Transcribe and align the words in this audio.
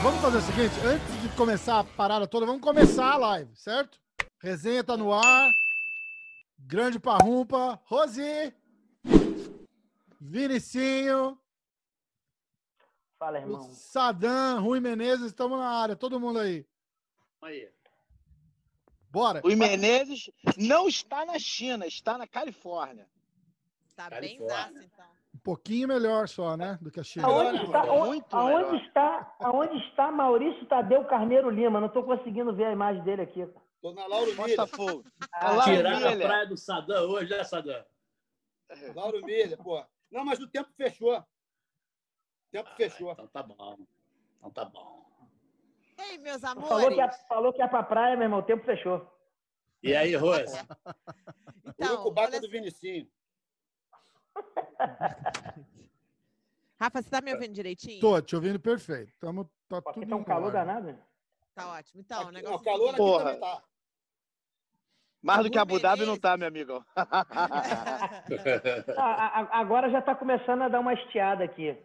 vamos 0.02 0.20
fazer 0.20 0.38
o 0.38 0.40
seguinte, 0.40 0.80
antes 0.86 1.20
de 1.20 1.28
começar 1.36 1.80
a 1.80 1.84
parada 1.84 2.28
toda, 2.28 2.46
vamos 2.46 2.62
começar 2.62 3.14
a 3.14 3.16
live, 3.16 3.50
certo? 3.56 3.98
Resenha 4.40 4.84
tá 4.84 4.96
no 4.96 5.12
ar. 5.12 5.50
Grande 6.60 7.00
Parrumpa, 7.00 7.80
Rosi, 7.86 8.54
Vinicinho, 10.20 11.36
Fala, 13.18 13.38
irmão. 13.38 13.70
Sadam, 13.72 14.62
Rui 14.62 14.78
Menezes, 14.78 15.26
estamos 15.26 15.58
na 15.58 15.68
área, 15.68 15.96
todo 15.96 16.20
mundo 16.20 16.38
aí. 16.38 16.64
Aí. 17.42 17.75
Bora. 19.16 19.40
O 19.42 19.48
Menezes 19.56 20.30
não 20.58 20.86
está 20.86 21.24
na 21.24 21.38
China, 21.38 21.86
está 21.86 22.18
na 22.18 22.26
Califórnia. 22.26 23.08
Tá 23.96 24.10
bem 24.10 24.38
zaço, 24.46 24.76
então. 24.76 25.06
Um 25.34 25.38
pouquinho 25.38 25.88
melhor 25.88 26.28
só, 26.28 26.54
né, 26.54 26.78
do 26.82 26.90
que 26.90 27.00
a 27.00 27.02
China. 27.02 27.26
Aonde 27.26 27.64
está, 27.64 27.86
Muito 27.86 28.36
aonde, 28.36 28.72
melhor. 28.72 28.86
está, 28.86 29.36
aonde 29.40 29.78
está 29.88 30.12
Maurício 30.12 30.66
Tadeu 30.66 31.02
Carneiro 31.06 31.48
Lima? 31.48 31.80
Não 31.80 31.86
estou 31.86 32.04
conseguindo 32.04 32.54
ver 32.54 32.66
a 32.66 32.72
imagem 32.72 33.02
dele 33.04 33.22
aqui. 33.22 33.48
Tô 33.80 33.94
na 33.94 34.06
Lauro. 34.06 34.34
Botafogo. 34.34 35.02
Ah, 35.32 35.60
a 35.60 36.16
praia 36.16 36.46
do 36.46 36.56
Sadam 36.58 37.08
hoje, 37.08 37.30
né, 37.30 37.42
Sadam? 37.42 37.82
Lauro 38.94 39.24
Miller, 39.24 39.56
pô. 39.62 39.82
Não, 40.10 40.26
mas 40.26 40.38
o 40.40 40.46
tempo 40.46 40.68
fechou. 40.74 41.16
O 41.16 41.24
tempo 42.50 42.68
fechou. 42.76 43.12
Então 43.12 43.26
tá 43.28 43.42
bom. 43.42 43.78
Então 44.36 44.50
tá 44.50 44.64
bom. 44.66 44.95
Ei, 45.98 46.18
meus 46.18 46.40
falou, 46.42 46.66
que 46.66 46.72
amores. 46.72 46.98
é, 46.98 47.26
falou 47.28 47.52
que 47.52 47.62
é 47.62 47.68
pra 47.68 47.82
praia, 47.82 48.16
meu 48.16 48.24
irmão. 48.24 48.40
O 48.40 48.42
tempo 48.42 48.64
fechou. 48.64 49.06
E 49.82 49.94
aí, 49.94 50.14
Rose? 50.16 50.56
Então, 51.78 51.94
Urucubaca 51.94 52.28
olha 52.28 52.40
do 52.40 52.48
Vinicinho. 52.48 53.06
Rafa, 56.80 57.02
você 57.02 57.10
tá 57.10 57.20
me 57.20 57.32
ouvindo 57.34 57.52
direitinho? 57.54 58.00
Tô 58.00 58.20
te 58.22 58.34
ouvindo 58.36 58.58
perfeito. 58.60 59.12
Tamo, 59.18 59.50
tá 59.68 59.78
Aqui 59.78 59.92
tudo 59.94 60.08
tá 60.08 60.16
um 60.16 60.24
calor 60.24 60.46
ordem. 60.54 60.60
danado. 60.64 60.98
Tá 61.54 61.72
ótimo. 61.72 62.00
Então, 62.02 62.18
o 62.18 62.22
Aqui- 62.24 62.32
negócio 62.34 62.56
não, 62.58 62.64
calor 62.64 62.88
aqui 62.88 62.96
Porra. 62.96 63.24
também 63.24 63.40
tá. 63.40 63.62
Mais 65.22 65.42
do 65.42 65.50
que 65.50 65.58
Abu 65.58 65.80
Dhabi 65.80 66.06
não 66.06 66.16
tá, 66.18 66.36
meu 66.36 66.46
amigo. 66.48 66.84
Ah, 68.96 69.58
agora 69.58 69.90
já 69.90 69.98
está 69.98 70.14
começando 70.14 70.62
a 70.62 70.68
dar 70.68 70.80
uma 70.80 70.94
estiada 70.94 71.44
aqui. 71.44 71.76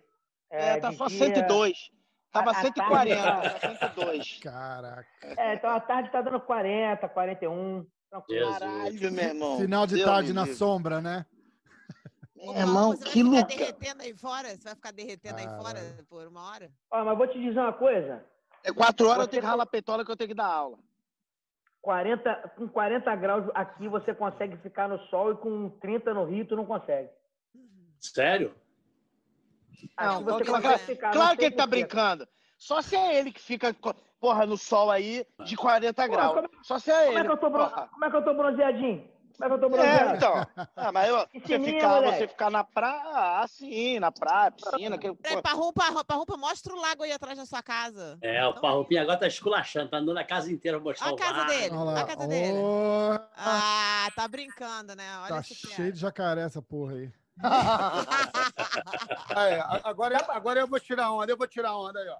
É, 0.49 0.79
tá 0.79 0.89
de 0.91 0.97
só 0.97 1.07
dia- 1.07 1.17
102. 1.17 1.91
Tava 2.31 2.51
a- 2.51 2.53
a 2.53 2.61
140, 2.61 3.23
tarde 3.23 3.49
tá 3.79 3.89
102. 3.89 4.39
Caraca. 4.41 5.07
É, 5.37 5.53
então 5.55 5.69
a 5.69 5.79
tarde 5.79 6.07
está 6.09 6.21
dando 6.21 6.39
40, 6.39 7.09
41. 7.09 7.85
Tranquilo. 8.09 8.45
Jesus. 8.45 8.59
Caralho, 8.59 9.11
meu 9.11 9.23
irmão. 9.23 9.57
Final 9.59 9.87
de 9.87 9.95
Deus 9.95 10.05
tarde 10.09 10.33
na 10.33 10.41
livre. 10.43 10.57
sombra, 10.57 11.01
né? 11.01 11.25
Meu 12.35 12.55
irmão, 12.55 12.91
você 12.91 12.97
vai 12.97 13.07
que 13.11 13.19
ficar 13.23 13.29
louca. 13.29 13.47
derretendo 13.55 14.01
aí 14.03 14.13
fora? 14.17 14.49
Você 14.49 14.63
vai 14.63 14.75
ficar 14.75 14.91
derretendo 14.91 15.37
aí 15.37 15.45
fora 15.45 15.79
Caralho. 15.79 16.05
por 16.09 16.27
uma 16.27 16.49
hora? 16.51 16.71
Ó, 16.89 17.05
mas 17.05 17.17
vou 17.17 17.27
te 17.27 17.39
dizer 17.39 17.59
uma 17.59 17.73
coisa. 17.73 18.25
É 18.63 18.71
quatro 18.71 19.05
horas 19.07 19.19
eu 19.19 19.23
Você 19.25 19.29
tenho 19.31 19.41
que 19.41 19.47
ralar 19.47 19.65
peitola 19.65 20.03
que 20.05 20.11
eu 20.11 20.15
tenho 20.17 20.29
que 20.29 20.33
dar 20.35 20.47
aula. 20.47 20.77
40, 21.81 22.53
com 22.55 22.67
40 22.67 23.15
graus 23.15 23.45
aqui 23.55 23.87
você 23.87 24.13
consegue 24.13 24.55
ficar 24.57 24.87
no 24.87 24.99
sol 25.07 25.31
e 25.31 25.37
com 25.37 25.69
30 25.79 26.13
no 26.13 26.25
Rio 26.25 26.45
tu 26.47 26.55
não 26.55 26.65
consegue. 26.65 27.09
Sério? 27.99 28.53
Não, 29.99 30.21
não 30.21 30.39
claro 31.11 31.37
que 31.37 31.45
ele 31.45 31.55
tá 31.55 31.65
brincando. 31.67 32.27
Só 32.57 32.81
se 32.81 32.95
é 32.95 33.17
ele 33.17 33.31
que 33.31 33.41
fica, 33.41 33.75
porra, 34.19 34.45
no 34.45 34.55
sol 34.57 34.91
aí 34.91 35.25
de 35.45 35.55
40 35.57 36.05
Pô, 36.05 36.11
graus. 36.11 36.33
como- 36.35 36.49
Só 36.63 36.77
se 36.77 36.91
é 36.91 37.05
Como 37.05 37.17
é, 37.17 37.19
ele. 37.21 37.27
que 37.27 37.33
eu 37.33 37.37
tô 37.37 37.49
bron- 37.49 37.69
porra. 37.69 37.87
como 37.91 38.05
é 38.05 38.09
que 38.11 38.15
eu 38.15 38.23
tô 38.23 38.33
bronzeadinho? 38.35 39.11
Como 39.37 39.45
é 39.45 39.47
que 39.47 39.53
eu 39.53 39.59
tô 39.59 39.65
É, 39.65 39.69
bronzeado? 39.69 40.15
então. 40.17 40.67
Ah, 40.75 40.91
mas 40.91 41.09
eu, 41.09 41.27
você, 41.33 41.59
ficar, 41.59 42.01
você 42.01 42.27
ficar 42.27 42.51
na 42.51 42.63
praia, 42.63 43.39
assim, 43.39 43.99
na 43.99 44.11
praia, 44.11 44.51
piscina. 44.51 44.97
Que, 44.99 45.11
Peraí, 45.15 45.37
pô, 45.37 45.41
Parrumpa, 45.41 46.03
Parrumpa, 46.05 46.37
mostra 46.37 46.73
o 46.75 46.79
lago 46.79 47.01
aí 47.01 47.11
atrás 47.11 47.35
da 47.35 47.45
sua 47.47 47.63
casa. 47.63 48.19
É, 48.21 48.45
o 48.45 48.53
Parrupinho 48.61 49.01
agora 49.01 49.17
tá 49.19 49.25
esculachando, 49.25 49.89
tá 49.89 49.97
andando 49.97 50.17
a 50.19 50.23
casa 50.23 50.51
inteira 50.51 50.79
mostrando 50.79 51.13
Olha 51.15 51.23
a 51.23 51.33
casa 51.33 51.45
dele. 51.45 51.75
Olha 51.75 51.99
a 51.99 52.05
casa 52.05 52.27
dele. 52.27 52.59
Ah, 53.35 54.07
tá 54.15 54.27
brincando, 54.27 54.95
né? 54.95 55.17
Olha 55.23 55.35
tá 55.35 55.41
cheio 55.41 55.91
de 55.91 55.99
jacaré 55.99 56.41
essa 56.41 56.61
porra 56.61 56.93
aí. 56.93 57.11
É, 59.35 59.59
a- 59.59 59.81
agora, 59.85 60.17
agora 60.29 60.59
eu 60.59 60.67
vou 60.67 60.79
tirar 60.79 61.11
onda, 61.11 61.31
eu 61.31 61.37
vou 61.37 61.47
tirar 61.47 61.75
onda 61.77 61.99
aí, 61.99 62.07
ó. 62.09 62.17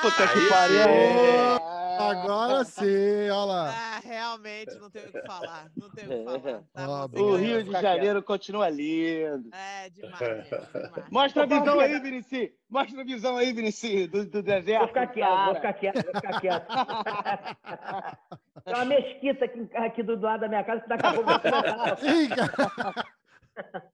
puta 0.00 0.28
que 0.28 0.38
Aí 0.38 0.48
pariu. 0.48 0.82
sim. 0.84 1.74
Agora 1.96 2.64
sim, 2.64 3.30
olha 3.30 3.44
lá. 3.44 3.68
Ah, 3.70 4.00
realmente, 4.02 4.74
não 4.80 4.90
tem 4.90 5.04
o 5.04 5.12
que 5.12 5.22
falar. 5.22 5.70
Não 5.76 5.88
tem 5.90 6.04
o 6.06 6.08
que 6.08 6.24
falar. 6.24 6.62
Tá, 7.08 7.20
O. 7.20 7.36
Rio 7.36 7.62
de 7.62 7.70
Janeiro 7.70 8.20
continua 8.22 8.68
lindo. 8.68 9.48
É, 9.54 9.88
demais, 9.90 10.18
mesmo, 10.20 10.66
demais. 10.72 11.08
Mostra 11.10 11.42
a 11.44 11.46
visão 11.46 11.78
aí, 11.80 11.88
Diego. 11.90 12.04
Vinicius. 12.04 12.50
Mostra 12.68 13.00
a 13.00 13.04
visão 13.04 13.36
aí, 13.36 13.52
Vinicius, 13.52 14.08
do, 14.10 14.26
do 14.26 14.42
deserto. 14.42 14.78
Vou 14.80 14.88
ficar 14.88 15.06
quieto, 15.08 15.44
vou 15.44 15.54
ficar 15.54 15.72
quieto, 15.74 16.04
vou 16.04 16.14
ficar 16.20 16.40
quieto. 16.40 16.66
Tem 18.64 18.74
uma 18.74 18.84
mesquita 18.86 19.44
aqui, 19.44 19.68
aqui 19.76 20.02
do 20.02 20.18
lado 20.20 20.40
da 20.40 20.48
minha 20.48 20.64
casa 20.64 20.80
que 20.80 20.88
daqui 20.88 21.06
a 21.06 21.12
pouco 21.12 21.28
vai 21.30 21.40
cara. 22.28 23.93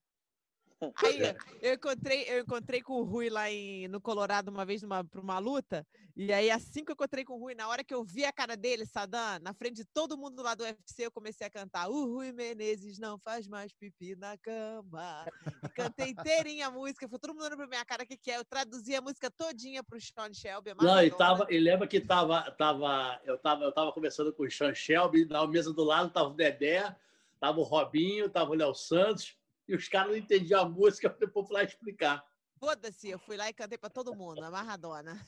Aí, 0.95 1.35
eu 1.61 1.73
encontrei, 1.73 2.23
eu 2.27 2.39
encontrei 2.41 2.81
com 2.81 2.93
o 2.93 3.03
Rui 3.03 3.29
lá 3.29 3.49
em, 3.51 3.87
no 3.87 4.01
Colorado 4.01 4.49
uma 4.49 4.65
vez 4.65 4.81
numa, 4.81 5.03
pra 5.03 5.21
uma 5.21 5.37
luta. 5.37 5.85
E 6.15 6.33
aí, 6.33 6.49
assim 6.49 6.83
que 6.83 6.91
eu 6.91 6.93
encontrei 6.93 7.23
com 7.23 7.35
o 7.35 7.39
Rui, 7.39 7.55
na 7.55 7.67
hora 7.67 7.83
que 7.83 7.93
eu 7.93 8.03
vi 8.03 8.25
a 8.25 8.33
cara 8.33 8.57
dele, 8.57 8.85
Sadam, 8.85 9.39
na 9.41 9.53
frente 9.53 9.77
de 9.77 9.85
todo 9.85 10.17
mundo 10.17 10.41
lá 10.41 10.55
do 10.55 10.63
UFC, 10.63 11.05
eu 11.05 11.11
comecei 11.11 11.45
a 11.45 11.49
cantar. 11.49 11.89
O 11.89 12.05
Rui 12.05 12.31
Menezes 12.31 12.99
não 12.99 13.17
faz 13.19 13.47
mais 13.47 13.71
pipi 13.73 14.15
na 14.15 14.37
cama. 14.37 15.25
E 15.63 15.69
cantei 15.69 16.09
inteirinha 16.09 16.67
a 16.67 16.71
música. 16.71 17.07
Foi 17.07 17.19
todo 17.19 17.33
mundo 17.33 17.43
olhando 17.43 17.57
pra 17.57 17.67
minha 17.67 17.85
cara, 17.85 18.03
o 18.03 18.07
que, 18.07 18.17
que 18.17 18.31
é? 18.31 18.37
Eu 18.37 18.45
traduzi 18.45 18.95
a 18.95 19.01
música 19.01 19.29
todinha 19.29 19.83
pro 19.83 19.99
Sean 20.01 20.33
Shelby. 20.33 20.73
Não, 20.81 21.03
e 21.03 21.11
tava, 21.11 21.47
e 21.49 21.59
lembra 21.59 21.87
que 21.87 22.01
tava, 22.01 22.49
tava, 22.51 23.19
eu 23.23 23.37
tava, 23.37 23.63
eu 23.63 23.71
tava 23.71 23.91
conversando 23.91 24.33
com 24.33 24.43
o 24.43 24.51
Sean 24.51 24.73
Shelby, 24.73 25.25
na 25.25 25.45
mesa 25.47 25.71
do 25.73 25.83
lado 25.83 26.09
tava 26.09 26.29
o 26.29 26.33
Dedé, 26.33 26.95
tava 27.39 27.59
o 27.59 27.63
Robinho, 27.63 28.29
tava 28.29 28.51
o 28.51 28.55
Léo 28.55 28.73
Santos, 28.73 29.35
e 29.67 29.75
os 29.75 29.87
caras 29.87 30.09
não 30.11 30.17
entendiam 30.17 30.61
a 30.61 30.69
música, 30.69 31.07
eu 31.07 31.17
depois 31.19 31.47
fui 31.47 31.55
lá 31.55 31.63
explicar. 31.63 32.23
Foda-se, 32.59 33.09
eu 33.09 33.17
fui 33.19 33.37
lá 33.37 33.49
e 33.49 33.53
cantei 33.53 33.77
pra 33.77 33.89
todo 33.89 34.13
mundo, 34.15 34.43
amarradona. 34.43 35.19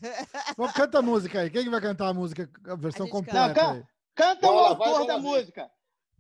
Vamos, 0.56 0.74
canta 0.74 1.00
a 1.00 1.02
música 1.02 1.40
aí. 1.42 1.50
Quem 1.50 1.64
que 1.64 1.70
vai 1.70 1.82
cantar 1.82 2.10
a 2.10 2.14
música, 2.14 2.48
a 2.68 2.76
versão 2.76 3.06
gente 3.08 3.14
completa 3.14 3.54
canta. 3.54 3.72
aí? 3.72 3.84
Canta 4.16 4.52
o 4.52 4.60
autor 4.60 5.08
da 5.08 5.18
música. 5.18 5.72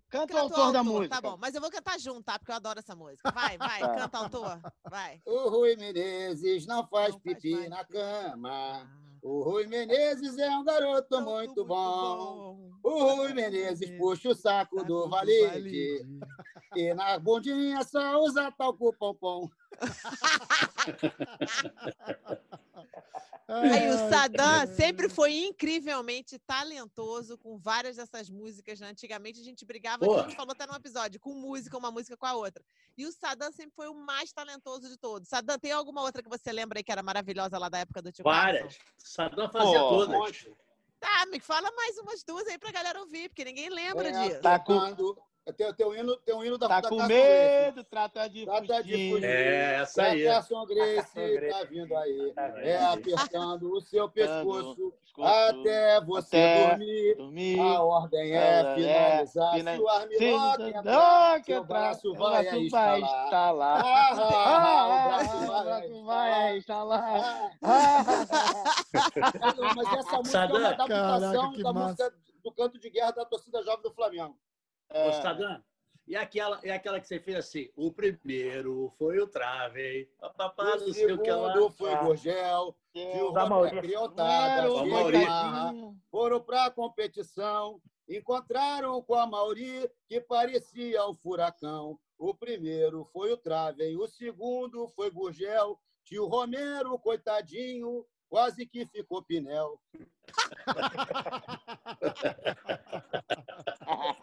Canta 0.09 0.34
o 0.35 0.38
autor 0.38 0.72
da 0.72 0.84
música. 0.84 1.16
Tá 1.16 1.22
bom, 1.22 1.38
mas 1.38 1.53
eu 1.56 1.62
vou 1.62 1.69
cantar 1.72 2.00
junto, 2.00 2.24
tá? 2.24 2.38
Porque 2.38 2.51
eu 2.51 2.56
adoro 2.56 2.79
essa 2.79 2.96
música. 2.96 3.31
Vai, 3.31 3.57
vai, 3.57 3.79
Tá. 3.79 3.96
canta 3.96 4.18
autor. 4.18 4.62
Vai. 4.90 5.22
O 5.25 5.50
Rui 5.50 5.75
Menezes 5.75 6.66
não 6.66 6.88
faz 6.88 7.13
Não 7.13 7.19
faz 7.22 7.35
pipi 7.35 7.53
mais 7.56 7.69
na. 7.69 7.80
Ah, 7.80 7.85
cama. 7.85 9.03
O 9.23 9.41
Rui 9.41 9.66
Menezes 9.67 10.38
é 10.38 10.50
um 10.50 10.66
garoto 10.66 11.22
muito 11.22 11.63
bom. 11.63 12.59
O 12.84 13.16
Rui 13.16 13.34
Menezes 13.34 13.89
puxa 13.97 14.29
o 14.29 14.35
saco 14.35 14.84
do 14.84 15.07
valide. 15.07 16.06
E 16.75 16.94
na 16.94 17.17
bundinha 17.17 17.81
só 17.85 18.19
usa 18.19 18.51
talco 18.51 18.94
pompom. 19.00 19.50
Aí 23.47 23.91
o 23.91 24.09
cara. 24.09 24.67
sempre 24.67 25.09
foi 25.09 25.34
incrivelmente 25.34 26.39
talentoso 26.39 27.38
com 27.38 27.57
várias 27.57 27.97
dessas 27.97 28.29
músicas. 28.29 28.79
Né? 28.79 28.88
Antigamente 28.88 29.39
a 29.39 29.44
gente 29.44 29.66
brigava, 29.66 30.06
a 30.06 30.23
gente 30.23 30.35
falou 30.35 30.53
até 30.53 30.66
no 30.66 30.73
episódio, 30.75 31.19
com 31.19 31.33
música, 31.33 31.78
uma 31.78 31.91
música 31.91 32.16
com 32.17 32.25
a 32.25 32.33
outra. 32.33 32.63
E 32.97 33.06
o 33.06 33.12
Sadam 33.12 33.51
sempre 33.51 33.73
foi 33.75 33.88
o 33.89 33.94
mais 33.94 34.31
talentoso 34.31 34.88
de 34.89 34.97
todos. 34.97 35.28
Sadam, 35.28 35.59
tem 35.59 35.72
alguma 35.72 36.01
outra 36.01 36.23
que 36.23 36.29
você 36.29 36.51
lembra 36.51 36.79
aí 36.79 36.83
que 36.83 36.91
era 36.91 37.03
maravilhosa 37.03 37.57
lá 37.57 37.69
da 37.69 37.79
época 37.79 38.01
do 38.01 38.12
Tio 38.12 38.23
Várias. 38.23 38.78
Sadam 38.97 39.50
fazia 39.50 39.79
Pô, 39.79 40.07
todas. 40.07 40.47
Tá, 41.00 41.25
me 41.25 41.39
fala 41.39 41.69
mais 41.73 41.97
umas 41.97 42.23
duas 42.23 42.47
aí 42.47 42.57
pra 42.57 42.72
galera 42.72 43.00
ouvir, 43.01 43.28
porque 43.28 43.44
ninguém 43.44 43.69
lembra 43.69 44.07
É, 44.07 44.12
disso. 44.12 44.42
Tá 44.42 44.57
com-. 44.57 45.15
Tem, 45.57 45.74
tem, 45.74 45.86
um 45.86 45.94
hino, 45.94 46.16
tem 46.18 46.34
um 46.34 46.42
hino 46.45 46.57
da 46.57 46.69
Tá 46.69 46.80
da 46.80 46.88
com 46.90 46.98
Carson 46.98 47.13
medo, 47.13 47.84
trata 47.84 48.30
de 48.30 48.45
Trata 48.45 48.81
de 48.81 49.12
fugir. 49.12 49.24
É, 49.25 49.74
essa 49.81 50.04
aí. 50.04 50.22
Grace. 50.24 50.34
Carson 50.50 50.66
Grace 50.66 51.50
tá 51.50 51.63
vindo 51.66 51.98
aí. 51.98 52.34
Tá 52.34 52.44
É 52.62 52.78
apertando 52.86 53.74
o 53.74 53.81
seu 53.81 54.07
pescoço 54.10 54.94
até 55.22 56.00
você 56.00 56.38
até 56.38 56.69
dormir. 56.69 57.16
dormir. 57.18 57.60
A 57.60 57.81
ordem 57.84 58.31
é 58.31 58.38
É, 58.38 58.75
finalizar. 58.75 59.54
fina- 59.54 59.75
Se 59.75 59.81
o 59.81 59.90
armlock 59.90 60.18
Se 60.18 60.25
entrar, 60.69 60.84
não, 60.84 61.42
que 61.42 61.54
seu 61.54 61.63
braço 61.66 62.13
vai 62.13 62.69
vai 62.69 63.01
instalar. 63.01 63.81
Ah, 63.86 64.10
ah, 64.13 64.18
ah, 64.24 64.88
o 64.88 64.92
Ah, 64.94 65.07
braço 65.07 65.36
o 65.36 65.46
vai 65.46 65.63
braço 65.66 66.04
vai 66.06 66.57
instalar. 66.57 67.18
instalar. 67.18 67.54
Ah, 67.62 68.04
Ah. 68.04 68.04
Mas 69.75 69.94
essa 70.00 70.18
música 70.18 70.39
é 70.39 70.46
uma 70.46 70.68
adaptação 70.69 70.88
caraca, 70.88 71.63
da 71.63 71.74
massa. 71.74 71.88
música 72.04 72.13
do 72.44 72.51
canto 72.54 72.80
de 72.80 72.89
guerra 72.89 73.12
da 73.12 73.25
torcida 73.25 73.62
jovem 73.62 73.81
do 73.84 73.92
Flamengo. 73.92 74.38
Ô, 74.94 75.12
Sadam, 75.22 75.63
E 76.06 76.16
aquela, 76.16 76.60
e 76.63 76.69
aquela 76.69 77.00
que 77.00 77.07
você 77.07 77.19
fez 77.19 77.38
assim, 77.38 77.69
o 77.75 77.92
primeiro 77.92 78.94
foi 78.98 79.19
o 79.19 79.28
Trave, 79.28 80.06
papapá, 80.19 80.75
O 80.75 80.80
não 80.81 80.94
sei 80.94 81.12
o 81.13 81.18
que 81.18 81.31
segundo 81.31 81.69
foi 81.72 81.94
Ah. 81.94 82.04
Gurgel, 82.04 82.75
É, 82.94 83.12
Tio 83.13 83.31
Da 83.31 83.44
Roberto 83.44 83.50
Maurício. 83.50 83.81
Criotada, 83.81 84.72
o 84.72 85.95
foram 86.12 86.42
para 86.42 86.66
a 86.66 86.72
competição, 86.72 87.81
encontraram 88.07 89.01
com 89.01 89.16
a 89.16 89.25
Mauri, 89.25 89.90
que 90.07 90.22
parecia 90.22 91.07
um 91.07 91.16
furacão. 91.16 91.98
O 92.18 92.34
primeiro 92.36 93.06
foi 93.06 93.31
o 93.31 93.38
Traven, 93.38 93.98
o 93.98 94.07
segundo 94.07 94.88
foi 94.89 95.10
Gurgel, 95.10 95.80
tio 96.04 96.28
Romero, 96.28 97.00
coitadinho, 97.00 98.06
quase 98.30 98.66
que 98.66 98.86
ficou 98.86 99.24
pinel. 99.24 99.80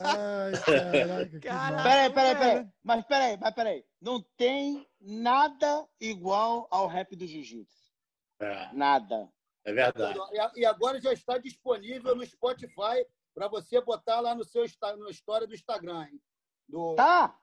Ai, 0.00 0.52
caraca. 1.40 1.82
Peraí, 1.82 2.12
peraí, 2.12 2.36
peraí. 2.36 2.68
Mas 2.82 3.04
peraí, 3.06 3.36
mas 3.38 3.54
peraí. 3.54 3.84
Não 4.00 4.22
tem 4.36 4.88
nada 5.00 5.86
igual 6.00 6.66
ao 6.70 6.86
rap 6.86 7.14
do 7.16 7.26
jiu-jitsu. 7.26 7.92
É, 8.40 8.72
Nada. 8.72 9.28
é 9.64 9.72
verdade. 9.72 10.18
E 10.56 10.64
agora 10.64 11.00
já 11.00 11.12
está 11.12 11.38
disponível 11.38 12.14
no 12.14 12.24
Spotify 12.24 13.04
para 13.34 13.48
você 13.48 13.80
botar 13.80 14.20
lá 14.20 14.34
no 14.34 14.44
seu 14.44 14.64
na 14.98 15.10
história 15.10 15.46
do 15.46 15.54
Instagram. 15.54 16.04
Hein? 16.04 16.20
Do, 16.68 16.94
Tá? 16.94 17.36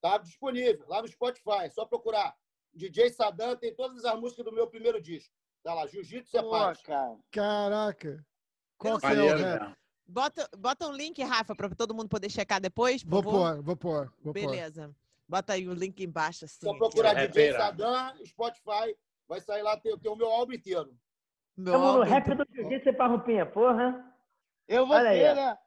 Tá 0.00 0.18
disponível 0.18 0.84
lá 0.86 1.00
no 1.00 1.08
Spotify, 1.08 1.64
é 1.64 1.70
só 1.70 1.86
procurar. 1.86 2.36
DJ 2.74 3.10
Sadam 3.10 3.56
tem 3.56 3.74
todas 3.74 4.04
as 4.04 4.20
músicas 4.20 4.44
do 4.44 4.52
meu 4.52 4.66
primeiro 4.66 5.00
disco. 5.00 5.32
Tá 5.62 5.72
lá, 5.72 5.86
Jiu-Jitsu 5.86 6.36
é 6.36 6.42
Pô, 6.42 6.50
paz. 6.50 6.82
cara. 6.82 7.16
Caraca. 7.30 8.26
Qual 8.76 8.98
que 8.98 9.06
é 9.06 9.10
o 9.10 9.36
rap? 9.36 9.76
Né? 10.06 10.12
Bota, 10.12 10.48
bota 10.56 10.86
um 10.88 10.92
link, 10.92 11.22
Rafa, 11.22 11.54
para 11.54 11.68
todo 11.70 11.94
mundo 11.94 12.08
poder 12.08 12.30
checar 12.30 12.60
depois. 12.60 13.02
por 13.02 13.10
Vou 13.10 13.22
pôr, 13.22 13.62
vou 13.62 13.76
pôr, 13.76 14.12
vou 14.22 14.32
pôr. 14.32 14.50
Beleza. 14.50 14.94
Bota 15.28 15.54
aí 15.54 15.66
o 15.68 15.72
link 15.74 16.02
embaixo, 16.04 16.44
assim. 16.44 16.66
Só 16.66 16.74
procurar 16.74 17.16
É, 17.16 17.26
DJ. 17.26 17.52
Sadam, 17.52 18.12
Spotify, 18.26 18.94
vai 19.26 19.40
sair 19.40 19.62
lá, 19.62 19.76
tem, 19.78 19.96
tem 19.98 20.10
o 20.12 20.16
meu 20.16 20.28
álbum 20.30 20.52
inteiro. 20.52 20.94
Meu 21.56 21.72
Estamos 21.74 21.94
no 21.94 21.98
álbum. 22.00 22.10
rap 22.10 22.34
do 22.34 22.46
Jiu-Jitsu 22.54 22.88
e 22.88 22.92
Parrupinha, 22.92 23.46
porra. 23.46 24.04
Eu 24.68 24.86
vou 24.86 24.96
Olha 24.96 25.10
ter, 25.10 25.34
né? 25.34 25.58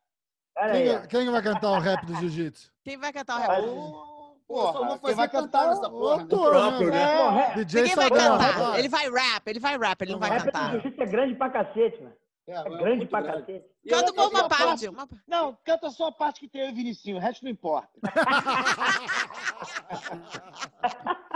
Quem, 0.71 0.95
ó. 0.95 1.01
quem 1.07 1.29
vai 1.31 1.41
cantar 1.43 1.69
o 1.71 1.79
rap 1.79 2.03
do 2.05 2.15
jiu-jitsu? 2.15 2.71
Quem 2.83 2.97
vai 2.97 3.13
cantar 3.13 3.35
o 3.37 3.39
rap? 3.41 3.61
Só 3.61 3.71
vou 3.71 4.37
Porra, 4.47 4.87
quem 4.89 4.99
fazer 4.99 5.15
vai 5.15 5.29
cantar 5.29 5.41
cantar 5.65 5.67
nessa 5.69 5.89
porra. 5.89 6.17
né? 6.17 6.23
Ô, 6.23 6.27
tô, 6.27 6.49
próprio, 6.49 6.89
né? 6.89 7.29
Rap- 7.29 7.55
DJ 7.65 7.81
Ninguém 7.81 7.95
vai 7.95 8.09
cantar. 8.09 8.79
Ele 8.79 8.89
vai 8.89 9.09
rap, 9.09 9.47
ele 9.47 9.59
vai 9.59 9.77
rap, 9.77 10.01
ele 10.01 10.11
não 10.13 10.19
vai 10.19 10.29
rap 10.29 10.39
do 10.39 10.45
cantar. 10.45 10.71
Jiu-Jitsu 10.71 11.01
é 11.01 11.05
grande 11.05 11.35
pra 11.35 11.49
cacete, 11.49 12.01
mano. 12.01 12.15
É, 12.47 12.53
É 12.53 12.59
é 12.59 12.63
grande 12.77 13.05
pra 13.05 13.21
grande. 13.21 13.41
cacete. 13.41 13.65
Canta 13.89 14.21
outra 14.21 14.39
uma, 14.39 14.47
parte. 14.49 14.87
Uma... 14.87 15.07
Não, 15.27 15.57
canta 15.65 15.89
só 15.89 16.07
a 16.07 16.11
parte 16.11 16.39
que 16.39 16.47
tem 16.47 16.61
eu 16.61 16.69
e 16.69 16.73
Vinicinho, 16.73 17.17
o 17.17 17.19
resto 17.19 17.43
não 17.43 17.51
importa. 17.51 17.89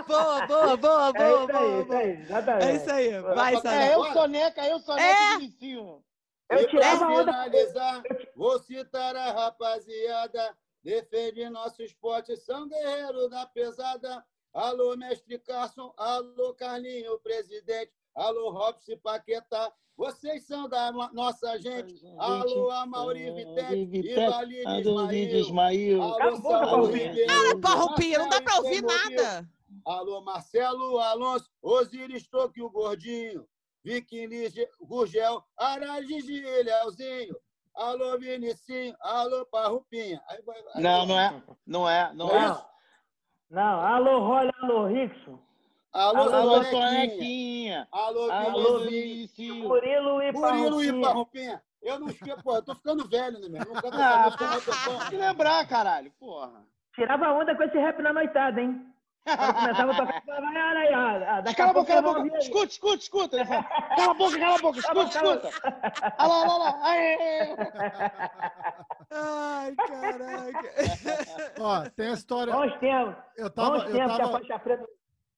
Boa, 0.08 0.48
boa, 0.48 0.78
boa, 0.78 1.10
É 1.10 1.14
boa, 1.14 1.44
isso 1.44 1.52
aí, 1.52 1.54
boa, 1.54 1.80
isso 1.82 1.86
boa. 1.88 2.00
aí. 2.00 2.64
É 2.64 2.76
isso 2.76 2.92
aí. 2.92 3.20
Vai, 3.22 3.54
É, 3.54 3.58
Sadam. 3.58 3.72
É, 3.74 3.88
eu 3.90 3.94
agora? 4.04 4.14
soneca, 4.14 4.68
eu 4.68 4.80
soneca 4.80 5.06
É. 5.08 5.34
e 5.36 5.38
Vinicinho. 5.40 6.04
Eu 6.50 6.68
tirava 6.68 6.98
pra 7.00 7.08
onda. 7.10 7.24
finalizar, 7.32 8.04
vou 8.36 8.60
citar 8.60 9.16
a 9.16 9.32
rapaziada, 9.32 10.58
defende 10.84 11.50
nosso 11.50 11.82
esporte, 11.82 12.36
são 12.36 12.68
guerreiros 12.68 13.30
da 13.30 13.46
pesada. 13.46 14.26
Alô, 14.54 14.98
mestre 14.98 15.40
Carson, 15.40 15.94
alô, 15.96 16.54
Carlinho, 16.56 17.18
presidente, 17.20 17.94
alô, 18.16 18.52
Robson 18.52 18.98
Paquetá, 19.04 19.72
vocês 19.98 20.46
são 20.46 20.68
da 20.68 20.92
no- 20.92 21.12
nossa 21.14 21.58
gente. 21.60 22.02
Alô, 22.18 22.72
Amauri 22.72 23.32
Vitete 23.32 23.76
e 24.08 24.16
Valide 24.30 24.82
Ismael. 24.82 25.40
Ismael. 25.40 26.00
Cala 26.00 26.24
a 26.24 26.28
Alô, 26.28 26.36
Saúl 26.42 27.62
Parrupinha. 27.62 28.18
Não 28.18 28.30
dá 28.30 28.42
pra 28.42 28.54
Marcelo 28.56 28.66
ouvir 28.66 28.82
nada. 28.82 29.50
Alô, 29.86 30.22
Marcelo 30.22 31.00
Alonso, 31.00 31.50
Osiris 31.62 32.28
Toque, 32.28 32.62
o 32.62 32.70
Gordinho, 32.70 33.48
Vicky 33.84 34.26
Lige, 34.28 34.68
Gurgel, 34.82 35.44
Aragigi, 35.58 36.42
Leozinho, 36.42 37.36
alô, 37.74 38.18
Vinicinho, 38.20 38.96
alô, 39.02 39.46
Parrupinha. 39.46 40.22
Aí 40.28 40.42
vai- 40.44 40.58
aí 40.76 40.84
Não, 40.84 41.06
não 41.06 41.20
é. 41.20 41.44
Não 41.66 41.90
é, 41.90 42.14
não 42.14 42.28
Não 42.28 42.36
é? 42.36 42.66
Não, 43.50 43.80
alô, 43.82 44.20
Rolha, 44.20 44.54
alô, 44.62 44.88
Rickson. 44.88 45.40
Alô, 45.94 46.22
Alô, 46.34 46.64
Sonequinha. 46.64 47.88
Alô, 47.92 48.32
Alô. 48.32 48.80
Vinicinho. 48.80 49.68
Murilo 49.68 50.22
e 50.22 50.32
Murilo 50.32 50.84
e. 50.84 51.02
Parrupinha. 51.02 51.62
Eu 51.82 52.00
não 52.00 52.08
esqueço, 52.10 52.42
pô, 52.44 52.56
eu 52.56 52.62
tô 52.64 52.76
ficando 52.76 53.08
velho, 53.10 53.40
né, 53.40 53.50
meu? 53.50 53.66
Não 53.66 53.82
Ah, 53.94 54.30
Tem 54.38 55.10
que 55.10 55.18
lembrar, 55.18 55.68
caralho. 55.68 56.12
Porra. 56.20 56.64
Tirava 56.94 57.34
onda 57.34 57.56
com 57.56 57.64
esse 57.64 57.78
rap 57.78 58.02
na 58.02 58.14
noitada, 58.14 58.62
hein? 58.62 58.86
Começava 59.26 59.92
a 59.92 59.96
tocar, 59.96 60.22
Cala 61.56 61.70
a 61.70 61.74
boca, 61.74 61.86
cala 61.94 62.00
a 62.00 62.02
boca. 62.24 62.38
Escuta, 62.38 62.66
escuta, 62.68 62.98
escuta. 62.98 63.36
Ele 63.36 63.46
fala, 63.46 63.64
Cala 63.64 64.12
a 64.12 64.14
boca, 64.14 64.40
cala 64.40 64.56
a 64.56 64.60
boca. 64.60 64.80
Escuta, 64.80 65.10
escuta. 65.10 65.50
Olha 66.20 66.28
lá, 66.28 66.42
olha 66.42 66.58
lá. 66.58 66.80
Aê. 66.84 67.56
Ai, 69.12 69.76
caraca. 69.76 70.74
Ó, 71.60 71.90
tem 71.96 72.08
a 72.10 72.14
história. 72.14 72.54
Bons 72.54 72.80
tempos, 72.80 73.16
Eu 73.38 73.50
tava, 73.50 73.70
bons 73.80 73.84
eu 73.86 73.92
tempos 73.94 74.16
que 74.16 74.22
a 74.22 74.26
tava, 74.26 74.40
faixa 74.40 74.60
preta 74.60 74.86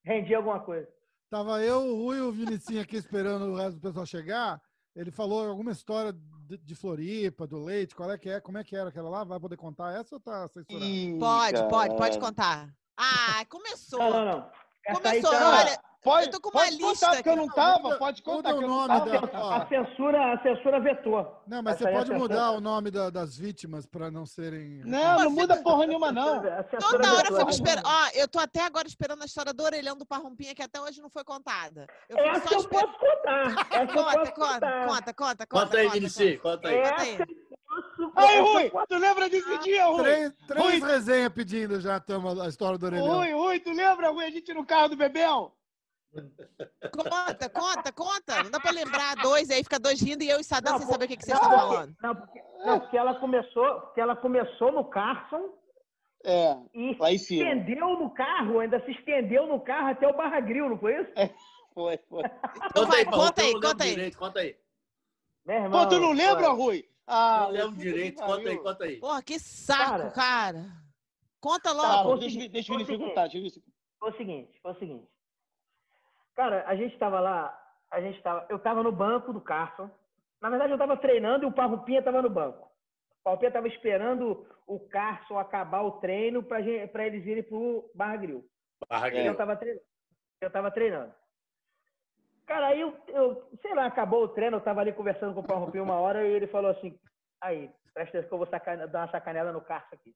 rendia 0.04 0.38
alguma 0.38 0.60
coisa. 0.60 0.88
tava 1.30 1.62
eu, 1.64 1.80
o 1.80 2.04
Rui 2.04 2.18
e 2.18 2.22
o 2.22 2.32
Vinicinho 2.32 2.82
aqui 2.82 2.96
esperando 2.98 3.46
o 3.46 3.56
resto 3.56 3.76
do 3.76 3.82
pessoal 3.82 4.06
chegar. 4.06 4.62
Ele 4.96 5.10
falou 5.10 5.48
alguma 5.50 5.72
história 5.72 6.14
de, 6.14 6.58
de 6.58 6.76
Floripa, 6.76 7.48
do 7.48 7.58
leite, 7.64 7.96
qual 7.96 8.12
é 8.12 8.18
que 8.18 8.30
é? 8.30 8.40
Como 8.40 8.58
é 8.60 8.64
que 8.64 8.76
era 8.76 8.90
aquela 8.90 9.10
lá? 9.10 9.24
Vai 9.24 9.40
poder 9.40 9.58
contar 9.58 10.00
essa 10.00 10.16
ou 10.16 10.22
tá 10.22 10.48
censurado? 10.48 10.86
Ih, 10.86 11.18
Pode, 11.18 11.70
pode, 11.70 11.96
pode 11.96 12.20
contar. 12.20 12.70
Ah, 12.96 13.44
começou. 13.50 13.98
Não, 14.00 14.12
não, 14.12 14.26
não. 14.26 14.52
Essa 14.86 15.02
Começou, 15.02 15.32
tá- 15.32 15.60
olha. 15.60 15.93
Pode, 16.04 16.26
Eu 16.26 16.32
tô 16.34 16.42
com 16.42 16.50
uma 16.50 16.66
pode 16.66 16.76
lista 16.76 17.06
contar, 17.06 17.16
porque 17.16 17.30
eu 17.30 17.36
não 17.38 17.48
tava. 17.48 17.96
Pode 17.98 18.22
contar 18.22 18.50
muda 18.50 18.60
que 18.60 18.66
o 18.66 18.68
não 18.68 18.76
nome 18.88 18.88
tava. 19.12 19.28
da- 19.28 19.40
ó. 19.42 19.52
A 19.54 19.68
censura, 19.68 20.34
a 20.34 20.44
censura 20.44 20.80
vetou. 20.82 21.42
Não, 21.48 21.64
mas 21.64 21.76
Essa 21.76 21.84
você 21.86 21.90
é 21.90 21.94
pode 21.98 22.12
a 22.14 22.18
mudar 22.18 22.52
o 22.52 22.60
nome 22.60 22.92
da- 22.92 23.10
das 23.10 23.38
vítimas 23.38 23.86
para 23.86 24.12
não 24.12 24.26
serem. 24.26 24.82
Não, 24.84 25.24
não 25.24 25.32
muda 25.32 25.56
porra 25.64 25.88
nenhuma, 25.88 26.12
não. 26.12 26.42
Toda 26.80 27.14
hora 27.14 27.28
fico 27.38 27.50
esperando. 27.50 27.86
Ó, 27.86 28.10
eu 28.16 28.28
tô 28.28 28.38
até 28.40 28.62
agora 28.66 28.86
esperando 28.88 29.22
a 29.22 29.26
história 29.26 29.54
do 29.54 29.64
orelhão 29.64 29.98
do 29.98 30.06
Parrumpinha, 30.06 30.54
que 30.54 30.62
até 30.62 30.82
hoje 30.82 31.02
não 31.02 31.10
foi 31.10 31.24
contada. 31.24 31.88
Eu 32.10 32.18
Essa 32.18 32.48
só 32.50 32.56
eu 32.56 32.60
esperando. 32.60 32.88
posso 32.92 33.00
contar. 33.00 33.44
Essa 33.72 33.94
Conta, 33.94 34.04
posso 34.04 34.34
conta, 34.34 34.54
contar. 34.54 34.88
conta, 34.88 35.14
conta, 35.14 35.14
conta. 35.14 35.48
Conta 35.48 35.78
aí, 35.78 35.84
conta, 35.86 35.94
Vinici, 36.00 36.38
conta 36.38 36.68
aí. 36.68 36.82
Conta 36.82 37.02
aí. 37.02 37.18
Aí, 38.16 38.40
Rui, 38.42 38.72
tu 38.88 38.96
lembra 38.98 39.30
desse 39.30 39.58
dia, 39.60 39.86
Rui? 39.88 40.04
Três, 40.04 40.34
três 40.48 40.64
Rui. 40.64 40.80
resenhas 40.80 41.34
pedindo 41.34 41.80
já 41.82 42.00
tamo, 42.00 42.40
a 42.42 42.48
história 42.48 42.78
do 42.78 42.86
orelhão. 42.86 43.08
Rui, 43.08 43.32
Rui, 43.34 43.60
tu 43.60 43.72
lembra, 43.72 44.10
Rui, 44.12 44.26
a 44.26 44.30
gente 44.30 44.54
no 44.54 44.66
carro 44.66 44.90
do 44.90 44.96
Bebel? 44.98 45.52
Conta, 46.92 47.50
conta, 47.50 47.92
conta. 47.92 48.44
Não 48.44 48.52
dá 48.52 48.60
pra 48.60 48.72
lembrar 48.72 49.16
dois, 49.18 49.50
aí 49.50 49.64
fica 49.64 49.80
dois 49.80 50.00
rindo 50.02 50.24
e 50.24 50.30
eu 50.30 50.40
e 50.40 50.44
Sadam 50.44 50.78
sem 50.78 50.86
pô- 50.86 50.94
saber 50.94 51.06
o 51.06 51.08
que, 51.08 51.18
que 51.18 51.26
vocês 51.26 51.40
não, 51.40 51.44
estão 51.46 51.60
porque- 51.60 51.74
falando. 51.76 51.96
Não, 52.02 52.16
porque, 52.16 52.44
não, 52.66 52.80
porque 52.80 52.98
ela 52.98 53.16
começou, 53.20 53.82
porque 53.82 54.02
ela 54.02 54.16
começou 54.16 54.72
no 54.72 54.86
Carson 54.86 55.50
É, 56.24 56.56
e 56.74 56.96
lá 57.00 57.12
em 57.12 57.18
se 57.18 57.26
cima. 57.26 57.50
estendeu 57.50 57.88
no 58.00 58.10
carro, 58.14 58.60
ainda 58.60 58.84
se 58.86 58.92
estendeu 58.92 59.48
no 59.48 59.60
carro 59.60 59.90
até 59.90 60.08
o 60.08 60.16
Barra 60.16 60.40
Grill, 60.40 60.70
não 60.70 60.78
foi 60.78 61.02
isso? 61.02 61.12
Foi, 61.74 61.98
foi. 62.08 62.24
Então 62.68 62.84
Conta 62.84 62.96
aí, 62.98 63.04
vai, 63.06 63.14
conta 63.14 63.42
eu 63.42 63.48
aí, 63.48 63.54
conta 63.62 63.84
aí. 63.84 63.90
direito, 63.90 64.18
Conta 64.18 64.40
aí. 64.42 64.56
Meu 65.46 65.56
irmão, 65.58 65.84
Pô, 65.84 65.90
tu 65.90 66.00
não 66.00 66.14
lembra, 66.14 66.46
pô, 66.50 66.54
Rui? 66.54 66.88
Ah, 67.06 67.42
Não 67.46 67.50
lembro 67.52 67.76
direito, 67.78 68.24
conta 68.24 68.50
aí, 68.50 68.58
conta 68.60 68.84
aí. 68.86 68.98
Porra, 69.00 69.22
que 69.24 69.40
saco, 69.40 69.90
Cara. 69.90 70.12
cara. 70.12 70.66
Conta 71.42 71.72
Tá, 71.72 71.74
logo. 71.74 72.10
Rui, 72.12 72.20
deixa, 72.20 72.48
deixa 72.48 72.72
Consegui. 72.74 72.98
contar, 72.98 73.24
deixa 73.24 73.38
o 73.38 73.42
Vinicius 73.42 73.66
Foi 74.00 74.12
o 74.12 74.16
seguinte, 74.18 74.60
foi 74.62 74.72
o 74.72 74.80
seguinte. 74.80 75.08
Cara, 76.36 76.64
a 76.68 76.76
gente 76.76 76.98
tava 76.98 77.20
lá, 77.20 77.58
a 77.92 78.02
gente 78.02 78.22
tava, 78.22 78.46
eu 78.50 78.58
tava 78.60 78.82
no 78.84 78.92
banco 78.92 79.32
do 79.34 79.42
Carson. 79.42 79.90
Na 80.42 80.50
verdade, 80.50 80.72
eu 80.74 80.78
tava 80.78 80.98
treinando 80.98 81.46
e 81.46 81.48
o 81.48 81.54
Parrupinha 81.54 82.02
tava 82.02 82.22
no 82.22 82.30
banco. 82.30 82.68
O 83.20 83.24
Parrupinha 83.24 83.52
tava 83.52 83.68
esperando 83.68 84.46
o 84.68 84.80
Carson 84.90 85.38
acabar 85.38 85.82
o 85.82 86.00
treino 86.00 86.44
pra 86.44 86.60
eles 86.60 87.26
irem 87.26 87.44
pro 87.44 87.90
Barra 87.96 88.18
Grill. 88.18 88.44
Barra 88.90 89.08
E 89.08 89.12
Grande. 89.12 89.28
eu 89.28 89.38
tava 89.38 89.56
treinando. 89.56 89.86
Eu 90.42 90.52
tava 90.52 90.72
treinando. 90.72 91.14
Cara, 92.46 92.68
aí 92.68 92.82
eu, 92.82 92.98
eu, 93.08 93.50
sei 93.62 93.74
lá, 93.74 93.86
acabou 93.86 94.24
o 94.24 94.28
treino, 94.28 94.58
eu 94.58 94.62
tava 94.62 94.82
ali 94.82 94.92
conversando 94.92 95.34
com 95.34 95.40
o 95.40 95.48
Parrupinha 95.48 95.82
uma 95.84 95.96
hora 96.00 96.28
e 96.28 96.32
ele 96.34 96.48
falou 96.48 96.72
assim, 96.72 97.00
aí, 97.40 97.72
presta 97.94 98.18
atenção 98.18 98.28
que 98.28 98.34
eu 98.34 98.38
vou 98.40 98.48
sacane- 98.48 98.88
dar 98.88 99.00
uma 99.02 99.12
sacanela 99.12 99.54
no 99.54 99.62
Carson 99.62 99.96
aqui. 99.96 100.14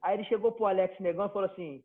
Aí 0.00 0.14
ele 0.16 0.24
chegou 0.24 0.52
pro 0.52 0.64
Alex 0.66 0.98
Negão 0.98 1.26
e 1.26 1.32
falou 1.32 1.50
assim, 1.50 1.84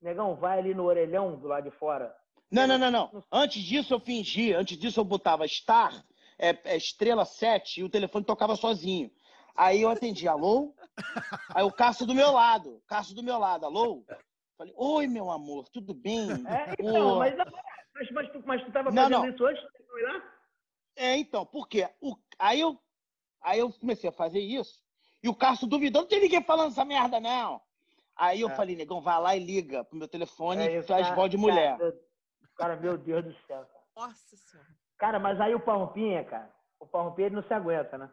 Negão, 0.00 0.36
vai 0.36 0.60
ali 0.60 0.74
no 0.74 0.84
orelhão 0.84 1.34
do 1.36 1.48
lado 1.48 1.68
de 1.68 1.76
fora. 1.76 2.14
Não, 2.50 2.66
não, 2.66 2.78
não, 2.78 2.90
não. 2.90 3.24
Antes 3.32 3.62
disso 3.62 3.94
eu 3.94 4.00
fingi, 4.00 4.52
antes 4.52 4.78
disso 4.78 5.00
eu 5.00 5.04
botava 5.04 5.46
Star, 5.48 6.04
é, 6.38 6.50
é, 6.64 6.76
estrela 6.76 7.24
7, 7.24 7.80
e 7.80 7.84
o 7.84 7.88
telefone 7.88 8.24
tocava 8.24 8.54
sozinho. 8.56 9.10
Aí 9.56 9.82
eu 9.82 9.88
atendi, 9.90 10.26
alô? 10.28 10.74
Aí 11.54 11.62
o 11.64 11.72
Cássio 11.72 12.06
do 12.06 12.14
meu 12.14 12.32
lado, 12.32 12.82
Cássio 12.86 13.14
do 13.14 13.22
meu 13.22 13.38
lado, 13.38 13.64
alô? 13.66 14.04
Falei, 14.56 14.72
oi, 14.76 15.06
meu 15.08 15.30
amor, 15.30 15.68
tudo 15.68 15.92
bem? 15.94 16.28
É, 16.46 16.74
então, 16.78 17.18
mas, 17.18 17.36
mas, 17.36 18.10
mas, 18.12 18.32
tu, 18.32 18.42
mas 18.46 18.64
tu 18.64 18.72
tava 18.72 18.90
Não, 18.90 19.02
fazendo 19.02 19.22
não. 19.22 19.28
isso 19.34 19.44
antes 19.46 19.62
de 19.62 20.00
ir 20.00 20.02
lá? 20.02 20.32
É, 20.96 21.16
então, 21.16 21.44
por 21.44 21.66
quê? 21.68 21.88
O, 22.00 22.16
aí, 22.38 22.60
eu, 22.60 22.78
aí 23.42 23.58
eu 23.58 23.72
comecei 23.72 24.08
a 24.08 24.12
fazer 24.12 24.38
isso 24.38 24.80
E 25.22 25.28
o 25.28 25.34
Cássio 25.34 25.66
duvidou, 25.66 26.02
não 26.02 26.08
tem 26.08 26.20
ninguém 26.20 26.42
falando 26.42 26.70
essa 26.70 26.84
merda, 26.84 27.18
não. 27.18 27.60
Aí 28.16 28.40
eu 28.40 28.48
É. 28.48 28.54
falei, 28.54 28.76
negão, 28.76 29.00
vai 29.00 29.20
lá 29.20 29.36
e 29.36 29.40
liga 29.40 29.84
pro 29.84 29.98
meu 29.98 30.06
telefone 30.06 30.62
É, 30.62 30.78
e 30.78 30.82
faz 30.82 31.08
voz 31.16 31.30
de 31.30 31.36
mulher. 31.36 31.76
Cara, 31.78 31.94
cara, 32.56 32.76
meu 32.76 32.96
Deus 32.98 33.24
do 33.24 33.34
céu. 33.46 33.66
Nossa 33.96 34.36
senhora. 34.36 34.68
Cara, 34.98 35.18
mas 35.18 35.40
aí 35.40 35.54
o 35.54 35.60
Parrompinha, 35.60 36.24
cara, 36.24 36.50
o 36.80 36.86
Parrompinha 36.86 37.26
ele 37.26 37.36
não 37.36 37.42
se 37.42 37.52
aguenta, 37.54 37.98
né? 37.98 38.10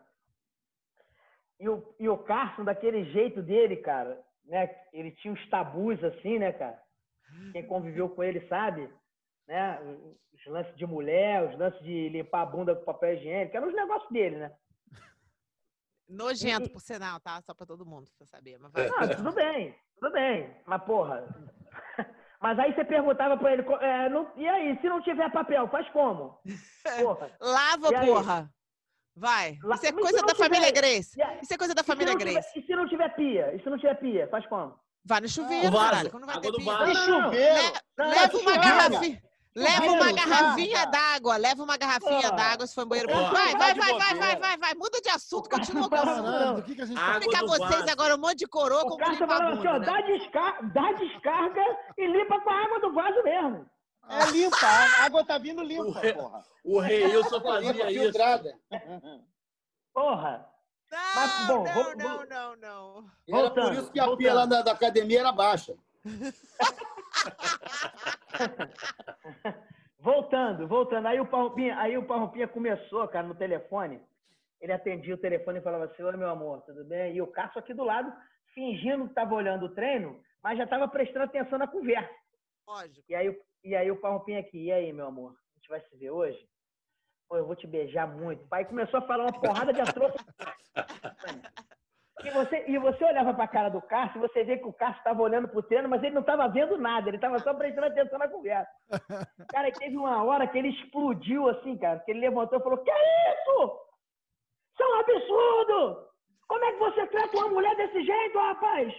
E 1.59 1.69
o, 1.69 1.95
e 1.99 2.09
o 2.09 2.17
Carson, 2.17 2.63
daquele 2.63 3.05
jeito 3.11 3.41
dele, 3.41 3.77
cara, 3.77 4.23
né? 4.45 4.67
Ele 4.91 5.11
tinha 5.11 5.33
uns 5.33 5.49
tabus 5.49 6.03
assim, 6.03 6.39
né, 6.39 6.51
cara? 6.53 6.81
Quem 7.51 7.65
conviveu 7.65 8.09
com 8.09 8.23
ele 8.23 8.45
sabe, 8.47 8.91
né? 9.47 9.79
Os 10.33 10.45
lances 10.47 10.75
de 10.75 10.85
mulher, 10.85 11.47
os 11.49 11.57
lances 11.57 11.79
de 11.83 12.09
limpar 12.09 12.41
a 12.41 12.45
bunda 12.45 12.75
com 12.75 12.83
papel 12.83 13.13
higiênico, 13.13 13.55
eram 13.55 13.67
os 13.67 13.75
negócios 13.75 14.11
dele, 14.11 14.37
né? 14.37 14.51
Nojento, 16.09 16.67
E- 16.67 16.69
por 16.73 16.81
sinal, 16.81 17.19
tá? 17.19 17.39
Só 17.41 17.53
pra 17.53 17.65
todo 17.65 17.85
mundo 17.85 18.11
pra 18.17 18.27
saber. 18.27 18.57
Mas 18.59 18.71
vai. 18.73 18.87
Ah, 18.89 19.15
tudo 19.15 19.31
bem, 19.31 19.75
tudo 19.95 20.11
bem. 20.11 20.53
Mas, 20.65 20.83
porra. 20.83 21.25
Mas 22.41 22.57
aí 22.57 22.73
você 22.73 22.83
perguntava 22.83 23.37
pra 23.37 23.53
ele, 23.53 23.63
é, 23.81 24.09
não- 24.09 24.31
e 24.35 24.47
aí, 24.47 24.77
se 24.81 24.89
não 24.89 25.01
tiver 25.01 25.31
papel, 25.31 25.67
faz 25.69 25.87
como? 25.89 26.39
Porra. 26.99 27.31
Lava, 27.39 27.89
E 27.91 27.95
aí? 27.95 28.05
porra. 28.07 28.49
Vai. 29.15 29.57
La- 29.63 29.75
Isso 29.75 29.85
é 29.85 29.91
coisa 29.91 30.17
da 30.21 30.27
não 30.27 30.35
família 30.35 30.67
tiver- 30.67 30.81
Grace. 30.81 31.19
E 31.21 31.43
Isso 31.43 31.53
é 31.53 31.57
coisa 31.57 31.75
da 31.75 31.83
família 31.83 32.15
tiver- 32.15 32.31
Grace. 32.33 32.59
E 32.59 32.63
se 32.65 32.75
não 32.75 32.87
tiver 32.87 33.09
pia? 33.15 33.53
E 33.55 33.61
se 33.61 33.69
não 33.69 33.77
tiver 33.77 33.95
pia, 33.95 34.27
faz 34.29 34.45
como? 34.47 34.73
Vai 35.05 35.19
no 35.21 35.27
chuveiro, 35.29 35.65
No 35.65 35.71
vaso. 35.71 35.85
caralho. 35.89 36.11
Quando 36.11 36.25
vai 36.25 36.35
Água 36.37 36.51
ter 36.51 36.57
pia. 36.57 36.73
vaso. 36.73 36.85
Que 36.85 36.93
Não, 36.93 37.07
não, 37.07 37.19
não. 37.19 37.23
chuveiro! 37.31 37.55
Le- 37.55 37.79
Não, 37.97 38.09
Leva 38.09 38.33
não, 38.33 38.39
uma 38.41 38.57
garrafinha. 38.57 39.21
Leva 39.53 39.85
uma 39.91 40.11
garrafinha 40.13 40.85
d'água. 40.85 41.35
Leva 41.37 41.63
uma 41.63 41.75
garrafinha 41.77 42.31
d'água 42.31 42.65
se 42.65 42.73
for 42.73 42.81
no 42.81 42.87
banheiro. 42.87 43.11
Vai, 43.13 43.51
vai, 43.55 43.73
vai, 43.73 43.93
vai, 43.93 44.15
vai, 44.15 44.35
vai, 44.37 44.57
vai. 44.57 44.73
Muda 44.75 45.01
de 45.01 45.09
assunto, 45.09 45.49
continua 45.49 45.89
com 45.89 45.95
o 45.95 45.99
assunto. 45.99 46.23
Caralho, 46.23 46.55
do 46.55 46.63
que, 46.63 46.75
que 46.75 46.81
a 46.81 46.85
gente 46.85 46.97
tá 46.97 47.19
do 47.19 47.47
vocês 47.47 47.87
agora 47.89 48.15
um 48.15 48.19
monte 48.19 48.37
de 48.39 48.47
coroa 48.47 48.81
O 48.81 48.85
como 48.85 48.97
cara 48.97 49.17
tá 49.17 49.27
falando 49.27 49.57
assim, 49.59 49.67
ó, 49.67 49.73
bunda, 49.73 49.85
dá, 49.85 49.93
né? 49.93 50.01
desca- 50.03 50.59
dá 50.73 50.91
descarga 50.93 51.61
e 51.97 52.07
limpa 52.07 52.39
com 52.39 52.49
a 52.49 52.63
água 52.63 52.79
do 52.79 52.93
vaso 52.93 53.23
mesmo. 53.23 53.69
É 54.09 54.25
limpa, 54.31 54.65
a 54.65 55.03
água 55.05 55.25
tá 55.25 55.37
vindo 55.37 55.61
limpa, 55.61 55.99
Ué. 55.99 56.13
porra. 56.13 56.43
O 56.63 56.79
Reilson 56.79 57.35
Limpa 57.37 57.41
fazia 57.51 57.91
isso. 57.91 58.01
filtrada. 58.01 58.53
Porra. 59.93 60.45
Não, 60.91 60.99
Mas, 61.15 61.47
bom, 61.47 61.63
não, 61.63 61.73
vou- 61.73 61.95
não, 61.95 62.17
vou- 62.17 62.27
não, 62.27 62.55
não. 62.57 63.05
Era 63.27 63.49
por 63.51 63.73
isso 63.73 63.91
que 63.91 63.99
a 63.99 64.15
pia 64.17 64.33
lá 64.33 64.45
da 64.45 64.59
academia 64.71 65.19
era 65.21 65.31
baixa. 65.31 65.73
Voltando, 69.99 70.67
voltando. 70.67 71.05
Aí 71.07 71.19
o 71.19 71.27
Parrompinha, 71.27 71.77
aí 71.77 71.95
o 71.97 72.05
Parrompinha 72.07 72.47
começou, 72.47 73.07
cara, 73.07 73.27
no 73.27 73.35
telefone. 73.35 74.01
Ele 74.59 74.71
atendia 74.73 75.13
o 75.13 75.17
telefone 75.17 75.59
e 75.59 75.63
falava 75.63 75.85
assim, 75.85 76.01
oi, 76.03 76.17
meu 76.17 76.29
amor, 76.29 76.61
tudo 76.63 76.83
bem? 76.85 77.15
E 77.15 77.21
o 77.21 77.27
Cássio 77.27 77.59
aqui 77.59 77.73
do 77.73 77.83
lado, 77.83 78.11
fingindo 78.53 79.03
que 79.05 79.11
estava 79.11 79.33
olhando 79.35 79.65
o 79.65 79.73
treino, 79.75 80.19
mas 80.43 80.57
já 80.57 80.63
estava 80.63 80.87
prestando 80.87 81.25
atenção 81.25 81.57
na 81.59 81.67
conversa. 81.67 82.13
Lógico. 82.67 83.03
E 83.09 83.15
aí, 83.15 83.29
o- 83.29 83.41
e 83.63 83.75
aí 83.75 83.91
o 83.91 83.99
Parrompinha 83.99 84.39
aqui, 84.39 84.65
e 84.65 84.71
aí, 84.71 84.91
meu 84.93 85.07
amor? 85.07 85.35
A 85.55 85.59
gente 85.59 85.69
vai 85.69 85.81
se 85.81 85.95
ver 85.95 86.09
hoje? 86.11 86.47
Pô, 87.29 87.37
eu 87.37 87.45
vou 87.45 87.55
te 87.55 87.65
beijar 87.67 88.07
muito. 88.07 88.45
Pai 88.47 88.65
começou 88.65 88.99
a 88.99 89.07
falar 89.07 89.25
uma 89.25 89.39
porrada 89.39 89.71
de 89.71 89.81
atrocidade. 89.81 90.25
E 92.23 92.29
você, 92.29 92.65
e 92.67 92.77
você 92.77 93.03
olhava 93.03 93.33
para 93.33 93.43
a 93.45 93.47
cara 93.47 93.69
do 93.69 93.81
Cássio, 93.81 94.17
e 94.17 94.27
você 94.27 94.43
vê 94.43 94.57
que 94.57 94.67
o 94.67 94.73
Cássio 94.73 94.97
estava 94.97 95.21
olhando 95.21 95.47
pro 95.47 95.63
treino, 95.63 95.89
mas 95.89 96.03
ele 96.03 96.13
não 96.13 96.21
estava 96.21 96.47
vendo 96.47 96.77
nada, 96.77 97.09
ele 97.09 97.17
estava 97.17 97.39
só 97.39 97.53
prestando 97.53 97.87
atenção 97.87 98.19
na 98.19 98.27
conversa. 98.27 98.71
Cara, 99.51 99.71
teve 99.71 99.97
uma 99.97 100.23
hora 100.23 100.47
que 100.47 100.57
ele 100.57 100.69
explodiu 100.69 101.47
assim, 101.49 101.77
cara, 101.77 101.99
que 101.99 102.11
ele 102.11 102.19
levantou 102.19 102.59
e 102.59 102.63
falou: 102.63 102.77
Que 102.79 102.91
é 102.91 103.33
isso? 103.33 103.79
Isso 104.73 104.83
é 104.83 104.85
um 104.85 104.99
absurdo! 104.99 106.07
Como 106.47 106.65
é 106.65 106.71
que 106.73 106.79
você 106.79 107.07
trata 107.07 107.37
uma 107.37 107.47
mulher 107.47 107.75
desse 107.77 108.03
jeito, 108.03 108.37
rapaz? 108.37 108.93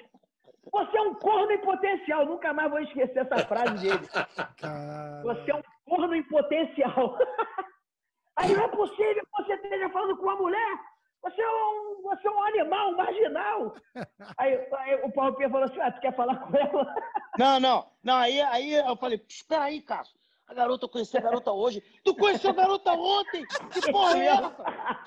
Você 0.70 0.96
é 0.96 1.02
um 1.02 1.14
corno 1.14 1.50
em 1.50 1.58
potencial. 1.58 2.24
Nunca 2.24 2.52
mais 2.52 2.70
vou 2.70 2.80
esquecer 2.80 3.18
essa 3.18 3.46
frase 3.46 3.74
dele. 3.78 4.08
Você 5.22 5.50
é 5.50 5.54
um 5.54 5.62
corno 5.84 6.14
em 6.14 6.22
potencial. 6.22 7.18
Aí 8.36 8.54
não 8.54 8.64
é 8.64 8.68
possível 8.68 9.22
que 9.22 9.42
você 9.42 9.54
esteja 9.54 9.90
falando 9.90 10.16
com 10.16 10.22
uma 10.22 10.36
mulher. 10.36 10.78
Você 11.22 11.40
é 11.40 11.48
um, 11.48 12.02
você 12.02 12.26
é 12.26 12.30
um 12.30 12.42
animal, 12.42 12.90
um 12.90 12.96
marginal. 12.96 13.74
Aí, 14.36 14.54
aí 14.78 14.94
o 15.04 15.12
Paulo 15.12 15.34
Pia 15.34 15.48
falou 15.48 15.66
assim: 15.66 15.80
ah, 15.80 15.92
tu 15.92 16.00
quer 16.00 16.14
falar 16.14 16.36
com 16.36 16.56
ela? 16.56 16.94
Não, 17.38 17.58
não. 17.58 17.86
Não, 18.02 18.16
aí, 18.16 18.42
aí 18.42 18.74
eu 18.74 18.94
falei, 18.94 19.24
espera 19.26 19.62
aí, 19.64 19.80
Cássio. 19.80 20.14
A 20.46 20.52
garota, 20.52 20.84
eu 20.84 20.88
conheci 20.90 21.16
a 21.16 21.20
garota 21.22 21.50
hoje. 21.50 21.82
Tu 22.04 22.14
conheceu 22.14 22.50
a 22.50 22.52
garota 22.52 22.92
ontem? 22.92 23.46
Que 23.72 23.90
porra 23.90 24.18
é 24.18 24.26
essa? 24.26 24.54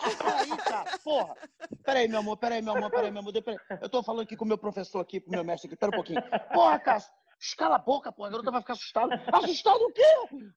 Espera 0.07 0.39
aí, 0.39 0.57
cara. 0.57 0.98
Porra. 1.03 1.36
Pera 1.84 2.00
aí, 2.00 2.07
meu 2.07 2.19
amor, 2.19 2.38
pera 2.38 2.55
aí, 2.55 2.63
meu 2.63 2.75
amor, 2.75 2.89
pera 2.89 3.03
aí, 3.05 3.12
meu 3.12 3.19
amor. 3.19 3.31
Pera 3.31 3.62
aí. 3.69 3.77
Eu 3.79 3.89
tô 3.89 4.01
falando 4.01 4.24
aqui 4.24 4.36
com 4.36 4.43
o 4.43 4.48
meu 4.48 4.57
professor 4.57 5.01
aqui, 5.01 5.19
com 5.19 5.29
o 5.29 5.34
meu 5.34 5.43
mestre 5.43 5.67
aqui. 5.67 5.75
Pera 5.75 5.91
um 5.91 5.95
pouquinho. 5.95 6.24
Porra, 6.51 6.79
Cássio. 6.79 7.13
Escala 7.39 7.75
a 7.75 7.80
boca, 7.80 8.12
porra. 8.12 8.30
A 8.30 8.32
garota 8.32 8.51
vai 8.51 8.62
ficar 8.62 8.74
assustada. 8.74 9.15
Assustada 9.34 9.84
o 9.84 9.92
quê? 9.92 10.01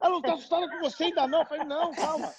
Ela 0.01 0.11
não 0.11 0.23
tá 0.23 0.35
assustada 0.35 0.69
com 0.69 0.79
você 0.79 1.05
ainda 1.05 1.27
não. 1.27 1.41
Eu 1.41 1.47
falei, 1.47 1.65
não, 1.65 1.95
calma. 1.95 2.33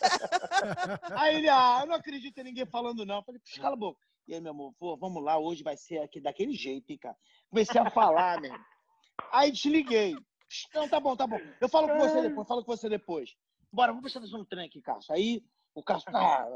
Aí 1.17 1.36
ele, 1.36 1.50
ah, 1.50 1.79
eu 1.81 1.88
não 1.88 1.96
acredito 1.96 2.38
em 2.39 2.43
ninguém 2.46 2.65
falando 2.65 3.05
não. 3.05 3.17
Eu 3.17 3.24
falei, 3.24 3.41
escala 3.46 3.74
a 3.75 3.77
boca. 3.77 4.00
E 4.27 4.34
aí, 4.36 4.41
meu 4.41 4.51
amor, 4.51 4.74
pô, 4.77 4.96
vamos 4.96 5.24
lá, 5.24 5.39
hoje 5.39 5.63
vai 5.63 5.75
ser 5.75 6.00
aqui 6.00 6.22
daquele 6.22 6.53
jeito, 6.53 6.91
hein, 6.91 7.00
cara. 7.00 7.17
Comecei 7.50 7.81
a 7.81 7.89
falar, 7.89 8.39
meu. 8.39 8.53
Aí 9.31 9.51
desliguei. 9.51 10.15
Não, 10.74 10.88
tá 10.88 11.00
bom, 11.00 11.15
tá 11.15 11.25
bom. 11.25 11.39
Eu 11.60 11.67
falo 11.67 11.88
com 11.88 11.98
você 11.98 12.22
depois, 12.22 12.48
falo 12.48 12.63
com 12.63 12.75
você 12.75 12.89
depois. 12.89 13.36
Bora, 13.72 13.91
vamos 13.91 14.03
prestar 14.03 14.19
atenção 14.19 14.39
no 14.39 14.46
trem 14.46 14.65
aqui, 14.65 14.81
Cássio. 14.81 15.13
Aí 15.13 15.43
o 15.74 15.84
Cássio, 15.84 16.15
ah, 16.15 16.48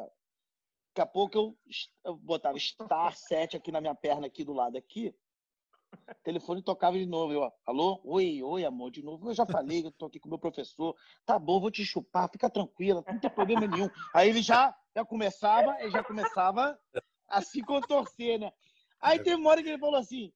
daqui 0.90 1.02
a 1.02 1.06
pouco 1.06 1.36
eu, 1.36 1.58
eu 2.04 2.16
botava 2.16 2.58
Star 2.60 3.16
7 3.16 3.58
aqui 3.58 3.72
na 3.72 3.82
minha 3.82 3.96
perna, 3.96 4.28
aqui 4.28 4.44
do 4.44 4.54
lado 4.54 4.78
aqui. 4.78 5.16
O 5.94 6.24
telefone 6.24 6.62
tocava 6.62 6.98
de 6.98 7.06
novo. 7.06 7.34
Eu, 7.34 7.52
alô? 7.66 8.02
Oi, 8.04 8.42
oi, 8.42 8.66
amor, 8.66 8.92
de 8.92 9.04
novo. 9.04 9.30
Eu 9.30 9.34
já 9.34 9.46
falei, 9.46 9.86
eu 9.86 9.92
tô 9.92 10.06
aqui 10.06 10.20
com 10.20 10.28
o 10.28 10.30
meu 10.30 10.40
professor. 10.40 10.96
Tá 11.26 11.38
bom, 11.38 11.60
vou 11.60 11.72
te 11.72 11.86
chupar, 11.86 12.30
fica 12.30 12.50
tranquila, 12.50 13.04
não 13.08 13.20
tem 13.20 13.30
problema 13.30 13.68
nenhum. 13.68 13.90
Aí 14.14 14.30
ele 14.30 14.42
já, 14.42 14.76
já 14.96 15.06
começava, 15.06 15.76
ele 15.80 15.92
já 15.92 16.04
começava 16.04 16.80
a 17.28 17.42
se 17.42 17.62
contorcer, 17.62 18.40
né? 18.40 18.52
Aí 19.00 19.20
teve 19.20 19.36
uma 19.36 19.50
hora 19.50 19.62
que 19.62 19.70
ele 19.70 19.78
falou 19.78 19.96
assim: 19.96 20.32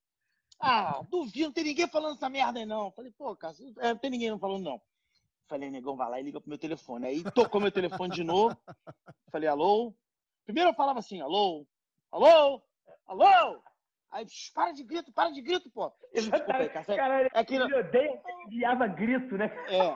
Ah, 0.60 1.02
duvido, 1.10 1.46
não 1.46 1.54
tem 1.54 1.64
ninguém 1.64 1.88
falando 1.88 2.16
essa 2.16 2.30
merda 2.30 2.60
aí, 2.60 2.66
não. 2.66 2.92
Falei, 2.92 3.12
pô, 3.12 3.36
cara, 3.36 3.56
é, 3.80 3.90
não 3.90 3.98
tem 3.98 4.12
ninguém 4.12 4.30
não 4.30 4.40
falando, 4.40 4.64
não. 4.64 4.82
Falei, 5.48 5.70
negão, 5.70 5.96
vai 5.96 6.10
lá 6.10 6.20
e 6.20 6.24
liga 6.24 6.42
pro 6.42 6.50
meu 6.50 6.58
telefone. 6.58 7.08
Aí 7.08 7.24
tocou 7.32 7.62
meu 7.62 7.72
telefone 7.72 8.14
de 8.14 8.24
novo. 8.24 8.58
Falei, 9.32 9.48
alô? 9.48 9.94
Primeiro 10.46 10.72
eu 10.72 10.74
falava 10.74 11.00
assim, 11.00 11.22
alô? 11.22 11.66
Alô? 12.12 12.62
Alô? 13.06 13.62
Aí, 14.12 14.28
"Shh, 14.28 14.52
para 14.54 14.72
de 14.72 14.84
grito, 14.84 15.12
para 15.12 15.32
de 15.32 15.42
grito, 15.42 15.70
pô. 15.70 15.92
Desculpa 16.14 16.54
aí, 16.56 16.70
cara. 16.70 16.86
Cara, 16.86 17.30
É 17.34 17.44
que 17.44 17.56
ele 17.56 17.74
odeia, 17.76 18.22
enviava 18.46 18.88
grito, 18.88 19.38
né? 19.38 19.48
é. 19.70 19.96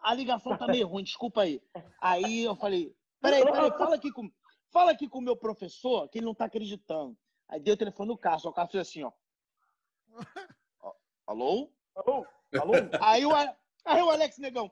A 0.00 0.14
ligação 0.14 0.56
tá 0.56 0.66
meio 0.66 0.86
ruim, 0.86 1.02
desculpa 1.02 1.42
aí. 1.42 1.60
Aí 2.00 2.44
eu 2.44 2.54
falei, 2.56 2.94
peraí, 3.20 3.44
peraí, 3.44 3.70
fala 3.76 3.96
aqui 3.96 4.12
com, 4.12 4.30
fala 4.70 4.92
aqui 4.92 5.08
com 5.08 5.18
o 5.18 5.22
meu 5.22 5.36
professor, 5.36 6.08
que 6.08 6.18
ele 6.18 6.26
não 6.26 6.34
tá 6.34 6.44
acreditando. 6.44 7.16
Aí 7.48 7.60
deu 7.60 7.74
o 7.74 7.76
telefone 7.76 8.08
no 8.08 8.18
Cássio, 8.18 8.48
o 8.48 8.52
Cássio 8.52 8.72
fez 8.72 8.88
assim, 8.88 9.02
ó. 9.02 9.12
Alô? 11.26 11.70
Alô? 11.96 12.26
Alô? 12.60 12.72
Aí 13.00 13.26
o, 13.26 13.34
aí 13.34 14.02
o 14.02 14.10
Alex 14.10 14.38
Negão, 14.38 14.70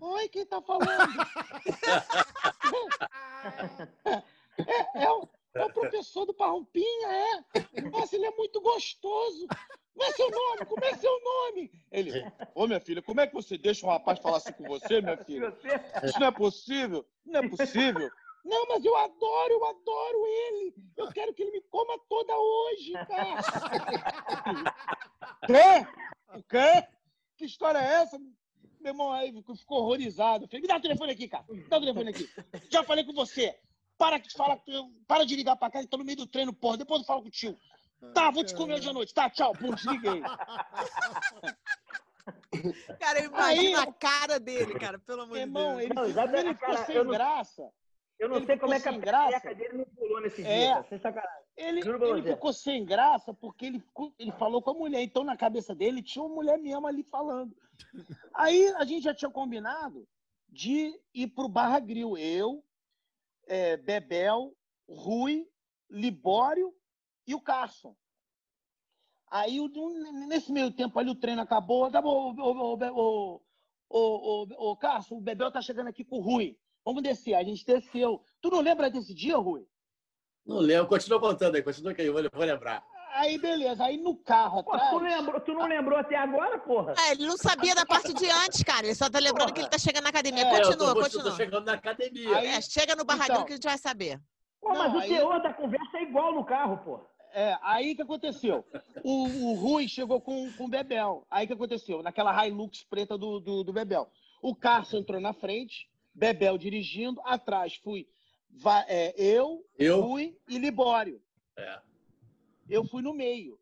oi, 0.00 0.28
quem 0.28 0.46
tá 0.46 0.60
falando? 0.62 0.88
É, 4.56 5.04
é 5.04 5.10
o, 5.10 5.28
é 5.54 5.64
o 5.64 5.72
professor 5.72 6.26
do 6.26 6.34
Parrompinha, 6.34 7.08
é? 7.08 7.80
Nossa, 7.90 8.16
ele 8.16 8.26
é 8.26 8.30
muito 8.32 8.60
gostoso. 8.60 9.46
Como 9.92 10.04
é 10.04 10.12
seu 10.12 10.30
nome? 10.30 10.66
Como 10.66 10.84
é 10.84 10.94
seu 10.94 11.20
nome? 11.22 11.70
Ele, 11.92 12.10
ô 12.54 12.66
minha 12.66 12.80
filha, 12.80 13.00
como 13.00 13.20
é 13.20 13.26
que 13.26 13.34
você 13.34 13.56
deixa 13.56 13.86
um 13.86 13.90
rapaz 13.90 14.18
falar 14.18 14.38
assim 14.38 14.52
com 14.52 14.64
você, 14.64 15.00
minha 15.00 15.16
filha? 15.16 15.56
Isso 16.02 16.18
não 16.18 16.26
é 16.26 16.32
possível? 16.32 17.06
Não 17.24 17.40
é 17.40 17.48
possível? 17.48 18.10
Não, 18.44 18.66
mas 18.66 18.84
eu 18.84 18.94
adoro, 18.96 19.52
eu 19.52 19.64
adoro 19.64 20.26
ele. 20.26 20.74
Eu 20.96 21.08
quero 21.12 21.32
que 21.32 21.42
ele 21.42 21.52
me 21.52 21.60
coma 21.62 21.98
toda 22.08 22.36
hoje, 22.36 22.92
cara. 23.06 23.40
Quê? 25.46 25.86
O 26.36 26.42
quê? 26.42 26.86
Que 27.36 27.44
história 27.46 27.78
é 27.78 28.02
essa? 28.02 28.18
Meu 28.80 28.92
irmão 28.92 29.10
aí 29.12 29.32
ficou 29.56 29.78
horrorizado. 29.78 30.46
Falei, 30.46 30.60
me 30.60 30.68
dá 30.68 30.76
o 30.76 30.80
telefone 30.80 31.12
aqui, 31.12 31.26
cara. 31.26 31.44
Me 31.48 31.62
dá 31.62 31.78
o 31.78 31.80
telefone 31.80 32.10
aqui. 32.10 32.28
Já 32.70 32.82
falei 32.82 33.04
com 33.04 33.14
você. 33.14 33.58
Para 33.96 34.18
de 34.18 34.32
falar, 34.32 34.58
para 35.06 35.24
de 35.24 35.36
ligar 35.36 35.56
pra 35.56 35.70
cá, 35.70 35.80
tá 35.86 35.96
no 35.96 36.04
meio 36.04 36.18
do 36.18 36.26
treino, 36.26 36.52
porra. 36.52 36.78
Depois 36.78 37.00
eu 37.00 37.06
falo 37.06 37.22
contigo. 37.22 37.58
Tá, 38.12 38.30
vou 38.30 38.44
te 38.44 38.54
comer 38.54 38.74
hoje 38.74 38.90
à 38.90 38.92
noite. 38.92 39.14
Tá, 39.14 39.30
tchau. 39.30 39.52
Pum, 39.52 39.72
desliguei. 39.74 40.22
Cara, 42.98 43.18
eu 43.20 43.26
imagino 43.26 43.78
Aí- 43.78 43.84
a 43.88 43.92
cara 43.92 44.40
dele, 44.40 44.74
cara, 44.78 44.98
pelo 44.98 45.22
amor 45.22 45.34
de 45.34 45.40
irmão, 45.40 45.76
Deus. 45.76 45.82
ele, 45.82 45.94
Não, 45.94 46.04
ele 46.04 46.54
ficou 46.54 46.68
cara, 46.74 46.86
sem 46.86 46.96
eu 46.96 47.04
não- 47.04 47.12
graça. 47.12 47.70
Eu 48.18 48.28
não 48.28 48.36
Ele 48.36 48.46
sei 48.46 48.56
como 48.58 48.72
é 48.72 48.76
que 48.76 48.82
ficou 48.84 48.92
a 48.92 48.92
sem 48.94 49.00
graça. 49.00 49.54
dele 49.54 49.78
não 49.78 49.84
pulou 49.86 50.20
nesse 50.20 50.42
dia, 50.42 50.50
É. 50.50 50.68
cara. 50.72 50.86
Sem 50.88 50.98
sacanagem. 50.98 51.44
Ele, 51.56 51.80
ele 51.80 52.22
ficou 52.22 52.52
sem 52.52 52.84
graça 52.84 53.34
porque 53.34 53.66
ele, 53.66 53.82
ele 54.18 54.32
falou 54.32 54.62
com 54.62 54.70
a 54.70 54.74
mulher. 54.74 55.02
Então, 55.02 55.24
na 55.24 55.36
cabeça 55.36 55.74
dele, 55.74 56.02
tinha 56.02 56.24
uma 56.24 56.34
mulher 56.34 56.56
mesmo 56.58 56.86
ali 56.86 57.02
falando. 57.02 57.54
Aí, 58.32 58.68
a 58.76 58.84
gente 58.84 59.02
já 59.02 59.12
tinha 59.12 59.30
combinado 59.30 60.06
de 60.48 60.98
ir 61.12 61.26
pro 61.26 61.48
Barra 61.48 61.80
Grill. 61.80 62.16
Eu, 62.16 62.64
é, 63.46 63.76
Bebel, 63.76 64.54
Rui, 64.88 65.46
Libório 65.90 66.74
e 67.26 67.34
o 67.34 67.40
Carson. 67.40 67.96
Aí, 69.30 69.58
nesse 70.28 70.52
meio 70.52 70.70
tempo 70.70 70.98
ali, 70.98 71.10
o 71.10 71.14
treino 71.14 71.42
acabou. 71.42 71.90
Tá 71.90 72.00
bom, 72.00 72.34
o, 72.36 73.40
o, 73.90 74.70
o, 74.70 74.76
Carson, 74.76 75.16
o 75.16 75.20
Bebel 75.20 75.50
tá 75.50 75.60
chegando 75.60 75.88
aqui 75.88 76.04
com 76.04 76.18
o 76.18 76.20
Rui. 76.20 76.56
Vamos 76.84 77.02
descer. 77.02 77.34
A 77.34 77.42
gente 77.42 77.64
desceu. 77.64 78.22
Tu 78.40 78.50
não 78.50 78.60
lembra 78.60 78.90
desse 78.90 79.14
dia, 79.14 79.36
Rui? 79.36 79.66
Não 80.44 80.58
lembro. 80.58 80.86
Continua 80.86 81.18
contando 81.18 81.56
aí. 81.56 81.62
Continua 81.62 81.94
que 81.94 82.02
eu 82.02 82.12
vou 82.12 82.44
lembrar. 82.44 82.86
Aí, 83.14 83.38
beleza. 83.38 83.84
Aí 83.84 83.96
no 83.96 84.16
carro 84.16 84.62
Pô, 84.64 84.72
atrás. 84.72 84.90
tu, 84.90 84.98
lembrou, 84.98 85.40
tu 85.40 85.52
não 85.52 85.66
lembrou 85.66 85.96
até 85.98 86.16
agora, 86.16 86.58
porra? 86.58 86.94
É, 87.06 87.12
ele 87.12 87.26
não 87.26 87.36
sabia 87.36 87.74
da 87.74 87.86
parte 87.86 88.12
de 88.12 88.28
antes, 88.28 88.62
cara. 88.64 88.84
Ele 88.86 88.94
só 88.94 89.08
tá 89.08 89.20
lembrando 89.20 89.52
que 89.52 89.60
ele 89.60 89.68
tá 89.68 89.78
chegando 89.78 90.02
na 90.04 90.10
academia. 90.10 90.42
É, 90.44 90.46
É, 90.46 90.50
eu 90.60 90.62
Continua, 90.64 90.76
tô, 90.94 90.98
eu 90.98 91.02
continua. 91.04 91.24
tô 91.30 91.36
chegando 91.36 91.64
na 91.64 91.72
academia. 91.74 92.36
Aí- 92.36 92.46
É, 92.48 92.60
chega 92.60 92.96
no 92.96 93.04
barraquinho 93.04 93.34
Então. 93.36 93.46
que 93.46 93.52
a 93.52 93.56
gente 93.56 93.64
vai 93.68 93.78
saber. 93.78 94.20
Pô, 94.60 94.70
mas 94.70 94.92
Não, 94.92 94.98
o 94.98 95.02
aí- 95.02 95.08
teor 95.08 95.40
da 95.42 95.52
conversa 95.54 95.98
é 95.98 96.02
igual 96.02 96.34
no 96.34 96.44
carro, 96.44 96.78
porra. 96.78 97.02
É, 97.32 97.56
aí 97.62 97.94
que 97.94 98.02
aconteceu? 98.02 98.64
O, 99.02 99.50
o 99.50 99.54
Rui 99.54 99.86
chegou 99.88 100.20
com, 100.20 100.50
com 100.52 100.64
o 100.64 100.68
Bebel. 100.68 101.24
Aí 101.30 101.46
que 101.46 101.52
aconteceu? 101.52 102.02
Naquela 102.02 102.46
Hilux 102.46 102.82
preta 102.84 103.16
do, 103.18 103.38
do, 103.40 103.62
do 103.64 103.72
Bebel. 103.72 104.08
O 104.42 104.54
Carson 104.56 104.98
entrou 104.98 105.20
na 105.20 105.32
frente, 105.32 105.88
Bebel 106.14 106.56
dirigindo, 106.58 107.20
atrás 107.24 107.74
fui 107.76 108.08
va- 108.50 108.84
é, 108.88 109.12
eu, 109.16 109.64
Eu? 109.78 110.00
Rui 110.00 110.36
e 110.48 110.58
Libório. 110.58 111.20
É. 111.56 111.78
Eu 112.68 112.84
fui 112.84 113.02
no 113.02 113.14
meio. 113.14 113.58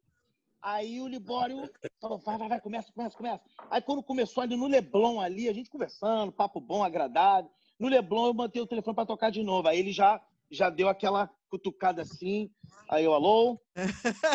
Aí 0.60 1.00
o 1.00 1.08
Libório 1.08 1.68
falou: 2.00 2.18
vai, 2.18 2.38
vai, 2.38 2.48
vai, 2.48 2.60
começa, 2.60 2.92
começa, 2.92 3.16
começa. 3.16 3.42
Aí 3.68 3.82
quando 3.82 4.02
começou 4.02 4.42
ali 4.42 4.56
no 4.56 4.68
Leblon, 4.68 5.20
ali, 5.20 5.48
a 5.48 5.52
gente 5.52 5.70
conversando, 5.70 6.30
papo 6.30 6.60
bom, 6.60 6.84
agradável. 6.84 7.50
No 7.78 7.88
Leblon 7.88 8.26
eu 8.26 8.34
botei 8.34 8.62
o 8.62 8.66
telefone 8.66 8.94
para 8.94 9.06
tocar 9.06 9.30
de 9.30 9.42
novo. 9.42 9.66
Aí 9.66 9.78
ele 9.78 9.90
já, 9.90 10.20
já 10.50 10.70
deu 10.70 10.88
aquela 10.88 11.28
cutucada 11.50 12.02
assim. 12.02 12.48
Aí 12.88 13.04
eu, 13.04 13.12
alô? 13.12 13.60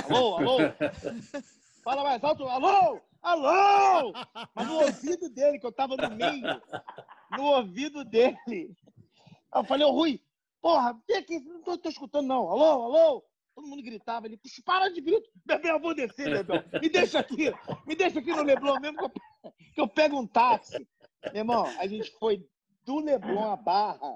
Alô, 0.10 0.38
alô? 0.38 0.58
Fala 1.84 2.04
mais 2.04 2.22
alto, 2.24 2.44
alô? 2.44 3.00
Alô? 3.22 4.14
Mas 4.54 4.68
no 4.68 4.82
ouvido 4.82 5.30
dele, 5.30 5.60
que 5.60 5.66
eu 5.66 5.72
tava 5.72 5.96
no 5.96 6.14
meio, 6.16 6.62
no 7.32 7.44
ouvido 7.44 8.04
dele. 8.04 8.76
Eu 9.54 9.64
falei, 9.64 9.86
ô 9.86 9.92
Rui, 9.92 10.22
porra, 10.62 11.00
vem 11.08 11.18
aqui, 11.18 11.40
não 11.40 11.62
tô, 11.62 11.78
tô 11.78 11.90
escutando 11.90 12.28
não. 12.28 12.50
Alô, 12.50 12.84
alô? 12.84 13.24
Todo 13.58 13.68
mundo 13.68 13.82
gritava, 13.82 14.30
"Puxa, 14.30 14.62
para 14.64 14.88
de 14.88 15.02
grito. 15.02 15.28
Bebel, 15.44 15.78
eu 15.78 15.80
vou 15.80 15.96
descer, 15.96 16.30
Bebel. 16.30 16.64
Me 16.80 16.90
deixa 16.90 17.18
aqui, 17.18 17.52
me 17.88 17.96
deixa 17.96 18.20
aqui 18.20 18.32
no 18.32 18.44
Leblon 18.44 18.80
mesmo 18.80 19.00
que 19.00 19.04
eu, 19.04 19.12
que 19.74 19.82
eu 19.82 19.88
pego 19.88 20.20
um 20.20 20.28
táxi. 20.28 20.88
Meu 21.34 21.38
irmão, 21.38 21.66
a 21.80 21.88
gente 21.88 22.12
foi 22.20 22.48
do 22.86 23.00
Leblon 23.00 23.52
à 23.52 23.56
Barra 23.56 24.14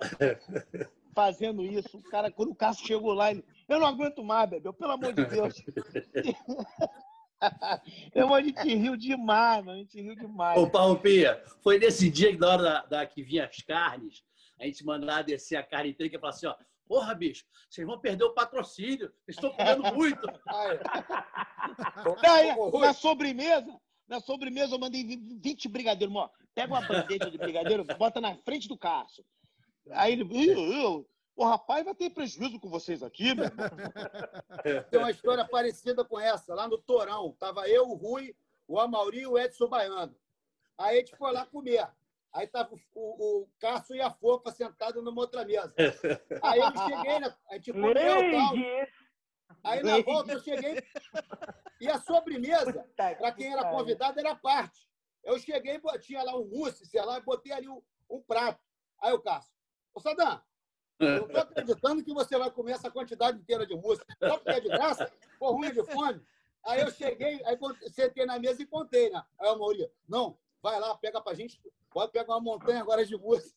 fazendo 1.15 1.65
isso. 1.65 1.97
O 1.97 2.03
cara, 2.03 2.29
quando 2.29 2.51
o 2.51 2.55
Cássio 2.55 2.85
chegou 2.85 3.13
lá, 3.13 3.31
ele, 3.31 3.43
eu 3.67 3.79
não 3.79 3.87
aguento 3.87 4.23
mais, 4.23 4.47
Bebel, 4.47 4.73
pelo 4.73 4.91
amor 4.91 5.11
de 5.11 5.25
Deus. 5.25 5.55
Meu 8.13 8.25
irmão, 8.25 8.35
a 8.35 8.43
gente 8.43 8.75
riu 8.75 8.95
demais, 8.95 9.65
mano. 9.65 9.79
A 9.79 9.81
gente 9.81 9.99
riu 9.99 10.15
demais. 10.15 10.61
Ô, 10.61 10.69
Palpia, 10.69 11.43
foi 11.63 11.79
nesse 11.79 12.11
dia 12.11 12.31
que 12.31 12.37
na 12.37 12.47
hora 12.47 12.61
da, 12.61 12.85
da- 12.85 13.05
que 13.07 13.23
vinha 13.23 13.47
as 13.47 13.57
carnes, 13.63 14.23
a 14.59 14.65
gente 14.65 14.85
mandava 14.85 15.23
descer 15.23 15.55
a 15.55 15.63
carne 15.63 15.89
inteira 15.89 16.15
e 16.15 16.27
assim, 16.27 16.45
ó, 16.45 16.53
porra, 16.91 17.15
bicho, 17.15 17.45
vocês 17.69 17.87
vão 17.87 17.97
perder 17.97 18.25
o 18.25 18.33
patrocínio, 18.33 19.13
vocês 19.23 19.37
estão 19.37 19.49
comendo 19.51 19.81
muito. 19.93 20.27
Aí. 20.45 20.79
Daí, 22.21 22.51
Ô, 22.51 22.67
Rui, 22.67 22.85
na 22.85 22.91
sobremesa, 22.91 23.79
na 24.05 24.19
sobremesa 24.19 24.75
eu 24.75 24.79
mandei 24.79 25.05
20 25.05 25.69
brigadeiros. 25.69 26.13
Ó, 26.13 26.29
pega 26.53 26.73
uma 26.73 26.85
bandeja 26.85 27.31
de 27.31 27.37
brigadeiro, 27.37 27.85
bota 27.97 28.19
na 28.19 28.35
frente 28.35 28.67
do 28.67 28.77
Cássio. 28.77 29.23
Aí 29.91 30.11
ele, 30.11 30.27
"Ih, 30.33 30.49
eu, 30.83 31.07
o 31.33 31.45
rapaz 31.45 31.85
vai 31.85 31.95
ter 31.95 32.09
prejuízo 32.09 32.59
com 32.59 32.69
vocês 32.69 33.01
aqui, 33.01 33.33
meu 33.33 33.45
irmão. 33.45 33.69
Tem 34.89 34.99
uma 34.99 35.11
história 35.11 35.47
parecida 35.47 36.03
com 36.03 36.19
essa, 36.19 36.53
lá 36.53 36.67
no 36.67 36.77
Torão. 36.77 37.33
Tava 37.39 37.69
eu, 37.69 37.87
o 37.87 37.95
Rui, 37.95 38.35
o 38.67 38.77
Amauri 38.77 39.21
e 39.21 39.27
o 39.27 39.39
Edson 39.39 39.69
Baiano. 39.69 40.13
Aí 40.77 40.97
a 40.97 40.99
gente 40.99 41.15
foi 41.15 41.31
lá 41.31 41.45
comer. 41.45 41.87
Aí 42.33 42.47
tava 42.47 42.73
o, 42.73 42.79
o, 42.95 43.41
o 43.41 43.49
Cássio 43.59 43.95
e 43.95 44.01
a 44.01 44.09
Fofa 44.09 44.51
sentados 44.51 45.03
numa 45.03 45.21
outra 45.21 45.43
mesa. 45.43 45.73
Aí 46.41 46.59
eu 46.59 46.71
cheguei, 46.71 47.19
né? 47.19 47.35
A 47.49 47.53
gente 47.55 47.73
comeu 47.73 47.93
e 47.93 48.31
tal. 48.31 48.53
Aí 49.63 49.83
na 49.83 50.01
volta 50.01 50.33
eu 50.33 50.39
cheguei. 50.39 50.81
E 51.79 51.89
a 51.89 51.99
sobremesa, 51.99 52.87
para 52.95 53.31
quem 53.33 53.51
era 53.51 53.69
convidado, 53.69 54.19
era 54.19 54.35
parte. 54.35 54.87
Eu 55.23 55.37
cheguei, 55.39 55.79
tinha 55.99 56.23
lá 56.23 56.35
um 56.37 56.47
mousse, 56.47 56.85
sei 56.85 57.01
lá, 57.03 57.17
e 57.17 57.21
botei 57.21 57.51
ali 57.51 57.67
um, 57.67 57.81
um 58.09 58.21
prato. 58.21 58.63
Aí 58.99 59.13
o 59.13 59.19
Cássio, 59.19 59.53
ô 59.93 59.99
Sadam, 59.99 60.41
eu 60.99 61.27
tô 61.27 61.39
acreditando 61.39 62.03
que 62.03 62.13
você 62.13 62.37
vai 62.37 62.49
comer 62.51 62.73
essa 62.73 62.89
quantidade 62.89 63.39
inteira 63.39 63.65
de 63.65 63.75
mousse. 63.75 64.03
Só 64.19 64.37
porque 64.37 64.51
é 64.51 64.59
de 64.59 64.67
graça? 64.67 65.11
Pô, 65.37 65.51
ruim 65.51 65.71
de 65.71 65.83
fome. 65.83 66.21
Aí 66.63 66.81
eu 66.81 66.91
cheguei, 66.91 67.41
aí 67.43 67.57
sentei 67.91 68.25
na 68.25 68.37
mesa 68.39 68.61
e 68.61 68.67
contei, 68.67 69.09
né? 69.09 69.23
Aí 69.39 69.49
o 69.49 69.57
Maurício, 69.57 69.91
não, 70.07 70.37
vai 70.61 70.79
lá, 70.79 70.95
pega 70.97 71.21
pra 71.21 71.33
gente, 71.33 71.61
pode 71.89 72.11
pegar 72.11 72.33
uma 72.33 72.41
montanha 72.41 72.81
agora 72.81 73.05
de 73.05 73.17
mousse. 73.17 73.55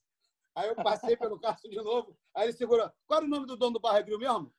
Aí 0.54 0.68
eu 0.68 0.76
passei 0.76 1.16
pelo 1.16 1.38
Cássio 1.38 1.68
de 1.68 1.76
novo, 1.76 2.16
aí 2.32 2.46
ele 2.46 2.52
segurou. 2.52 2.90
Qual 3.06 3.18
era 3.18 3.26
o 3.26 3.28
nome 3.28 3.46
do 3.46 3.56
dono 3.56 3.72
do 3.72 3.80
Barra 3.80 4.00
Grill 4.00 4.18
mesmo? 4.18 4.52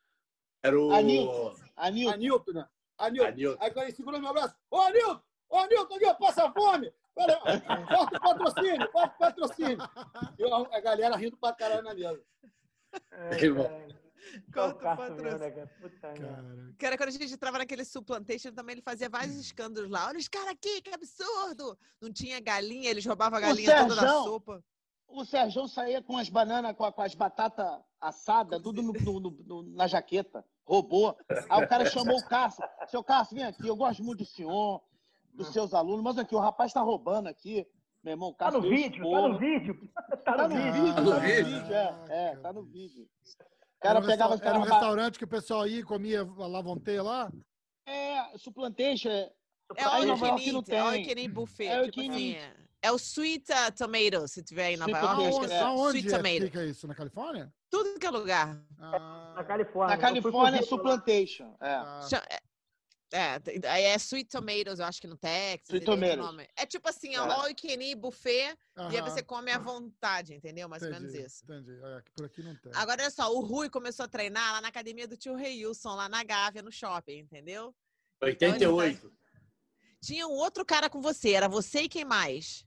Era 0.62 0.80
o... 0.80 0.92
Anilton. 0.92 1.56
Anil, 1.76 2.10
Anilton, 2.10 2.52
né? 2.52 2.70
Anilton. 2.98 3.30
Anilton. 3.30 3.64
Aí 3.64 3.72
quando 3.72 3.86
ele 3.86 3.96
segurou 3.96 4.20
meu 4.20 4.34
braço, 4.34 4.56
ô 4.70 4.78
Anilton, 4.78 5.22
ô 5.50 5.58
Anilton, 5.58 5.98
ó, 6.06 6.14
passa 6.16 6.52
fome. 6.52 6.94
Olha, 7.18 7.40
Corta 7.88 8.18
o 8.18 8.22
patrocínio, 8.22 8.92
corta 8.92 9.16
o 9.16 9.18
patrocínio. 9.18 9.78
E 10.38 10.76
a 10.76 10.80
galera 10.82 11.16
rindo 11.16 11.38
pra 11.38 11.54
caralho 11.54 11.82
na 11.84 11.94
mesa. 11.94 12.22
Que 13.40 13.50
bom. 13.52 13.86
Corta 14.54 14.76
o 14.76 14.80
patrocínio. 14.80 15.24
merda. 15.24 15.72
Cara, 16.02 16.74
Cara, 16.78 16.98
quando 16.98 17.10
a 17.10 17.12
gente 17.12 17.34
entrava 17.34 17.58
naquele 17.60 17.86
Supplantation 17.86 18.52
também, 18.52 18.74
ele 18.74 18.82
fazia 18.82 19.08
vários 19.10 19.36
escândalos 19.38 19.90
lá. 19.90 20.08
Olha 20.08 20.18
os 20.18 20.28
caras 20.28 20.50
aqui, 20.50 20.82
que 20.82 20.90
absurdo! 20.94 21.78
Não 22.02 22.12
tinha 22.12 22.40
galinha, 22.40 22.90
eles 22.90 23.06
roubavam 23.06 23.38
a 23.38 23.42
galinha 23.42 23.84
toda 23.84 23.96
da 23.96 24.02
Serjão. 24.02 24.24
sopa. 24.24 24.64
o 25.08 25.24
Sérgio 25.24 25.68
saía 25.68 26.02
com 26.02 26.18
as 26.18 26.28
bananas, 26.30 26.76
com, 26.76 26.84
as 27.02 27.14
batatas 27.16 27.80
assadas, 28.02 28.62
tudo 28.62 28.82
no- 28.82 28.92
no- 28.94 29.20
no- 29.20 29.32
no- 29.46 29.64
na 29.76 29.88
jaqueta. 29.88 30.44
Roubou. 30.66 31.16
Aí 31.50 31.64
o 31.64 31.68
cara 31.70 31.86
chamou 31.86 32.18
o 32.18 32.26
Cássio. 32.28 32.64
Seu 32.90 33.04
Cássio, 33.04 33.36
vem 33.36 33.46
aqui, 33.46 33.68
eu 33.68 33.76
gosto 33.76 34.04
muito 34.04 34.20
do 34.20 34.26
senhor, 34.26 34.82
dos 35.32 35.54
seus 35.54 35.74
alunos, 35.76 36.04
mas 36.04 36.18
aqui, 36.18 36.34
o 36.36 36.40
rapaz 36.40 36.74
tá 36.74 36.82
roubando 36.82 37.28
aqui. 37.28 37.66
Meu 38.06 38.12
irmão, 38.12 38.30
o 38.30 38.34
Tá 38.36 38.52
no 38.52 38.62
vídeo, 38.62 39.04
tá 39.12 39.28
no 39.28 39.40
vídeo. 39.40 39.90
Tá 40.24 40.34
Tá 40.34 40.48
no 40.48 40.56
vídeo. 40.56 40.74
vídeo, 40.74 40.88
Tá 40.88 40.94
tá 40.96 41.02
no 41.02 41.10
no 41.14 41.20
vídeo. 41.20 41.46
vídeo, 41.46 41.74
é, 41.74 42.06
é, 42.10 42.36
tá 42.38 42.54
no 42.54 42.64
vídeo. 42.64 43.04
O 43.04 43.88
era 43.88 43.94
cara 43.94 44.00
um, 44.00 44.06
pegava 44.08 44.36
era 44.44 44.60
um 44.60 44.62
restaurante 44.62 45.18
que 45.18 45.24
o 45.26 45.28
pessoal 45.28 45.68
ia 45.68 45.80
e 45.80 45.84
comia 45.84 46.24
lá 46.24 46.62
vonteia 46.62 47.02
lá? 47.04 47.32
É, 47.88 48.38
suplantation, 48.38 49.10
é, 49.10 49.32
É 49.76 49.84
all 49.84 50.04
you 50.06 50.18
can 50.20 50.38
eat, 50.38 50.72
é 50.72 50.80
all 50.80 50.96
you 50.96 51.06
tem. 51.06 51.16
can 51.16 51.22
eat 51.22 51.28
buffet. 51.34 51.66
É 51.68 51.78
you 51.86 51.92
tipo 51.92 52.08
can 52.08 52.14
assim, 52.14 52.34
eat. 52.34 52.38
é- 52.44 52.66
é 52.84 52.92
o 52.92 52.98
sweet 52.98 53.52
uh, 53.52 53.72
tomato, 53.76 54.28
se 54.28 54.44
tiver 54.44 54.72
em 54.74 54.78
Nova 54.78 54.92
Sweet 54.92 55.24
York. 55.34 55.48
que 55.48 55.54
é. 55.54 55.58
é 55.58 55.60
Aonde, 55.62 55.98
sweet 56.00 56.08
é, 56.08 56.18
tomato. 56.18 56.42
fica 56.42 56.66
isso? 56.66 56.88
Na 56.88 56.94
Califórnia? 56.94 57.52
Tudo 57.72 58.00
que 58.00 58.06
é 58.06 58.10
lugar. 58.12 58.62
Ah, 58.80 59.34
Na 59.36 59.44
Califórnia. 59.44 59.96
na 59.96 60.02
Califórnia 60.02 60.60
é 60.60 60.62
supplantation. 60.62 61.56
É. 61.60 61.74
ah, 61.74 62.00
É, 63.14 63.36
é, 63.36 63.68
aí 63.70 63.84
é 63.84 63.96
Sweet 63.96 64.30
Tomatoes, 64.30 64.80
eu 64.80 64.86
acho 64.86 65.00
que 65.00 65.08
no 65.08 65.16
Texas. 65.16 65.70
Sweet 65.70 65.86
tomatoes. 65.86 66.18
nome. 66.18 66.48
É 66.58 66.66
tipo 66.66 66.90
assim, 66.90 67.16
É. 67.16 67.18
all 67.18 67.48
you 67.48 67.56
can 67.56 67.82
eat 67.82 67.96
buffet, 67.96 68.58
e 68.92 68.98
aí 68.98 69.02
você 69.02 69.22
come 69.24 69.52
à 69.52 69.60
vontade, 69.60 70.34
entendeu? 70.34 70.68
Mais 70.68 70.82
ou 70.84 70.90
menos 70.90 71.10
entendi, 71.14 71.26
isso. 71.26 71.44
Entendi. 71.44 71.72
É, 71.84 72.02
que 72.02 72.12
por 72.12 72.26
aqui 72.26 72.42
não 72.44 72.56
tem. 72.56 72.72
Agora, 72.76 73.02
olha 73.04 73.12
só, 73.12 73.32
o 73.34 73.40
Rui 73.42 73.70
começou 73.70 74.06
a 74.06 74.08
treinar 74.08 74.54
lá 74.54 74.62
na 74.62 74.68
academia 74.70 75.08
do 75.08 75.16
tio 75.16 75.36
Reilson, 75.36 75.96
lá 75.96 76.10
na 76.10 76.24
Gávea, 76.24 76.62
no 76.62 76.72
shopping, 76.72 77.20
entendeu? 77.20 77.74
88. 78.22 79.12
Tinha 80.02 80.28
um 80.28 80.34
outro 80.34 80.66
cara 80.66 80.90
com 80.90 81.02
você, 81.02 81.32
era 81.32 81.48
você 81.48 81.82
e 81.82 81.90
quem 81.90 82.06
mais? 82.06 82.66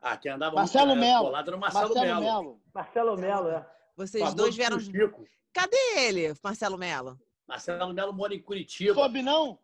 Ah, 0.00 0.16
quem 0.16 0.30
andava 0.30 0.54
Marcelo 0.54 0.88
muito, 0.94 1.00
Melo. 1.00 1.24
colado 1.24 1.50
no 1.50 1.58
Marcelo, 1.58 1.94
Marcelo 1.94 2.06
Melo. 2.06 2.20
Melo. 2.22 2.62
Marcelo 2.72 3.16
Melo, 3.16 3.48
é. 3.48 3.70
Vocês 3.96 4.22
Famoso 4.22 4.36
dois 4.36 4.54
vieram. 4.54 4.78
Chico. 4.78 5.26
Cadê 5.52 5.76
ele, 5.96 6.34
Marcelo 6.42 6.78
Melo? 6.78 7.18
Marcelo 7.48 7.92
Melo 7.92 8.12
mora 8.12 8.34
em 8.34 8.40
Curitiba. 8.42 8.94
Soube 8.94 9.22
não? 9.22 9.58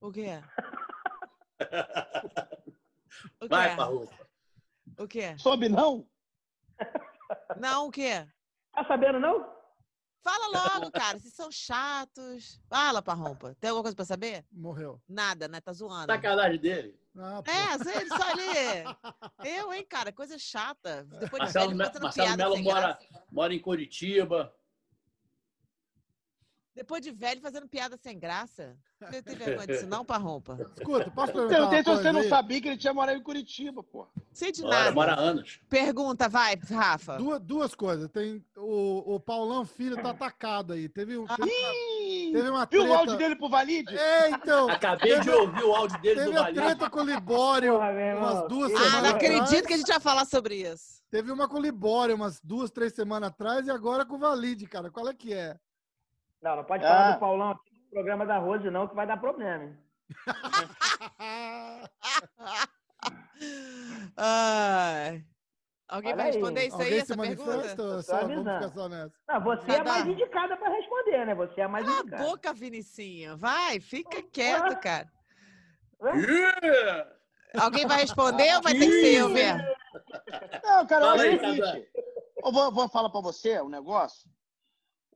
O 0.00 0.12
quê? 0.12 0.42
O 3.40 3.48
Vai, 3.48 3.70
quê? 3.70 3.76
Parrupa. 3.76 4.28
O 4.98 5.08
quê? 5.08 5.36
Soube 5.38 5.68
não? 5.68 6.06
Não, 7.58 7.88
o 7.88 7.90
quê? 7.90 8.26
Tá 8.72 8.84
sabendo, 8.86 9.18
não? 9.18 9.52
Fala 10.22 10.46
logo, 10.78 10.90
cara. 10.92 11.18
Vocês 11.18 11.32
são 11.34 11.50
chatos. 11.50 12.60
Fala, 12.68 13.00
Parrompa. 13.02 13.56
Tem 13.60 13.70
alguma 13.70 13.82
coisa 13.84 13.96
pra 13.96 14.04
saber? 14.04 14.44
Morreu. 14.52 15.00
Nada, 15.08 15.48
né? 15.48 15.60
Tá 15.60 15.72
zoando. 15.72 16.12
Sacanagem 16.12 16.60
dele. 16.60 17.00
Ah. 17.16 17.42
É, 17.46 17.78
sei, 17.82 17.96
ele 17.96 18.08
só 18.10 18.30
ali. 18.30 18.46
Eu, 19.58 19.72
hein, 19.72 19.84
cara, 19.88 20.12
coisa 20.12 20.38
chata. 20.38 21.04
Depois 21.04 21.30
de 21.32 21.38
Marcelo, 21.38 21.66
velho, 21.68 21.78
Me- 21.78 21.84
fazendo 21.84 22.02
Marcelo 22.02 22.36
Melo 22.36 22.58
mora, 22.62 22.98
mora 23.32 23.54
em 23.54 23.58
Curitiba. 23.60 24.54
Depois 26.76 27.00
de 27.02 27.10
velho 27.10 27.40
fazendo 27.40 27.66
piada 27.66 27.96
sem 27.96 28.18
graça. 28.18 28.76
Você 29.00 29.22
tem 29.22 29.34
vergonha 29.34 29.66
disso, 29.66 29.86
não, 29.86 30.04
Parrompa? 30.04 30.58
Escuta, 30.76 31.10
posso 31.10 31.32
perguntar 31.32 31.56
Eu 31.56 31.62
uma 31.64 31.70
coisa 31.82 32.02
você 32.02 32.12
não 32.12 32.20
aí? 32.20 32.28
sabia 32.28 32.60
que 32.60 32.68
ele 32.68 32.76
tinha 32.76 32.92
morado 32.92 33.18
em 33.18 33.22
Curitiba, 33.22 33.82
pô. 33.82 34.06
Sei 34.30 34.52
de 34.52 34.62
nada. 34.62 34.92
mora 34.92 35.14
há 35.14 35.18
anos. 35.18 35.58
Pergunta, 35.70 36.28
vai, 36.28 36.54
Rafa. 36.70 37.16
Duas, 37.16 37.40
duas 37.40 37.74
coisas. 37.74 38.10
Tem 38.10 38.44
o, 38.58 39.14
o 39.14 39.18
Paulão 39.18 39.64
Filho 39.64 39.96
tá 40.02 40.10
atacado 40.10 40.74
aí. 40.74 40.86
Teve 40.86 41.16
um. 41.16 41.26
teve- 41.26 41.50
Ih, 41.50 42.32
Teve 42.32 42.50
uma 42.50 42.66
Viu 42.66 42.80
treta. 42.82 42.88
o 42.94 42.94
áudio 42.98 43.16
dele 43.16 43.36
pro 43.36 43.48
Valide? 43.48 43.96
É, 43.96 44.28
então. 44.30 44.68
Acabei 44.68 45.18
de 45.20 45.30
ouvir 45.30 45.64
o 45.64 45.74
áudio 45.74 45.98
dele 46.02 46.16
do 46.20 46.24
Teve 46.26 46.36
a 46.36 46.42
Valide. 46.42 46.60
treta 46.60 46.90
com 46.90 47.00
o 47.00 47.04
Libório 47.04 47.72
Porra, 47.72 47.90
umas 48.18 48.48
duas 48.48 48.72
Ah, 48.74 48.76
semanas 48.76 49.02
não 49.02 49.10
acredito 49.16 49.42
atrás. 49.44 49.66
que 49.66 49.72
a 49.72 49.76
gente 49.78 49.88
vai 49.88 50.00
falar 50.00 50.26
sobre 50.26 50.56
isso. 50.56 51.00
Teve 51.10 51.32
uma 51.32 51.48
com 51.48 51.56
o 51.56 51.60
Libório 51.62 52.14
umas 52.14 52.38
duas, 52.44 52.70
três 52.70 52.92
semanas 52.92 53.30
atrás 53.30 53.66
e 53.66 53.70
agora 53.70 54.04
com 54.04 54.16
o 54.16 54.18
Valide, 54.18 54.66
cara. 54.66 54.90
Qual 54.90 55.08
é 55.08 55.14
que 55.14 55.32
é? 55.32 55.56
Não, 56.46 56.56
não 56.56 56.64
pode 56.64 56.84
falar 56.84 57.08
Ah. 57.08 57.12
do 57.14 57.18
Paulão 57.18 57.50
aqui 57.50 57.70
no 57.82 57.90
programa 57.90 58.24
da 58.24 58.38
Rose, 58.38 58.70
não, 58.70 58.86
que 58.86 58.94
vai 58.94 59.04
dar 59.06 59.16
problema. 59.16 59.64
hein? 59.64 59.76
Ai. 64.16 65.24
Alguém 65.88 66.12
Olha 66.12 66.16
vai 66.16 66.26
aí. 66.26 66.32
responder 66.32 66.66
isso 66.66 66.76
aí, 66.76 66.82
Alguém 66.84 66.98
essa 66.98 67.12
se 67.12 67.16
manifesta 67.16 67.52
pergunta? 67.52 67.82
ou 67.82 68.02
só, 68.02 68.20
vamos 68.26 68.72
só 68.74 68.88
nessa? 68.88 69.12
Não, 69.28 69.40
você 69.44 69.72
é 69.72 69.84
mais 69.84 70.06
indicada 70.06 70.56
para 70.56 70.68
responder, 70.72 71.26
né? 71.26 71.34
Você 71.34 71.60
é 71.60 71.64
a 71.64 71.68
mais 71.68 71.84
Cala 71.86 71.98
a 71.98 72.00
indicada. 72.02 72.24
boca, 72.24 72.52
Vinicinha. 72.54 73.36
Vai, 73.36 73.78
fica 73.80 74.22
quieto, 74.22 74.80
cara. 74.80 75.06
Yeah! 76.02 77.12
Alguém 77.58 77.86
vai 77.86 77.98
responder 78.00 78.54
ou 78.56 78.62
vai 78.62 78.72
ter 78.74 78.86
que 78.86 79.00
ser 79.00 79.14
eu 79.20 79.28
mesmo? 79.28 79.62
Não, 80.64 80.86
cara, 80.86 81.04
Fala 81.06 81.22
aí. 81.22 81.88
Eu 82.44 82.52
vou, 82.52 82.72
vou 82.72 82.88
falar 82.88 83.08
pra 83.10 83.20
você 83.20 83.60
um 83.60 83.68
negócio. 83.68 84.28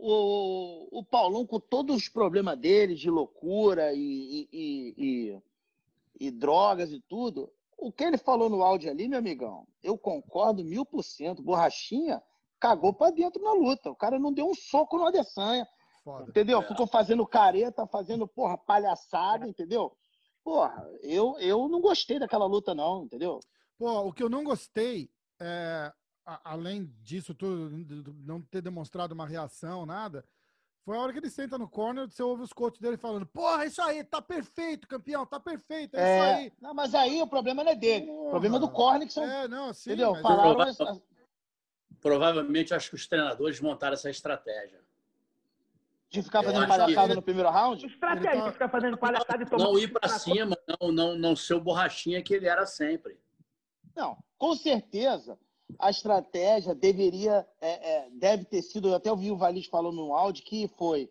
O, 0.03 1.01
o 1.01 1.05
Paulão, 1.05 1.47
com 1.47 1.61
todos 1.61 1.95
os 1.95 2.09
problemas 2.09 2.59
dele, 2.59 2.95
de 2.95 3.11
loucura 3.11 3.93
e, 3.93 4.49
e, 4.51 4.95
e, 4.97 5.43
e- 6.19 6.31
drogas 6.31 6.91
e 6.91 7.01
tudo, 7.01 7.53
o 7.77 7.93
que 7.93 8.05
ele 8.05 8.17
falou 8.17 8.49
no 8.49 8.63
áudio 8.63 8.91
ali, 8.91 9.07
meu 9.09 9.19
amigão, 9.19 9.67
eu 9.83 9.99
concordo 9.99 10.65
mil 10.65 10.87
por 10.87 11.03
cento. 11.03 11.43
Borrachinha 11.43 12.23
cagou 12.59 12.95
pra 12.95 13.11
dentro 13.11 13.43
na 13.43 13.53
luta. 13.53 13.91
O 13.91 13.95
cara 13.97 14.19
não 14.19 14.33
deu 14.33 14.49
um 14.49 14.55
soco 14.55 14.97
no 14.97 15.07
Adesanya, 15.07 15.69
Foda. 16.03 16.31
entendeu? 16.31 16.63
Ficou 16.63 16.87
fazendo 16.87 17.27
careta, 17.27 17.87
fazendo, 17.87 18.27
porra, 18.27 18.57
palhaçada, 18.57 19.47
entendeu? 19.47 19.93
Porra, 20.43 20.83
eu, 21.03 21.39
eu 21.39 21.69
não 21.69 21.81
gostei 21.81 22.19
daquela 22.19 22.47
luta, 22.47 22.75
não, 22.75 23.05
entendeu? 23.05 23.39
Pô, 23.79 24.01
o 24.01 24.13
que 24.13 24.23
eu 24.23 24.31
não 24.31 24.45
gostei, 24.45 25.11
é, 25.39 25.93
a- 26.31 26.40
além 26.53 26.93
disso 27.03 27.35
tudo, 27.35 27.71
de- 27.71 28.03
de 28.03 28.12
não 28.25 28.40
ter 28.40 28.62
demonstrado 28.62 29.12
uma 29.14 29.27
reação, 29.27 29.85
nada, 29.85 30.25
foi 30.85 30.97
a 30.97 31.01
hora 31.01 31.12
que 31.12 31.19
ele 31.19 31.31
senta 31.31 31.59
no 31.59 31.69
corner, 31.69 32.09
você 32.09 32.23
ouve 32.23 32.43
os 32.43 32.53
coaches 32.53 32.79
dele 32.81 32.97
falando, 32.97 33.27
porra, 33.27 33.66
isso 33.66 33.83
aí, 33.83 34.05
tá 34.05 34.23
perfeito, 34.23 34.87
campeão, 34.87 35.27
tá 35.27 35.40
perfeito, 35.40 35.97
é, 35.97 35.99
isso 36.16 36.25
aí. 36.37 36.53
Não, 36.61 36.73
mas 36.73 36.95
aí 36.95 37.21
o 37.21 37.27
problema 37.27 37.64
não 37.64 37.73
é 37.73 37.75
dele. 37.75 38.05
O 38.11 38.14
Porra. 38.14 38.31
problema 38.31 38.57
é 38.57 38.61
do 38.61 38.71
corner, 38.71 39.07
que 39.09 39.12
são. 39.12 39.25
É, 39.25 39.49
não, 39.49 39.73
sim, 39.75 39.90
entendeu? 39.90 40.12
mas- 40.12 40.23
Falaram. 40.23 40.55
Prova- 40.55 40.71
essa- 40.71 41.03
Provavelmente 42.01 42.73
acho 42.73 42.88
que 42.90 42.95
os 42.95 43.07
treinadores 43.07 43.61
montaram 43.61 43.95
essa 43.95 44.09
estratégia. 44.11 44.81
de 46.12 46.23
ficar 46.25 46.43
fazendo 46.43 46.62
que 46.62 46.66
palhaçada 46.66 47.07
ele- 47.07 47.14
no 47.14 47.23
primeiro 47.23 47.49
round? 47.51 47.87
Estratégia, 47.87 48.43
tá- 48.43 48.53
ficar 48.53 48.69
fazendo 48.69 48.99
palhaçada 48.99 49.45
e 49.45 49.47
tomando. 49.47 49.69
Não 49.69 49.79
ir 49.79 49.93
pra 49.93 50.09
cima, 50.09 50.59
não, 50.81 50.90
não, 50.90 51.14
não 51.16 51.37
ser 51.37 51.55
o 51.55 51.61
borrachinha 51.61 52.21
que 52.21 52.35
ele 52.35 52.49
era 52.49 52.66
sempre. 52.66 53.16
Não, 53.95 54.19
com 54.37 54.57
certeza 54.57 55.38
a 55.78 55.90
estratégia 55.90 56.74
deveria, 56.74 57.46
é, 57.61 57.68
é, 58.06 58.09
deve 58.12 58.44
ter 58.44 58.62
sido, 58.62 58.88
eu 58.88 58.94
até 58.94 59.11
ouvi 59.11 59.30
o 59.30 59.37
Valis 59.37 59.66
falando 59.66 59.96
no 59.96 60.14
áudio, 60.14 60.44
que 60.44 60.68
foi 60.78 61.11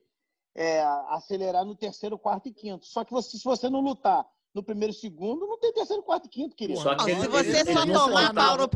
é, 0.55 0.81
acelerar 1.09 1.63
no 1.65 1.75
terceiro, 1.75 2.17
quarto 2.17 2.47
e 2.49 2.53
quinto. 2.53 2.85
Só 2.85 3.03
que 3.05 3.11
você, 3.11 3.37
se 3.37 3.43
você 3.43 3.69
não 3.69 3.79
lutar 3.81 4.25
no 4.53 4.63
primeiro 4.63 4.91
e 4.91 4.95
segundo, 4.97 5.45
não 5.47 5.59
tem 5.59 5.71
terceiro, 5.71 6.01
quarto 6.03 6.25
e 6.25 6.29
quinto, 6.29 6.55
querido. 6.55 6.79
Só 6.81 6.95
Não, 6.95 7.05
que 7.05 7.15
se 7.15 7.27
você 7.27 7.59
ele- 7.59 7.73
só 7.73 7.85
tomar 7.85 8.33
pau 8.33 8.57
no. 8.57 8.69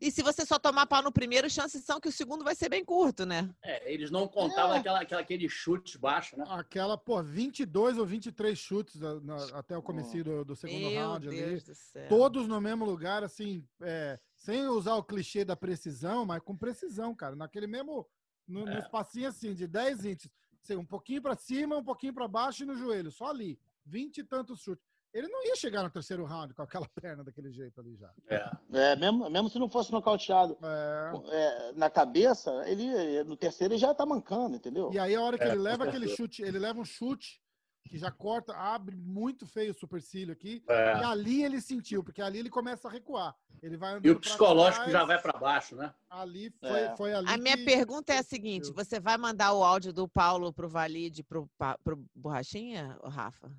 E 0.00 0.10
se 0.10 0.22
você 0.22 0.46
só 0.46 0.58
tomar 0.58 0.86
pau 0.86 1.02
no 1.02 1.10
primeiro, 1.10 1.48
chances 1.50 1.82
são 1.82 1.98
que 1.98 2.08
o 2.08 2.12
segundo 2.12 2.44
vai 2.44 2.54
ser 2.54 2.68
bem 2.68 2.84
curto, 2.84 3.26
né? 3.26 3.50
É, 3.62 3.92
eles 3.92 4.10
não 4.10 4.28
contavam 4.28 4.76
É. 4.76 4.78
aquela, 4.78 5.00
aquela, 5.00 5.20
aquele 5.22 5.48
chute 5.48 5.98
baixo, 5.98 6.38
né? 6.38 6.44
Aquela, 6.48 6.96
pô, 6.96 7.22
22 7.22 7.98
ou 7.98 8.06
23 8.06 8.56
chutes 8.58 9.00
na- 9.00 9.20
na- 9.20 9.58
até 9.58 9.76
o 9.76 9.82
começo 9.82 10.22
do, 10.22 10.44
do 10.44 10.54
segundo 10.54 10.90
Meu 10.90 11.00
round 11.00 11.26
ali. 11.28 11.36
Deus 11.42 11.64
do 11.64 11.74
céu. 11.74 12.08
Todos 12.08 12.46
no 12.46 12.60
mesmo 12.60 12.84
lugar, 12.84 13.24
assim, 13.24 13.64
é, 13.82 14.18
sem 14.46 14.64
usar 14.68 14.94
o 14.94 15.02
clichê 15.02 15.44
da 15.44 15.56
precisão, 15.56 16.24
mas 16.24 16.40
com 16.40 16.56
precisão, 16.56 17.12
cara. 17.12 17.34
Naquele 17.34 17.66
mesmo, 17.66 18.06
no, 18.46 18.64
no 18.64 18.72
É. 18.74 18.78
espacinho 18.78 19.28
assim, 19.28 19.52
de 19.52 19.66
10 19.66 20.04
inches. 20.04 20.30
Assim, 20.62 20.76
um 20.76 20.86
pouquinho 20.86 21.20
pra 21.20 21.34
cima, 21.34 21.76
um 21.76 21.82
pouquinho 21.82 22.14
pra 22.14 22.28
baixo 22.28 22.62
e 22.62 22.66
no 22.66 22.76
joelho, 22.76 23.10
só 23.10 23.26
ali. 23.26 23.58
20 23.84 24.18
e 24.18 24.24
tantos 24.24 24.60
chutes. 24.60 24.84
Ele 25.12 25.26
não 25.28 25.44
ia 25.46 25.56
chegar 25.56 25.82
no 25.82 25.90
terceiro 25.90 26.24
round 26.24 26.54
com 26.54 26.62
aquela 26.62 26.86
perna 26.94 27.24
daquele 27.24 27.50
jeito 27.50 27.80
ali 27.80 27.96
já. 27.96 28.12
É. 28.28 28.50
É, 28.72 28.96
mesmo, 28.96 29.28
mesmo 29.28 29.48
se 29.48 29.58
não 29.58 29.68
fosse 29.68 29.90
nocauteado 29.90 30.56
É, 30.62 31.12
é, 31.32 31.72
na 31.72 31.90
cabeça, 31.90 32.50
ele 32.68 33.24
no 33.24 33.36
terceiro 33.36 33.74
ele 33.74 33.80
já 33.80 33.92
tá 33.94 34.06
mancando, 34.06 34.56
entendeu? 34.56 34.92
E 34.92 34.98
aí, 34.98 35.14
a 35.14 35.20
hora 35.20 35.36
que 35.36 35.44
É, 35.44 35.48
ele 35.48 35.58
leva 35.58 35.84
aquele 35.84 36.06
chute, 36.08 36.42
ele 36.42 36.58
leva 36.58 36.78
um 36.80 36.84
chute 36.84 37.40
que 37.88 37.98
já 37.98 38.10
corta, 38.10 38.54
abre 38.54 38.96
muito 38.96 39.46
feio 39.46 39.72
o 39.72 39.74
supercílio 39.74 40.32
aqui. 40.32 40.62
É. 40.68 40.98
E 40.98 41.04
ali 41.04 41.44
ele 41.44 41.60
sentiu, 41.60 42.02
porque 42.02 42.20
ali 42.22 42.38
ele 42.38 42.50
começa 42.50 42.88
a 42.88 42.90
recuar. 42.90 43.34
Ele 43.62 43.76
vai 43.76 43.98
E 44.02 44.10
o 44.10 44.20
psicológico 44.20 44.84
trás, 44.84 44.92
já 44.92 45.04
vai 45.04 45.20
para 45.20 45.38
baixo, 45.38 45.74
né? 45.74 45.92
Ali 46.10 46.50
foi, 46.60 46.80
É. 46.80 46.96
foi 46.96 47.12
ali. 47.14 47.28
A 47.28 47.36
minha 47.38 47.56
que- 47.56 47.64
pergunta 47.64 48.12
é 48.12 48.18
a 48.18 48.22
seguinte: 48.22 48.70
você 48.72 49.00
vai 49.00 49.16
mandar 49.16 49.52
o 49.54 49.64
áudio 49.64 49.92
do 49.92 50.06
Paulo 50.06 50.52
pro 50.52 50.68
Valide 50.68 51.22
pro, 51.22 51.48
pro 51.82 52.04
Borrachinha, 52.14 52.98
Rafa? 53.04 53.50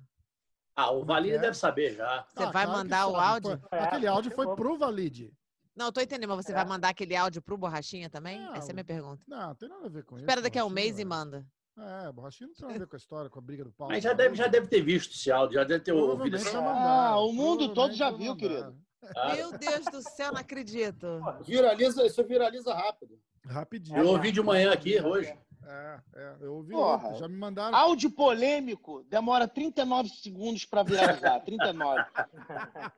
Ah, 0.76 0.92
o 0.92 1.02
é 1.02 1.04
Valide 1.04 1.34
é? 1.36 1.38
deve 1.40 1.56
saber 1.56 1.96
já. 1.96 2.24
Você 2.28 2.44
Ah, 2.44 2.50
vai 2.50 2.64
claro 2.64 2.78
mandar 2.78 3.06
o 3.08 3.12
sabe. 3.12 3.24
áudio? 3.26 3.58
Foi- 3.68 3.78
É, 3.78 3.82
aquele 3.82 4.06
áudio 4.06 4.30
foi 4.30 4.54
pro 4.54 4.78
Valide. 4.78 5.32
Não, 5.74 5.86
eu 5.86 5.92
tô 5.92 6.00
entendendo, 6.00 6.28
mas 6.34 6.44
você 6.46 6.52
É. 6.52 6.54
vai 6.54 6.64
mandar 6.64 6.88
aquele 6.90 7.14
áudio 7.16 7.42
pro 7.42 7.56
Borrachinha 7.58 8.08
também? 8.08 8.40
Não. 8.40 8.54
Essa 8.54 8.68
é 8.68 8.72
a 8.72 8.74
minha 8.74 8.84
pergunta. 8.84 9.22
Não, 9.26 9.54
tem 9.56 9.68
nada 9.68 9.86
a 9.86 9.88
ver 9.88 10.04
com 10.04 10.16
isso. 10.16 10.24
Espera 10.24 10.40
daqui 10.42 10.58
a 10.58 10.64
um 10.64 10.70
mês 10.70 10.98
e 10.98 11.02
é. 11.02 11.04
manda. 11.04 11.44
É, 11.78 12.12
Borrachinha 12.12 12.48
não 12.48 12.54
tem 12.54 12.66
nada 12.66 12.76
a 12.76 12.78
ver 12.80 12.86
com 12.88 12.96
a 12.96 12.98
história, 12.98 13.30
com 13.30 13.38
a 13.38 13.42
briga 13.42 13.64
do 13.64 13.70
Paulo. 13.72 13.92
Mas 13.92 14.02
já 14.02 14.12
deve, 14.12 14.34
já 14.34 14.46
deve 14.46 14.66
ter 14.66 14.80
visto 14.82 15.12
esse 15.14 15.30
áudio, 15.30 15.54
já 15.54 15.64
deve 15.64 15.84
ter 15.84 15.92
ouvido 15.92 16.36
esse 16.36 16.48
áudio. 16.48 16.62
mandar, 16.62 17.08
Ah, 17.10 17.20
o 17.20 17.32
mundo 17.32 17.72
todo 17.72 17.92
já 17.94 18.10
viu, 18.10 18.34
mandar. 18.34 18.72
Ah, 19.16 19.34
Meu 19.34 19.52
Deus 19.56 19.84
do 19.86 20.02
céu, 20.02 20.32
não 20.32 20.40
acredito. 20.40 21.06
Viraliza, 21.44 22.04
isso 22.04 22.22
viraliza 22.24 22.74
rápido. 22.74 23.18
Rapidinho. 23.46 23.96
Eu 23.98 24.08
ouvi 24.08 24.32
de 24.32 24.42
manhã 24.42 24.72
aqui, 24.72 25.00
hoje. 25.00 25.32
É, 25.70 26.00
é, 26.16 26.34
eu 26.40 26.54
ouvi 26.54 26.72
Porra. 26.72 27.14
já 27.16 27.28
me 27.28 27.36
mandaram. 27.36 27.76
Áudio 27.76 28.10
polêmico 28.10 29.02
demora 29.04 29.46
39 29.46 30.08
segundos 30.08 30.64
para 30.64 30.82
viralizar. 30.82 31.40
39. 31.40 32.04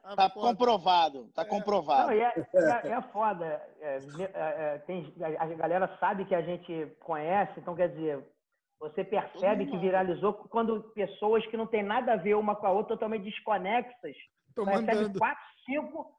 Ah, 0.04 0.14
Tá 0.16 0.30
comprovado. 0.30 1.28
Tá 1.34 1.44
comprovado. 1.44 2.08
Não, 2.08 2.14
e 2.16 2.20
é, 2.20 2.32
é- 2.84 2.88
é 2.92 3.02
foda. 3.12 3.44
É, 3.80 3.98
é, 3.98 4.24
é, 4.34 4.78
tem, 4.86 5.12
a 5.20 5.42
a 5.44 5.46
galera 5.54 5.96
sabe 5.98 6.24
que 6.24 6.34
a 6.34 6.42
gente 6.42 6.86
conhece, 7.00 7.52
então 7.58 7.74
quer 7.74 7.88
dizer, 7.88 8.24
você 8.80 9.04
percebe 9.04 9.66
que 9.66 9.76
viralizou 9.78 10.32
quando 10.32 10.82
pessoas 10.94 11.46
que 11.46 11.56
não 11.56 11.66
tem 11.66 11.82
nada 11.82 12.14
a 12.14 12.16
ver 12.16 12.34
uma 12.34 12.56
com 12.56 12.66
a 12.66 12.70
outra, 12.72 12.94
totalmente 12.96 13.24
desconexas, 13.24 14.16
tô 14.54 14.64
recebe 14.64 14.86
mandando. 14.94 15.18
quatro, 15.18 15.44
cinco 15.66 16.18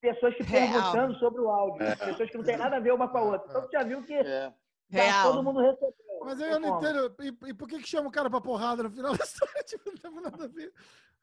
pessoas 0.00 0.34
te 0.36 0.42
Real. 0.42 0.70
perguntando 0.72 1.14
sobre 1.18 1.40
o 1.40 1.48
áudio. 1.48 1.78
Pessoas 1.98 2.30
que 2.30 2.36
não 2.36 2.44
tem 2.44 2.56
nada 2.56 2.76
a 2.76 2.80
ver 2.80 2.92
uma 2.92 3.08
com 3.08 3.18
a 3.18 3.22
outra. 3.22 3.48
Então 3.48 3.62
tu 3.62 3.70
já 3.72 3.82
viu 3.82 4.02
que 4.04 4.12
É. 4.14 4.50
tá 4.50 4.54
Real. 4.90 5.32
todo 5.32 5.42
mundo 5.42 5.60
recebeu. 5.60 5.94
Mas 6.24 6.40
aí 6.40 6.50
eu 6.52 6.60
não 6.60 6.78
entendo. 6.78 7.16
E, 7.20 7.48
e 7.50 7.54
por 7.54 7.66
que, 7.68 7.78
que 7.78 7.88
chama 7.88 8.08
o 8.08 8.12
cara 8.12 8.28
pra 8.30 8.40
porrada 8.40 8.82
no 8.82 8.90
final 8.90 9.12
da 9.16 9.24
história? 9.24 9.62
Tipo, 9.64 9.90
não 9.90 9.96
tem 9.96 10.22
nada 10.22 10.44
a 10.44 10.48
ver. 10.48 10.72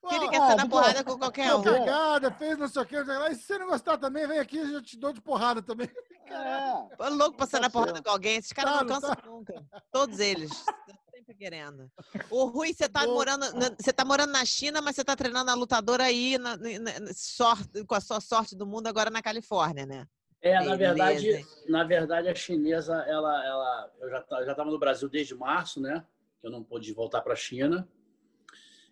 Que 0.07 0.15
ele 0.15 0.25
Ó, 0.25 0.29
quer 0.29 0.41
Ah, 0.41 0.47
ser 0.51 0.55
na 0.55 0.69
porrada 0.69 1.03
com 1.03 1.17
qualquer 1.19 1.53
um. 1.55 1.61
Pegada, 1.61 2.31
fez 2.31 2.57
não 2.57 2.67
sei 2.69 2.81
o 2.81 2.85
que. 2.85 2.95
E 2.95 3.35
se 3.35 3.41
você 3.43 3.57
não 3.57 3.67
gostar 3.67 3.97
também, 3.97 4.25
vem 4.27 4.39
aqui 4.39 4.57
e 4.57 4.73
eu 4.73 4.81
te 4.81 4.97
dou 4.97 5.11
de 5.11 5.21
porrada 5.21 5.61
também. 5.61 5.89
É. 6.31 7.09
Louco 7.09 7.35
pra 7.37 7.47
sair 7.47 7.59
na 7.59 7.69
Tá 7.69 7.73
porrada 7.73 8.03
com 8.03 8.09
alguém. 8.11 8.37
Esses 8.37 8.53
caras 8.53 8.71
Tá, 8.73 8.79
não 8.81 8.87
cansam 8.87 9.15
nunca. 9.25 9.65
Todos 9.91 10.19
eles. 10.19 10.63
Tão 10.63 10.75
Sempre 11.11 11.33
querendo. 11.33 11.91
O 12.29 12.45
Rui, 12.45 12.71
você 12.71 12.87
tá, 12.87 13.03
morando, 13.07 13.51
na- 13.55 13.71
você 13.75 13.91
tá 13.91 14.05
morando 14.05 14.31
na 14.31 14.45
China, 14.45 14.79
mas 14.79 14.95
você 14.95 15.03
tá 15.03 15.15
treinando 15.15 15.49
a 15.49 15.55
lutadora 15.55 16.03
aí 16.03 16.37
na, 16.37 16.55
na- 16.55 16.99
na- 16.99 17.13
sorte, 17.15 17.83
com 17.83 17.95
a 17.95 17.99
sua 17.99 18.21
sorte 18.21 18.55
do 18.55 18.67
mundo 18.67 18.85
agora 18.85 19.09
na 19.09 19.23
Califórnia, 19.23 19.87
né? 19.87 20.05
É, 20.39 20.63
na 20.63 20.75
verdade, 20.75 21.43
na 21.67 21.83
verdade, 21.83 22.27
a 22.29 22.35
chinesa, 22.35 22.93
ela, 23.07 23.43
ela, 23.43 23.91
eu 23.99 24.09
já 24.11 24.21
ta- 24.21 24.43
já 24.45 24.51
estava 24.51 24.69
no 24.69 24.77
Brasil 24.77 25.09
desde 25.09 25.33
março, 25.33 25.81
né? 25.81 26.05
Eu 26.43 26.51
não 26.51 26.63
pude 26.63 26.93
voltar 26.93 27.21
para 27.21 27.33
a 27.33 27.35
China. 27.35 27.89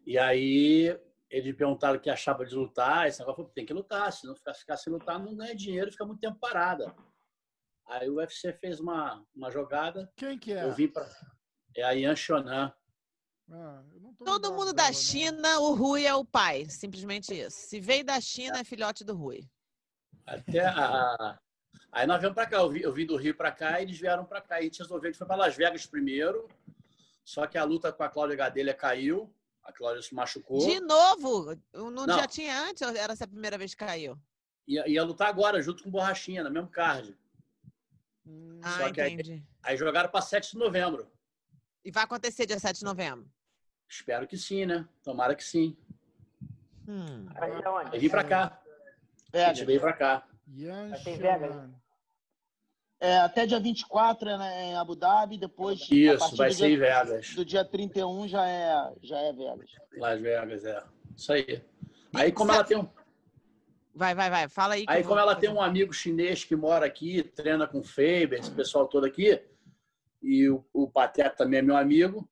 E 0.07 0.17
aí 0.17 0.97
eles 1.29 1.53
perguntaram 1.55 1.97
o 1.97 1.99
que 2.01 2.09
achava 2.09 2.45
de 2.45 2.55
lutar. 2.55 3.07
Esse 3.07 3.19
negócio 3.19 3.35
falou, 3.35 3.51
tem 3.53 3.65
que 3.65 3.73
lutar, 3.73 4.11
se 4.13 4.25
não 4.25 4.33
ficar, 4.33 4.53
ficar 4.53 4.77
sem 4.77 4.91
lutar, 4.93 5.19
não 5.19 5.35
ganha 5.35 5.53
dinheiro, 5.53 5.91
fica 5.91 6.05
muito 6.05 6.21
tempo 6.21 6.39
parada. 6.39 6.95
Aí 7.85 8.09
o 8.09 8.15
UFC 8.15 8.53
fez 8.53 8.79
uma, 8.79 9.21
uma 9.35 9.51
jogada, 9.51 10.09
Quem 10.15 10.39
que 10.39 10.53
é? 10.53 10.63
eu 10.63 10.71
vim 10.71 10.87
para 10.87 11.05
é 11.75 11.83
a 11.83 11.91
Yan 11.91 12.15
Shonan. 12.15 12.73
Ah, 13.51 13.83
Todo 14.25 14.53
mundo 14.53 14.73
da. 14.73 14.91
China, 14.93 15.59
o 15.59 15.73
Rui 15.73 16.05
é 16.05 16.13
o 16.15 16.25
pai. 16.25 16.65
Simplesmente 16.69 17.33
isso. 17.37 17.57
Se 17.57 17.79
veio 17.79 18.03
da 18.03 18.19
China, 18.19 18.59
é 18.59 18.63
filhote 18.63 19.03
do 19.05 19.13
Rui. 19.15 19.47
Até 20.25 20.65
a, 20.65 20.71
a- 20.73 21.39
Aí 21.91 22.05
nós 22.07 22.19
viemos 22.19 22.35
para 22.35 22.45
cá, 22.47 22.57
eu 22.57 22.69
vim, 22.69 22.79
eu 22.79 22.91
vim 22.93 23.05
do 23.05 23.15
Rio 23.15 23.35
para 23.35 23.51
cá 23.51 23.79
e 23.79 23.83
eles 23.83 23.97
vieram 23.99 24.25
para 24.25 24.41
cá. 24.41 24.55
E 24.57 24.59
a 24.59 24.63
gente 24.63 24.79
resolveu, 24.79 25.07
a 25.09 25.11
gente 25.11 25.17
foi 25.17 25.27
para 25.27 25.35
Las 25.37 25.55
Vegas 25.55 25.85
primeiro, 25.85 26.47
só 27.23 27.45
que 27.47 27.57
a 27.57 27.63
luta 27.63 27.91
com 27.93 28.03
a 28.03 28.09
Cláudia 28.09 28.35
Gadelha 28.35 28.73
caiu, 28.73 29.33
a 29.67 29.73
Cláudia 29.73 30.01
se 30.01 30.15
machucou. 30.15 30.59
De 30.65 30.79
novo? 30.79 31.53
Não, 31.73 31.91
Não. 31.91 32.07
já 32.17 32.25
tinha 32.25 32.57
antes 32.63 32.81
ou 32.81 32.95
era 32.95 33.11
essa 33.13 33.25
a 33.25 33.27
primeira 33.27 33.57
vez 33.57 33.75
que 33.75 33.85
caiu? 33.85 34.17
Ia, 34.65 34.87
ia 34.87 35.03
lutar 35.03 35.27
agora, 35.27 35.61
junto 35.61 35.83
com 35.83 35.91
Borrachinha, 35.91 36.41
no 36.43 36.49
mesmo 36.49 36.69
card. 36.69 37.15
Hum, 38.25 38.59
Ah, 38.63 38.77
Só 38.79 38.91
que 38.91 39.01
aí- 39.01 39.13
entendi. 39.13 39.43
Aí 39.61 39.75
jogaram 39.77 40.09
para 40.09 40.21
7 40.21 40.53
de 40.53 40.57
novembro. 40.57 41.05
E 41.83 41.91
vai 41.91 42.03
acontecer 42.05 42.45
dia 42.45 42.59
7 42.59 42.79
de 42.79 42.85
novembro? 42.85 43.29
Espero 43.89 44.25
que 44.27 44.37
sim, 44.37 44.65
né? 44.65 44.87
Tomara 45.03 45.35
que 45.35 45.43
sim. 45.43 45.77
Hum. 46.87 47.25
Vai 47.33 47.51
onde? 47.67 47.89
Vai 47.91 47.99
vir 47.99 48.09
pra 48.09 48.23
cá. 48.23 48.61
A 49.33 49.53
gente 49.53 49.65
veio 49.65 49.79
pra 49.81 49.93
cá. 49.93 50.27
Mas 50.89 51.03
tem 51.03 51.17
Vegas? 51.17 51.69
É, 52.99 53.19
até 53.19 53.45
dia 53.45 53.59
24 53.59 54.29
é 54.29 54.37
né, 54.37 54.65
em 54.65 54.75
Abu 54.75 54.95
Dhabi, 54.95 55.37
depois. 55.37 55.79
Isso, 55.91 56.35
vai 56.35 56.49
do 56.49 56.55
ser 56.55 56.65
em 56.65 56.77
dia, 56.77 57.03
Vegas. 57.03 57.35
do 57.35 57.45
dia 57.45 57.63
31 57.63 58.27
já 58.27 58.47
é, 58.47 58.93
já 59.03 59.19
é 59.19 59.33
Vegas. 59.33 59.69
Las 59.97 60.19
Vegas, 60.19 60.65
é. 60.65 60.83
Isso 61.15 61.31
aí. 61.31 61.63
Aí 62.15 62.31
como 62.31 62.51
ela 62.51 62.63
tem 62.63 62.77
um, 62.77 62.89
Vai, 63.97 64.13
vai, 64.13 64.29
vai. 64.29 64.47
Fala 64.47 64.75
aí. 64.75 64.85
aí 64.87 65.03
como 65.03 65.19
ela 65.19 65.33
fazer 65.33 65.47
tem 65.47 65.55
um 65.55 65.61
amigo 65.61 65.91
chinês 65.91 66.43
que 66.43 66.55
mora 66.55 66.85
aqui, 66.85 67.23
treina 67.23 67.67
com 67.67 67.79
o 67.79 67.83
Faber, 67.83 68.33
esse 68.33 68.51
pessoal 68.51 68.87
todo 68.87 69.07
aqui, 69.07 69.43
e 70.21 70.47
o, 70.47 70.63
o 70.71 70.87
Pateta 70.87 71.35
também 71.35 71.59
é 71.59 71.63
meu 71.63 71.75
amigo, 71.75 72.29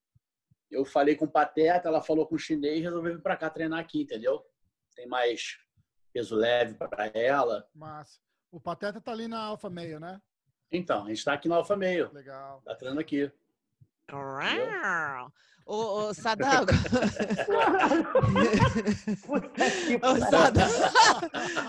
eu 0.69 0.85
falei 0.85 1.15
com 1.15 1.25
o 1.25 1.31
Pateta, 1.31 1.87
ela 1.87 2.03
falou 2.03 2.27
com 2.27 2.35
o 2.35 2.39
chinês, 2.39 2.83
resolveu 2.83 3.15
vir 3.15 3.21
pra 3.21 3.35
cá 3.35 3.49
treinar 3.49 3.79
aqui, 3.79 4.03
entendeu? 4.03 4.45
Tem 4.95 5.07
mais 5.07 5.57
peso 6.13 6.35
leve 6.35 6.75
pra 6.75 7.07
ela. 7.15 7.67
Massa. 7.73 8.19
O 8.51 8.59
Pateta 8.59 9.01
tá 9.01 9.11
ali 9.11 9.27
na 9.27 9.41
Alfa 9.41 9.69
Meio, 9.69 9.99
né? 9.99 10.21
Então, 10.75 11.05
a 11.05 11.07
gente 11.09 11.23
tá 11.23 11.33
aqui 11.33 11.47
na 11.47 11.55
Alfa 11.55 11.75
Meio, 11.75 12.11
Legal. 12.13 12.61
tá 12.65 12.75
treinando 12.75 13.01
aqui. 13.01 13.31
Ô, 15.65 15.75
ô, 16.09 16.13
Sadam. 16.13 16.63
Puta 19.25 19.71
que 19.71 19.95
Ô. 19.95 20.29
Sadam. 20.29 20.67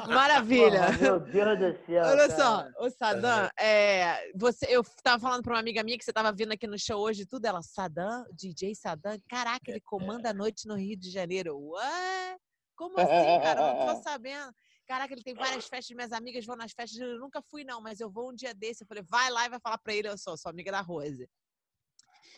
Maravilha. 0.09 0.81
Porra, 0.87 0.99
Meu 0.99 1.21
Deus 1.21 1.59
do 1.59 1.87
céu. 1.87 2.05
Olha 2.05 2.29
cara. 2.29 2.37
só, 2.37 2.69
o 2.85 2.91
Sadam, 2.91 3.49
é, 3.59 4.31
você, 4.35 4.67
eu 4.69 4.85
tava 5.03 5.19
falando 5.21 5.43
pra 5.43 5.55
uma 5.55 5.61
amiga 5.61 5.83
minha 5.83 5.97
que 5.97 6.05
você 6.05 6.13
tava 6.13 6.31
vindo 6.33 6.53
aqui 6.53 6.67
no 6.67 6.79
show 6.79 7.01
hoje 7.01 7.23
e 7.23 7.27
tudo, 7.27 7.47
ela, 7.47 7.63
Sadam, 7.63 8.27
DJ 8.35 8.75
Sadam, 8.75 9.19
caraca, 9.29 9.63
ele 9.71 9.81
comanda 9.81 10.29
a 10.31 10.35
noite 10.35 10.67
no 10.69 10.75
Rio 10.77 10.97
de 10.99 11.11
Janeiro. 11.11 11.57
Ué? 11.59 12.37
Como 12.77 13.01
assim, 13.01 13.41
cara? 13.43 13.61
Eu 13.61 13.67
não 13.87 13.95
tô 13.95 14.03
sabendo. 14.05 14.53
Caraca, 14.87 15.13
ele 15.13 15.23
tem 15.23 15.35
várias 15.35 15.67
festas, 15.67 15.95
minhas 15.97 16.13
amigas 16.13 16.47
vão 16.47 16.55
nas 16.55 16.73
festas, 16.73 16.99
eu 16.99 17.19
nunca 17.19 17.43
fui 17.43 17.65
não, 17.65 17.81
mas 17.81 17.99
eu 17.99 18.09
vou 18.09 18.31
um 18.31 18.35
dia 18.35 18.55
desse. 18.55 18.85
Eu 18.85 18.87
falei, 18.87 19.03
vai 19.03 19.31
lá 19.31 19.45
e 19.45 19.49
vai 19.49 19.59
falar 19.59 19.79
pra 19.79 19.93
ele, 19.93 20.09
eu 20.09 20.17
sou 20.17 20.37
sua 20.37 20.51
amiga 20.51 20.71
da 20.71 20.81
Rose. 20.81 21.29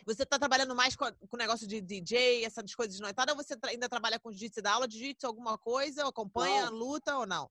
Você 0.06 0.24
tá 0.24 0.38
trabalhando 0.38 0.74
mais 0.74 0.96
com 0.96 1.04
o 1.04 1.36
negócio 1.36 1.66
de 1.66 1.82
DJ, 1.82 2.44
essas 2.44 2.74
coisas 2.74 2.96
de 2.96 3.02
noitada, 3.02 3.32
ou 3.32 3.36
você 3.36 3.54
ainda 3.64 3.88
trabalha 3.88 4.18
com 4.18 4.30
jiu-jitsu, 4.30 4.62
dá 4.62 4.72
aula 4.72 4.88
de 4.88 4.96
jiu-jitsu, 4.96 5.26
alguma 5.26 5.58
coisa, 5.58 6.04
ou 6.04 6.08
acompanha, 6.08 6.70
luta 6.70 7.18
ou 7.18 7.26
não? 7.26 7.50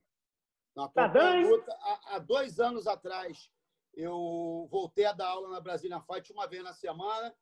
Na 0.76 0.88
Tá 0.88 1.08
dando, 1.08 1.48
luta, 1.48 1.72
há, 1.82 2.16
há 2.16 2.20
dois 2.20 2.60
anos 2.60 2.88
atrás, 2.88 3.52
eu 3.94 4.68
voltei 4.72 5.06
a 5.06 5.14
dar 5.14 5.28
aula 5.28 5.50
na 5.50 5.60
Brasília 5.60 6.02
Fight 6.02 6.32
uma 6.32 6.48
vez 6.48 6.64
na 6.64 6.74
semana, 6.74 7.36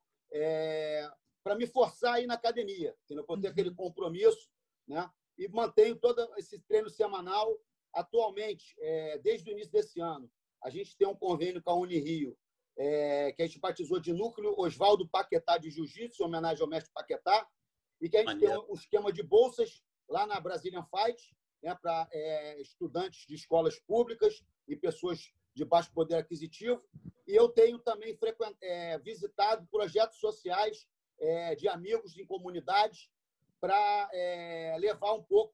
para 1.44 1.56
me 1.56 1.68
forçar 1.68 2.16
a 2.16 2.20
ir 2.20 2.28
na 2.28 2.34
academia, 2.34 2.98
entendeu? 3.04 3.26
Eu 3.28 3.38
ter 3.38 3.48
Uhum. 3.48 3.52
aquele 3.52 3.74
compromisso, 3.74 4.50
né? 4.88 5.10
E 5.38 5.48
mantenho 5.48 5.96
todo 5.96 6.22
esse 6.38 6.60
treino 6.60 6.90
semanal. 6.90 7.58
Atualmente, 7.94 8.76
é, 8.80 9.18
desde 9.20 9.50
o 9.50 9.54
início 9.54 9.72
desse 9.72 10.02
ano, 10.02 10.30
a 10.62 10.70
gente 10.70 10.98
tem 10.98 11.08
um 11.08 11.16
convênio 11.16 11.62
com 11.62 11.72
a 11.72 11.76
Unirio, 11.76 12.38
é, 12.78 13.32
que 13.32 13.42
a 13.42 13.46
gente 13.46 13.60
batizou 13.60 14.00
de 14.00 14.12
Núcleo 14.12 14.54
Oswaldo 14.58 15.08
Paquetá 15.08 15.58
de 15.58 15.70
Jiu-Jitsu, 15.70 16.22
em 16.22 16.26
homenagem 16.26 16.62
ao 16.62 16.70
mestre 16.70 16.92
Paquetá, 16.94 17.48
e 18.02 18.10
que 18.10 18.18
a 18.18 18.20
gente 18.20 18.40
tem 18.40 18.50
Maneiro. 18.50 18.70
um 18.70 18.74
esquema 18.74 19.14
de 19.14 19.24
bolsas 19.24 19.82
lá 20.10 20.28
na 20.28 20.40
Brazilian 20.40 20.84
Fight, 20.84 21.36
né, 21.64 21.74
para 21.82 22.10
estudantes 22.60 23.26
de 23.26 23.36
escolas 23.36 23.80
públicas 23.80 24.44
e 24.68 24.76
pessoas 24.76 25.32
de 25.54 25.64
baixo 25.64 25.92
poder 25.94 26.16
aquisitivo. 26.16 26.84
E 27.26 27.34
eu 27.34 27.50
tenho 27.50 27.80
também 27.80 28.18
é, 28.62 29.00
visitado 29.00 29.66
projetos 29.72 30.20
sociais 30.20 30.88
é, 31.20 31.56
de 31.56 31.68
amigos 31.68 32.18
em 32.18 32.26
comunidades 32.26 33.10
para 33.60 34.10
levar 34.80 35.14
um 35.14 35.24
pouco 35.24 35.54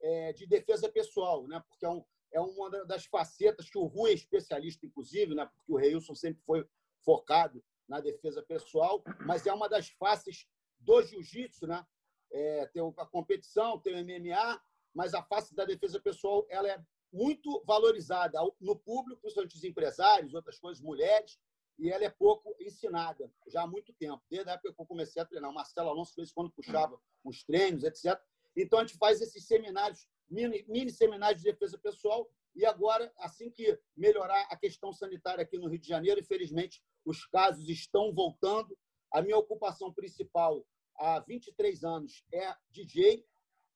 é, 0.00 0.32
de 0.32 0.46
defesa 0.46 0.88
pessoal, 0.90 1.46
né? 1.46 1.62
porque 1.68 1.84
é, 1.84 1.88
um, 1.88 2.04
é 2.32 2.40
uma 2.40 2.68
da- 2.70 2.84
das 2.84 3.06
facetas 3.06 3.70
que 3.70 3.78
o 3.78 3.84
Rui 3.84 4.10
é 4.10 4.14
especialista, 4.14 4.84
inclusive, 4.84 5.34
né? 5.34 5.46
porque 5.46 5.72
o 5.72 5.76
Reilson 5.76 6.14
sempre 6.14 6.42
foi 6.44 6.66
focado 7.04 7.62
na 7.88 8.00
defesa 8.00 8.42
pessoal, 8.42 9.02
mas 9.26 9.46
é 9.46 9.52
uma 9.52 9.68
das 9.68 9.88
faces 9.90 10.46
do 10.78 11.00
jiu-jitsu, 11.02 11.66
né? 11.66 11.86
É, 12.32 12.66
tem 12.66 12.82
a 12.96 13.06
competição, 13.06 13.78
tem 13.78 13.94
o 13.94 14.04
MMA, 14.04 14.60
mas 14.94 15.14
a 15.14 15.22
face 15.22 15.54
da 15.54 15.64
defesa 15.64 16.00
pessoal 16.00 16.46
ela 16.48 16.68
é 16.70 16.82
muito 17.12 17.62
valorizada 17.66 18.38
no 18.60 18.74
público, 18.76 19.20
principalmente 19.20 19.56
os 19.56 19.64
empresários, 19.64 20.32
outras 20.32 20.58
coisas, 20.58 20.82
mulheres, 20.82 21.38
e 21.78 21.90
ela 21.90 22.04
é 22.04 22.10
pouco 22.10 22.54
ensinada 22.60 23.32
já 23.48 23.62
há 23.62 23.66
muito 23.66 23.92
tempo, 23.94 24.22
desde 24.30 24.50
a 24.50 24.54
época 24.54 24.72
que 24.74 24.80
eu 24.80 24.86
comecei 24.86 25.20
a 25.22 25.26
treinar. 25.26 25.50
O 25.50 25.54
Marcelo 25.54 25.88
Alonso 25.88 26.14
fez 26.14 26.32
quando 26.32 26.50
puxava 26.50 26.98
os 27.24 27.42
treinos, 27.44 27.84
etc. 27.84 28.20
Então, 28.56 28.78
a 28.78 28.84
gente 28.84 28.96
faz 28.98 29.20
esses 29.20 29.46
seminários, 29.46 30.06
mini, 30.28 30.64
mini 30.68 30.90
seminários 30.90 31.42
de 31.42 31.50
defesa 31.50 31.78
pessoal, 31.78 32.30
e 32.54 32.66
agora, 32.66 33.10
assim 33.18 33.50
que 33.50 33.78
melhorar 33.96 34.46
a 34.50 34.56
questão 34.56 34.92
sanitária 34.92 35.42
aqui 35.42 35.56
no 35.56 35.68
Rio 35.68 35.78
de 35.78 35.88
Janeiro, 35.88 36.20
infelizmente, 36.20 36.82
os 37.04 37.24
casos 37.26 37.68
estão 37.68 38.12
voltando. 38.12 38.78
A 39.10 39.22
minha 39.22 39.38
ocupação 39.38 39.92
principal 39.92 40.64
há 40.96 41.18
23 41.20 41.82
anos 41.82 42.24
é 42.32 42.54
DJ. 42.70 43.26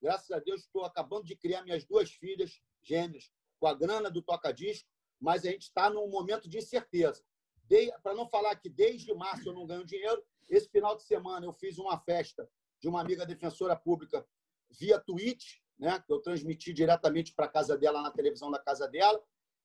Graças 0.01 0.31
a 0.31 0.39
Deus, 0.39 0.63
estou 0.63 0.85
acabando 0.85 1.25
de 1.25 1.35
criar 1.35 1.63
minhas 1.63 1.85
duas 1.85 2.11
filhas 2.11 2.61
gêmeas 2.83 3.33
com 3.59 3.67
a 3.67 3.75
grana 3.75 4.11
do 4.11 4.21
toca-disco, 4.21 4.89
mas 5.19 5.47
a 5.47 5.51
gente 5.51 5.63
está 5.63 5.89
num 5.89 6.09
momento 6.09 6.49
de 6.49 6.59
incerteza. 6.59 7.25
Para 8.03 8.15
não 8.15 8.29
falar 8.29 8.57
que 8.57 8.69
desde 8.69 9.13
março 9.15 9.49
eu 9.49 9.55
não 9.55 9.67
ganho 9.67 9.85
dinheiro, 9.85 10.23
esse 10.49 10.69
final 10.69 10.97
de 10.97 11.03
semana 11.03 11.47
eu 11.47 11.53
fiz 11.53 11.79
uma 11.79 11.99
festa 11.99 12.49
de 12.81 12.89
uma 12.89 13.01
amiga 13.01 13.27
defensora 13.27 13.75
pública 13.75 14.27
via 14.79 15.01
Twitch, 15.01 15.59
né, 15.79 16.03
que 16.05 16.13
eu 16.13 16.21
transmiti 16.21 16.73
diretamente 16.73 17.35
para 17.35 17.47
a 17.47 17.51
casa 17.51 17.77
dela, 17.77 18.03
na 18.03 18.11
televisão 18.11 18.51
da 18.51 18.59
casa 18.59 18.89
dela, 18.89 19.23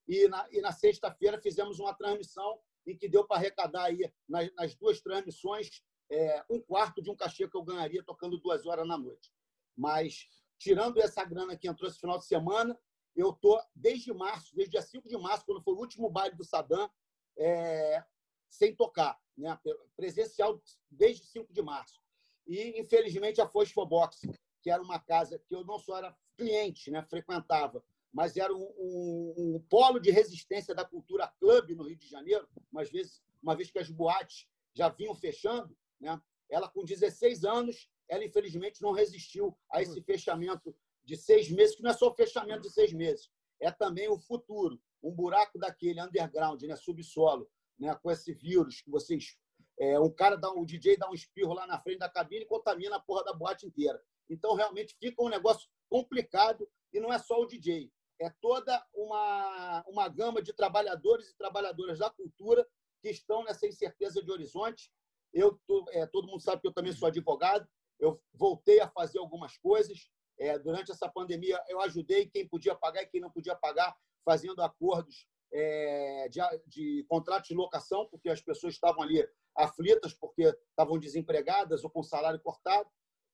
e 0.08 0.28
na, 0.28 0.48
e 0.52 0.62
na 0.62 0.72
sexta-feira 0.72 1.42
fizemos 1.42 1.80
uma 1.80 1.94
transmissão 1.94 2.60
em 2.86 2.98
que 2.98 3.08
deu 3.08 3.26
para 3.26 3.38
arrecadar 3.38 3.84
aí, 3.84 4.12
nas, 4.28 4.52
nas 4.56 4.76
duas 4.76 5.00
transmissões 5.02 5.70
é, 6.10 6.44
um 6.50 6.60
quarto 6.60 7.02
de 7.02 7.10
um 7.10 7.16
cachê 7.16 7.48
que 7.48 7.56
eu 7.56 7.64
ganharia 7.64 8.04
tocando 8.04 8.38
duas 8.38 8.66
horas 8.66 8.88
na 8.88 8.98
noite. 8.98 9.32
Mas, 9.78 10.28
tirando 10.58 11.00
essa 11.00 11.24
grana 11.24 11.56
que 11.56 11.68
entrou 11.68 11.90
esse 11.90 12.00
final 12.00 12.18
de 12.18 12.26
semana, 12.26 12.78
eu 13.16 13.30
estou 13.30 13.62
desde 13.76 14.14
março, 14.14 14.54
desde 14.56 14.72
dia 14.72 14.82
5 14.82 15.08
de 15.08 15.18
março, 15.18 15.46
quando 15.46 15.62
foi 15.62 15.74
o 15.74 15.80
último 15.80 16.10
baile 16.10 16.36
do 16.36 16.44
Saddam, 16.44 16.90
é, 17.38 18.04
sem 18.50 18.76
tocar, 18.76 19.20
né? 19.38 19.58
presencial 19.96 20.62
desde 20.90 21.26
5 21.26 21.52
de 21.54 21.62
março. 21.62 22.02
E, 22.48 22.80
infelizmente, 22.80 23.42
a 23.42 23.48
Fosfobox, 23.48 24.22
que 24.62 24.70
era 24.70 24.82
uma 24.82 25.00
casa 25.00 25.40
que 25.40 25.56
eu 25.56 25.64
não 25.64 25.80
só 25.80 25.98
era 25.98 26.16
cliente, 26.38 26.92
né? 26.92 27.02
frequentava, 27.04 27.84
mas 28.12 28.36
era 28.36 28.54
um, 28.54 28.74
um, 28.78 29.34
um 29.38 29.66
polo 29.70 30.00
de 30.00 30.12
resistência 30.12 30.76
da 30.76 30.84
cultura 30.84 31.32
club 31.40 31.72
no 31.72 31.88
Rio 31.88 31.98
de 31.98 32.08
Janeiro, 32.08 32.48
uma 32.72 32.84
vez, 32.84 33.22
uma 33.42 33.56
vez 33.56 33.72
que 33.72 33.80
as 33.80 33.90
boates 33.90 34.48
já 34.74 34.90
vinham 34.90 35.16
fechando, 35.16 35.76
né? 36.00 36.22
ela 36.50 36.68
com 36.68 36.84
16 36.84 37.46
anos, 37.46 37.90
ela 38.10 38.26
infelizmente 38.26 38.82
não 38.82 38.92
resistiu 38.92 39.58
a 39.72 39.82
esse 39.82 40.02
fechamento 40.02 40.76
de 41.04 41.16
seis 41.16 41.50
meses, 41.50 41.76
que 41.76 41.82
não 41.82 41.92
é 41.92 41.94
só 41.94 42.10
o 42.10 42.16
fechamento 42.16 42.62
de 42.62 42.70
seis 42.70 42.92
meses, 42.92 43.32
é 43.60 43.72
também 43.72 44.10
o 44.10 44.20
futuro, 44.20 44.82
um 45.04 45.12
buraco 45.12 45.58
daquele 45.58 46.02
underground, 46.02 46.62
né? 46.64 46.76
subsolo, 46.76 47.50
né? 47.80 47.94
com 47.96 48.12
esse 48.12 48.34
vírus 48.34 48.82
que 48.82 48.90
vocês. 48.90 49.38
É, 49.80 50.00
um 50.00 50.12
cara 50.12 50.36
dá 50.36 50.52
um, 50.52 50.64
DJ 50.64 50.98
dá 50.98 51.10
um 51.10 51.14
espirro 51.14 51.54
lá 51.54 51.66
na 51.66 51.80
frente 51.80 52.00
da 52.00 52.10
cabine 52.10 52.44
e 52.44 52.48
contamina 52.48 52.98
a 52.98 53.00
porra 53.00 53.24
da 53.24 53.34
boate 53.34 53.66
inteira. 53.66 54.02
Então, 54.30 54.54
realmente, 54.54 54.96
fica 55.00 55.24
um 55.24 55.30
negócio 55.30 55.68
complicado 55.90 56.70
e 56.94 57.00
não 57.00 57.12
é 57.12 57.18
só 57.18 57.40
o 57.42 57.48
DJ, 57.48 57.92
é 58.22 58.30
toda 58.40 58.86
uma, 58.94 59.84
uma 59.88 60.08
gama 60.08 60.42
de 60.42 60.54
trabalhadores 60.54 61.30
e 61.30 61.36
trabalhadoras 61.36 62.00
da 62.00 62.10
cultura 62.10 62.68
que 63.02 63.10
estão 63.10 63.44
nessa 63.44 63.66
incerteza 63.66 64.22
de 64.22 64.32
horizonte. 64.32 64.92
Eu 65.34 65.60
tô, 65.66 65.86
é, 65.90 66.06
todo 66.06 66.28
mundo 66.28 66.42
sabe 66.42 66.62
que 66.62 66.68
eu 66.68 66.74
também 66.74 66.94
sou 66.94 67.08
advogado. 67.08 67.68
Eu 68.00 68.22
voltei 68.34 68.80
a 68.80 68.88
fazer 68.88 69.18
algumas 69.18 69.58
coisas. 69.58 70.10
É, 70.38 70.58
durante 70.60 70.92
essa 70.92 71.10
pandemia, 71.10 71.60
eu 71.68 71.82
ajudei 71.82 72.28
quem 72.28 72.48
podia 72.48 72.76
pagar 72.76 73.02
e 73.04 73.08
quem 73.08 73.22
não 73.22 73.32
podia 73.32 73.56
pagar, 73.56 73.96
fazendo 74.24 74.62
acordos 74.62 75.28
é, 75.54 76.30
de, 76.30 76.40
de 76.68 77.06
contrato 77.08 77.48
de 77.48 77.54
locação, 77.54 78.08
porque 78.10 78.30
as 78.30 78.42
pessoas 78.42 78.74
estavam 78.74 79.04
ali 79.04 79.28
aflitas 79.56 80.14
porque 80.14 80.44
estavam 80.70 80.98
desempregadas 80.98 81.84
ou 81.84 81.90
com 81.90 82.04
salário 82.04 82.40
cortado. 82.42 82.90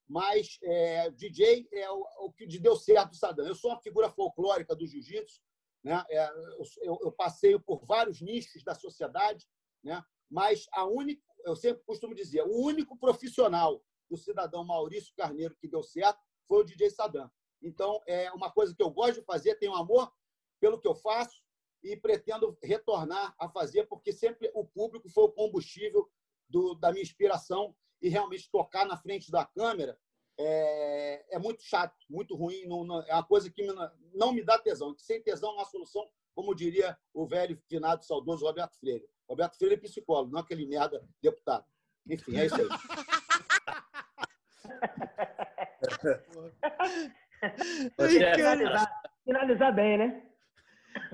Mas 0.10 0.58
é, 0.63 1.10
DJ 1.12 1.67
é 1.71 1.91
o, 1.91 2.02
o 2.21 2.32
que 2.32 2.47
deu 2.60 2.76
certo, 2.76 3.15
Sadam. 3.15 3.45
Eu 3.45 3.56
sou 3.56 3.71
uma 3.71 3.82
figura 3.82 4.10
folclórica 4.10 4.73
do 4.73 4.88
jiu-jitsu, 4.88 5.41
né? 5.84 6.04
É, 6.10 6.30
eu, 6.82 6.97
eu, 7.02 7.12
passeio 7.12 7.60
por 7.60 7.86
vários 7.86 8.21
nichos 8.21 8.63
da 8.63 8.73
sociedade, 8.73 9.45
né? 9.84 10.04
mas 10.30 10.65
a 10.73 10.86
única, 10.86 11.21
eu 11.45 11.56
sempre 11.56 11.84
costumo 11.84 12.15
dizer, 12.15 12.41
o 12.43 12.65
único 12.65 12.97
profissional 12.97 13.84
do 14.10 14.17
cidadão 14.17 14.65
Maurício 14.65 15.13
Carneiro 15.15 15.56
que 15.60 15.67
deu 15.67 15.84
certo 15.84 16.19
foi 16.47 16.62
o 16.62 16.63
DJ 16.63 16.89
Sadam. 16.89 17.30
Então, 17.62 18.02
é 18.08 18.32
uma 18.32 18.52
coisa 18.52 18.73
que 18.73 18.84
eu 18.84 18.89
gosto 18.89 19.19
de 19.19 19.26
fazer, 19.26 19.56
tenho 19.56 19.76
amor 19.76 20.12
pelo 20.60 20.80
que 20.80 20.88
eu 20.88 20.96
faço 20.96 21.41
e 21.84 21.96
pretendo 21.96 22.58
retornar 22.63 23.36
a 23.39 23.50
fazer, 23.50 23.88
porque 23.88 24.12
sempre 24.12 24.52
o 24.54 24.65
público 24.65 25.10
foi 25.10 25.26
o 25.26 25.32
combustível 25.32 26.10
do, 26.50 26.76
da 26.76 26.91
minha 26.91 27.04
inspiração 27.04 27.76
e 28.02 28.10
realmente 28.10 28.50
tocar 28.52 28.86
na 28.86 28.98
frente 28.98 29.32
da 29.32 29.46
câmera 29.46 29.98
é, 30.39 31.36
é 31.36 31.39
muito 31.39 31.63
chato, 31.63 31.96
muito 32.10 32.36
ruim. 32.36 32.65
Não, 32.65 32.84
não, 32.84 33.02
é 33.02 33.13
uma 33.13 33.24
coisa 33.24 33.50
que 33.50 33.65
não 34.13 34.32
me 34.32 34.43
dá 34.43 34.60
tesão. 34.60 34.96
Sem 34.98 35.22
tesão 35.22 35.54
não 35.54 35.62
há 35.62 35.65
solução, 35.65 36.08
como 36.36 36.54
diria 36.54 36.98
o 37.13 37.26
velho 37.26 37.60
finado 37.67 38.06
saudoso 38.06 38.46
Roberto 38.46 38.78
Freire. 38.80 39.08
Roberto 39.28 39.58
Freire 39.58 39.76
é 39.76 39.80
psicólogo, 39.80 40.32
não 40.32 40.39
aquele 40.39 40.65
merda 40.65 41.06
deputado. 41.22 41.65
Enfim, 42.08 42.38
é 42.38 42.46
isso 42.46 42.56
aí. 42.56 42.67
finalizar, 48.36 49.02
finalizar 49.26 49.76
bem, 49.76 49.98
né? 49.98 50.27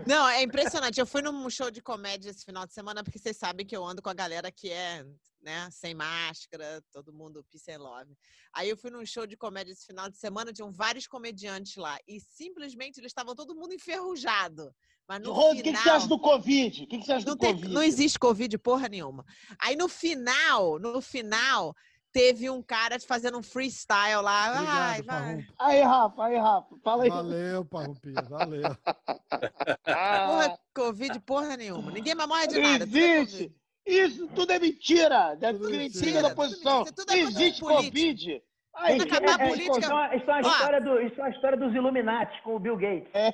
Não, 0.08 0.28
é 0.28 0.42
impressionante. 0.42 1.00
Eu 1.00 1.06
fui 1.06 1.22
num 1.22 1.50
show 1.50 1.72
de 1.72 1.82
comédia 1.82 2.30
esse 2.30 2.44
final 2.46 2.66
de 2.66 2.74
semana, 2.74 3.04
porque 3.04 3.20
vocês 3.20 3.38
sabem 3.38 3.66
que 3.66 3.76
eu 3.76 3.86
ando 3.86 4.02
com 4.02 4.10
a 4.10 4.14
galera 4.14 4.52
que 4.52 4.70
é, 4.70 5.04
né, 5.42 5.70
sem 5.72 5.94
máscara, 5.94 6.82
todo 6.92 7.14
mundo 7.14 7.46
peace 7.52 7.72
and 7.72 7.80
love. 7.80 8.12
Aí 8.54 8.70
eu 8.70 8.78
fui 8.78 8.90
num 8.92 9.06
show 9.06 9.26
de 9.26 9.38
comédia 9.38 9.72
esse 9.72 9.86
final 9.86 10.10
de 10.10 10.18
semana, 10.18 10.54
tinham 10.54 10.72
vários 10.72 11.08
comediantes 11.08 11.76
lá, 11.76 11.98
e 12.08 12.20
simplesmente 12.20 13.00
eles 13.00 13.10
estavam 13.10 13.36
todo 13.36 13.56
mundo 13.56 13.74
enferrujado. 13.74 14.74
Mas 15.08 15.22
no 15.22 15.34
Rose, 15.34 15.60
o 15.60 15.64
final... 15.64 15.64
que, 15.64 15.72
que 15.74 15.84
você 15.84 15.90
acha 15.90 16.08
do 16.08 16.20
Covid? 16.20 16.84
O 16.84 16.88
que, 16.88 16.98
você 16.98 17.12
acha 17.12 17.26
não, 17.26 17.36
do 17.36 17.40
tem- 17.40 17.54
Covid? 17.54 17.74
não 17.74 17.84
existe 17.84 18.18
Covid 18.18 18.58
porra 18.58 18.88
nenhuma. 18.88 19.26
Aí 19.60 19.76
no 19.76 19.90
final, 19.90 20.80
no 20.80 21.02
final, 21.02 21.76
teve 22.14 22.50
um 22.50 22.62
cara 22.62 23.00
fazendo 23.00 23.38
um 23.40 23.44
freestyle 23.44 24.22
lá. 24.22 24.46
Ai, 24.46 24.52
Obrigado, 24.52 25.04
vai. 25.04 25.04
Parrumpa. 25.04 25.54
Aí, 25.60 25.82
Rafa, 25.82 26.24
aí, 26.24 26.38
Rafa, 26.38 26.76
fala 26.84 27.04
aí. 27.04 27.10
Valeu, 27.10 27.66
Parrumpinha, 27.66 28.22
valeu. 28.30 28.62
Porra, 29.84 30.60
Covid 30.74 31.20
porra 31.22 31.58
nenhuma. 31.58 31.92
Ninguém 31.92 32.16
mais 32.16 32.30
morre 32.30 32.48
de 32.48 32.56
não 32.60 32.72
nada. 32.72 32.86
é 32.86 32.88
existe. 32.88 33.56
Isso 33.86 34.28
tudo 34.30 34.52
é 34.54 34.60
mentira. 34.60 35.36
Da 35.36 35.52
Tudo 35.52 35.70
mentira 35.70 36.06
mentira. 36.06 36.22
da 36.22 36.28
oposição. 36.30 36.86
tudo 36.86 37.12
é 37.12 37.18
existe. 37.20 37.60
Covid. 37.62 38.42
Aí, 38.76 38.98
a 39.00 39.44
É, 39.44 39.50
política. 39.50 39.80
Isso 39.80 39.92
é 39.92 39.94
uma, 39.94 40.16
isso 40.16 40.32
é 40.32 40.34
uma 40.34 40.48
Ó. 40.48 40.52
história 40.52 40.82
do, 40.82 41.02
isso 41.02 41.20
é 41.20 41.24
uma 41.24 41.30
história 41.30 41.58
dos 41.58 41.76
Illuminati 41.76 42.42
com 42.42 42.56
o 42.56 42.60
Bill 42.60 42.78
Gates. 42.78 43.10
É, 43.14 43.28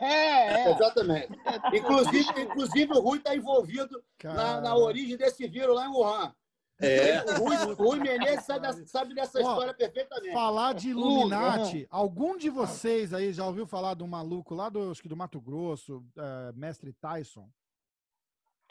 é. 0.67 0.71
Exatamente. 0.71 1.29
Inclusive, 1.73 2.41
inclusive 2.41 2.91
o 2.93 2.99
Rui 2.99 3.19
está 3.19 3.35
envolvido 3.35 4.03
na, 4.23 4.59
na 4.59 4.75
origem 4.75 5.15
desse 5.15 5.47
vírus 5.47 5.75
lá 5.75 5.85
em 5.85 5.89
Wuhan. 5.89 6.33
É. 6.81 7.21
O 7.39 7.43
Rui, 7.43 7.55
o 7.57 7.73
Rui 7.73 7.99
Menezes 7.99 8.45
sabe, 8.45 8.61
dessa- 8.61 8.85
sabe 8.87 9.13
dessa 9.13 9.37
Ó, 9.37 9.41
história 9.41 9.73
perfeitamente. 9.73 10.33
Falar 10.33 10.73
de 10.73 10.87
Uh, 10.87 10.91
Illuminati, 10.91 11.87
algum 11.89 12.37
de 12.37 12.49
vocês 12.49 13.13
aí 13.13 13.33
já 13.33 13.45
ouviu 13.45 13.67
falar 13.67 14.01
um 14.01 14.07
maluco 14.07 14.55
lá 14.55 14.69
do, 14.69 14.89
acho 14.91 15.01
que 15.01 15.09
do 15.09 15.17
Mato 15.17 15.41
Grosso, 15.41 16.03
eh, 16.17 16.51
mestre 16.55 16.93
Tyson? 16.93 17.49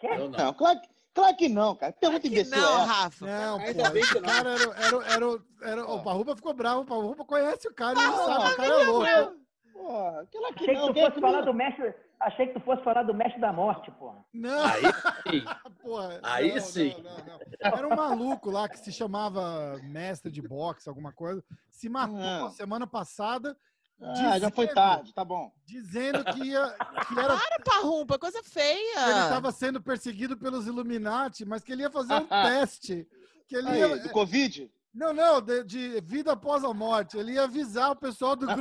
Eu 0.02 0.30
não. 0.30 0.38
Não, 0.38 0.54
claro, 0.54 0.80
que- 0.80 0.88
claro 1.12 1.36
que 1.36 1.48
não, 1.48 1.74
cara. 1.74 1.92
Pergunta 1.92 2.20
Que 2.22 2.28
imbecil 2.28 2.56
não, 2.56 2.80
é? 2.80 2.84
Rafa. 2.84 3.26
Não, 3.26 3.58
Ainda 3.58 3.90
bem 3.90 4.02
que 4.04 4.14
não. 4.14 4.22
cara 4.22 4.50
era, 4.50 4.62
era, 4.62 5.12
era, 5.12 5.42
era, 5.62 5.86
O 5.90 6.02
Parruba 6.02 6.36
ficou 6.36 6.54
bravo, 6.54 6.80
o 6.82 6.86
Parruba 6.86 7.24
conhece 7.24 7.68
o 7.68 7.74
cara, 7.74 7.98
ele 7.98 8.08
Ah, 8.08 8.16
sabe, 8.16 8.52
o 8.52 8.56
cara 8.56 8.68
é 8.82 8.86
louco. 8.86 9.38
Porra, 9.72 10.28
claro 10.32 10.54
que 10.54 10.62
Achei 10.64 10.74
não. 10.74 10.86
que 10.88 10.92
tu 10.94 10.98
é 10.98 11.02
fosse 11.02 11.14
que 11.14 11.20
falar 11.20 11.40
do 11.42 11.52
mestre. 11.54 11.94
Achei 12.20 12.48
que 12.48 12.54
tu 12.54 12.60
fosse 12.60 12.82
falar 12.82 13.04
do 13.04 13.14
mestre 13.14 13.40
da 13.40 13.52
morte, 13.52 13.90
porra. 13.92 14.24
Não, 14.34 14.64
Aí 14.66 14.82
sim. 14.82 15.44
porra. 15.80 16.20
Aí 16.22 16.54
não, 16.54 16.60
sim. 16.60 16.94
não, 17.02 17.10
não, 17.18 17.24
não. 17.26 17.38
Era 17.60 17.86
um 17.88 17.94
maluco 17.96 18.50
lá 18.50 18.68
que 18.68 18.78
se 18.78 18.90
chamava 18.92 19.78
mestre 19.84 20.30
de 20.32 20.42
boxe, 20.42 20.88
alguma 20.88 21.12
coisa. 21.12 21.44
Se 21.70 21.88
matou 21.88 22.18
Ah. 22.46 22.50
semana 22.50 22.86
passada, 22.88 23.56
Ah, 24.02 24.38
já 24.38 24.50
foi 24.50 24.66
dizendo- 24.66 24.74
tarde, 24.74 25.14
tá 25.14 25.24
bom. 25.24 25.52
dizendo 25.64 26.24
que, 26.24 26.42
ia, 26.44 26.68
que 27.06 27.18
era 27.18 27.36
Para, 27.36 27.58
Parrumpa, 27.64 28.18
coisa 28.18 28.42
feia. 28.42 28.98
ele 29.10 29.20
estava 29.20 29.52
sendo 29.52 29.80
perseguido 29.80 30.36
pelos 30.36 30.66
Illuminati, 30.66 31.44
mas 31.44 31.62
que 31.62 31.72
ele 31.72 31.82
ia 31.82 31.90
fazer 31.90 32.14
um 32.14 32.26
teste. 32.26 33.06
Que 33.46 33.56
ele 33.56 33.68
Aí, 33.68 33.78
ia, 33.78 33.96
do 33.98 34.10
Covid? 34.10 34.68
não, 34.92 35.12
não, 35.14 35.40
de, 35.40 35.62
de 35.64 36.00
vida 36.00 36.32
após 36.32 36.64
a 36.64 36.74
morte. 36.74 37.16
Ele 37.16 37.32
ia 37.34 37.44
avisar 37.44 37.92
o 37.92 37.96
pessoal 37.96 38.34
do 38.34 38.44
grupo. 38.46 38.60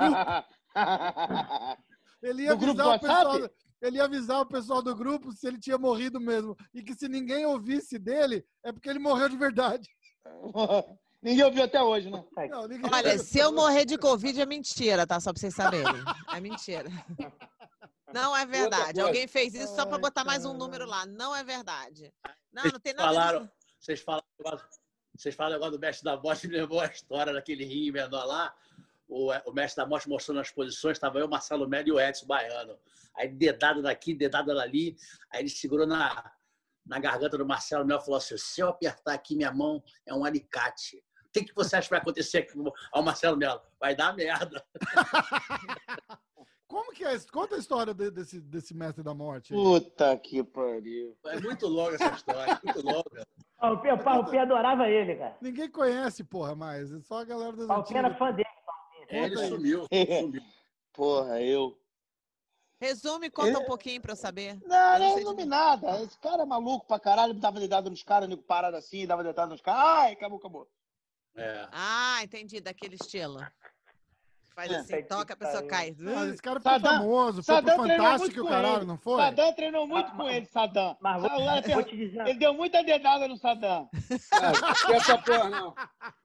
Ele 2.21 2.43
ia 2.43 2.49
Do 2.55 2.57
grupo 2.57 2.81
avisar 2.81 2.87
o 2.87 2.97
do 2.97 2.99
pessoal. 3.01 3.33
WhatsApp? 3.33 3.55
Ele 3.81 3.97
ia 3.97 4.03
avisar 4.05 4.41
o 4.41 4.45
pessoal 4.45 4.81
do 4.81 4.95
grupo 4.95 5.31
se 5.31 5.47
ele 5.47 5.59
tinha 5.59 5.77
morrido 5.77 6.19
mesmo. 6.19 6.55
E 6.73 6.81
que 6.81 6.95
se 6.95 7.07
ninguém 7.07 7.45
ouvisse 7.45 7.99
dele, 7.99 8.43
é 8.63 8.71
porque 8.71 8.89
ele 8.89 8.99
morreu 8.99 9.29
de 9.29 9.37
verdade. 9.37 9.87
Ninguém 11.19 11.43
ouviu 11.45 11.63
até 11.63 11.81
hoje, 11.81 12.11
né? 12.11 12.23
Não, 12.49 12.67
ninguém- 12.67 12.91
Olha, 12.93 13.17
se 13.17 13.39
eu 13.39 13.51
morrer 13.51 13.85
de 13.85 13.97
Covid 13.97 14.39
é 14.39 14.45
mentira, 14.45 15.05
tá? 15.07 15.19
Só 15.19 15.33
pra 15.33 15.39
vocês 15.39 15.53
saberem. 15.55 15.91
É 16.31 16.39
mentira. 16.39 16.87
Não 18.13 18.37
é 18.37 18.45
verdade. 18.45 19.01
Alguém 19.01 19.27
fez 19.27 19.53
isso 19.55 19.75
só 19.75 19.85
pra 19.85 19.97
botar 19.97 20.23
mais 20.23 20.45
um 20.45 20.53
número 20.53 20.85
lá. 20.85 21.05
Não 21.07 21.35
é 21.35 21.43
verdade. 21.43 22.13
Não, 22.53 22.63
não 22.65 22.79
tem 22.79 22.93
nada 22.93 23.09
falaram, 23.09 23.51
vocês 23.79 23.99
falaram, 24.01 24.25
negócio- 24.39 24.67
vocês 25.17 25.35
falaram 25.35 25.55
agora 25.55 25.71
do 25.71 25.79
mestre 25.79 26.03
da 26.05 26.15
morte, 26.21 26.47
me 26.47 26.55
lembrou 26.55 26.79
a 26.79 26.85
história 26.85 27.33
daquele 27.33 27.65
ringue 27.65 27.91
menor 27.93 28.23
lá. 28.25 28.53
O, 29.07 29.31
o 29.31 29.53
mestre 29.53 29.81
da 29.81 29.89
morte 29.89 30.09
mostrando 30.09 30.41
as 30.41 30.51
posições, 30.51 30.97
estava 30.97 31.19
eu, 31.19 31.27
Marcelo 31.27 31.67
Melo 31.67 31.87
e 31.87 31.91
o 31.93 31.99
Edson 31.99 32.25
Baiano. 32.25 32.77
Aí 33.15 33.29
dedada 33.29 33.81
daqui, 33.81 34.13
dedada 34.13 34.53
dali. 34.53 34.95
Aí 35.31 35.41
ele 35.41 35.49
segurou 35.49 35.87
na, 35.87 36.31
na 36.85 36.99
garganta 36.99 37.37
do 37.37 37.45
Marcelo 37.45 37.85
Melo 37.85 38.01
e 38.01 38.05
falou 38.05 38.17
assim: 38.17 38.37
se 38.37 38.61
eu 38.61 38.69
apertar 38.69 39.13
aqui 39.13 39.35
minha 39.35 39.51
mão, 39.51 39.81
é 40.05 40.13
um 40.13 40.25
alicate. 40.25 41.03
O 41.25 41.31
que, 41.31 41.45
que 41.45 41.55
você 41.55 41.75
acha 41.75 41.87
que 41.87 41.91
vai 41.91 41.99
acontecer 41.99 42.39
aqui 42.39 42.53
ao 42.91 43.03
Marcelo 43.03 43.37
Melo? 43.37 43.61
Vai 43.79 43.95
dar 43.95 44.15
merda. 44.15 44.63
Como 46.67 46.91
que 46.91 47.05
é 47.05 47.15
isso? 47.15 47.31
Conta 47.31 47.55
a 47.55 47.59
história 47.59 47.93
de- 47.93 48.11
desse, 48.11 48.41
desse 48.41 48.73
mestre 48.73 49.01
da 49.01 49.13
morte. 49.13 49.53
aí. 49.53 49.59
Puta 49.59 50.17
que 50.17 50.43
pariu. 50.43 51.17
É 51.27 51.39
muito 51.39 51.65
longa 51.65 51.95
essa 51.95 52.13
história, 52.13 52.51
é 52.53 52.59
muito 52.65 52.85
longa. 52.85 53.23
O 53.59 53.77
Pia, 53.77 53.95
o 53.95 54.39
adorava 54.39 54.87
ele, 54.89 55.15
cara. 55.15 55.37
Ninguém 55.41 55.71
conhece, 55.71 56.23
porra, 56.23 56.55
mais. 56.55 56.91
É 56.91 56.99
só 56.99 57.19
a 57.19 57.23
galera 57.23 57.53
das 57.53 57.65
O 57.65 57.67
Parrupinha 57.69 57.99
era 57.99 58.15
fã 58.15 58.31
dele. 58.31 58.47
É, 59.07 59.23
ele 59.25 59.39
aí. 59.39 59.49
sumiu, 59.49 59.85
sumiu. 60.21 60.41
Porra, 60.93 61.41
eu. 61.41 61.79
Resume 62.79 63.29
conta 63.31 63.49
Ele- 63.49 63.57
um 63.57 63.65
pouquinho 63.65 63.99
pra 64.01 64.11
eu 64.11 64.15
saber. 64.15 64.55
Não, 64.65 64.93
Eu 64.93 64.99
não 64.99 65.09
não 65.09 65.15
resume 65.15 65.43
de- 65.43 65.49
nada. 65.49 66.01
Esse 66.03 66.17
cara 66.19 66.43
é 66.43 66.45
maluco 66.45 66.85
pra 66.85 66.99
caralho, 66.99 67.33
dava 67.33 67.59
dedada 67.59 67.89
nos 67.89 68.03
caras, 68.03 68.29
nego 68.29 68.43
parado 68.43 68.77
assim, 68.77 69.07
dava 69.07 69.23
dedada 69.23 69.49
nos 69.51 69.61
caras. 69.61 69.81
Ai, 69.81 70.13
acabou, 70.13 70.37
acabou. 70.37 70.69
É. 71.35 71.67
Ah, 71.71 72.19
entendi, 72.23 72.59
daquele 72.59 72.95
estilo. 72.95 73.39
Faz 74.57 74.71
É. 74.71 74.75
assim, 74.77 75.03
toca, 75.03 75.35
a 75.35 75.37
pessoa 75.37 75.61
cai. 75.67 75.95
Ah, 76.17 76.25
esse 76.25 76.41
cara 76.41 76.59
ficou 76.59 76.79
famoso, 76.79 77.43
foi 77.43 77.61
pro 77.61 77.75
Fantástico 77.75 78.41
o 78.41 78.47
caralho, 78.47 78.85
não 78.87 78.97
foi? 78.97 79.21
Saddam 79.21 79.53
treinou 79.53 79.85
muito 79.87 80.11
com 80.13 80.27
ele, 80.27 80.47
Saddam. 80.47 80.97
Mas 80.99 81.21
vou, 81.21 81.29
Ah, 81.47 81.61
vou 81.61 81.83
te 81.83 81.95
dizer. 81.95 82.21
Ele 82.21 82.39
deu 82.39 82.55
muita 82.55 82.83
dedada 82.83 83.27
no 83.27 83.37
Saddam. 83.37 83.87
Não, 83.91 84.95
essa 84.95 85.15
porra, 85.19 85.47
não. 85.51 85.75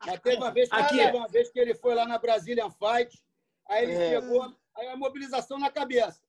Mas 0.06 0.18
teve 0.20 0.36
uma 0.38 0.50
vez, 0.50 0.70
que, 0.70 0.74
Aqui. 0.76 0.96
teve 0.96 1.14
uma 1.14 1.28
vez 1.28 1.50
que 1.50 1.58
ele 1.60 1.74
foi 1.74 1.94
lá 1.94 2.06
na 2.06 2.16
Brazilian 2.16 2.70
Fight, 2.70 3.22
aí 3.68 3.84
ele 3.84 3.92
É. 4.02 4.08
chegou, 4.18 4.50
aí 4.78 4.88
a 4.88 4.96
mobilização 4.96 5.58
na 5.58 5.70
cabeça. 5.70 6.22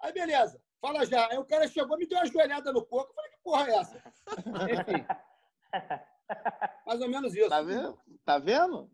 Aí, 0.00 0.12
beleza, 0.12 0.60
fala 0.80 1.06
já. 1.06 1.28
Aí 1.30 1.38
o 1.38 1.44
cara 1.44 1.68
chegou, 1.68 1.96
me 1.96 2.08
deu 2.08 2.18
uma 2.18 2.26
joelhada 2.26 2.72
no 2.72 2.84
coco. 2.84 3.12
Eu 3.12 3.14
falei, 3.14 3.30
que 3.30 3.38
porra 3.44 3.70
é 3.70 3.76
essa? 3.76 4.02
Enfim. 4.90 5.06
Mais 6.84 7.00
ou 7.00 7.08
menos 7.08 7.36
isso. 7.36 7.48
Tá 7.48 7.62
vendo? 7.62 7.96
Tá 8.24 8.36
vendo? 8.40 8.90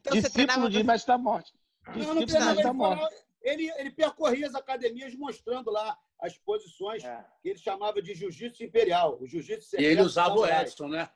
Então 0.00 0.12
você 0.14 0.28
treinava 0.30 0.60
Discípulo 0.60 0.70
de 0.70 0.82
Mestre 0.84 1.08
da 1.08 1.18
Morte. 1.18 1.52
Não, 1.96 2.14
não 2.14 2.24
Discípulo 2.24 2.26
de 2.26 2.32
treinava, 2.32 2.54
Mestre 2.54 2.72
da 2.78 3.10
ele, 3.42 3.62
ele, 3.70 3.80
ele 3.80 3.90
percorria 3.90 4.46
as 4.46 4.54
academias 4.54 5.14
mostrando 5.14 5.70
lá 5.70 5.98
as 6.20 6.36
posições 6.36 7.04
É. 7.04 7.24
que 7.42 7.50
ele 7.50 7.58
chamava 7.58 8.02
de 8.02 8.14
jiu-jitsu 8.14 8.62
imperial. 8.64 9.18
O 9.20 9.26
jiu-jitsu 9.26 9.80
E 9.80 9.84
ele 9.84 10.02
usava 10.02 10.34
o. 10.34 10.46
Edson, 10.46 10.88
né? 10.88 11.08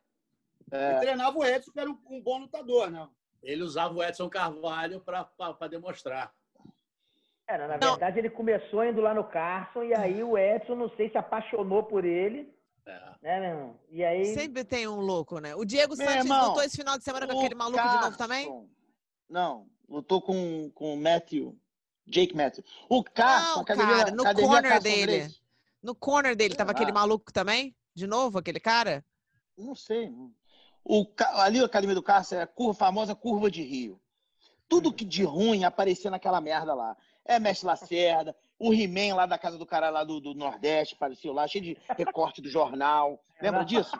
Ele 0.70 0.80
É, 0.82 1.00
treinava 1.00 1.38
o 1.38 1.44
Edson, 1.44 1.70
que 1.72 1.80
era 1.80 1.90
um, 1.90 1.98
um 2.08 2.22
bom 2.22 2.38
lutador, 2.38 2.90
né? 2.90 3.06
Ele 3.42 3.62
usava 3.62 3.92
o 3.94 4.02
Edson 4.02 4.28
Carvalho 4.30 5.00
para 5.00 5.68
demonstrar. 5.68 6.32
Era, 7.46 7.66
na 7.66 7.76
Não. 7.76 7.90
verdade, 7.90 8.18
ele 8.20 8.30
começou 8.30 8.84
indo 8.84 9.00
lá 9.00 9.12
no 9.12 9.24
Carson 9.24 9.82
e 9.82 9.92
aí 9.94 10.22
o 10.22 10.38
Edson, 10.38 10.76
não 10.76 10.88
sei 10.96 11.10
se 11.10 11.18
apaixonou 11.18 11.82
por 11.82 12.04
ele, 12.04 12.48
É. 12.86 13.00
né, 13.20 13.40
meu 13.40 13.50
irmão? 13.50 13.80
E 13.90 14.04
aí. 14.04 14.26
Sempre 14.26 14.64
tem 14.64 14.86
um 14.86 15.00
louco, 15.00 15.40
né? 15.40 15.54
O 15.56 15.64
Diego 15.64 15.96
Meu 15.96 16.06
Santos 16.06 16.24
irmão, 16.24 16.48
lutou 16.48 16.62
esse 16.62 16.76
final 16.76 16.96
de 16.96 17.04
semana 17.04 17.26
com 17.26 17.36
aquele 17.38 17.54
maluco 17.56 17.82
de 17.82 18.00
novo 18.00 18.16
também? 18.16 18.46
Carson- 18.46 18.68
Não, 19.28 19.66
lutou 19.92 20.22
com, 20.22 20.70
com 20.74 20.94
o 20.94 20.96
Matthew. 20.96 21.56
Jake 22.06 22.34
Matthew. 22.34 22.64
O 22.88 23.04
Carson, 23.04 23.54
Não, 23.54 23.62
academia, 23.62 23.96
cara, 23.96 24.10
no 24.10 24.22
academia 24.22 24.48
corner 24.48 24.72
Carson 24.72 24.82
dele. 24.82 25.34
No 25.82 25.94
corner 25.94 26.36
dele 26.36 26.54
tava 26.54 26.70
Será? 26.70 26.80
aquele 26.80 26.92
maluco 26.92 27.32
também? 27.32 27.76
De 27.94 28.06
novo, 28.06 28.38
aquele 28.38 28.58
cara? 28.58 29.04
Não 29.56 29.74
sei. 29.74 30.12
O, 30.84 31.06
ali 31.36 31.60
a 31.60 31.66
academia 31.66 31.94
do 31.94 32.02
Carson 32.02 32.36
é 32.36 32.42
a 32.42 32.46
curva, 32.46 32.74
famosa 32.74 33.14
curva 33.14 33.50
de 33.50 33.62
Rio. 33.62 34.00
Tudo 34.68 34.92
que 34.92 35.04
de 35.04 35.22
ruim 35.22 35.64
aparecia 35.64 36.10
naquela 36.10 36.40
merda 36.40 36.74
lá. 36.74 36.96
É 37.24 37.38
Mestre 37.38 37.66
Lacerda, 37.66 38.34
o 38.58 38.72
He-Man 38.72 39.14
lá 39.14 39.26
da 39.26 39.38
casa 39.38 39.56
do 39.56 39.66
cara 39.66 39.90
lá 39.90 40.02
do, 40.02 40.18
do 40.20 40.34
Nordeste 40.34 40.94
apareceu 40.94 41.32
lá, 41.32 41.46
cheio 41.46 41.62
de 41.62 41.78
recorte 41.96 42.40
do 42.40 42.48
jornal. 42.48 43.22
Lembra 43.40 43.64
disso? 43.64 43.92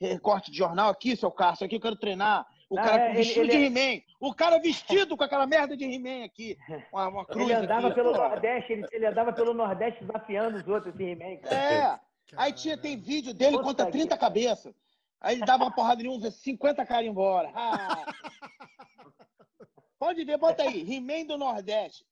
Recorte 0.00 0.50
de 0.50 0.56
jornal 0.56 0.90
aqui, 0.90 1.16
seu 1.16 1.30
Carson, 1.30 1.66
aqui 1.66 1.76
eu 1.76 1.80
quero 1.80 1.96
treinar. 1.96 2.46
O 2.68 2.74
Não, 2.74 2.82
cara 2.82 3.10
é, 3.10 3.14
vestido 3.14 3.40
ele 3.42 3.50
de 3.50 3.56
é- 3.56 3.66
He-Man. 3.66 4.02
O 4.20 4.34
cara 4.34 4.58
vestido 4.58 5.16
com 5.16 5.22
aquela 5.22 5.46
merda 5.46 5.76
de 5.76 5.84
He-Man 5.84 6.24
aqui. 6.24 6.56
Uma, 6.92 7.08
uma 7.08 7.24
cruz 7.24 7.42
Ele 7.44 7.54
andava 7.54 7.86
aqui. 7.86 7.94
pelo 7.94 8.12
Pô, 8.12 8.18
Nordeste, 8.18 8.72
ele, 8.72 8.86
ele 8.90 9.06
andava 9.06 9.32
pelo 9.32 9.54
Nordeste 9.54 10.04
desafiando 10.04 10.56
os 10.58 10.66
outros, 10.66 10.92
esse 10.94 11.02
He-Man. 11.04 11.36
cara. 11.38 11.54
É. 11.56 12.00
Aí 12.36 12.52
tinha, 12.52 12.76
tem 12.76 12.96
vídeo 12.96 13.32
dele 13.32 13.52
Puta 13.52 13.64
contra 13.64 13.86
que 13.86 13.92
30 13.92 14.18
cabeças. 14.18 14.74
Aí 15.20 15.36
ele 15.36 15.46
dava 15.46 15.62
uma 15.64 15.70
porrada 15.74 16.02
em 16.02 16.08
um, 16.08 16.20
50 16.30 16.84
caras 16.84 17.06
embora. 17.06 17.50
Ah. 17.54 18.04
Pode 19.98 20.24
ver, 20.24 20.36
bota 20.36 20.62
aí, 20.64 20.82
He-Man 20.82 21.24
do 21.26 21.38
Nordeste. 21.38 22.04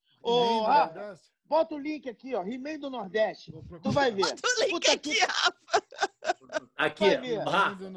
Rafa, 0.64 0.94
dessa? 0.94 1.22
bota 1.44 1.74
o 1.74 1.78
link 1.78 2.08
aqui, 2.08 2.34
ó, 2.34 2.42
He-Man 2.42 2.78
do 2.78 2.88
Nordeste. 2.88 3.52
Tu 3.82 3.90
vai 3.90 4.10
ver. 4.10 4.22
Bota 4.22 4.40
o 4.46 4.60
link 4.62 4.70
Puta 4.72 4.92
aqui, 4.92 5.18
Rafa. 5.18 5.54
Aqui, 6.76 7.34
Rafa, 7.36 7.90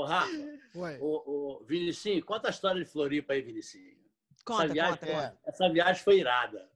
o 0.00 0.04
Rafa, 0.04 0.58
Ué, 0.76 0.98
o, 1.00 1.58
o 1.60 1.64
Vinicinho, 1.64 2.24
conta 2.24 2.48
a 2.48 2.50
história 2.50 2.82
de 2.84 2.90
Floripa 2.90 3.32
aí, 3.32 3.40
Vinicinho. 3.42 3.96
Conta, 4.44 4.68
viagem- 4.68 4.94
conta, 4.98 5.06
É. 5.06 5.14
conta. 5.14 5.38
Essa 5.46 5.68
viagem 5.70 6.02
foi 6.02 6.18
irada. 6.20 6.70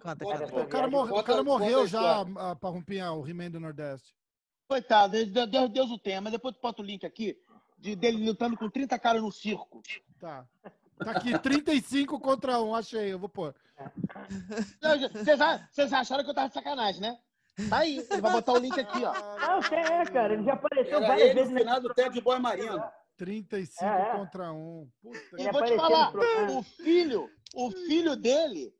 Conta, 0.00 0.24
Conta, 0.24 0.38
conta. 0.48 0.62
o 0.64 0.68
cara, 0.68 0.88
morre- 0.88 1.10
o 1.10 1.14
conta- 1.14 1.22
cara 1.26 1.38
conta 1.38 1.50
morreu 1.50 1.86
já, 1.86 2.00
história. 2.22 2.50
a 2.50 2.56
Parrumpinha, 2.56 3.12
o 3.12 3.26
He-Man 3.26 3.50
do 3.50 3.60
Nordeste. 3.60 4.14
Coitado, 4.68 5.12
Deus, 5.26 5.70
Deus, 5.70 5.90
o 5.90 5.98
tenha, 5.98 6.20
mas 6.20 6.32
depois 6.32 6.54
tu 6.54 6.60
bota 6.60 6.80
o 6.80 6.84
link 6.84 7.04
aqui 7.04 7.36
de, 7.78 7.96
dele 7.96 8.24
lutando 8.24 8.56
com 8.56 8.68
30 8.70 8.98
caras 8.98 9.20
no 9.22 9.32
circo. 9.32 9.82
Tá. 10.18 10.46
Tá 10.98 11.10
aqui, 11.12 11.36
35 11.38 12.20
contra 12.20 12.60
1, 12.60 12.74
achei. 12.74 13.12
Eu 13.12 13.18
vou 13.18 13.28
pôr. 13.28 13.54
Vocês 15.72 15.92
acharam 15.92 16.22
que 16.24 16.30
eu 16.30 16.34
tava 16.34 16.48
de 16.48 16.54
sacanagem, 16.54 17.00
né? 17.00 17.18
Tá 17.68 17.78
aí, 17.78 17.98
ele 18.10 18.20
vai 18.20 18.32
botar 18.32 18.52
o 18.52 18.58
link 18.58 18.78
aqui, 18.78 19.04
ó. 19.04 19.12
Não, 19.38 19.60
tem, 19.60 19.78
é, 19.78 20.04
cara. 20.06 20.34
Ele 20.34 20.44
já 20.44 20.54
apareceu 20.54 20.96
Era 20.98 21.06
várias 21.08 21.26
ele 21.28 21.34
vezes 21.34 21.50
no 21.52 21.58
final 21.58 21.80
do 21.80 21.94
Ted 21.94 22.20
Boy 22.20 22.38
Marino. 22.38 22.82
35 23.16 23.84
É, 23.84 24.00
é. 24.00 24.16
contra 24.16 24.52
1. 24.52 24.88
Puta 25.02 25.18
E 25.38 25.44
que... 25.44 25.52
vou 25.52 25.64
te 25.64 25.76
falar, 25.76 26.10
programa. 26.10 26.58
o 26.58 26.62
filho, 26.62 27.30
o 27.54 27.70
filho 27.70 28.16
dele, 28.16 28.72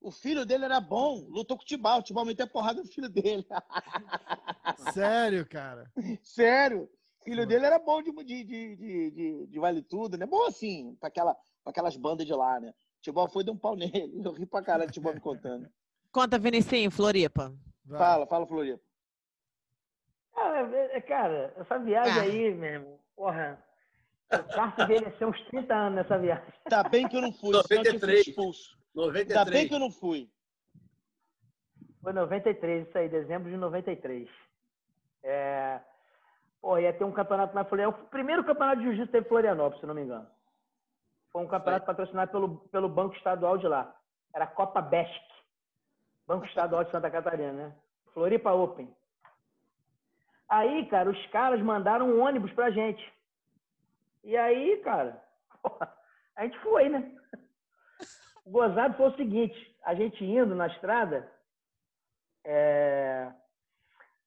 o 0.00 0.10
filho 0.12 0.46
dele 0.46 0.64
era 0.64 0.80
bom, 0.80 1.26
lutou 1.28 1.56
com 1.56 1.62
o 1.64 1.66
Tibau, 1.66 1.98
o 1.98 2.02
Tibau 2.02 2.24
meteu 2.24 2.46
a 2.46 2.48
porrada 2.48 2.80
no 2.82 2.86
filho 2.88 3.08
dele. 3.08 3.44
Sério, 4.94 5.46
cara. 5.46 5.90
Sério, 6.22 6.88
o 7.20 7.24
filho 7.24 7.46
dele 7.46 7.66
era 7.66 7.78
bom 7.78 8.02
de, 8.02 8.12
de, 8.12 8.44
de, 8.44 8.76
de, 8.76 9.10
de- 9.10 9.46
de 9.48 9.58
vale 9.58 9.82
tudo, 9.82 10.16
né? 10.16 10.24
Bom 10.26 10.46
assim, 10.46 10.94
pra, 11.00 11.08
aquela, 11.08 11.34
pra 11.34 11.70
aquelas 11.70 11.96
bandas 11.96 12.26
de 12.26 12.32
lá, 12.32 12.60
né? 12.60 12.68
O 12.70 13.02
Tibau 13.02 13.28
foi 13.28 13.42
de 13.44 13.50
um 13.50 13.56
pau 13.56 13.74
nele, 13.76 14.20
eu 14.24 14.32
ri 14.32 14.46
pra 14.46 14.62
caralho 14.62 14.88
do 14.90 14.92
Tibau 14.92 15.12
me 15.12 15.20
contando. 15.20 15.68
Conta, 16.12 16.38
Vinicinho, 16.38 16.90
Floripa. 16.90 17.52
Vai. 17.90 17.98
Fala, 17.98 18.26
fala, 18.26 18.46
Floripa. 18.46 18.80
Ah, 20.36 20.60
é, 20.72 20.96
é, 20.96 21.00
cara, 21.00 21.52
essa 21.56 21.78
viagem 21.78 22.18
Ah. 22.18 22.22
aí, 22.22 22.54
meu 22.54 22.70
irmão, 22.70 22.98
porra. 23.16 23.62
O 24.32 24.54
Carlos 24.54 24.78
envelheceu 24.78 25.28
uns 25.28 25.44
30 25.48 25.74
anos 25.74 25.96
nessa 25.96 26.16
viagem. 26.18 26.44
Ainda 26.64 26.88
bem 26.88 27.08
que 27.08 27.16
eu 27.16 27.20
não 27.20 27.32
fui, 27.32 27.48
senão 27.48 27.60
eu 27.60 27.64
tinha 27.64 27.82
sido 27.84 28.06
93. 28.06 28.26
expulso. 28.28 28.78
Ainda 28.96 29.12
bem 29.12 29.24
93. 29.24 29.68
que 29.68 29.74
eu 29.74 29.78
não 29.80 29.90
fui. 29.90 30.30
Foi 32.00 32.12
93, 32.12 32.88
isso 32.88 32.96
aí, 32.96 33.08
dezembro 33.08 33.50
de 33.50 33.56
93. 33.56 34.28
É... 35.24 35.80
Pô, 36.62 36.78
ia 36.78 36.92
ter 36.92 37.04
um 37.04 37.12
campeonato 37.12 37.54
na 37.54 37.64
Florianópolis. 37.64 38.06
O 38.06 38.10
primeiro 38.10 38.44
campeonato 38.44 38.78
de 38.78 38.84
jiu-jitsu 38.84 39.10
teve 39.10 39.26
em 39.26 39.28
Florianópolis, 39.28 39.80
se 39.80 39.86
não 39.86 39.94
me 39.94 40.02
engano. 40.02 40.28
Foi 41.32 41.42
um 41.42 41.48
campeonato 41.48 41.86
patrocinado 41.86 42.30
pelo, 42.30 42.56
pelo 42.68 42.88
Banco 42.88 43.16
Estadual 43.16 43.58
de 43.58 43.66
lá. 43.66 43.94
Era 44.34 44.44
a 44.44 44.48
Copa 44.48 44.80
Besc. 44.80 45.29
Banco 46.30 46.46
Estadual 46.46 46.84
de 46.84 46.92
Santa 46.92 47.10
Catarina, 47.10 47.52
né? 47.52 47.72
Floripa 48.14 48.52
Open. 48.52 48.88
Aí, 50.48 50.86
cara, 50.86 51.10
os 51.10 51.26
caras 51.26 51.60
mandaram 51.60 52.08
um 52.08 52.22
ônibus 52.22 52.52
pra 52.52 52.70
gente. 52.70 53.02
E 54.22 54.36
aí, 54.36 54.76
cara, 54.84 55.20
porra, 55.60 55.92
a 56.36 56.44
gente 56.44 56.56
foi, 56.60 56.88
né? 56.88 57.10
O 58.44 58.50
gozado 58.52 58.96
foi 58.96 59.08
o 59.08 59.16
seguinte: 59.16 59.76
a 59.84 59.92
gente 59.92 60.24
indo 60.24 60.54
na 60.54 60.68
estrada, 60.68 61.28
é, 62.44 63.28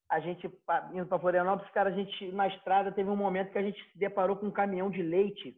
a 0.10 0.20
gente 0.20 0.45
indo 0.91 1.06
para 1.06 1.20
Florianópolis, 1.20 1.72
cara, 1.72 1.89
a 1.89 1.93
gente 1.93 2.34
na 2.34 2.49
estrada 2.49 2.91
teve 2.91 3.10
um 3.10 3.16
momento 3.16 3.54
que 3.54 3.58
a 3.58 3.64
gente 3.64 3.82
se 3.82 3.97
deparou 3.97 4.36
com 4.36 4.47
um 4.47 4.51
caminhão 4.51 4.91
de 4.91 5.01
leite. 5.01 5.58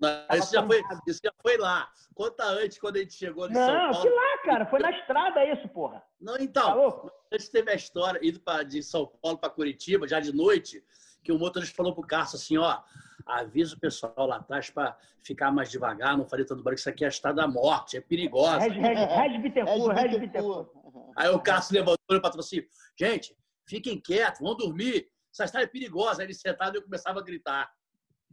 Não, 0.00 0.08
isso, 0.38 0.54
já 0.54 0.66
foi, 0.66 0.82
isso 1.06 1.20
já 1.22 1.32
foi 1.42 1.58
lá. 1.58 1.86
Conta 2.14 2.44
antes, 2.44 2.78
quando 2.78 2.96
a 2.96 3.00
gente 3.00 3.12
chegou 3.12 3.46
em 3.46 3.52
São 3.52 3.66
Não, 3.66 3.90
Paulo. 3.92 4.02
que 4.02 4.08
lá, 4.08 4.31
cara, 4.44 4.66
foi 4.66 4.80
na 4.80 4.90
estrada 4.90 5.44
isso, 5.44 5.68
porra. 5.68 6.02
Não, 6.20 6.36
Tá 6.36 6.42
então, 6.42 6.76
louco? 6.76 7.10
antes 7.32 7.48
teve 7.48 7.70
a 7.70 7.74
história, 7.74 8.20
indo 8.22 8.40
pra, 8.40 8.62
de 8.62 8.82
São 8.82 9.06
Paulo 9.22 9.38
para 9.38 9.50
Curitiba, 9.50 10.06
já 10.08 10.20
de 10.20 10.32
noite, 10.34 10.84
que 11.22 11.32
o 11.32 11.38
motorista 11.38 11.74
falou 11.74 11.94
pro 11.94 12.06
Cássio 12.06 12.36
assim, 12.36 12.56
ó, 12.58 12.80
avisa 13.26 13.74
o 13.76 13.80
pessoal 13.80 14.26
lá 14.26 14.36
atrás 14.36 14.68
para 14.70 14.96
ficar 15.22 15.50
mais 15.52 15.70
devagar, 15.70 16.16
não 16.18 16.26
fazer 16.28 16.44
tanto 16.44 16.62
barulho, 16.62 16.74
que 16.76 16.80
isso 16.80 16.88
aqui 16.90 17.04
é 17.04 17.06
a 17.06 17.10
estrada 17.10 17.42
da 17.42 17.48
morte, 17.48 17.96
é 17.96 18.00
perigosa. 18.00 18.58
Red, 18.58 19.38
Bittencourt, 19.38 19.96
Red 19.96 20.18
Bittencourt. 20.18 20.68
Aí 21.16 21.28
o 21.28 21.40
Cássio 21.40 21.74
levantou 21.74 21.96
e 22.10 22.20
falou 22.20 22.40
assim, 22.40 22.62
gente, 22.98 23.36
fiquem 23.66 24.00
quietos, 24.00 24.40
vão 24.40 24.56
dormir, 24.56 25.08
essa 25.32 25.44
estrada 25.44 25.64
é 25.64 25.68
perigosa. 25.68 26.20
Aí 26.22 26.26
ele 26.26 26.34
sentado 26.34 26.74
e 26.74 26.78
eu 26.78 26.82
começava 26.82 27.20
a 27.20 27.22
gritar. 27.22 27.70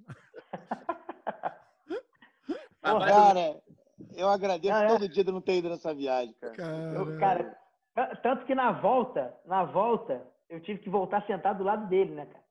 Vai- 2.82 3.10
Cara, 3.10 3.62
eu 4.20 4.30
agradeço 4.30 4.74
Ah, 4.74 4.84
é? 4.84 4.88
todo 4.88 5.10
dia 5.10 5.24
de 5.24 5.32
não 5.32 5.42
ter 5.42 5.58
ido 5.58 5.70
nessa 5.70 5.94
viagem, 5.94 6.34
cara. 6.40 6.56
Eu, 6.96 7.20
Cara, 7.20 7.58
tanto 8.22 8.46
que 8.46 8.54
na 8.56 8.72
volta, 8.72 9.34
na 9.46 9.64
volta, 9.64 10.26
eu 10.50 10.60
tive 10.62 10.80
que 10.80 10.90
voltar 10.90 11.26
sentado 11.26 11.60
do 11.60 11.64
lado 11.64 11.88
dele, 11.88 12.14
né, 12.16 12.26
cara? 12.26 12.44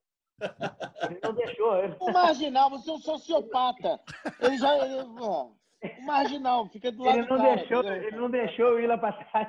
Ele 1.10 1.20
não 1.22 1.34
deixou. 1.34 1.72
O 2.00 2.12
marginal, 2.12 2.70
você 2.70 2.88
é 2.90 2.92
um 2.92 2.98
sociopata. 2.98 4.00
Ele 4.40 4.56
já. 4.56 4.76
Ele, 4.86 5.04
ó, 5.20 5.46
o 5.46 6.02
marginal, 6.06 6.68
fica 6.68 6.92
do 6.92 7.02
lado 7.02 7.18
Ele 7.18 7.26
do 7.26 7.36
não 7.36 7.42
cara, 7.44 7.56
deixou, 7.56 7.80
entendeu? 7.80 8.02
ele 8.08 8.16
não 8.16 8.30
deixou 8.30 8.66
eu 8.66 8.80
ir 8.80 8.86
lá 8.86 8.98
pra 8.98 9.12
trás. 9.12 9.48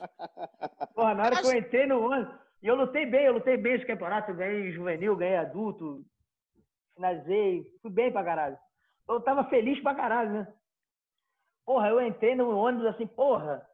Porra, 0.94 1.14
na 1.14 1.24
hora 1.24 1.40
que 1.40 1.46
eu 1.46 1.58
entrei 1.58 1.86
no 1.86 2.00
ônibus, 2.04 2.34
e 2.62 2.66
eu 2.66 2.74
lutei 2.74 3.06
bem, 3.06 3.26
eu 3.26 3.34
lutei 3.34 3.56
bem 3.56 3.74
esse 3.74 3.86
campeonato, 3.86 4.30
eu 4.30 4.36
ganhei 4.36 4.72
juvenil, 4.72 5.16
ganhei 5.16 5.36
adulto, 5.36 6.02
finalizei, 6.94 7.64
fui 7.82 7.90
bem 7.90 8.10
pra 8.12 8.24
caralho. 8.24 8.58
Eu 9.08 9.20
tava 9.20 9.44
feliz 9.44 9.80
pra 9.82 9.94
caralho, 9.94 10.30
né? 10.30 10.48
Porra, 11.70 11.86
eu 11.86 12.04
entrei 12.04 12.34
no 12.34 12.50
ônibus 12.50 12.84
assim, 12.88 13.06
porra, 13.06 13.64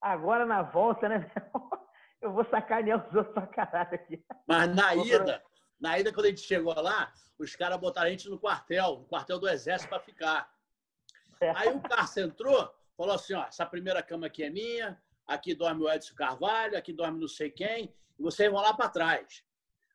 agora 0.00 0.44
na 0.44 0.62
volta, 0.62 1.08
né? 1.08 1.30
Eu 2.20 2.32
vou 2.32 2.44
sacanear 2.46 3.06
os 3.06 3.14
outros 3.14 3.32
pra 3.34 3.46
caralho 3.46 3.94
aqui. 3.94 4.26
Mas 4.48 4.74
na 4.74 4.96
ida, 4.96 5.40
na 5.78 5.96
ida, 5.96 6.12
quando 6.12 6.26
a 6.26 6.30
gente 6.30 6.40
chegou 6.40 6.74
lá, 6.74 7.12
os 7.38 7.54
caras 7.54 7.78
botaram 7.78 8.08
a 8.08 8.10
gente 8.10 8.28
no 8.28 8.36
quartel, 8.36 8.98
no 8.98 9.04
quartel 9.04 9.38
do 9.38 9.48
exército 9.48 9.88
para 9.88 10.00
ficar. 10.00 10.52
Certo? 11.38 11.56
Aí 11.56 11.68
o 11.68 11.80
Carlos 11.80 12.16
entrou, 12.16 12.74
falou 12.96 13.14
assim: 13.14 13.34
ó, 13.34 13.44
essa 13.44 13.64
primeira 13.64 14.02
cama 14.02 14.26
aqui 14.26 14.42
é 14.42 14.50
minha, 14.50 15.00
aqui 15.24 15.54
dorme 15.54 15.84
o 15.84 15.88
Edson 15.88 16.16
Carvalho, 16.16 16.76
aqui 16.76 16.92
dorme 16.92 17.20
não 17.20 17.28
sei 17.28 17.48
quem, 17.48 17.94
e 18.18 18.22
vocês 18.24 18.50
vão 18.50 18.60
lá 18.60 18.74
para 18.74 18.88
trás. 18.88 19.44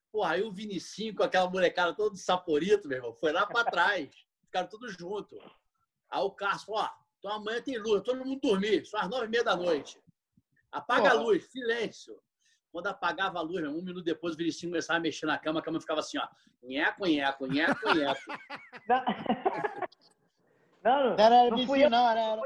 Pô, 0.09 0.23
aí 0.23 0.41
o 0.41 0.53
Vinicinho 0.53 1.13
com 1.13 1.23
aquela 1.23 1.49
molecada 1.49 1.93
todo 1.93 2.13
de 2.13 2.21
saporito, 2.21 2.87
meu 2.87 2.99
irmão, 2.99 3.13
foi 3.13 3.33
lá 3.33 3.45
para 3.45 3.69
trás. 3.69 4.09
Ficaram 4.45 4.69
todos 4.69 4.93
juntos. 4.93 5.37
Aí 6.09 6.21
o 6.21 6.31
Carlos 6.31 6.63
falou: 6.63 6.79
ó, 6.79 7.01
então 7.21 7.33
amanhã 7.33 7.61
tem 7.61 7.77
luz, 7.77 8.01
todo 8.01 8.25
mundo 8.25 8.39
dormir, 8.41 8.83
são 8.83 8.99
as 8.99 9.07
nove 9.07 9.25
e 9.27 9.29
meia 9.29 9.43
da 9.43 9.55
noite. 9.55 10.01
Apaga 10.71 11.09
a 11.09 11.11
Porra. 11.11 11.23
luz, 11.23 11.45
silêncio. 11.51 12.19
Quando 12.71 12.87
apagava 12.87 13.37
a 13.37 13.41
luz, 13.43 13.61
meu, 13.61 13.69
um 13.69 13.83
minuto 13.83 14.01
depois 14.01 14.33
o 14.33 14.37
Vinicinho 14.37 14.71
começava 14.71 14.97
a 14.97 15.01
mexer 15.01 15.27
na 15.27 15.37
cama, 15.37 15.59
a 15.59 15.61
cama 15.61 15.79
ficava 15.79 15.99
assim, 15.99 16.17
ó. 16.17 16.27
Nheco, 16.63 17.05
nheco, 17.05 17.45
nheco, 17.45 17.93
nheco. 17.93 18.21
Não, 20.83 21.03
não, 21.03 21.15
Não 21.15 21.23
era 21.23 21.47
não 21.51 21.67
fui 21.67 21.85
eu, 21.85 21.91
não, 21.91 22.09
era, 22.09 22.19
era, 22.19 22.41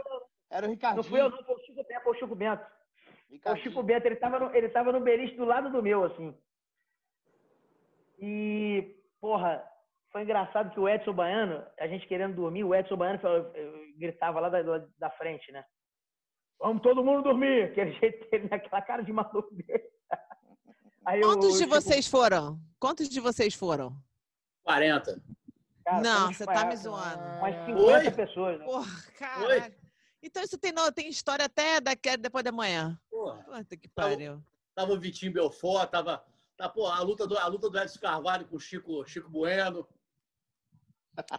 era 0.49 0.67
o 0.67 0.69
Ricardinho. 0.69 1.01
não 1.01 1.09
fui 1.09 1.21
eu, 1.21 1.30
não, 1.30 1.41
foi 1.41 1.55
o 1.55 1.59
Chico 1.59 1.86
Bento, 1.86 2.03
foi 2.03 2.11
o 2.11 2.19
Chico 2.19 2.36
Bento. 2.36 2.65
O. 3.45 3.55
Chico 3.55 3.82
Bento, 3.82 4.05
ele 4.05 4.17
tava 4.17 4.39
no, 4.39 4.53
ele 4.53 4.67
tava 4.67 4.91
no 4.91 4.99
beliche 4.99 5.38
do 5.38 5.45
lado 5.45 5.71
do 5.71 5.82
meu, 5.82 6.03
assim. 6.03 6.38
E, 8.19 8.93
porra, 9.21 9.65
foi 10.16 10.24
engraçado 10.24 10.72
que 10.72 10.80
o 10.80 10.88
Edson 10.88 11.11
Baiano, 11.11 11.61
a 11.78 11.88
gente 11.88 12.07
querendo 12.07 12.38
dormir, 12.38 12.63
o 12.63 12.74
Edson 12.74 12.95
Baiano 12.95 13.20
falou- 13.20 13.51
eu 13.53 13.74
gritava 13.97 14.39
lá 14.39 14.47
da, 14.47 14.61
da 14.97 15.09
frente, 15.09 15.51
né? 15.51 15.61
Vamos 16.57 16.82
todo 16.82 17.03
mundo 17.03 17.22
dormir! 17.22 17.63
Aquele 17.63 17.91
jeito 17.99 18.30
dele, 18.30 18.47
naquela 18.49 18.82
cara 18.82 19.03
de 19.03 19.11
maluco 19.11 19.53
dele. 19.53 19.84
Aí 21.05 21.20
Quantos 21.20 21.49
o 21.49 21.51
de 21.51 21.57
Chico- 21.57 21.70
vocês 21.70 22.07
foram? 22.07 22.57
Quantos 22.80 23.09
de 23.09 23.20
vocês 23.20 23.53
foram? 23.55 23.93
40. 24.63 25.22
cara, 25.84 26.01
Não, 26.01 26.32
você 26.32 26.45
tá 26.45 26.63
me 26.66 26.78
zoando. 26.78 27.22
Umas 27.22 27.53
Ah, 27.53 27.66
50 27.66 27.82
Oi? 27.82 28.11
pessoas. 28.11 28.59
né? 28.59 28.66
Porra, 28.66 29.01
caralho. 29.20 29.76
Então 30.24 30.41
isso 30.43 30.57
tem, 30.57 30.74
tem 30.95 31.09
história 31.09 31.43
até 31.43 31.82
daqui, 31.82 32.16
depois 32.16 32.41
da 32.41 32.53
manhã. 32.53 32.97
Porra. 33.11 33.43
Puta 33.43 33.76
que 33.76 33.89
pariu. 33.89 34.41
Tava 34.74 34.93
o 34.93 34.97
Vitinho 34.99 35.34
Belfort, 35.34 35.89
tava. 35.91 36.24
Tá, 36.55 36.70
pô, 36.70 36.88
a 36.88 37.01
luta 37.01 37.28
do, 37.28 37.38
a 37.38 37.47
luta 37.47 37.70
do 37.70 37.78
Edson 37.78 37.99
Carvalho 37.99 38.47
com 38.47 38.55
o 38.55 38.59
Chico, 38.61 39.05
Chico 39.05 39.30
Bueno. 39.30 39.86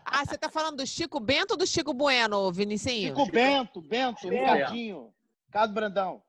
Ah, 0.05 0.25
você 0.25 0.39
tá 0.39 0.49
falando 0.51 0.77
do 0.79 0.87
Chico 0.87 1.21
Bento 1.21 1.53
ou 1.53 1.57
do 1.57 1.67
Chico 1.67 1.93
Bueno, 1.93 2.51
Vinicinho? 2.53 3.09
Chico 3.17 3.31
Bento, 3.31 3.81
Bento, 3.83 4.29
Bento. 4.29 4.47
Ricardinho, 4.53 5.13
Ricardo 5.47 5.75
Brandão. 5.75 6.23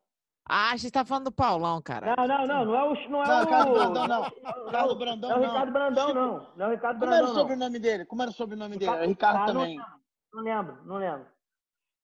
Ah, 0.50 0.72
a 0.72 0.78
gente 0.78 0.92
tá 0.92 1.04
falando 1.04 1.26
do 1.26 1.32
Paulão, 1.32 1.82
cara. 1.82 2.16
Não, 2.16 2.26
não, 2.28 2.48
não, 2.48 2.66
não 2.66 2.76
é 2.76 2.84
o. 2.84 3.10
Não 3.10 3.24
é 3.24 3.28
Não, 3.28 3.38
o 3.38 3.40
Ricardo 3.42 3.72
Brandão, 3.74 4.08
não. 4.08 4.22
Não, 4.22 4.66
Ricardo 4.66 4.88
não, 4.90 4.98
Brandão, 4.98 5.30
não 5.30 5.36
é 5.36 5.38
o 5.38 5.42
não. 5.42 5.48
Ricardo 5.50 5.72
Brandão, 5.74 6.14
não. 6.14 6.48
Não 6.56 6.66
é 6.66 6.68
o 6.68 6.72
Ricardo 6.72 7.00
Como 7.00 7.14
era 7.14 7.24
o 7.24 7.26
Brandão, 7.26 7.34
não. 7.34 7.42
sobrenome 7.42 7.80
dele? 7.80 8.06
Como 8.06 8.22
era 8.22 8.32
o 8.32 8.34
sobrenome 8.34 8.78
dele? 8.78 8.86
Ricardo- 8.92 9.04
É 9.04 9.08
Ricardo 9.08 9.36
Ah, 9.38 9.40
não 9.40 9.48
também. 9.62 9.78
lembro, 9.78 9.92
Não 10.34 10.42
lembro, 10.44 10.86
não 10.86 10.96
lembro. 10.98 11.28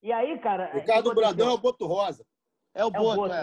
E 0.02 0.12
aí, 0.12 0.38
cara. 0.40 0.70
Ricardo? 0.74 1.14
Brandão 1.14 1.48
é 1.48 1.52
o 1.52 1.58
Boto 1.58 1.86
Rosa. 1.86 2.26
É 2.74 2.84
o 2.84 2.88
É 2.88 2.88
o 2.88 2.90
Boto, 2.90 3.16
Boto, 3.16 3.34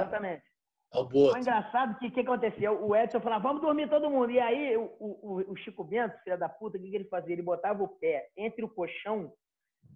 exatamente. 0.91 0.93
É 0.93 0.99
o 0.99 1.05
Boto. 1.05 1.37
engraçado 1.37 1.97
que 1.99 2.07
o 2.07 2.11
que 2.11 2.19
aconteceu? 2.21 2.85
O 2.85 2.95
Edson 2.95 3.19
falava, 3.21 3.43
vamos 3.43 3.61
dormir 3.61 3.89
todo 3.89 4.09
mundo. 4.09 4.31
E 4.31 4.39
aí 4.39 4.75
o, 4.77 4.91
o, 4.99 5.51
o 5.51 5.55
Chico 5.57 5.83
Bento, 5.83 6.17
filho 6.23 6.37
da 6.37 6.49
puta, 6.49 6.77
o 6.77 6.81
que, 6.81 6.89
que 6.89 6.95
ele 6.95 7.05
fazia? 7.05 7.33
Ele 7.33 7.41
botava 7.41 7.81
o 7.83 7.87
pé 7.87 8.29
entre 8.35 8.63
o 8.63 8.69
colchão 8.69 9.31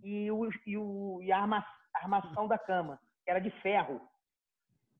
e, 0.03 0.31
o, 0.31 0.49
e, 0.65 0.77
o, 0.77 1.19
e 1.21 1.31
a, 1.31 1.39
arma, 1.39 1.65
armação 1.93 2.47
da 2.47 2.57
cama, 2.57 2.99
que 3.23 3.29
era 3.31 3.39
de 3.39 3.49
ferro. 3.61 4.01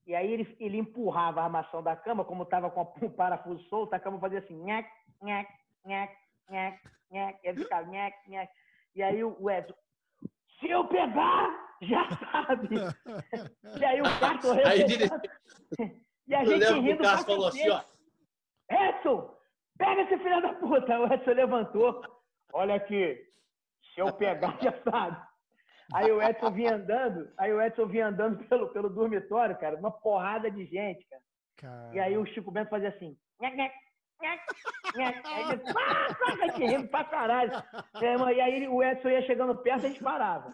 E 0.06 0.14
aí 0.14 0.30
ele, 0.32 0.56
ele 0.60 0.78
empurrava 0.78 1.40
a 1.40 1.44
armação 1.44 1.82
da 1.82 1.96
cama, 1.96 2.24
como 2.24 2.44
estava 2.44 2.70
com 2.70 2.82
o 2.82 3.10
parafuso 3.10 3.62
solto, 3.68 3.92
a 3.94 3.98
cama 3.98 4.20
fazia 4.20 4.38
assim, 4.38 4.54
nhac, 4.62 4.88
nhac, 5.22 5.50
nhac, 5.84 6.14
nhac, 6.48 6.78
nhac, 7.10 7.38
e 7.42 7.48
ele 7.48 7.62
ficava 7.64 7.86
nhac, 7.90 8.16
nhac. 8.30 8.52
E 8.94 9.02
aí 9.02 9.24
o 9.24 9.50
Edson, 9.50 9.74
se 10.60 10.70
eu 10.70 10.86
pegar, 10.86 11.50
já 11.82 12.08
sabe. 12.30 12.68
E 13.80 13.84
aí 13.84 14.00
o 14.00 14.04
Aí 14.64 14.80
ele- 14.82 14.96
revoltado. 14.96 15.28
E 16.28 16.34
a 16.34 16.42
Eu 16.42 16.46
gente 16.46 16.58
lembro 16.58 16.74
que 16.74 16.80
rindo 16.80 17.02
o 17.02 17.06
Cássio 17.06 17.26
falou 17.26 17.46
assim, 17.46 17.70
ó. 17.70 17.80
Edson, 18.68 19.36
pega 19.78 20.02
esse 20.02 20.18
filho 20.18 20.42
da 20.42 20.54
puta. 20.54 20.98
O 20.98 21.12
Edson 21.12 21.30
levantou. 21.30 22.02
Olha 22.52 22.74
aqui, 22.74 23.16
se 23.94 24.00
eu 24.00 24.12
pegar, 24.12 24.58
já 24.60 24.72
sabe. 24.82 25.16
Aí 25.94 26.10
o 26.10 26.20
Edson 26.20 26.50
vinha 26.50 26.74
andando, 26.74 27.32
aí 27.38 27.52
o 27.52 27.62
Edson 27.62 27.86
vinha 27.86 28.08
andando 28.08 28.44
pelo, 28.48 28.68
pelo 28.70 28.90
dormitório, 28.90 29.56
cara, 29.56 29.76
uma 29.76 29.92
porrada 29.92 30.50
de 30.50 30.66
gente, 30.66 31.06
cara. 31.08 31.22
Cara. 31.58 31.94
E 31.94 32.00
aí 32.00 32.18
o 32.18 32.26
Chico 32.26 32.50
Bento 32.50 32.70
fazia 32.70 32.88
assim. 32.88 33.16
Nhac, 33.40 33.56
nhac, 33.56 33.74
nhac, 34.20 34.42
nhac. 34.96 35.22
Aí 35.26 36.60
ele, 36.60 36.66
rindo 36.66 36.88
pra 36.88 37.04
caralho. 37.04 37.52
E 38.02 38.40
aí 38.40 38.68
o 38.68 38.82
Edson 38.82 39.08
ia 39.08 39.22
chegando 39.22 39.56
perto 39.62 39.84
e 39.84 39.86
a 39.86 39.88
gente 39.90 40.02
parava. 40.02 40.52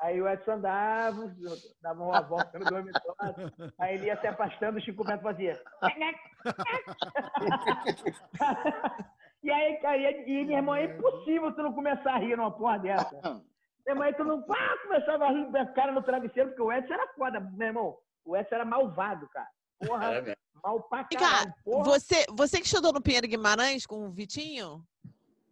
Aí 0.00 0.20
o 0.20 0.28
Edson 0.28 0.52
andava, 0.52 1.34
dava 1.80 2.02
uma 2.02 2.20
volta 2.20 2.58
no 2.58 2.64
dormitório. 2.64 3.52
Aí 3.78 3.94
ele 3.94 4.06
ia 4.06 4.20
se 4.20 4.26
afastando, 4.26 4.78
o 4.78 4.80
Chico 4.80 5.04
Bento 5.04 5.22
fazia. 5.22 5.60
E 9.42 9.50
aí, 9.50 9.76
cara, 9.76 9.96
e, 9.96 10.44
meu 10.44 10.56
irmão, 10.56 10.74
é 10.74 10.86
impossível 10.86 11.52
tu 11.52 11.62
não 11.62 11.72
começar 11.72 12.14
a 12.14 12.18
rir 12.18 12.36
numa 12.36 12.50
porra 12.50 12.80
dessa. 12.80 13.40
Irmão, 13.86 14.02
aí 14.02 14.12
tu 14.14 14.24
não 14.24 14.44
ah, 14.50 14.78
começava 14.82 15.24
a 15.24 15.30
rir 15.30 15.48
com 15.48 15.56
a 15.56 15.66
cara 15.66 15.92
no 15.92 16.02
travesseiro, 16.02 16.48
porque 16.48 16.62
o 16.62 16.72
Edson 16.72 16.94
era 16.94 17.06
foda, 17.14 17.38
meu 17.38 17.68
irmão. 17.68 17.96
O 18.24 18.36
Edson 18.36 18.56
era 18.56 18.64
malvado, 18.64 19.28
cara. 19.28 19.48
Porra, 19.86 20.20
mesmo. 20.20 20.34
mal 20.64 20.82
pra 20.82 21.04
caralho. 21.04 21.54
Porra. 21.64 21.84
você, 21.84 22.26
você 22.32 22.58
que 22.58 22.66
estudou 22.66 22.92
no 22.92 23.00
Pinheiro 23.00 23.28
Guimarães 23.28 23.86
com 23.86 24.04
o 24.04 24.10
Vitinho? 24.10 24.84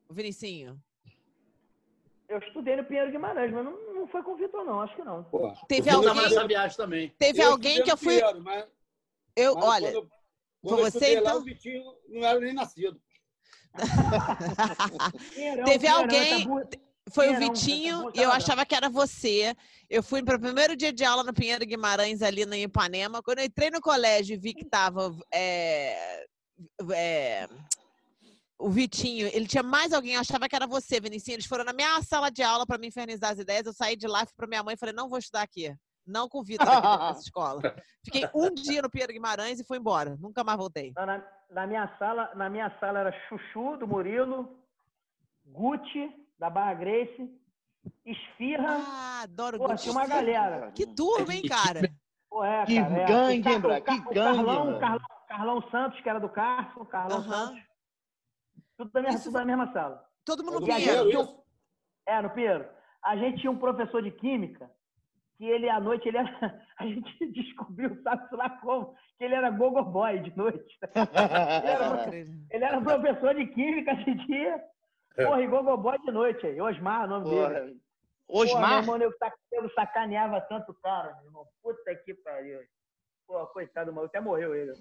O 0.08 0.12
Vinicinho? 0.12 0.76
Eu 2.28 2.38
estudei 2.38 2.76
no 2.76 2.84
Pinheiro 2.84 3.10
Guimarães, 3.12 3.52
mas 3.52 3.64
não, 3.64 3.94
não 3.94 4.06
foi 4.08 4.22
com 4.22 4.32
o 4.32 4.36
Vitor, 4.36 4.64
não. 4.64 4.80
Acho 4.80 4.96
que 4.96 5.02
não. 5.04 5.22
Porra. 5.24 5.54
Teve 5.68 5.90
Eu 5.90 5.96
alguém, 5.96 6.14
nessa 6.22 6.46
viagem 6.46 6.76
também. 6.76 7.14
teve 7.18 7.42
Eu 7.42 7.50
alguém 7.52 7.82
que 7.82 7.92
eu 7.92 7.96
fui. 7.96 8.16
Pinheiro, 8.16 8.40
mas- 8.42 8.64
Eu, 9.36 9.54
mas 9.56 9.64
olha, 9.64 9.92
Quando, 9.92 10.08
foi 10.08 10.10
quando 10.62 10.78
eu 10.78 10.84
você, 10.84 10.98
estudei 10.98 11.20
lá, 11.20 11.30
então? 11.30 11.40
o 11.40 11.44
Vitinho 11.44 11.84
não 12.08 12.24
era 12.26 12.40
nem 12.40 12.54
nascido. 12.54 13.00
Pinheirão, 15.34 15.64
Teve 15.64 15.78
Pinheirão, 15.78 16.00
alguém- 16.00 16.46
burra- 16.48 16.68
foi 17.12 17.26
o 17.28 17.32
Pinheirão, 17.36 17.54
Vitinho 17.54 18.10
e 18.14 18.22
eu 18.22 18.30
achava 18.30 18.64
que 18.64 18.74
era 18.74 18.88
você. 18.88 19.54
Eu 19.90 20.02
fui 20.02 20.22
para 20.22 20.36
o 20.36 20.40
primeiro 20.40 20.74
dia 20.76 20.92
de 20.92 21.04
aula 21.04 21.22
no 21.22 21.34
Pinheiro 21.34 21.66
Guimarães, 21.66 22.22
ali 22.22 22.46
na 22.46 22.56
Ipanema. 22.56 23.22
Quando 23.22 23.40
eu 23.40 23.44
entrei 23.44 23.70
no 23.70 23.80
colégio 23.80 24.34
e 24.34 24.38
vi 24.38 24.54
que 24.54 24.64
tava 24.64 25.14
é, 25.32 26.24
é, 26.92 27.48
o 28.64 28.70
Vitinho, 28.70 29.28
ele 29.32 29.46
tinha 29.46 29.62
mais 29.62 29.92
alguém, 29.92 30.14
eu 30.14 30.20
achava 30.20 30.48
que 30.48 30.56
era 30.56 30.66
você, 30.66 30.98
Vinicinho. 31.00 31.34
Eles 31.36 31.46
foram 31.46 31.64
na 31.64 31.72
minha 31.72 32.00
sala 32.02 32.30
de 32.30 32.42
aula 32.42 32.66
para 32.66 32.78
me 32.78 32.86
infernizar 32.88 33.32
as 33.32 33.38
ideias. 33.38 33.66
Eu 33.66 33.72
saí 33.72 33.94
de 33.96 34.06
lá, 34.06 34.20
fui 34.20 34.34
para 34.36 34.46
minha 34.46 34.62
mãe 34.62 34.74
e 34.74 34.76
falei: 34.78 34.94
não 34.94 35.08
vou 35.08 35.18
estudar 35.18 35.42
aqui. 35.42 35.74
Não 36.06 36.28
convido 36.28 36.62
aqui 36.62 36.86
nessa 37.08 37.20
escola. 37.28 37.60
Fiquei 38.04 38.28
um 38.34 38.52
dia 38.52 38.82
no 38.82 38.90
Pinheiro 38.90 39.12
Guimarães 39.12 39.58
e 39.60 39.64
fui 39.64 39.78
embora. 39.78 40.16
Nunca 40.20 40.42
mais 40.44 40.58
voltei. 40.58 40.92
Não, 40.96 41.06
Na, 41.06 41.22
na 41.50 41.66
minha 41.66 41.96
sala, 41.98 42.30
na 42.34 42.48
minha 42.50 42.70
sala 42.78 43.00
era 43.00 43.12
Chuchu, 43.28 43.76
do 43.78 43.86
Murilo, 43.86 44.58
Gucci, 45.46 46.10
da 46.38 46.48
Barra 46.50 46.74
Grace, 46.74 47.30
Esfirra. 48.04 48.78
Ah, 48.86 49.20
adoro 49.22 49.58
Pô, 49.58 49.68
Gucci. 49.68 49.82
tinha 49.84 49.92
uma 49.92 50.06
galera. 50.06 50.72
Que 50.72 50.86
turma, 50.86 51.34
hein, 51.34 51.42
cara? 51.48 51.80
Pô, 52.30 52.44
é, 52.44 52.64
Que 52.66 52.80
cara, 52.80 52.94
é. 53.00 53.04
gangue, 53.06 53.42
Car- 53.42 53.80
que 53.82 53.92
o 53.92 54.12
gangue, 54.12 54.14
Carlão, 54.14 54.76
o 54.76 54.80
Carlão, 54.80 55.00
Carlão 55.28 55.70
Santos, 55.70 56.00
que 56.00 56.08
era 56.08 56.18
do 56.18 56.28
Carso, 56.28 56.84
Carlão. 56.86 57.22
Santos. 57.24 57.62
Tudo 58.76 58.90
da, 58.92 59.00
mesma, 59.02 59.16
Isso 59.16 59.24
tudo 59.24 59.34
da 59.38 59.44
mesma 59.44 59.72
sala. 59.72 60.04
Todo 60.24 60.44
mundo 60.44 60.60
Do 60.60 60.72
a 60.72 60.76
Pinheiro. 60.76 61.10
gente? 61.10 61.34
É, 62.06 62.22
no 62.22 62.30
Pinheiro. 62.30 62.66
A 63.02 63.16
gente 63.16 63.40
tinha 63.40 63.50
um 63.50 63.58
professor 63.58 64.02
de 64.02 64.10
química 64.10 64.70
que 65.36 65.44
ele, 65.44 65.68
à 65.68 65.78
noite, 65.80 66.08
ele 66.08 66.18
era... 66.18 66.64
A 66.78 66.86
gente 66.86 67.26
descobriu, 67.32 68.02
sabe 68.02 68.26
lá 68.36 68.50
como, 68.60 68.94
que 69.16 69.24
ele 69.24 69.34
era 69.34 69.48
gogo 69.50 69.80
boy 69.84 70.18
de 70.18 70.36
noite. 70.36 70.76
Ele 71.62 71.70
era, 71.70 72.16
ele 72.50 72.64
era 72.64 72.80
professor 72.80 73.32
de 73.34 73.46
química 73.46 73.94
de 73.94 74.14
dia. 74.26 74.60
Porra, 75.14 75.40
e 75.40 75.46
gogo 75.46 75.76
boy 75.76 75.96
de 76.00 76.10
noite 76.10 76.44
aí. 76.44 76.60
Osmar, 76.60 77.04
o 77.04 77.08
nome 77.08 77.24
dele. 77.30 77.40
Porra. 77.46 77.60
Porra, 78.26 78.44
meu 78.44 78.54
Osmar? 78.56 78.78
irmão, 78.80 78.96
eu, 78.98 79.12
sac- 79.18 79.38
eu 79.52 79.70
sacaneava 79.70 80.40
tanto 80.42 80.72
o 80.72 80.74
cara, 80.74 81.14
meu 81.18 81.26
irmão. 81.26 81.46
Puta 81.62 81.94
que 82.04 82.12
pariu. 82.14 82.58
Pô, 83.26 83.46
coitado, 83.48 83.92
mano. 83.92 84.06
Até 84.08 84.18
morreu 84.20 84.52
ele. 84.54 84.72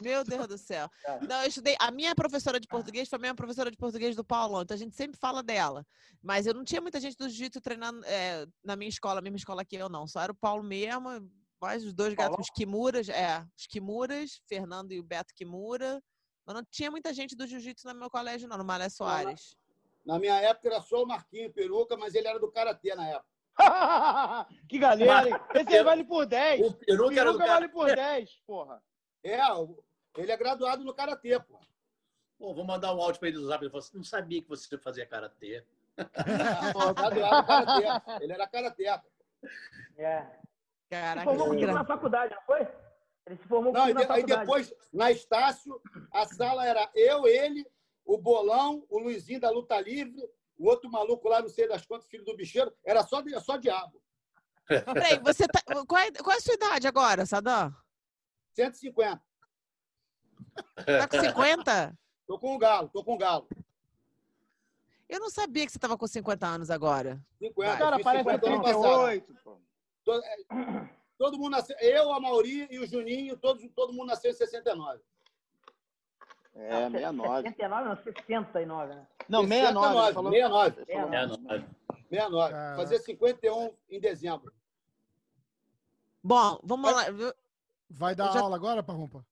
Meu 0.00 0.24
Deus 0.24 0.46
do 0.46 0.58
céu. 0.58 0.88
Tá. 1.02 1.18
Não, 1.28 1.42
eu 1.42 1.48
estudei. 1.48 1.76
A 1.80 1.90
minha 1.90 2.14
professora 2.14 2.58
de 2.58 2.66
português 2.66 3.08
foi 3.08 3.16
a 3.16 3.20
minha 3.20 3.34
professora 3.34 3.70
de 3.70 3.76
português 3.76 4.16
do 4.16 4.24
Paulão, 4.24 4.62
então 4.62 4.74
a 4.74 4.78
gente 4.78 4.96
sempre 4.96 5.18
fala 5.18 5.42
dela. 5.42 5.86
Mas 6.22 6.46
eu 6.46 6.54
não 6.54 6.64
tinha 6.64 6.80
muita 6.80 6.98
gente 7.00 7.16
do 7.16 7.28
jiu-jitsu 7.28 7.60
treinando 7.60 8.04
é, 8.06 8.46
na 8.64 8.76
minha 8.76 8.88
escola, 8.88 9.18
a 9.18 9.22
mesma 9.22 9.36
escola 9.36 9.64
que 9.64 9.76
eu, 9.76 9.88
não. 9.88 10.06
Só 10.06 10.20
era 10.20 10.32
o 10.32 10.36
Paulo 10.36 10.62
mesmo, 10.62 11.30
mais 11.60 11.84
os 11.84 11.92
dois 11.92 12.14
gatos, 12.14 12.30
Paulão? 12.30 12.40
os 12.40 12.50
Kimuras, 12.50 13.08
é, 13.08 13.44
os 13.56 13.66
Kimuras, 13.66 14.40
Fernando 14.48 14.92
e 14.92 14.98
o 14.98 15.04
Beto 15.04 15.34
Kimura. 15.34 16.02
Mas 16.46 16.56
não 16.56 16.62
tinha 16.70 16.90
muita 16.90 17.12
gente 17.12 17.34
do 17.34 17.46
jiu-jitsu 17.46 17.86
no 17.88 17.94
meu 17.94 18.10
colégio, 18.10 18.48
não, 18.48 18.58
no 18.58 18.64
Malé 18.64 18.88
Soares. 18.88 19.56
Na 20.04 20.18
minha 20.18 20.38
época 20.40 20.68
era 20.68 20.80
só 20.82 21.02
o 21.02 21.06
Marquinho 21.06 21.52
Peruca, 21.52 21.96
mas 21.96 22.14
ele 22.14 22.28
era 22.28 22.38
do 22.38 22.50
Karatê 22.50 22.94
na 22.94 23.08
época. 23.08 23.34
que 24.68 24.78
galera, 24.78 25.28
hein? 25.28 25.36
Esse 25.54 25.76
aí 25.76 25.84
vale 25.84 26.04
por 26.04 26.26
10. 26.26 26.60
O 26.60 26.74
peruca 26.74 27.20
era 27.20 27.32
do 27.32 27.38
Peruca 27.38 27.38
cara. 27.38 27.52
vale 27.52 27.68
por 27.68 27.86
10, 27.86 28.30
porra. 28.46 28.82
É, 29.24 29.38
ele 30.18 30.30
é 30.30 30.36
graduado 30.36 30.84
no 30.84 30.94
Karatê, 30.94 31.40
pô. 31.40 31.58
Pô, 32.38 32.52
vou 32.54 32.64
mandar 32.64 32.94
um 32.94 33.00
áudio 33.00 33.18
pra 33.18 33.28
ele 33.28 33.38
do 33.38 33.46
zap. 33.46 33.62
Ele 33.64 33.70
falou 33.70 33.82
assim: 33.82 33.96
não 33.96 34.04
sabia 34.04 34.42
que 34.42 34.48
você 34.48 34.76
fazia 34.76 35.06
karatê. 35.06 35.64
Graduado 35.96 37.14
no 37.20 37.46
Karatê. 37.46 38.22
Ele 38.24 38.32
era 38.32 38.46
Karatê. 38.46 38.84
É. 39.96 40.22
Se 40.22 40.90
Caraca, 40.90 41.24
formou 41.24 41.46
comigo 41.48 41.66
gra- 41.66 41.74
na 41.74 41.84
faculdade, 41.84 42.34
não 42.34 42.42
foi? 42.42 42.68
Ele 43.26 43.36
se 43.36 43.48
formou 43.48 43.72
Não, 43.72 43.88
e 43.88 43.94
na 43.94 44.00
de- 44.02 44.06
aí 44.12 44.20
faculdade. 44.20 44.40
depois, 44.42 44.74
na 44.92 45.10
Estácio, 45.10 45.80
a 46.12 46.26
sala 46.26 46.66
era 46.66 46.90
eu, 46.94 47.26
ele, 47.26 47.66
o 48.04 48.18
Bolão, 48.18 48.84
o 48.90 48.98
Luizinho 48.98 49.40
da 49.40 49.48
Luta 49.50 49.80
Livre, 49.80 50.20
o 50.58 50.68
outro 50.68 50.90
maluco 50.90 51.28
lá, 51.28 51.40
não 51.40 51.48
sei 51.48 51.66
das 51.66 51.86
quantas, 51.86 52.06
filho 52.08 52.24
do 52.24 52.36
bicheiro, 52.36 52.72
era 52.84 53.02
só, 53.02 53.22
de- 53.22 53.38
só 53.40 53.56
diabo. 53.56 54.00
Peraí, 54.66 55.18
você 55.20 55.46
tá. 55.48 55.60
Qual 55.86 56.00
é, 56.00 56.10
qual 56.12 56.34
é 56.34 56.38
a 56.38 56.40
sua 56.40 56.54
idade 56.54 56.86
agora, 56.86 57.24
Sadam? 57.24 57.74
150. 58.54 59.20
Tá 60.86 61.08
com 61.08 61.20
50? 61.20 61.98
Tô 62.26 62.38
com 62.38 62.54
um 62.54 62.58
galo, 62.58 62.88
tô 62.88 63.04
com 63.04 63.14
um 63.14 63.18
galo. 63.18 63.46
Eu 65.06 65.20
não 65.20 65.28
sabia 65.28 65.66
que 65.66 65.72
você 65.72 65.78
tava 65.78 65.98
com 65.98 66.06
50 66.06 66.46
anos 66.46 66.70
agora. 66.70 67.22
50. 67.38 67.74
O 67.74 67.78
cara 67.78 67.98
parece 68.02 68.24
50 68.24 68.48
ano 68.48 68.62
passado. 68.62 68.82
38, 68.82 69.34
pô. 69.44 69.56
Todo, 70.02 70.24
é, 70.24 70.36
todo 71.18 71.38
mundo 71.38 71.50
nasceu, 71.50 71.76
eu, 71.80 72.10
a 72.14 72.18
Mauri 72.20 72.66
e 72.70 72.78
o 72.78 72.86
Juninho, 72.86 73.36
todos, 73.36 73.62
todo 73.76 73.92
mundo 73.92 74.06
nasceu 74.08 74.30
em 74.30 74.34
69. 74.34 75.02
É, 76.54 76.88
69. 76.90 77.42
69, 77.50 77.88
não, 77.88 77.96
69, 78.02 78.94
né? 78.94 79.06
Não, 79.28 79.42
69. 79.46 79.98
ele 80.06 80.14
falou- 80.14 80.32
69. 80.32 80.80
ele 80.80 80.92
falou- 80.94 81.14
É, 81.14 81.26
não, 81.26 81.34
69. 82.08 82.52
Caraca. 82.54 82.76
Fazer 82.76 82.98
51 83.00 83.74
em 83.90 84.00
dezembro. 84.00 84.50
Bom, 86.22 86.58
vamos 86.64 86.90
lá. 86.90 87.04
Vai 87.88 88.14
dar 88.14 88.32
já- 88.32 88.40
aula 88.40 88.56
agora, 88.56 88.82
Parrumpa? 88.82 89.24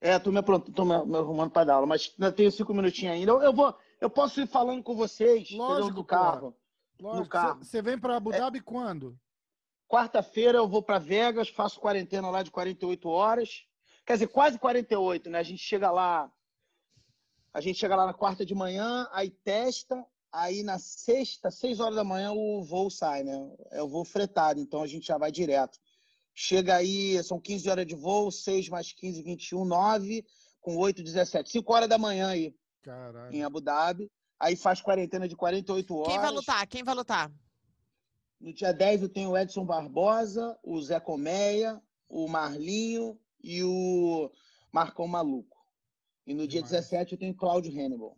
É, 0.00 0.16
tô 0.18 0.30
me, 0.30 0.38
apronto, 0.38 0.70
tô 0.72 0.84
me, 0.84 0.96
me 1.04 1.16
arrumando 1.16 1.50
para 1.50 1.64
dar 1.64 1.74
aula, 1.74 1.86
mas 1.86 2.14
ainda 2.18 2.30
tenho 2.32 2.52
cinco 2.52 2.72
minutinhos 2.72 3.14
ainda. 3.14 3.32
Eu, 3.32 3.42
eu 3.42 3.52
vou, 3.52 3.76
eu 4.00 4.08
posso 4.08 4.40
ir 4.40 4.46
falando 4.46 4.82
com 4.82 4.94
vocês? 4.94 5.50
Lógico, 5.50 5.94
do 5.94 6.04
carro. 6.04 6.56
Lógico. 7.00 7.28
carro. 7.28 7.64
Você 7.64 7.82
vem 7.82 7.98
para 7.98 8.16
Abu 8.16 8.30
Dhabi 8.30 8.60
quando? 8.60 9.18
Quarta-feira 9.88 10.58
eu 10.58 10.68
vou 10.68 10.82
para 10.82 10.98
Vegas, 10.98 11.48
faço 11.48 11.80
quarentena 11.80 12.30
lá 12.30 12.42
de 12.42 12.50
48 12.50 13.08
horas. 13.08 13.64
Quer 14.06 14.12
dizer, 14.14 14.28
quase 14.28 14.58
48, 14.58 15.30
né? 15.30 15.38
A 15.38 15.42
gente 15.42 15.62
chega 15.62 15.90
lá, 15.90 16.30
a 17.52 17.60
gente 17.60 17.78
chega 17.78 17.96
lá 17.96 18.06
na 18.06 18.14
quarta 18.14 18.44
de 18.44 18.54
manhã, 18.54 19.08
aí 19.10 19.30
testa, 19.30 20.04
aí 20.30 20.62
na 20.62 20.78
sexta, 20.78 21.50
seis 21.50 21.80
horas 21.80 21.96
da 21.96 22.04
manhã 22.04 22.32
o 22.32 22.62
voo 22.62 22.90
sai, 22.90 23.24
né? 23.24 23.50
É 23.72 23.82
o 23.82 23.88
voo 23.88 24.04
fretado, 24.04 24.60
então 24.60 24.82
a 24.82 24.86
gente 24.86 25.06
já 25.06 25.18
vai 25.18 25.32
direto. 25.32 25.78
Chega 26.40 26.76
aí, 26.76 27.20
são 27.24 27.40
15 27.40 27.68
horas 27.68 27.84
de 27.84 27.96
voo, 27.96 28.30
6 28.30 28.68
mais 28.68 28.92
15, 28.92 29.24
21, 29.24 29.64
9, 29.64 30.24
com 30.60 30.76
8, 30.76 31.02
17. 31.02 31.50
5 31.50 31.72
horas 31.72 31.88
da 31.88 31.98
manhã 31.98 32.28
aí, 32.28 32.54
Caralho. 32.80 33.34
em 33.34 33.42
Abu 33.42 33.60
Dhabi. 33.60 34.08
Aí 34.38 34.54
faz 34.54 34.80
quarentena 34.80 35.26
de 35.26 35.34
48 35.34 35.96
horas. 35.96 36.12
Quem 36.12 36.20
vai 36.20 36.30
lutar? 36.30 36.66
Quem 36.68 36.84
vai 36.84 36.94
lutar? 36.94 37.32
No 38.40 38.54
dia 38.54 38.72
10 38.72 39.02
eu 39.02 39.08
tenho 39.08 39.30
o 39.30 39.36
Edson 39.36 39.64
Barbosa, 39.64 40.56
o 40.62 40.80
Zé 40.80 41.00
Colmeia, 41.00 41.82
o 42.08 42.28
Marlinho 42.28 43.18
e 43.42 43.64
o 43.64 44.30
Marcão 44.70 45.08
Maluco. 45.08 45.58
E 46.24 46.34
no 46.34 46.46
dia 46.46 46.62
Demais. 46.62 46.70
17 46.70 47.14
eu 47.14 47.18
tenho 47.18 47.34
Cláudio 47.34 47.72
Hannibal. 47.72 48.16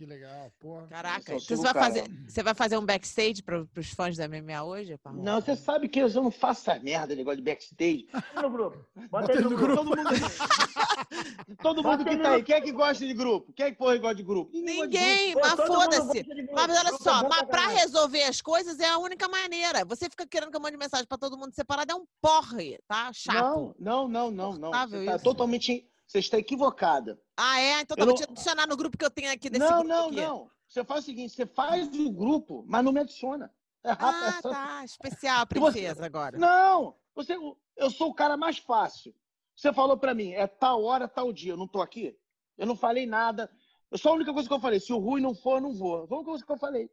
Que 0.00 0.06
legal, 0.06 0.50
porra. 0.58 0.86
Caraca, 0.86 1.38
você 1.38 1.56
vai, 1.56 1.74
fazer, 1.74 2.10
você 2.26 2.42
vai 2.42 2.54
fazer 2.54 2.78
um 2.78 2.86
backstage 2.86 3.42
para 3.42 3.66
os 3.76 3.90
fãs 3.90 4.16
da 4.16 4.26
MMA 4.26 4.62
hoje? 4.62 4.96
Parrão? 4.96 5.22
Não, 5.22 5.42
você 5.42 5.54
sabe 5.54 5.90
que 5.90 6.00
eu 6.00 6.08
não 6.08 6.30
faço 6.30 6.70
essa 6.70 6.82
merda, 6.82 7.14
negócio 7.14 7.36
de 7.36 7.42
backstage. 7.42 8.08
no 8.34 8.48
grupo. 8.48 8.78
Bota 9.10 9.26
Bota 9.26 9.40
no 9.42 9.50
no 9.50 9.56
grupo. 9.58 9.76
Todo 9.76 9.94
mundo, 9.94 10.08
todo 11.60 11.82
mundo 11.82 12.04
que 12.06 12.16
tá 12.16 12.32
aí, 12.32 12.42
quem 12.42 12.54
é 12.54 12.60
que 12.62 12.72
gosta 12.72 13.06
de 13.06 13.12
grupo? 13.12 13.52
Quem 13.52 13.66
é 13.66 13.70
que 13.72 13.76
porra 13.76 13.98
gosta 13.98 14.14
de 14.14 14.22
grupo? 14.22 14.50
grupo. 14.50 14.66
Ninguém, 14.72 15.34
Pô, 15.34 15.40
mas 15.42 15.54
foda-se. 15.66 16.22
grupo. 16.22 16.52
Mas 16.54 16.70
olha 16.70 16.88
Grupo 16.88 16.94
é 16.94 17.10
só, 17.12 17.22
bom 17.22 17.28
mas 17.28 17.42
pra 17.42 17.66
resolver 17.66 18.22
as 18.22 18.40
coisas 18.40 18.80
é 18.80 18.88
a 18.88 18.96
única 18.96 19.28
maneira. 19.28 19.84
Você 19.84 20.08
fica 20.08 20.26
querendo 20.26 20.50
que 20.50 20.56
eu 20.56 20.62
mande 20.62 20.78
mensagem 20.78 21.06
pra 21.06 21.18
todo 21.18 21.36
mundo 21.36 21.54
separado, 21.54 21.92
é 21.92 21.94
um 21.94 22.06
porre, 22.22 22.78
tá? 22.88 23.12
Chato. 23.12 23.74
Não, 23.78 24.08
não, 24.08 24.08
não, 24.08 24.30
não, 24.30 24.52
não. 24.54 24.88
Você 24.88 25.04
tá 25.04 25.16
isso. 25.16 25.24
totalmente. 25.24 25.89
Você 26.10 26.18
está 26.18 26.36
equivocada. 26.38 27.20
Ah, 27.36 27.60
é? 27.60 27.82
Então 27.82 27.96
tá, 27.96 28.02
Eu 28.02 28.06
vou 28.06 28.14
não- 28.16 28.20
te 28.20 28.28
adicionar 28.28 28.66
no 28.66 28.76
grupo 28.76 28.98
que 28.98 29.04
eu 29.04 29.10
tenho 29.10 29.30
aqui 29.30 29.48
desse 29.48 29.64
Não, 29.64 29.78
grupo 29.78 29.88
não, 29.88 30.06
aqui. 30.08 30.16
não. 30.16 30.50
Você 30.66 30.84
faz 30.84 31.04
o 31.04 31.06
seguinte: 31.06 31.32
você 31.36 31.46
faz 31.46 31.86
o 31.96 32.10
grupo, 32.10 32.64
mas 32.66 32.84
não 32.84 32.90
me 32.90 32.98
adiciona. 32.98 33.54
É 33.84 33.92
rápido. 33.92 34.24
Ah, 34.24 34.28
é 34.38 34.42
só- 34.42 34.50
tá. 34.50 34.84
Especial, 34.84 35.46
E 35.54 35.58
você- 35.60 35.78
princesa, 35.78 36.04
agora. 36.04 36.36
Não, 36.36 36.96
você, 37.14 37.36
eu 37.76 37.90
sou 37.92 38.08
o 38.10 38.14
cara 38.14 38.36
mais 38.36 38.58
fácil. 38.58 39.14
Você 39.54 39.72
falou 39.72 39.96
pra 39.96 40.12
mim, 40.12 40.32
é 40.32 40.48
tal 40.48 40.82
hora, 40.82 41.06
tal 41.06 41.32
dia. 41.32 41.52
Eu 41.52 41.56
não 41.56 41.68
tô 41.68 41.80
aqui? 41.80 42.18
Eu 42.58 42.66
não 42.66 42.74
falei 42.74 43.06
nada. 43.06 43.48
Eu 43.88 43.96
só 43.96 44.08
a 44.10 44.14
única 44.14 44.32
coisa 44.32 44.48
que 44.48 44.54
eu 44.54 44.60
falei, 44.60 44.80
se 44.80 44.92
o 44.92 44.98
Rui 44.98 45.20
não 45.20 45.32
for, 45.34 45.58
eu 45.58 45.60
não 45.60 45.72
vou. 45.72 46.08
Foi 46.08 46.16
a 46.16 46.18
única 46.18 46.30
coisa 46.30 46.44
que 46.44 46.52
eu 46.52 46.58
falei. 46.58 46.90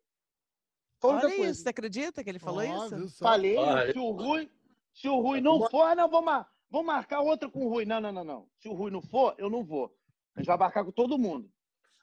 Foi 1.01 1.11
Olha 1.15 1.21
coisa. 1.21 1.51
isso, 1.51 1.63
você 1.63 1.69
acredita 1.69 2.23
que 2.23 2.29
ele 2.29 2.39
falou 2.39 2.63
Ó, 2.63 2.85
isso? 2.85 3.17
Falei, 3.17 3.57
Olha. 3.57 3.91
se 3.93 3.97
o 3.99 4.11
Rui, 4.11 4.49
se 4.93 5.09
o 5.09 5.19
Rui 5.19 5.41
não 5.41 5.67
for, 5.69 5.81
ah, 5.83 5.95
não, 5.95 6.07
vou, 6.07 6.21
mar, 6.21 6.47
vou 6.69 6.83
marcar 6.83 7.21
outra 7.21 7.49
com 7.49 7.65
o 7.65 7.69
Rui. 7.69 7.85
Não, 7.85 7.99
não, 8.01 8.11
não, 8.11 8.23
não. 8.23 8.47
Se 8.59 8.67
o 8.69 8.73
Rui 8.73 8.91
não 8.91 9.01
for, 9.01 9.35
eu 9.37 9.49
não 9.49 9.63
vou. 9.63 9.93
A 10.35 10.39
gente 10.39 10.47
vai 10.47 10.57
marcar 10.57 10.83
com 10.85 10.91
todo 10.91 11.17
mundo. 11.17 11.49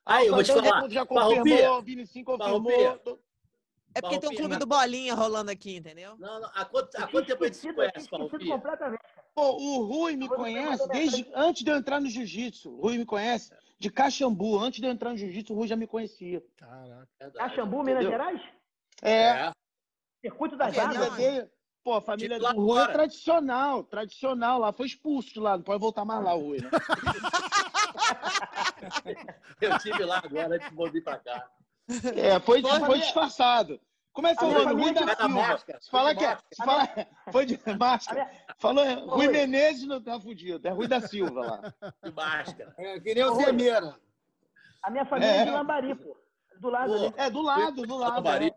Aí, 0.04 0.26
eu 0.26 0.34
vou 0.34 0.42
te 0.42 0.52
falar. 0.52 0.88
Já, 0.90 1.06
confirmou, 1.06 1.78
o 1.78 1.82
Vinicinho 1.82 2.24
confirmou. 2.24 2.70
Farroupilha. 2.70 3.00
É 3.96 4.00
porque 4.00 4.18
tem 4.18 4.28
um 4.28 4.34
clube 4.34 4.50
mas- 4.50 4.58
do 4.58 4.66
Bolinha 4.66 5.14
rolando 5.14 5.50
aqui, 5.52 5.76
entendeu? 5.76 6.16
Não, 6.18 6.40
não. 6.40 6.50
Há 6.52 6.64
quanto, 6.64 6.94
há 6.96 7.06
quanto 7.06 7.26
tempo 7.26 7.44
a 7.44 7.46
gente 7.46 7.56
se 7.56 7.72
conhece, 7.72 8.08
Farroupilha? 8.08 8.54
completamente. 8.56 9.00
Pô, 9.34 9.52
o 9.56 9.84
Rui 9.84 10.16
me 10.16 10.28
conhece 10.28 10.86
desde 10.88 11.26
antes 11.34 11.62
de 11.64 11.70
eu 11.70 11.76
entrar 11.76 12.00
no 12.00 12.08
jiu-jitsu. 12.08 12.70
O 12.70 12.82
Rui 12.82 12.98
me 12.98 13.04
conhece 13.06 13.52
de 13.78 13.90
Caxambu. 13.90 14.58
Antes 14.58 14.80
de 14.80 14.86
eu 14.86 14.90
entrar 14.92 15.10
no 15.10 15.16
jiu-jitsu, 15.16 15.52
o 15.52 15.56
Rui 15.56 15.68
já 15.68 15.76
me 15.76 15.86
conhecia. 15.86 16.42
Caraca. 16.56 17.08
Verdade. 17.20 17.38
Caxambu, 17.50 17.82
Minas? 17.84 18.04
Gerais? 18.04 18.40
É, 19.02 19.12
É. 19.46 19.52
Circuito 20.20 20.56
das 20.56 20.76
Águas. 20.78 21.16
dele. 21.16 21.48
Pô, 21.85 21.95
a 21.97 22.01
família 22.01 22.39
do 22.39 22.47
Rui 22.57 22.80
é 22.82 22.87
tradicional, 22.89 23.85
tradicional 23.85 24.59
lá. 24.59 24.72
Foi 24.72 24.87
expulso 24.87 25.35
de 25.35 25.39
lá, 25.39 25.59
não 25.59 25.62
pode 25.62 25.78
voltar 25.80 26.03
mais 26.07 26.24
lá, 26.24 26.35
o 26.35 26.41
Rui, 26.41 26.59
né? 26.62 26.70
Eu 29.61 29.76
estive 29.76 30.03
lá 30.05 30.22
agora 30.24 30.57
antes 30.57 30.68
de 30.70 30.74
voltar 30.74 31.01
pra 31.03 31.18
cá. 31.18 31.47
É, 32.16 32.41
foi, 32.41 32.62
Foi, 32.62 32.80
foi 32.80 32.99
disfarçado. 32.99 33.78
Como 34.14 34.26
é 34.28 34.35
minha 34.35 34.64
nome? 34.64 34.82
Rui 34.82 34.93
da 34.95 35.14
Silva. 35.14 35.59
Se 35.80 35.91
de 35.91 36.14
que 36.14 36.24
é, 36.24 36.39
se 36.53 36.64
falar, 36.64 37.07
foi 37.30 37.45
de 37.45 37.61
máscara. 37.78 38.30
Falou, 38.59 38.85
Rui. 39.07 39.28
Menezes 39.28 39.87
não 39.87 40.01
tá 40.01 40.18
fudido, 40.18 40.66
é 40.66 40.70
Rui 40.70 40.89
da 40.89 41.01
Silva 41.03 41.41
lá. 41.41 41.74
De 42.03 42.11
máscara. 42.12 42.74
É, 42.78 42.99
que 43.01 43.14
nem 43.14 43.24
o. 43.24 43.35
Zemeira. 43.35 43.95
A 44.82 44.91
minha 44.91 45.05
família 45.05 45.30
é, 45.32 45.37
É. 45.39 45.45
de 45.45 45.51
Lambari, 45.51 45.95
pô. 45.97 46.16
Do 46.61 46.70
lado 46.70 46.93
Pô, 46.93 46.95
ali. 46.95 47.12
É, 47.16 47.28
do 47.30 47.43
lado, 47.43 47.82
do 47.82 47.97
lado. 47.97 48.14
Lambari. 48.14 48.47
é. 48.47 48.55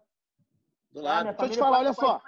Do 0.93 1.01
lado. 1.01 1.25
Deixa 1.25 1.43
eu 1.45 1.49
te 1.49 1.57
falar, 1.57 1.79
olha 1.79 1.93
só. 1.93 2.21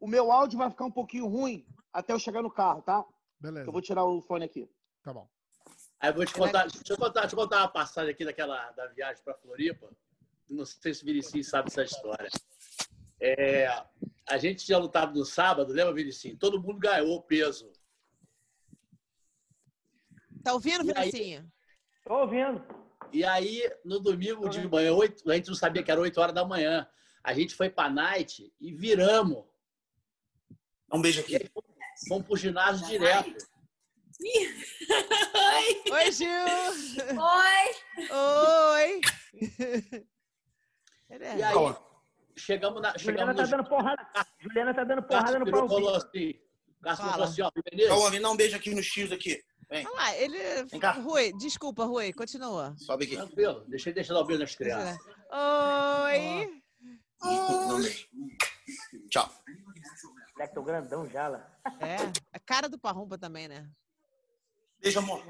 O- 0.00 0.06
meu 0.08 0.30
áudio 0.30 0.58
vai 0.58 0.70
ficar 0.70 0.84
um 0.84 0.90
pouquinho 0.90 1.26
ruim 1.26 1.66
até 1.92 2.12
eu 2.12 2.18
chegar 2.18 2.42
no 2.42 2.50
carro, 2.50 2.82
tá? 2.82 3.04
Beleza. 3.40 3.68
Eu 3.68 3.72
vou 3.72 3.82
tirar 3.82 4.04
o 4.04 4.20
fone 4.22 4.44
aqui. 4.44 4.68
Tá 5.02 5.12
bom. 5.12 5.28
Aí 6.00 6.10
eu 6.10 6.14
vou 6.14 6.24
te 6.24 6.32
contar, 6.34 6.66
deixa 6.68 6.92
eu 6.92 6.96
contar, 6.96 7.20
deixa 7.22 7.34
eu 7.34 7.38
contar 7.40 7.58
uma 7.58 7.68
passagem 7.68 8.10
aqui 8.12 8.24
daquela 8.24 8.70
da 8.72 8.86
viagem 8.88 9.22
para 9.24 9.34
Floripa. 9.34 9.90
Não 10.48 10.64
sei 10.64 10.94
se 10.94 11.02
o 11.02 11.06
Vinicinho 11.06 11.44
sabe 11.44 11.68
dessa 11.68 11.82
história. 11.82 12.28
É, 13.20 13.66
a 14.28 14.38
gente 14.38 14.64
tinha 14.64 14.78
lutado 14.78 15.18
no 15.18 15.24
sábado, 15.24 15.72
lembra, 15.72 15.92
Vinicinho? 15.92 16.36
Todo 16.38 16.60
mundo 16.62 16.78
ganhou 16.78 17.20
peso. 17.22 17.70
Tá 20.42 20.52
ouvindo, 20.54 20.84
E 20.86 20.92
aí? 20.96 21.10
Vinicinho? 21.10 21.52
Tô 22.04 22.20
ouvindo. 22.20 22.64
E 23.12 23.24
aí, 23.24 23.62
no 23.84 23.98
domingo 24.00 24.48
de 24.48 24.66
manhã, 24.68 24.92
oito, 24.92 25.28
a 25.30 25.34
gente 25.34 25.48
não 25.48 25.54
sabia 25.54 25.82
que 25.82 25.90
era 25.90 26.00
8 26.00 26.18
horas 26.20 26.34
da 26.34 26.44
manhã. 26.44 26.86
A 27.24 27.32
gente 27.34 27.54
foi 27.54 27.68
pra 27.68 27.90
night 27.90 28.52
e 28.60 28.72
viramos. 28.72 29.44
Um 30.92 31.00
beijo 31.02 31.20
aqui. 31.20 31.38
fomos 32.08 32.26
pro 32.26 32.36
ginásio 32.36 32.86
direto. 32.86 33.30
Oi! 34.20 35.92
Oi, 35.92 36.12
Gil! 36.12 36.28
Oi! 37.18 38.10
Oi! 38.10 39.00
É- 41.10 41.38
E 41.38 41.42
aí, 41.42 41.54
chegamos 42.36 42.82
na. 42.82 42.92
Juliana 42.98 43.32
Chegamos 43.32 43.36
tá 43.36 43.42
no 43.42 43.48
dando 43.50 43.68
porrada. 43.68 44.08
Juliana 44.40 44.74
tá 44.74 44.84
dando 44.84 45.02
Cássio 45.02 45.08
porrada 45.08 45.38
no 45.38 45.50
pau. 45.50 45.68
falou 45.68 45.94
assim. 45.96 46.30
O 46.78 46.82
Cássio 46.82 47.04
falou 47.06 47.24
assim, 47.26 47.42
ó, 47.42 47.50
Menezes, 47.72 47.88
Calma, 47.88 48.10
me 48.10 48.20
dá 48.20 48.30
um 48.30 48.36
beijo 48.36 48.56
aqui 48.56 48.74
no 48.74 48.82
X 48.82 49.10
aqui. 49.10 49.42
Vem, 49.70 49.86
Olha 49.86 49.96
lá, 49.96 50.16
ele. 50.16 50.64
Vem 50.64 50.78
cá. 50.78 50.92
Rui, 50.92 51.32
desculpa, 51.38 51.86
Rui, 51.86 52.12
continua. 52.12 52.74
sobe 52.76 53.06
aqui. 53.06 53.16
tranquilo, 53.16 53.64
deixa, 53.68 53.90
deixa 53.90 54.12
eu 54.12 54.16
dar 54.16 54.22
o 54.22 54.26
beijo 54.26 54.42
nas 54.42 54.54
crianças. 54.54 54.98
Oi! 55.32 56.62
Não, 57.22 57.78
não. 57.78 57.88
Tchau. 59.08 59.32
Moleque, 60.38 60.54
tô 60.54 60.62
grandão 60.62 61.04
já 61.10 61.26
lá. 61.26 61.44
É, 61.80 61.96
a 62.32 62.38
cara 62.38 62.68
do 62.68 62.78
Parrumpa 62.78 63.18
também, 63.18 63.48
né? 63.48 63.68
Beijo, 64.80 65.00
amor. 65.00 65.20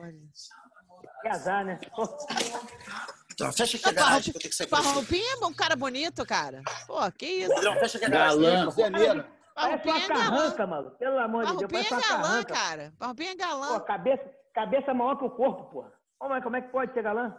Que 1.22 1.28
azar, 1.28 1.64
né? 1.64 1.80
Pô, 1.96 2.04
Então, 3.32 3.50
fecha 3.52 3.78
aqui 3.78 3.88
a 3.88 3.92
Não, 3.92 4.02
garagem 4.02 4.32
que 4.32 4.36
eu 4.36 4.40
tenho 4.42 4.50
que 4.50 4.56
sair. 4.56 4.66
Parrumpinha 4.66 5.34
é 5.40 5.46
um 5.46 5.54
cara 5.54 5.74
bonito, 5.74 6.26
cara. 6.26 6.60
Pô, 6.86 7.10
que 7.12 7.24
isso? 7.24 7.54
Pedrão, 7.54 7.74
fecha 7.76 7.96
aqui 7.96 8.04
a 8.06 8.10
garagem. 8.10 8.42
Galã. 8.42 9.24
Parece 9.54 9.82
Parrumpinha 9.82 9.94
uma 9.94 10.04
é 10.04 10.08
galã. 10.08 10.20
carranca, 10.30 10.66
mano. 10.66 10.90
Pelo 10.92 11.18
amor 11.18 11.46
de 11.46 11.56
Deus, 11.56 11.62
Parrumpinha 11.72 11.88
parece 11.88 12.06
é 12.06 12.10
galã, 12.10 12.22
carranca. 12.28 12.54
cara. 12.54 12.92
Parrumpinha 12.98 13.30
é 13.30 13.34
Pô, 13.34 13.38
galã. 13.38 13.80
cabeça, 13.80 14.34
cabeça 14.54 14.94
maior 14.94 15.16
que 15.16 15.24
o 15.24 15.30
corpo, 15.30 15.64
pô. 15.72 15.86
Ô, 16.20 16.28
mas 16.28 16.42
como 16.44 16.56
é 16.56 16.60
que 16.62 16.68
pode 16.68 16.92
ser 16.92 17.02
galã? 17.02 17.34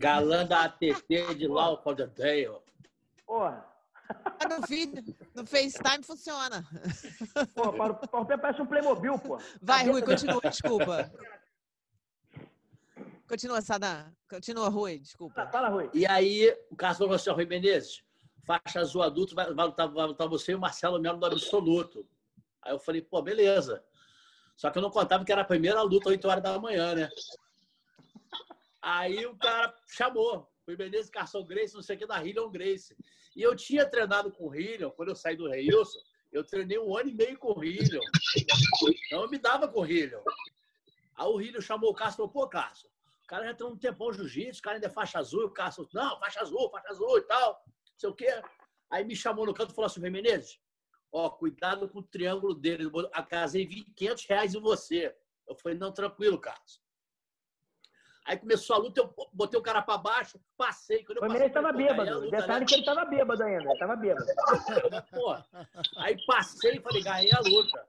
Galã 0.00 0.44
da 0.44 0.64
ATT 0.64 1.34
de 1.36 1.46
Lauderdale. 1.46 2.58
Porra. 3.24 3.64
No 4.48 4.66
vídeo, 4.66 5.16
no 5.34 5.46
FaceTime 5.46 6.02
funciona. 6.02 6.66
Pô, 7.54 7.72
para 7.72 7.92
o 7.92 8.08
Palpé 8.08 8.38
parece 8.38 8.62
um 8.62 8.66
Playmobil, 8.66 9.18
pô. 9.18 9.38
Vai, 9.60 9.86
Rui, 9.86 10.02
continua, 10.02 10.40
desculpa. 10.40 11.12
Continua, 13.28 13.60
Sadam. 13.60 14.10
Continua, 14.28 14.68
Rui, 14.68 14.98
desculpa. 14.98 15.46
Fala, 15.48 15.68
Rui. 15.68 15.90
E 15.92 16.06
aí, 16.06 16.50
o 16.70 16.76
Cássio 16.76 17.00
falou 17.00 17.14
assim, 17.14 17.28
ó, 17.28 17.34
Rui 17.34 17.44
Menezes, 17.44 18.02
faixa 18.46 18.80
azul 18.80 19.02
adulto, 19.02 19.34
vai, 19.34 19.52
vai, 19.52 19.66
lutar, 19.66 19.88
vai 19.88 20.06
lutar 20.06 20.26
você 20.26 20.52
e 20.52 20.54
o 20.54 20.58
Marcelo 20.58 20.98
Melo 20.98 21.18
no 21.18 21.26
absoluto. 21.26 22.08
Aí 22.62 22.72
eu 22.72 22.78
falei, 22.78 23.02
pô, 23.02 23.20
beleza. 23.20 23.84
Só 24.56 24.70
que 24.70 24.78
eu 24.78 24.82
não 24.82 24.90
contava 24.90 25.24
que 25.24 25.30
era 25.30 25.42
a 25.42 25.44
primeira 25.44 25.82
luta, 25.82 26.08
8 26.08 26.26
horas 26.26 26.42
da 26.42 26.58
manhã, 26.58 26.94
né? 26.94 27.08
Aí 28.80 29.26
o 29.26 29.36
cara 29.36 29.74
chamou. 29.86 30.50
Rui 30.66 30.76
Menezes, 30.76 31.10
Carson 31.10 31.44
Grace, 31.44 31.74
não 31.74 31.82
sei 31.82 31.96
o 31.96 31.98
que, 31.98 32.06
da 32.06 32.22
Hillion 32.22 32.50
Grace. 32.50 32.96
E 33.38 33.42
eu 33.42 33.54
tinha 33.54 33.88
treinado 33.88 34.32
com 34.32 34.48
o 34.48 34.54
Hillion, 34.54 34.90
quando 34.90 35.10
eu 35.10 35.14
saí 35.14 35.36
do 35.36 35.48
Reilson, 35.48 36.00
eu 36.32 36.42
treinei 36.42 36.76
um 36.76 36.96
ano 36.96 37.08
e 37.08 37.14
meio 37.14 37.38
com 37.38 37.56
o 37.56 37.64
Hillion. 37.64 38.02
Então 39.06 39.22
eu 39.22 39.30
me 39.30 39.38
dava 39.38 39.68
com 39.68 39.82
o 39.82 39.86
Hillion. 39.86 40.20
Aí 41.14 41.26
o 41.28 41.40
Hillion 41.40 41.60
chamou 41.60 41.90
o 41.90 41.94
Cássio 41.94 42.14
e 42.14 42.16
falou, 42.16 42.30
pô, 42.32 42.48
Cássio, 42.48 42.90
o 43.22 43.26
cara 43.28 43.46
já 43.46 43.54
tem 43.54 43.64
um 43.64 43.76
tempão 43.76 44.12
jiu-jitsu, 44.12 44.58
o 44.58 44.62
cara 44.64 44.78
ainda 44.78 44.88
é 44.88 44.90
faixa 44.90 45.20
azul, 45.20 45.42
e 45.42 45.44
o 45.44 45.50
Cássio, 45.50 45.88
não, 45.94 46.18
faixa 46.18 46.40
azul, 46.40 46.68
faixa 46.68 46.88
azul 46.88 47.16
e 47.16 47.22
tal, 47.22 47.62
não 47.64 47.98
sei 47.98 48.08
o 48.08 48.14
quê. 48.14 48.42
Aí 48.90 49.04
me 49.04 49.14
chamou 49.14 49.46
no 49.46 49.54
canto 49.54 49.70
e 49.70 49.74
falou 49.76 49.86
assim, 49.86 50.00
Menezes, 50.00 50.58
ó, 51.12 51.30
cuidado 51.30 51.88
com 51.88 52.00
o 52.00 52.02
triângulo 52.02 52.56
dele, 52.56 52.86
eu 52.86 53.24
casei 53.28 53.68
500 53.94 54.24
reais 54.26 54.54
em 54.56 54.60
você. 54.60 55.16
Eu 55.46 55.54
falei, 55.54 55.78
não, 55.78 55.92
tranquilo, 55.92 56.40
Cássio. 56.40 56.82
Aí 58.28 58.36
começou 58.36 58.76
a 58.76 58.78
luta, 58.78 59.00
eu 59.00 59.14
botei 59.32 59.58
o 59.58 59.62
cara 59.62 59.80
pra 59.80 59.96
baixo, 59.96 60.38
passei. 60.54 61.02
Quando 61.02 61.16
eu 61.16 61.22
O 61.22 61.26
passei, 61.26 61.38
Menezes 61.38 61.54
tava 61.54 61.72
bêbado. 61.72 62.20
luta, 62.20 62.36
Detalhe 62.36 62.60
né? 62.60 62.66
que 62.66 62.74
ele 62.74 62.84
tava 62.84 63.06
bêbado 63.06 63.42
ainda. 63.42 63.70
Ele 63.70 63.78
tava 63.78 63.96
bêbado. 63.96 64.26
Pô, 65.10 65.34
aí 65.96 66.14
passei 66.26 66.76
e 66.76 66.80
falei, 66.80 67.02
ganhei 67.02 67.32
a 67.32 67.40
luta. 67.40 67.88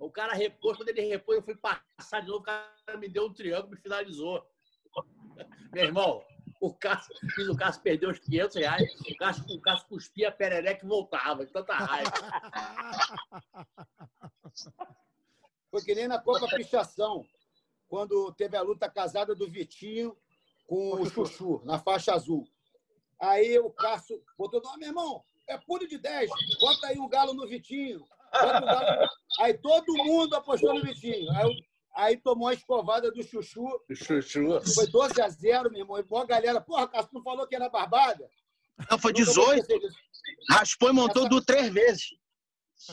O 0.00 0.10
cara 0.10 0.34
repôs, 0.34 0.76
quando 0.76 0.88
ele 0.88 1.02
repôs, 1.02 1.38
eu 1.38 1.44
fui 1.44 1.54
passar 1.54 2.20
de 2.20 2.26
novo, 2.26 2.40
o 2.40 2.42
cara 2.42 2.68
me 2.98 3.08
deu 3.08 3.26
um 3.26 3.32
triângulo 3.32 3.76
e 3.76 3.80
finalizou. 3.80 4.44
Meu 5.72 5.84
irmão, 5.84 6.24
o 6.60 6.74
Cássio, 6.74 7.14
o 7.48 7.56
Cássio 7.56 7.82
perder 7.82 8.08
os 8.08 8.18
500 8.18 8.56
reais, 8.56 8.92
o 9.08 9.16
Cássio, 9.16 9.44
o 9.56 9.60
Cássio 9.60 9.86
cuspia 9.86 10.30
a 10.30 10.32
perereca 10.32 10.84
e 10.84 10.88
voltava, 10.88 11.46
de 11.46 11.52
tanta 11.52 11.74
raiva. 11.74 12.10
Foi 15.70 15.80
que 15.82 15.94
nem 15.94 16.08
na 16.08 16.18
Copa 16.18 16.48
Pichação, 16.56 17.24
quando 17.88 18.32
teve 18.32 18.56
a 18.56 18.62
luta 18.62 18.88
casada 18.88 19.34
do 19.34 19.48
Vitinho 19.48 20.16
com 20.66 21.00
o 21.00 21.06
Chuchu, 21.08 21.62
na 21.64 21.78
faixa 21.78 22.14
azul. 22.14 22.46
Aí 23.20 23.58
o 23.58 23.70
Cássio 23.70 24.20
botou, 24.36 24.60
não, 24.60 24.76
meu 24.76 24.88
irmão, 24.88 25.22
é 25.48 25.56
puro 25.56 25.86
de 25.86 25.96
10, 25.96 26.30
bota 26.60 26.88
aí 26.88 26.98
o 26.98 27.08
galo 27.08 27.32
no 27.32 27.46
Vitinho. 27.46 28.04
Bota 28.32 28.58
o 28.58 28.66
Galo. 28.66 29.08
Aí 29.40 29.54
todo 29.54 29.96
mundo 30.04 30.34
apostou 30.34 30.74
no 30.74 30.82
Vitinho. 30.82 31.30
Aí, 31.32 31.64
aí 31.94 32.16
tomou 32.16 32.48
a 32.48 32.54
escovada 32.54 33.10
do 33.10 33.22
Chuchu. 33.22 33.80
Chuchu. 33.92 34.60
Foi 34.74 34.86
12 34.86 35.20
a 35.20 35.28
0, 35.28 35.70
meu 35.70 35.80
irmão. 35.80 35.98
E 35.98 36.02
boa 36.02 36.24
galera. 36.24 36.60
Porra, 36.60 36.88
Cássio, 36.88 37.10
tu 37.12 37.22
falou 37.22 37.46
que 37.46 37.54
era 37.54 37.68
barbada? 37.68 38.28
Não, 38.90 38.98
foi 38.98 39.12
Nunca 39.12 39.24
vou 39.32 39.54
18. 39.54 39.60
esquecer 39.60 39.80
disso. 39.80 39.98
Raspou 40.50 40.90
e 40.90 40.92
montou 40.92 41.28
do 41.28 41.44
três 41.44 41.72
vezes. 41.72 42.08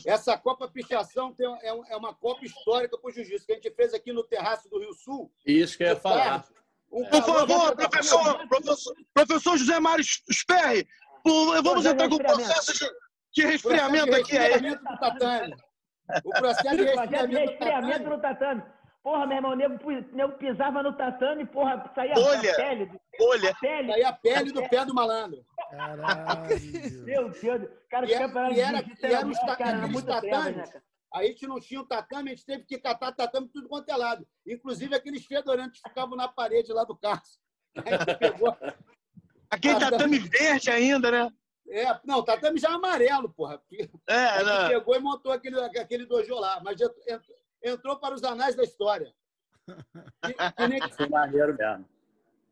Essa 0.06 0.38
Copa 0.38 0.68
Pichação 0.68 1.34
tem, 1.34 1.46
é, 1.62 1.68
é 1.94 1.98
uma 1.98 2.14
Copa 2.14 2.46
histórica 2.46 2.98
para 2.98 3.10
o 3.10 3.12
jiu-jitsu, 3.14 3.46
que 3.46 3.52
a 3.52 3.56
gente 3.56 3.72
fez 3.72 3.94
aqui 3.94 4.12
no 4.14 4.24
terraço 4.24 4.70
do 4.70 4.80
Rio 4.80 4.94
Sul. 4.94 5.32
Isso 5.46 5.78
que 5.78 5.84
eu 5.84 5.88
ia 5.90 5.96
falar. 5.96 6.46
Um 6.92 7.04
Por 7.06 7.24
calor- 7.24 7.48
favor, 7.48 7.76
professor, 7.76 8.48
professor, 8.48 8.96
professor 9.14 9.58
José 9.58 9.80
Mário 9.80 10.04
Sperry, 10.32 10.88
por- 11.24 11.62
vamos 11.64 11.86
entrar 11.86 12.08
com 12.08 12.16
o 12.16 12.20
processo 12.20 12.74
de, 13.34 13.46
resfriamento 13.46 14.06
Processo 14.08 14.22
aqui. 14.22 14.32
de 14.32 14.38
Aí. 14.38 14.52
resfriamento 14.52 14.84
do 14.84 15.00
tatame. 15.00 15.56
O 16.24 16.30
processo 16.32 16.78
de 16.78 16.86
Projeto 16.86 17.28
de 17.30 17.36
resfriamento 17.36 18.04
do 18.04 18.10
resfriamento 18.10 18.22
tatame. 18.22 18.64
Tatame. 19.04 19.16
Porra, 19.18 19.28
meu 19.28 19.36
irmão, 19.38 19.52
o 19.52 19.56
nego, 19.56 19.92
nego 20.14 20.34
pisava 20.38 20.82
no 20.82 20.94
tatame, 20.96 21.46
porra, 21.46 21.92
saía 21.94 22.14
Olha. 22.18 22.52
a 22.52 22.56
pele. 22.56 22.86
do- 22.86 23.00
Olha, 23.22 23.50
A 23.52 23.56
pele. 23.56 23.94
Aí 23.94 24.04
a 24.04 24.14
pele 24.14 24.52
do 24.52 24.68
pé 24.70 24.86
do 24.86 24.94
malandro. 24.94 25.46
Caralho. 25.70 27.04
Meu 27.04 27.30
Deus. 27.30 27.70
Cara, 27.90 28.08
E 28.10 28.14
é- 28.14 28.20
campeonatos 28.20 28.58
e 28.58 28.62
era- 28.62 28.82
de 28.82 28.90
e 28.92 29.06
era 29.06 29.08
eram 29.16 29.30
os 29.30 29.38
muito- 29.38 29.46
ta- 29.46 29.56
cara, 29.56 29.88
muito 29.88 30.06
tatames. 30.08 30.56
né, 30.74 30.82
a 31.14 31.24
gente 31.24 31.48
não 31.48 31.60
tinha 31.60 31.82
o 31.82 31.86
tatame, 31.86 32.32
a 32.32 32.34
gente 32.36 32.46
teve 32.46 32.64
que 32.64 32.78
catar 32.80 33.12
tatame 33.12 33.48
tudo 33.50 33.68
quanto 33.70 33.90
é 33.90 33.96
lado. 33.96 34.26
Inclusive 34.48 34.96
aqueles 34.96 35.26
fedorentos 35.26 35.80
que 35.82 35.90
ficavam 35.90 36.16
na 36.16 36.28
parede 36.28 36.72
lá 36.74 36.84
do 36.84 36.96
carro. 36.96 37.22
A 37.76 37.90
gente 38.06 38.18
pegou. 38.20 38.56
aquele 39.50 39.80
tatame 39.80 40.20
verde 40.30 40.70
ainda, 40.72 41.12
né? 41.12 41.30
É, 41.70 42.00
não, 42.06 42.24
tatame 42.24 42.60
já 42.60 42.70
amarelo, 42.74 43.30
porra. 43.34 43.56
A 44.10 44.14
É, 44.14 44.38
gente 44.40 44.46
né? 44.46 44.70
pegou 44.70 44.96
e 44.96 45.00
montou 45.00 45.32
aquele, 45.32 45.60
aquele 45.60 46.06
dojo 46.06 46.36
lá. 46.36 46.62
Mas 46.64 46.78
entrou 47.64 47.98
para 47.98 48.14
os 48.16 48.24
anais 48.24 48.56
da 48.56 48.64
história. 48.64 49.14
Foi 50.98 51.08
maneiro 51.10 51.56
mesmo. 51.56 51.88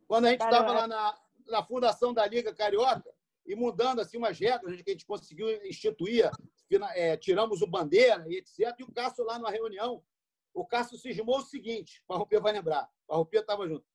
quando 0.07 0.25
a 0.25 0.29
gente 0.31 0.43
estava 0.43 0.71
lá 0.71 0.87
na, 0.87 1.17
na 1.47 1.63
fundação 1.63 2.13
da 2.13 2.25
Liga 2.25 2.53
Carioca 2.53 3.13
e 3.45 3.55
mudando 3.55 3.99
assim 3.99 4.17
umas 4.17 4.39
regras 4.39 4.81
que 4.81 4.89
a 4.89 4.93
gente 4.93 5.05
conseguiu 5.05 5.49
instituir, 5.65 6.29
fina- 6.69 6.91
é, 6.95 7.17
tiramos 7.17 7.61
o 7.61 7.67
bandeira 7.67 8.25
e 8.29 8.37
etc. 8.37 8.73
E 8.79 8.83
o 8.83 8.91
Cássio 8.91 9.25
lá 9.25 9.37
na 9.37 9.49
reunião, 9.49 10.03
o 10.53 10.65
Cássio 10.65 10.97
cismou 10.97 11.39
o 11.39 11.43
seguinte, 11.43 12.01
o 12.03 12.13
Farroupilha 12.13 12.41
vai 12.41 12.53
lembrar, 12.53 12.89
o 13.07 13.11
Farroupilha 13.13 13.41
estava 13.41 13.67
junto, 13.67 13.85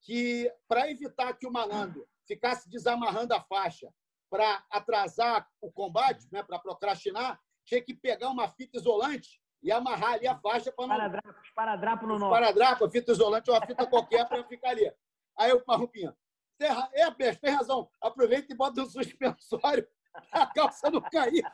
que 0.00 0.52
para 0.68 0.90
evitar 0.90 1.32
que 1.34 1.46
o 1.46 1.52
malandro 1.52 2.06
ficasse 2.26 2.68
desamarrando 2.68 3.34
a 3.34 3.40
faixa 3.40 3.92
para 4.28 4.64
atrasar 4.70 5.48
o 5.60 5.72
combate, 5.72 6.24
né, 6.30 6.42
para 6.42 6.58
procrastinar, 6.60 7.40
tinha 7.64 7.82
que 7.82 7.94
pegar 7.94 8.28
uma 8.30 8.48
fita 8.48 8.76
isolante 8.78 9.40
e 9.62 9.70
amarrar 9.70 10.14
ali 10.14 10.26
a 10.26 10.38
faixa 10.38 10.72
para 10.72 10.86
não 10.86 10.94
Esparadrapo, 10.94 11.40
esparadrapo 11.44 12.06
no 12.06 12.18
nó. 12.18 12.30
Paradrapo, 12.30 12.90
fita 12.90 13.12
isolante 13.12 13.50
ou 13.50 13.56
uma 13.56 13.66
fita 13.66 13.86
qualquer 13.86 14.26
para 14.28 14.42
ficar 14.44 14.70
ali. 14.70 14.90
Aí 15.38 15.52
o 15.52 15.60
Parrupinha, 15.64 16.14
tem 16.58 16.68
ra- 16.70 16.90
é, 16.92 17.10
Peixe, 17.10 17.38
tem 17.40 17.50
razão. 17.54 17.90
Aproveita 18.00 18.52
e 18.52 18.56
bota 18.56 18.80
um 18.82 18.86
suspensório 18.86 19.86
a 20.32 20.46
calça 20.46 20.90
não 20.90 21.00
cair. 21.00 21.44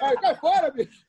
Aí, 0.00 0.16
cai 0.18 0.34
fora, 0.36 0.70
bicho. 0.70 1.06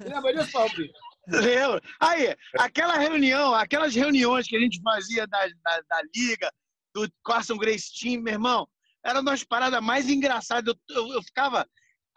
Lembra 0.00 0.34
disso, 0.34 0.52
Parrupinha? 0.52 0.92
Lembro. 1.28 1.80
Aí, 2.00 2.36
aquela 2.58 2.94
reunião, 2.96 3.54
aquelas 3.54 3.94
reuniões 3.94 4.46
que 4.46 4.56
a 4.56 4.60
gente 4.60 4.80
fazia 4.82 5.26
da, 5.26 5.46
da, 5.46 5.80
da 5.88 6.02
Liga, 6.14 6.52
do 6.94 7.08
Carson 7.24 7.56
Grace 7.56 7.90
Team, 7.98 8.22
meu 8.22 8.34
irmão, 8.34 8.68
era 9.04 9.20
uma 9.20 9.30
das 9.30 9.44
paradas 9.44 9.80
mais 9.82 10.08
engraçadas. 10.08 10.74
Eu, 10.90 10.96
eu, 10.96 11.12
eu 11.14 11.22
ficava 11.22 11.66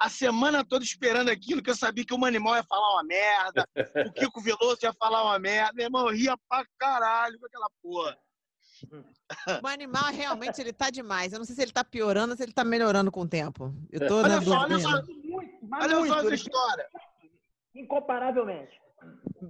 a 0.02 0.10
semana 0.10 0.66
toda 0.66 0.84
esperando 0.84 1.30
aquilo, 1.30 1.62
que 1.62 1.70
eu 1.70 1.76
sabia 1.76 2.04
que 2.06 2.14
o 2.14 2.18
Manimal 2.18 2.56
ia 2.56 2.64
falar 2.64 2.94
uma 2.94 3.04
merda, 3.04 3.66
o 4.08 4.12
Kiko 4.14 4.42
Veloso 4.42 4.80
ia 4.84 4.94
falar 4.94 5.24
uma 5.24 5.38
merda. 5.40 5.74
Meu 5.76 5.86
irmão, 5.86 6.08
eu 6.10 6.16
ria 6.16 6.36
pra 6.50 6.66
caralho 6.78 7.40
com 7.40 7.46
aquela 7.46 7.70
porra. 7.82 8.18
O 9.64 9.68
animal 9.68 10.06
realmente 10.12 10.60
ele 10.60 10.74
tá 10.74 10.90
demais. 10.90 11.32
Eu 11.32 11.38
não 11.40 11.46
sei 11.46 11.56
se 11.56 11.62
ele 11.62 11.72
tá 11.72 11.84
piorando 11.84 12.32
ou 12.32 12.38
se 12.38 12.42
ele 12.44 12.52
tá 12.52 12.64
melhorando 12.64 13.12
com 13.12 13.22
o 13.22 13.28
tempo. 13.28 13.72
Eu 13.92 14.08
tô 14.08 14.22
na 14.24 14.38
Olha 14.38 14.42
só, 14.42 14.60
olha 14.60 14.80
só, 14.80 14.90
Muito, 15.24 15.70
olha 15.72 15.90
só 15.90 16.00
muito. 16.00 16.14
essa 16.16 16.26
ele- 16.28 16.36
história. 16.36 16.88
Incomparavelmente. 17.76 18.80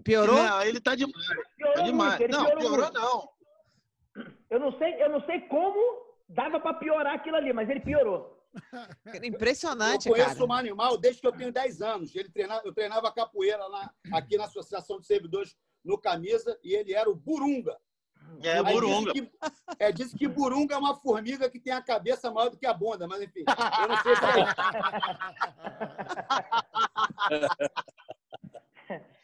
Piorou? 0.03 0.35
Não, 0.35 0.61
ele 0.63 0.79
tá 0.79 0.95
demais. 0.95 1.25
Piorou 1.57 1.73
Tá 1.75 1.81
demais. 1.81 2.09
muito, 2.19 2.23
ele 2.23 2.33
Não, 2.33 2.45
piorou 2.45 2.59
piorou 2.61 2.91
não. 2.93 3.29
Eu 4.49 4.59
não 4.59 4.77
sei, 4.77 5.01
eu 5.01 5.09
não 5.09 5.25
sei 5.25 5.41
como 5.41 5.79
dava 6.29 6.59
para 6.59 6.73
piorar 6.75 7.15
aquilo 7.15 7.37
ali, 7.37 7.51
mas 7.53 7.69
ele 7.69 7.79
piorou. 7.79 8.40
Impressionante, 9.23 10.07
eu 10.07 10.13
conheço 10.13 10.33
cara. 10.33 10.45
o 10.45 10.47
Manimal 10.47 10.97
desde 10.97 11.21
que 11.21 11.27
eu 11.27 11.31
tenho 11.31 11.51
10 11.51 11.81
anos. 11.81 12.15
Ele 12.15 12.29
treinava, 12.29 12.61
eu 12.65 12.73
treinava 12.73 13.11
capoeira 13.11 13.65
lá, 13.67 13.91
aqui 14.13 14.37
na 14.37 14.45
Associação 14.45 14.99
de 14.99 15.05
Servidores 15.05 15.55
no 15.83 15.97
Camisa 15.97 16.57
e 16.63 16.73
ele 16.75 16.93
era 16.93 17.09
o 17.09 17.15
Burunga. 17.15 17.77
É, 18.43 18.59
Aí 18.59 18.73
Burunga. 18.73 19.13
Disse 19.13 19.25
que, 19.25 19.31
é, 19.79 19.91
disse 19.91 20.15
que 20.17 20.27
Burunga 20.27 20.75
é 20.75 20.77
uma 20.77 20.95
formiga 20.95 21.49
que 21.49 21.59
tem 21.59 21.73
a 21.73 21.81
cabeça 21.81 22.29
maior 22.31 22.49
do 22.49 22.57
que 22.57 22.65
a 22.65 22.73
bunda, 22.73 23.07
mas 23.07 23.21
enfim, 23.21 23.43
eu 23.47 23.87
não 23.87 23.97
sei 23.97 24.15
se 24.15 24.23
é. 27.31 27.47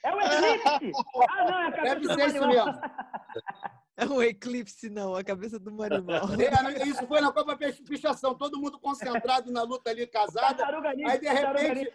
É 0.03 0.15
o 0.15 0.21
eclipse! 0.21 0.91
Ah, 1.29 1.45
não, 1.45 1.59
é 1.59 1.67
a 1.67 1.71
cabeça 1.71 1.95
Deve 1.97 2.07
ser 2.07 2.27
isso 2.27 2.43
animal. 2.43 2.65
mesmo. 2.67 2.81
É 3.99 4.05
um 4.05 4.21
eclipse, 4.21 4.91
não, 4.91 5.15
a 5.15 5.23
cabeça 5.23 5.57
do 5.57 5.81
animal. 5.81 6.27
É, 6.77 6.87
isso 6.87 7.05
foi 7.07 7.19
na 7.19 7.31
Copa 7.31 7.57
Pichação, 7.57 8.35
todo 8.35 8.59
mundo 8.59 8.79
concentrado 8.79 9.51
na 9.51 9.63
luta 9.63 9.89
ali, 9.89 10.05
casada. 10.05 10.53
Tartaruga 10.53 10.93
Ninja, 10.93 11.11
Aí, 11.11 11.19
de 11.19 11.27
repente, 11.27 11.93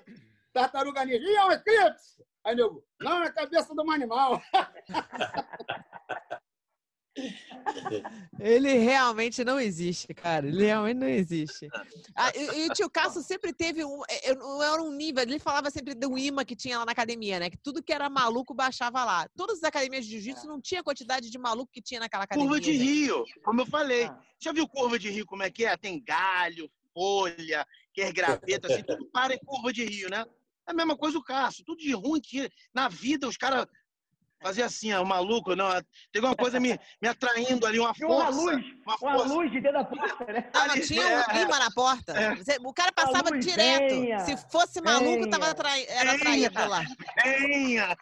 tartaruga 0.53 1.05
ninja. 1.05 1.19
Ih, 1.19 1.37
é 1.37 1.45
um 1.45 1.53
eclipse! 1.53 2.25
Aí, 2.45 2.57
nego, 2.57 2.85
não, 3.01 3.23
é 3.23 3.29
a 3.29 3.33
cabeça 3.33 3.73
de 3.73 3.81
um 3.81 3.91
animal. 3.91 4.43
Ele 8.41 8.73
realmente 8.79 9.45
não 9.45 9.61
existe, 9.61 10.13
cara. 10.15 10.47
Ele 10.47 10.65
realmente 10.65 10.99
não 10.99 11.09
existe. 11.09 11.69
Ah, 12.15 12.33
e, 12.35 12.61
e 12.61 12.69
o 12.69 12.73
tio 12.73 12.89
Cássio 12.91 13.23
sempre 13.23 13.53
teve 13.53 13.85
um. 13.85 14.03
é, 14.09 14.31
é, 14.31 14.35
Não 14.35 14.63
era 14.63 14.83
um 14.83 14.91
nível. 14.91 15.23
Ele 15.23 15.39
falava 15.39 15.71
sempre 15.71 15.95
do 15.95 16.17
imã 16.19 16.45
que 16.45 16.57
tinha 16.57 16.79
lá 16.79 16.87
na 16.87 16.93
academia, 16.93 17.39
né? 17.39 17.51
Que 17.51 17.59
tudo 17.59 17.83
que 17.83 17.93
era 17.93 18.09
maluco 18.09 18.55
baixava 18.55 19.05
lá. 19.05 19.29
Todas 19.37 19.59
as 19.59 19.65
academias 19.65 20.07
de 20.07 20.13
jiu-jitsu 20.13 20.47
não 20.47 20.61
tinha 20.61 20.81
a 20.81 20.85
quantidade 20.85 21.31
de 21.31 21.39
maluco 21.39 21.73
que 21.73 21.83
tinha 21.83 22.01
naquela 22.01 22.25
academia. 22.25 22.49
Curva 22.49 22.61
de 22.61 22.73
rio, 22.73 23.25
como 23.45 23.61
eu 23.61 23.67
falei. 23.67 24.05
Ah. 24.05 24.19
Já 24.41 24.53
viu 24.53 24.67
curva 24.67 24.99
de 24.99 25.11
rio 25.11 25.27
como 25.27 25.43
é 25.43 25.51
que 25.51 25.65
é? 25.65 25.77
Tem 25.77 26.03
galho, 26.03 26.71
folha, 26.93 27.67
quer 27.93 28.13
graveta, 28.13 28.67
assim, 28.73 28.83
tudo 28.83 29.07
para 29.11 29.35
em 29.35 29.39
curva 29.39 29.73
de 29.73 29.85
rio, 29.85 30.09
né? 30.11 30.25
É 30.67 30.71
a 30.71 30.75
mesma 30.75 30.97
coisa 30.97 31.19
o 31.19 31.23
Cássio, 31.23 31.65
tudo 31.65 31.81
de 31.81 31.93
ruim 31.93 32.21
que 32.21 32.49
na 32.73 32.89
vida 32.89 33.27
os 33.27 33.37
caras 33.37 33.67
faziam 34.43 34.67
assim, 34.67 34.93
ó, 34.93 35.03
o 35.03 35.07
maluco, 35.07 35.55
não, 35.57 35.71
tem 35.71 35.83
alguma 36.17 36.35
coisa 36.37 36.59
me, 36.61 36.79
me 37.01 37.09
atraindo 37.09 37.67
ali, 37.67 37.79
uma 37.79 37.93
Tinha 37.93 38.09
uma 38.09 38.25
força. 38.27 38.41
luz, 38.41 38.65
uma 38.85 38.97
uma 38.97 38.99
força. 38.99 39.35
luz 39.35 39.51
de 39.53 39.61
dentro 39.61 39.79
da 39.79 39.85
porta, 39.85 40.25
né? 40.33 40.51
Não, 40.55 40.67
não 40.67 40.81
tinha 40.81 41.03
um 41.03 41.37
É. 41.37 41.43
imã 41.43 41.59
na 41.59 41.71
porta. 41.71 42.13
É. 42.13 42.33
O 42.65 42.73
cara 42.75 42.93
passava 42.93 43.31
luz, 43.31 43.45
direto. 43.47 43.89
venha, 43.95 44.19
Se 44.21 44.37
fosse 44.51 44.81
maluco, 44.81 45.29
tava 45.31 45.45
venha. 45.45 45.53
atrai... 45.53 45.85
era 45.89 46.05
Venha. 46.13 46.15
atraído 46.49 46.69
lá. 46.69 46.83
Venha! 47.25 47.97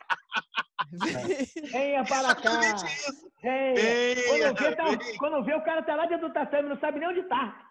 Venha 1.70 2.05
para 2.05 2.34
cá. 2.34 2.61
Isso. 2.86 3.30
Venha. 3.43 4.16
Quando 4.26 4.59
vê, 4.59 4.76
tá- 4.76 4.84
Venha. 4.84 5.18
quando 5.18 5.45
vê, 5.45 5.55
o 5.55 5.64
cara 5.64 5.82
tá 5.82 5.95
lá 5.95 6.07
dentro 6.07 6.28
do 6.28 6.34
tatame, 6.34 6.68
não 6.68 6.78
sabe 6.80 6.99
nem 6.99 7.09
onde 7.09 7.22
tá. 7.28 7.70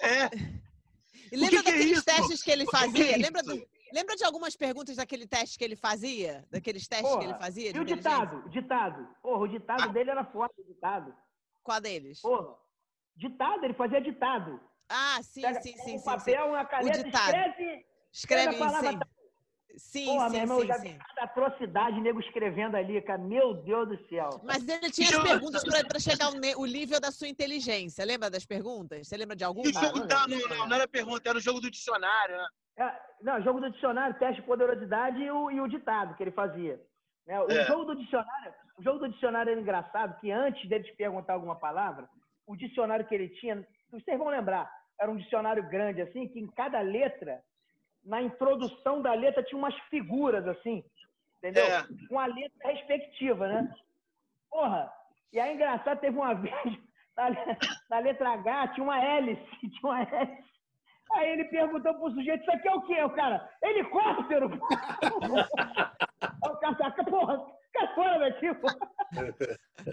É, 0.00 0.24
E 1.30 1.36
lembra 1.36 1.58
que 1.58 1.62
que 1.62 1.68
é 1.68 1.72
daqueles 1.72 1.92
isso? 1.98 2.04
testes 2.04 2.42
que 2.42 2.50
ele 2.50 2.64
O 2.64 2.66
que 2.66 2.76
que 2.76 2.76
é 2.76 2.86
fazia? 2.86 3.16
lembra, 3.18 3.42
do- 3.42 3.66
lembra 3.92 4.16
de 4.16 4.24
algumas 4.24 4.56
perguntas 4.56 4.96
daquele 4.96 5.26
teste 5.26 5.58
que 5.58 5.64
ele 5.64 5.76
fazia? 5.76 6.46
Daqueles 6.50 6.86
testes 6.86 7.10
que 7.16 7.24
ele 7.24 7.32
Porra, 7.32 7.38
fazia? 7.38 7.76
E 7.76 7.78
o 7.78 7.84
ditado? 7.84 8.44
O 8.46 8.48
ditado. 8.48 9.08
Porra, 9.22 9.42
o 9.42 9.48
ditado 9.48 9.92
dele 9.92 10.10
era 10.10 10.24
foda, 10.24 10.52
o 10.58 10.64
ditado. 10.64 11.14
Qual 11.62 11.80
deles? 11.80 12.20
Porra, 12.20 12.56
ditado, 13.16 13.64
ele 13.64 13.74
fazia 13.74 14.00
ditado. 14.00 14.60
Ah, 14.88 15.20
sim, 15.22 15.42
Pega, 15.42 15.60
sim, 15.60 15.76
sim, 15.76 15.96
um 15.96 15.98
sim, 15.98 16.04
papel, 16.04 16.44
sim. 16.44 16.50
uma 16.50 16.64
caneta, 16.64 17.04
ditado. 17.04 17.28
escreve. 17.28 17.86
Escreve, 18.12 18.56
sim. 18.56 18.98
Sim, 19.78 20.06
Porra, 20.06 20.26
sim, 20.26 20.32
meu 20.32 20.42
irmão, 20.42 20.60
sim, 20.60 20.66
já 20.66 20.74
sim. 20.74 20.88
vi 20.88 20.98
cada 20.98 21.22
atrocidade, 21.24 22.00
nego 22.00 22.20
escrevendo 22.20 22.76
ali, 22.76 23.00
cara. 23.02 23.18
Meu 23.18 23.54
Deus 23.62 23.88
do 23.88 24.08
céu. 24.08 24.40
Mas 24.42 24.66
ele 24.66 24.90
tinha 24.90 25.08
as 25.08 25.22
perguntas 25.22 25.62
para 25.62 26.00
chegar 26.00 26.30
o 26.30 26.66
nível 26.66 26.98
da 27.00 27.12
sua 27.12 27.28
inteligência. 27.28 28.04
Lembra 28.04 28.28
das 28.28 28.44
perguntas? 28.44 29.06
Você 29.06 29.16
lembra 29.16 29.36
de 29.36 29.44
alguma? 29.44 29.68
E 29.68 29.70
o 29.70 29.72
jogo, 29.72 29.98
não, 30.00 30.06
não, 30.06 30.26
não, 30.26 30.48
não, 30.48 30.66
não 30.66 30.76
era 30.76 30.88
pergunta, 30.88 31.28
era 31.28 31.38
o 31.38 31.40
jogo 31.40 31.60
do 31.60 31.70
dicionário, 31.70 32.36
né? 32.36 32.48
É, 32.78 33.00
não, 33.22 33.42
jogo 33.42 33.60
do 33.60 33.70
dicionário, 33.70 34.18
teste 34.18 34.40
de 34.40 34.46
poderosidade 34.46 35.20
e 35.20 35.30
o, 35.30 35.50
e 35.50 35.60
o 35.60 35.66
ditado 35.68 36.14
que 36.14 36.22
ele 36.22 36.30
fazia. 36.30 36.80
Né? 37.26 37.40
O 37.40 37.50
É. 37.50 37.64
jogo 37.64 37.84
do 37.86 37.96
dicionário, 37.96 38.54
o 38.78 38.82
jogo 38.82 39.00
do 39.00 39.08
dicionário 39.08 39.50
era 39.50 39.60
engraçado, 39.60 40.18
que 40.20 40.30
antes 40.30 40.68
dele 40.68 40.84
te 40.84 40.94
perguntar 40.94 41.32
alguma 41.34 41.56
palavra, 41.56 42.08
o 42.46 42.56
dicionário 42.56 43.04
que 43.06 43.14
ele 43.14 43.28
tinha, 43.30 43.66
vocês 43.90 44.16
vão 44.16 44.28
lembrar, 44.28 44.70
era 45.00 45.10
um 45.10 45.16
dicionário 45.16 45.68
grande 45.68 46.00
assim, 46.02 46.28
que 46.28 46.38
em 46.38 46.46
cada 46.46 46.80
letra, 46.80 47.42
na 48.04 48.22
introdução 48.22 49.02
da 49.02 49.12
letra 49.12 49.42
tinha 49.42 49.58
umas 49.58 49.74
figuras 49.90 50.46
assim, 50.46 50.84
entendeu? 51.38 51.64
É. 51.66 51.84
Com 52.08 52.18
a 52.18 52.26
letra 52.26 52.70
respectiva, 52.70 53.48
né? 53.48 53.74
Porra, 54.48 54.90
e 55.32 55.38
aí 55.40 55.54
engraçado, 55.54 55.98
teve 56.00 56.16
uma 56.16 56.32
vez, 56.40 56.54
na, 57.16 57.30
na 57.90 57.98
letra 57.98 58.30
H 58.30 58.68
tinha 58.68 58.84
uma 58.84 59.02
hélice, 59.02 59.44
tinha 59.60 59.90
uma 59.90 60.02
hélice. 60.02 60.47
Aí 61.18 61.30
ele 61.32 61.44
perguntou 61.46 61.92
pro 61.94 62.10
sujeito, 62.12 62.42
isso 62.42 62.52
aqui 62.52 62.68
é 62.68 62.74
o 62.74 62.82
quê? 62.82 63.02
O 63.02 63.10
cara, 63.10 63.50
helicóptero! 63.62 64.48
O 66.42 66.56
cara 66.56 66.92
porra, 67.04 67.46
cai 67.72 67.94
fora 67.94 68.18
daqui, 68.18 68.52
porra. 68.54 68.76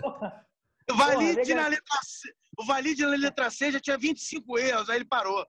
Porra. 0.01 0.45
O 0.89 0.95
Valide, 0.95 1.36
legal. 1.36 1.63
na 1.63 1.67
letra 1.69 1.97
C, 2.03 2.34
o 2.59 2.65
Valide 2.65 3.03
na 3.03 3.09
letra 3.15 3.49
C 3.49 3.71
já 3.71 3.80
tinha 3.80 3.97
25 3.97 4.57
erros, 4.59 4.89
aí 4.89 4.97
ele 4.97 5.05
parou. 5.05 5.45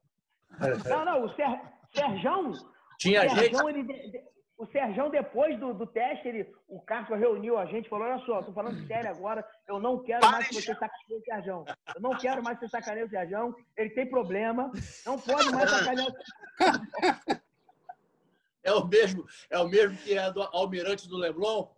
Não, 0.88 1.04
não, 1.04 1.24
o 1.24 1.34
Ser, 1.34 1.60
Serjão, 1.94 2.52
Tinha 2.98 3.20
o 3.26 3.28
gente. 3.28 3.38
Serjão, 3.40 3.68
ele 3.70 3.82
de- 3.84 4.10
de- 4.10 4.24
o 4.58 4.66
Serjão, 4.68 5.10
depois 5.10 5.58
do, 5.60 5.74
do 5.74 5.86
teste, 5.86 6.26
ele, 6.28 6.54
o 6.66 6.80
Castro 6.80 7.14
reuniu 7.16 7.58
a 7.58 7.66
gente 7.66 7.86
e 7.86 7.88
falou: 7.88 8.06
olha 8.08 8.24
só, 8.24 8.42
tô 8.42 8.52
falando 8.52 8.86
sério 8.86 9.10
agora, 9.10 9.46
eu 9.68 9.78
não 9.78 10.02
quero 10.02 10.26
mais 10.30 10.48
que 10.48 10.54
você 10.54 10.74
sacaneie 10.74 11.18
o 11.20 11.24
Serjão. 11.24 11.64
Eu 11.94 12.00
não 12.00 12.10
quero 12.16 12.42
mais 12.42 12.58
que 12.58 12.64
você 12.66 12.70
sacaneie 12.70 13.04
o 13.04 13.10
Serjão. 13.10 13.54
Ele 13.76 13.90
tem 13.90 14.08
problema, 14.08 14.72
não 15.04 15.18
pode 15.18 15.50
mais 15.50 15.70
sacanear 15.70 16.08
o 16.08 17.36
É 18.64 18.72
o 18.72 18.84
mesmo, 18.84 19.24
é 19.48 19.58
o 19.60 19.68
mesmo 19.68 19.96
que 19.98 20.18
é 20.18 20.28
do 20.32 20.42
Almirante 20.42 21.08
do 21.08 21.16
Leblon? 21.16 21.68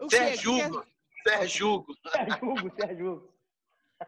O 0.00 0.08
quê? 0.08 0.16
Sérgio 0.16 0.54
Que 0.54 0.60
que 0.60 0.66
Hugo. 0.66 0.86
Sérgio 1.28 1.68
Hugo. 1.74 1.94
Sérgio 2.10 2.50
Hugo, 2.50 2.74
Sérgio 2.74 3.12
Hugo. 3.12 3.32
é- 4.00 4.06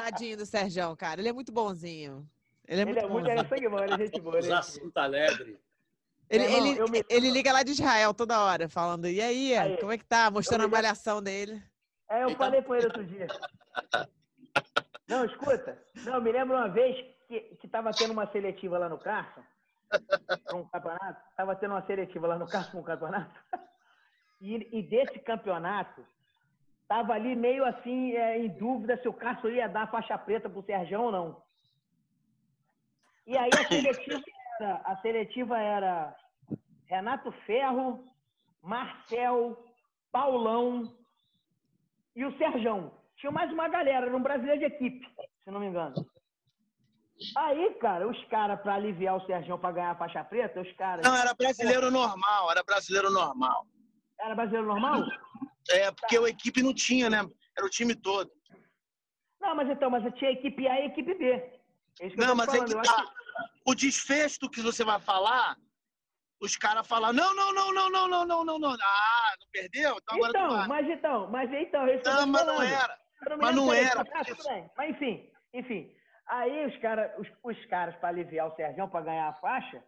Tadinho 0.00 0.36
do 0.38 0.46
Serjão, 0.46 0.96
cara. 0.96 1.20
Ele 1.20 1.28
é 1.28 1.32
muito 1.32 1.52
bonzinho. 1.52 2.28
Ele 2.68 2.80
é 2.80 2.84
Ele 2.84 2.92
muito 2.92 2.98
é 2.98 3.08
muito, 3.08 3.12
bonzinho. 3.24 3.32
ele 3.32 3.40
é 3.40 3.48
sangue 3.48 3.68
bom, 3.68 3.78
ele 3.78 3.94
é 3.94 3.98
gente 3.98 4.20
boa. 4.20 4.38
Ele, 4.38 4.52
é 4.52 5.00
Alegre. 5.00 5.58
Ele, 6.30 6.44
ele, 6.44 6.90
me- 6.90 7.04
ele 7.10 7.30
liga 7.30 7.52
lá 7.52 7.62
de 7.62 7.72
Israel 7.72 8.14
toda 8.14 8.40
hora, 8.42 8.68
falando, 8.68 9.06
e 9.06 9.20
aí, 9.20 9.54
Aí, 9.56 9.76
como 9.78 9.92
é 9.92 9.98
que 9.98 10.04
tá? 10.04 10.30
Mostrando 10.30 10.64
a 10.64 10.68
malhação 10.68 11.22
dele. 11.22 11.62
É, 12.08 12.24
eu 12.24 12.30
falei 12.36 12.62
com 12.62 12.74
ele 12.74 12.86
outro 12.86 13.04
dia. 13.04 13.26
Não, 15.08 15.24
escuta. 15.26 15.78
Não, 16.04 16.20
me 16.20 16.32
lembro 16.32 16.56
uma 16.56 16.68
vez 16.68 16.96
que, 17.28 17.40
que 17.56 17.68
tava 17.68 17.92
tendo 17.92 18.12
uma 18.12 18.30
seletiva 18.32 18.78
lá 18.78 18.88
no 18.88 18.98
Carson, 18.98 19.42
pra 20.44 20.56
um 20.56 20.64
campeonato. 20.68 21.20
Tava 21.36 21.56
tendo 21.56 21.72
uma 21.72 21.84
seletiva 21.86 22.26
lá 22.26 22.38
no 22.38 22.46
Carson, 22.48 22.78
um 22.78 22.82
campeonato. 22.82 23.34
E, 24.44 24.56
e 24.76 24.82
desse 24.82 25.20
campeonato, 25.20 26.04
tava 26.88 27.12
ali 27.12 27.36
meio 27.36 27.64
assim, 27.64 28.12
é, 28.16 28.38
em 28.38 28.48
dúvida 28.48 29.00
se 29.00 29.06
o 29.06 29.12
Carson 29.12 29.46
ia 29.50 29.68
dar 29.68 29.88
faixa 29.88 30.18
preta 30.18 30.50
pro 30.50 30.64
Serjão 30.64 31.04
ou 31.04 31.12
não. 31.12 31.41
E 33.26 33.36
aí 33.36 33.50
a 33.52 33.68
seletiva 33.68 34.22
era, 34.60 34.74
a 34.84 34.96
seletiva 34.96 35.58
era 35.58 36.16
Renato 36.86 37.32
Ferro, 37.46 38.04
Marcel, 38.62 39.64
Paulão, 40.10 40.96
e 42.14 42.24
o 42.24 42.36
Serjão. 42.36 42.92
Tinha 43.16 43.32
mais 43.32 43.50
uma 43.52 43.68
galera, 43.68 44.06
era 44.06 44.16
um 44.16 44.22
brasileiro 44.22 44.60
de 44.60 44.66
equipe, 44.66 45.06
se 45.44 45.50
não 45.50 45.60
me 45.60 45.66
engano. 45.66 45.94
Aí, 47.36 47.74
cara, 47.74 48.08
os 48.08 48.24
caras, 48.24 48.60
pra 48.60 48.74
aliviar 48.74 49.16
o 49.16 49.26
Serjão 49.26 49.58
pra 49.58 49.72
ganhar 49.72 49.92
a 49.92 49.96
faixa 49.96 50.24
preta, 50.24 50.60
os 50.60 50.72
caras. 50.72 51.04
Não, 51.04 51.16
era 51.16 51.32
brasileiro 51.34 51.90
normal, 51.90 52.50
era 52.50 52.62
brasileiro 52.64 53.10
normal. 53.10 53.66
Era 54.18 54.34
brasileiro 54.34 54.66
normal? 54.66 55.04
É, 55.70 55.90
porque 55.92 56.16
a 56.16 56.28
equipe 56.28 56.62
não 56.62 56.74
tinha, 56.74 57.08
né? 57.08 57.18
Era 57.56 57.66
o 57.66 57.70
time 57.70 57.94
todo. 57.94 58.30
Não, 59.40 59.54
mas 59.54 59.68
então, 59.70 59.90
mas 59.90 60.02
tinha 60.14 60.32
equipe 60.32 60.66
A 60.66 60.80
e 60.80 60.86
equipe 60.86 61.14
B. 61.14 61.61
É 62.00 62.08
que 62.08 62.16
Não, 62.16 62.34
mas 62.34 62.48
é 62.48 62.52
falando. 62.52 62.68
que 62.68 62.74
eu 62.74 62.80
acho 62.80 62.96
tá. 62.96 63.12
O 63.66 63.74
desfecho 63.74 64.40
do 64.40 64.50
que 64.50 64.60
você 64.60 64.84
vai 64.84 64.98
falar, 65.00 65.56
os 66.40 66.56
caras 66.56 66.86
falam, 66.86 67.12
não, 67.12 67.34
não, 67.34 67.52
não, 67.54 67.72
não, 67.72 67.90
não, 67.90 68.08
não, 68.08 68.26
não, 68.26 68.44
não, 68.44 68.58
não. 68.58 68.70
Ah, 68.72 69.34
não 69.40 69.46
perdeu? 69.52 69.96
Então 70.02 70.16
agora 70.16 70.32
tu 70.32 70.38
Então, 70.38 70.56
vai. 70.56 70.68
mas 70.68 70.88
então, 70.90 71.30
mas 71.30 71.52
então, 71.52 71.86
é 71.86 71.98
que 71.98 72.08
eu 72.08 72.12
Não, 72.14 72.26
mas 72.26 72.46
não 72.46 72.62
era. 72.62 72.98
Mas 73.38 73.54
não 73.54 73.72
era, 73.72 74.04
tudo 74.04 74.44
bem. 74.48 74.70
Mas 74.76 74.90
enfim, 74.90 75.30
enfim. 75.54 75.94
Aí 76.26 76.66
os, 76.66 76.76
cara, 76.78 77.14
os, 77.18 77.28
os 77.44 77.66
caras, 77.66 77.94
para 77.96 78.08
aliviar 78.08 78.48
o 78.48 78.56
Sergião, 78.56 78.88
para 78.88 79.04
ganhar 79.04 79.28
a 79.28 79.34
faixa, 79.34 79.82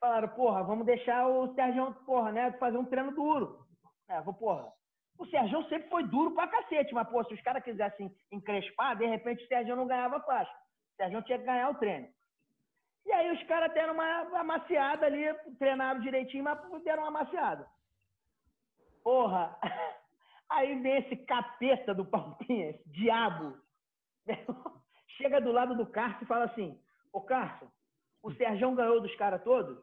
falaram, 0.00 0.28
porra, 0.28 0.62
vamos 0.62 0.86
deixar 0.86 1.26
o 1.26 1.54
Sergião, 1.54 1.92
porra, 2.06 2.32
né, 2.32 2.52
fazer 2.52 2.78
um 2.78 2.84
treino 2.84 3.12
duro. 3.14 3.66
É, 4.08 4.20
vou, 4.22 4.32
porra. 4.32 4.72
O 5.18 5.26
Sergião 5.26 5.62
sempre 5.68 5.90
foi 5.90 6.04
duro 6.04 6.34
pra 6.34 6.46
cacete, 6.46 6.94
mas, 6.94 7.08
pô, 7.08 7.22
se 7.24 7.34
os 7.34 7.42
caras 7.42 7.62
quisessem 7.64 8.10
encrespar, 8.32 8.96
de 8.96 9.04
repente 9.04 9.44
o 9.44 9.48
Sergião 9.48 9.76
não 9.76 9.86
ganhava 9.86 10.18
a 10.18 10.22
faixa. 10.22 10.52
O 10.98 11.00
Sergião 11.00 11.22
tinha 11.22 11.38
que 11.38 11.44
ganhar 11.44 11.70
o 11.70 11.76
treino. 11.76 12.08
E 13.06 13.12
aí 13.12 13.30
os 13.30 13.42
caras 13.44 13.72
deram 13.72 13.94
uma 13.94 14.40
amaciada 14.40 15.06
ali, 15.06 15.32
treinaram 15.56 16.00
direitinho, 16.00 16.42
mas 16.42 16.58
deram 16.82 17.04
uma 17.04 17.08
amaciada. 17.08 17.68
Porra! 19.04 19.56
Aí 20.50 20.80
vem 20.80 20.96
esse 20.96 21.14
capeta 21.24 21.94
do 21.94 22.06
Palpinha, 22.06 22.70
esse 22.70 22.88
diabo, 22.88 23.54
chega 25.18 25.42
do 25.42 25.52
lado 25.52 25.76
do 25.76 25.86
Cárcio 25.86 26.24
e 26.24 26.26
fala 26.26 26.46
assim: 26.46 26.82
Ô 27.12 27.20
Cárcio, 27.20 27.70
o 28.22 28.32
Serjão 28.32 28.74
ganhou 28.74 29.00
dos 29.00 29.14
caras 29.16 29.42
todos? 29.44 29.78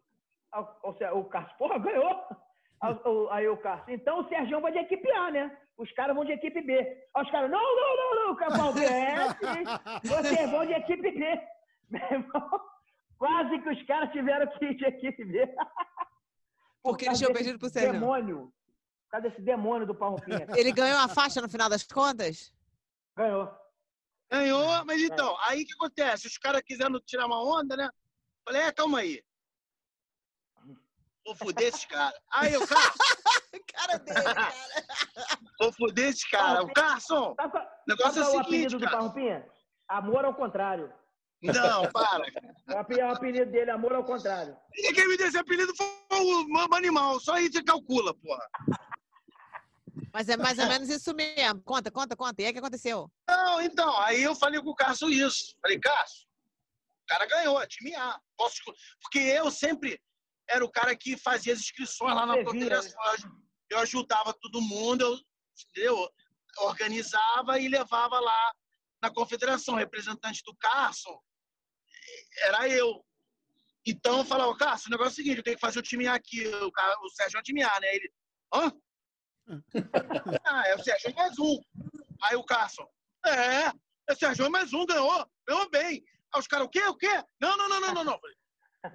O, 0.53 0.89
o, 0.89 1.19
o 1.19 1.29
porra, 1.57 1.77
ganhou! 1.77 2.25
Aí, 2.81 2.93
o- 3.05 3.29
Aí 3.29 3.47
o 3.47 3.57
Cárcio, 3.57 3.93
então 3.93 4.19
o 4.19 4.27
Serjão 4.27 4.59
vai 4.59 4.71
de 4.71 4.79
equipe 4.79 5.09
A, 5.11 5.29
né? 5.31 5.55
Os 5.77 5.91
caras 5.91 6.15
vão 6.15 6.23
de 6.23 6.31
equipe 6.31 6.61
B. 6.61 6.73
Aí 7.13 7.23
os 7.23 7.31
caras, 7.31 7.51
não, 7.51 7.59
não, 7.59 7.97
não, 7.97 8.27
não, 8.27 8.35
Capaldi, 8.35 8.85
é, 8.85 9.27
vocês 10.03 10.49
vão 10.49 10.65
de 10.65 10.73
equipe 10.73 11.11
B. 11.11 11.41
Meu 11.89 12.01
irmão, 12.11 12.61
quase 13.17 13.59
que 13.59 13.69
os 13.69 13.83
caras 13.83 14.11
tiveram 14.11 14.47
que 14.57 14.65
ir 14.65 14.75
de 14.75 14.85
equipe 14.85 15.25
B. 15.25 15.47
Por 16.81 16.91
Porque 16.91 17.05
eles 17.07 17.17
tinham 17.17 17.33
perdido 17.33 17.57
pro 17.57 17.67
Serjão. 17.67 17.93
Demônio. 17.93 18.53
Por 19.05 19.09
causa 19.09 19.29
desse 19.29 19.41
demônio 19.41 19.87
do 19.87 19.95
Parrupinha. 19.95 20.45
Ele 20.55 20.71
ganhou 20.71 20.99
a 20.99 21.07
faixa 21.07 21.41
no 21.41 21.49
final 21.49 21.67
das 21.67 21.81
contas? 21.81 22.53
Ganhou. 23.17 23.51
Ganhou, 24.31 24.85
mas 24.85 25.01
então, 25.01 25.35
aí 25.47 25.63
o 25.63 25.65
que 25.65 25.73
acontece? 25.73 26.27
Os 26.27 26.37
caras 26.37 26.61
quiseram 26.61 26.99
tirar 26.99 27.25
uma 27.25 27.43
onda, 27.43 27.75
né? 27.75 27.89
Falei, 28.43 28.61
é, 28.61 28.71
calma 28.71 28.99
aí. 28.99 29.23
Vou 31.25 31.35
foder 31.35 31.69
esses 31.69 31.85
caras. 31.85 32.19
Aí 32.31 32.55
o 32.55 32.67
Carson, 32.67 32.93
Cara 33.73 33.97
dele, 33.97 34.23
cara. 34.23 34.53
Vou 35.59 35.73
foder 35.73 36.09
esses 36.09 36.27
caras. 36.29 36.63
O 36.63 36.67
Carson, 36.73 37.33
Sabe 37.35 37.57
o 37.57 37.61
negócio 37.87 38.21
é 38.21 38.23
sabe 38.23 38.25
qual 38.25 38.31
o 38.31 38.33
é 38.33 38.37
o 38.37 38.41
apelido 38.41 38.69
seguinte, 38.69 38.77
do 38.77 38.85
cara. 38.85 38.97
Parrupinha? 38.97 39.45
Amor 39.87 40.25
ao 40.25 40.33
contrário. 40.33 40.93
Não, 41.41 41.91
para. 41.91 42.23
É 42.67 42.73
o 42.81 42.99
é 42.99 43.05
o 43.05 43.11
apelido 43.13 43.51
dele, 43.51 43.69
amor 43.69 43.93
ao 43.93 44.03
contrário. 44.03 44.57
E 44.73 44.91
quem 44.93 45.07
me 45.07 45.17
deu 45.17 45.27
esse 45.27 45.37
apelido 45.37 45.71
foi 45.75 45.85
o 46.19 46.47
Mama 46.49 46.77
Animal. 46.77 47.19
Só 47.19 47.33
aí 47.33 47.51
você 47.51 47.63
calcula, 47.63 48.13
porra. 48.15 48.47
Mas 50.11 50.27
é 50.29 50.37
mais 50.37 50.57
ou 50.57 50.65
menos 50.65 50.89
isso 50.89 51.13
mesmo. 51.13 51.61
Conta, 51.61 51.91
conta, 51.91 52.15
conta. 52.15 52.41
E 52.41 52.45
aí 52.45 52.49
o 52.51 52.53
que 52.53 52.59
aconteceu? 52.59 53.11
Não, 53.29 53.61
então, 53.61 53.95
aí 54.01 54.23
eu 54.23 54.33
falei 54.35 54.61
com 54.61 54.69
o 54.69 54.75
Cássio 54.75 55.09
isso. 55.09 55.55
Falei, 55.61 55.79
Cássio, 55.79 56.25
o 57.03 57.05
cara 57.07 57.25
ganhou, 57.27 57.61
é 57.61 57.67
time 57.67 57.93
A. 57.95 58.19
Posso... 58.37 58.55
Porque 59.01 59.19
eu 59.19 59.51
sempre 59.51 59.99
era 60.49 60.65
o 60.65 60.71
cara 60.71 60.95
que 60.95 61.17
fazia 61.17 61.53
as 61.53 61.59
inscrições 61.59 62.15
lá 62.15 62.25
na 62.25 62.41
Você. 62.43 62.65
Eu 62.73 63.01
aju- 63.11 63.41
Eu 63.69 63.79
ajudava 63.79 64.33
todo 64.41 64.61
mundo, 64.61 65.01
eu, 65.03 65.17
entendeu? 65.63 66.09
organizava 66.57 67.59
e 67.59 67.67
levava 67.67 68.19
lá 68.19 68.55
na 69.01 69.09
confederação. 69.09 69.75
Representante 69.75 70.41
do 70.43 70.55
Carson 70.55 71.19
era 72.43 72.69
eu. 72.69 73.05
Então 73.85 74.19
eu 74.19 74.25
falava, 74.25 74.55
Cássio, 74.57 74.87
o 74.87 74.91
negócio 74.91 75.11
é 75.11 75.13
o 75.13 75.15
seguinte, 75.15 75.37
eu 75.37 75.43
tenho 75.43 75.57
que 75.57 75.61
fazer 75.61 75.79
o 75.79 75.83
time 75.83 76.07
A 76.07 76.15
aqui. 76.15 76.47
O, 76.47 76.71
o 77.05 77.09
Sérgio 77.09 77.37
é 77.37 77.39
o 77.39 77.43
time 77.43 77.63
A, 77.63 77.79
né? 77.79 77.95
Ele, 77.95 78.13
hã? 78.53 78.73
ah, 80.45 80.63
é 80.67 80.75
o 80.75 80.83
Sérgio 80.83 81.13
mais 81.13 81.37
um. 81.37 81.59
Aí 82.23 82.35
o 82.35 82.43
Carson, 82.43 82.87
é, 83.25 83.67
é 83.67 84.13
o 84.13 84.15
Sérgio 84.15 84.49
mais 84.49 84.73
um, 84.73 84.85
ganhou, 84.85 85.29
ganhou 85.47 85.69
bem. 85.69 86.03
Aí 86.33 86.39
os 86.39 86.47
caras, 86.47 86.65
o 86.65 86.69
quê, 86.69 86.81
o 86.87 86.95
quê? 86.95 87.23
Não, 87.39 87.55
não, 87.57 87.69
não, 87.69 87.79
não, 87.79 87.93
não, 87.93 88.03
não. 88.03 88.19
Falei, 88.19 88.35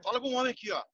Fala 0.03 0.21
com 0.21 0.29
o 0.29 0.35
homem 0.35 0.53
aqui, 0.53 0.73
ó. 0.73 0.85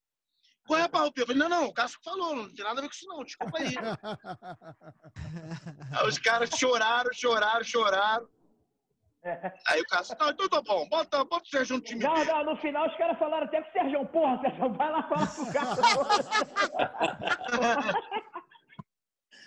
Qual 0.66 0.80
é, 0.80 0.88
Parrupinha? 0.88 1.22
Eu 1.22 1.26
falei, 1.26 1.42
não, 1.42 1.48
não, 1.48 1.66
o 1.66 1.72
Cássio 1.72 1.98
falou, 2.02 2.34
não 2.34 2.52
tem 2.54 2.64
nada 2.64 2.80
a 2.80 2.82
ver 2.82 2.88
com 2.88 2.94
isso 2.94 3.06
não, 3.06 3.24
desculpa 3.24 3.58
aí. 3.58 3.74
Aí 5.98 6.08
os 6.08 6.18
caras 6.18 6.50
choraram, 6.50 7.12
choraram, 7.12 7.64
choraram. 7.64 8.28
Aí 9.68 9.80
o 9.80 9.86
Cássio, 9.86 10.16
não, 10.18 10.30
então 10.30 10.48
tá 10.48 10.62
bom, 10.62 10.88
bota, 10.88 11.24
bota 11.24 11.44
o 11.44 11.48
Sérgio 11.48 11.76
no 11.76 11.82
time 11.82 12.02
Não, 12.02 12.14
dele. 12.14 12.30
não, 12.30 12.44
no 12.44 12.56
final 12.60 12.88
os 12.88 12.96
caras 12.96 13.18
falaram 13.18 13.46
até 13.46 13.60
com 13.60 13.68
o 13.68 13.72
Sérgio, 13.72 14.06
porra, 14.06 14.40
Sérgio, 14.40 14.72
vai 14.74 14.90
lá 14.90 15.02
falar 15.08 15.34
com 15.34 15.42
o 15.42 15.52
cara. 15.52 15.76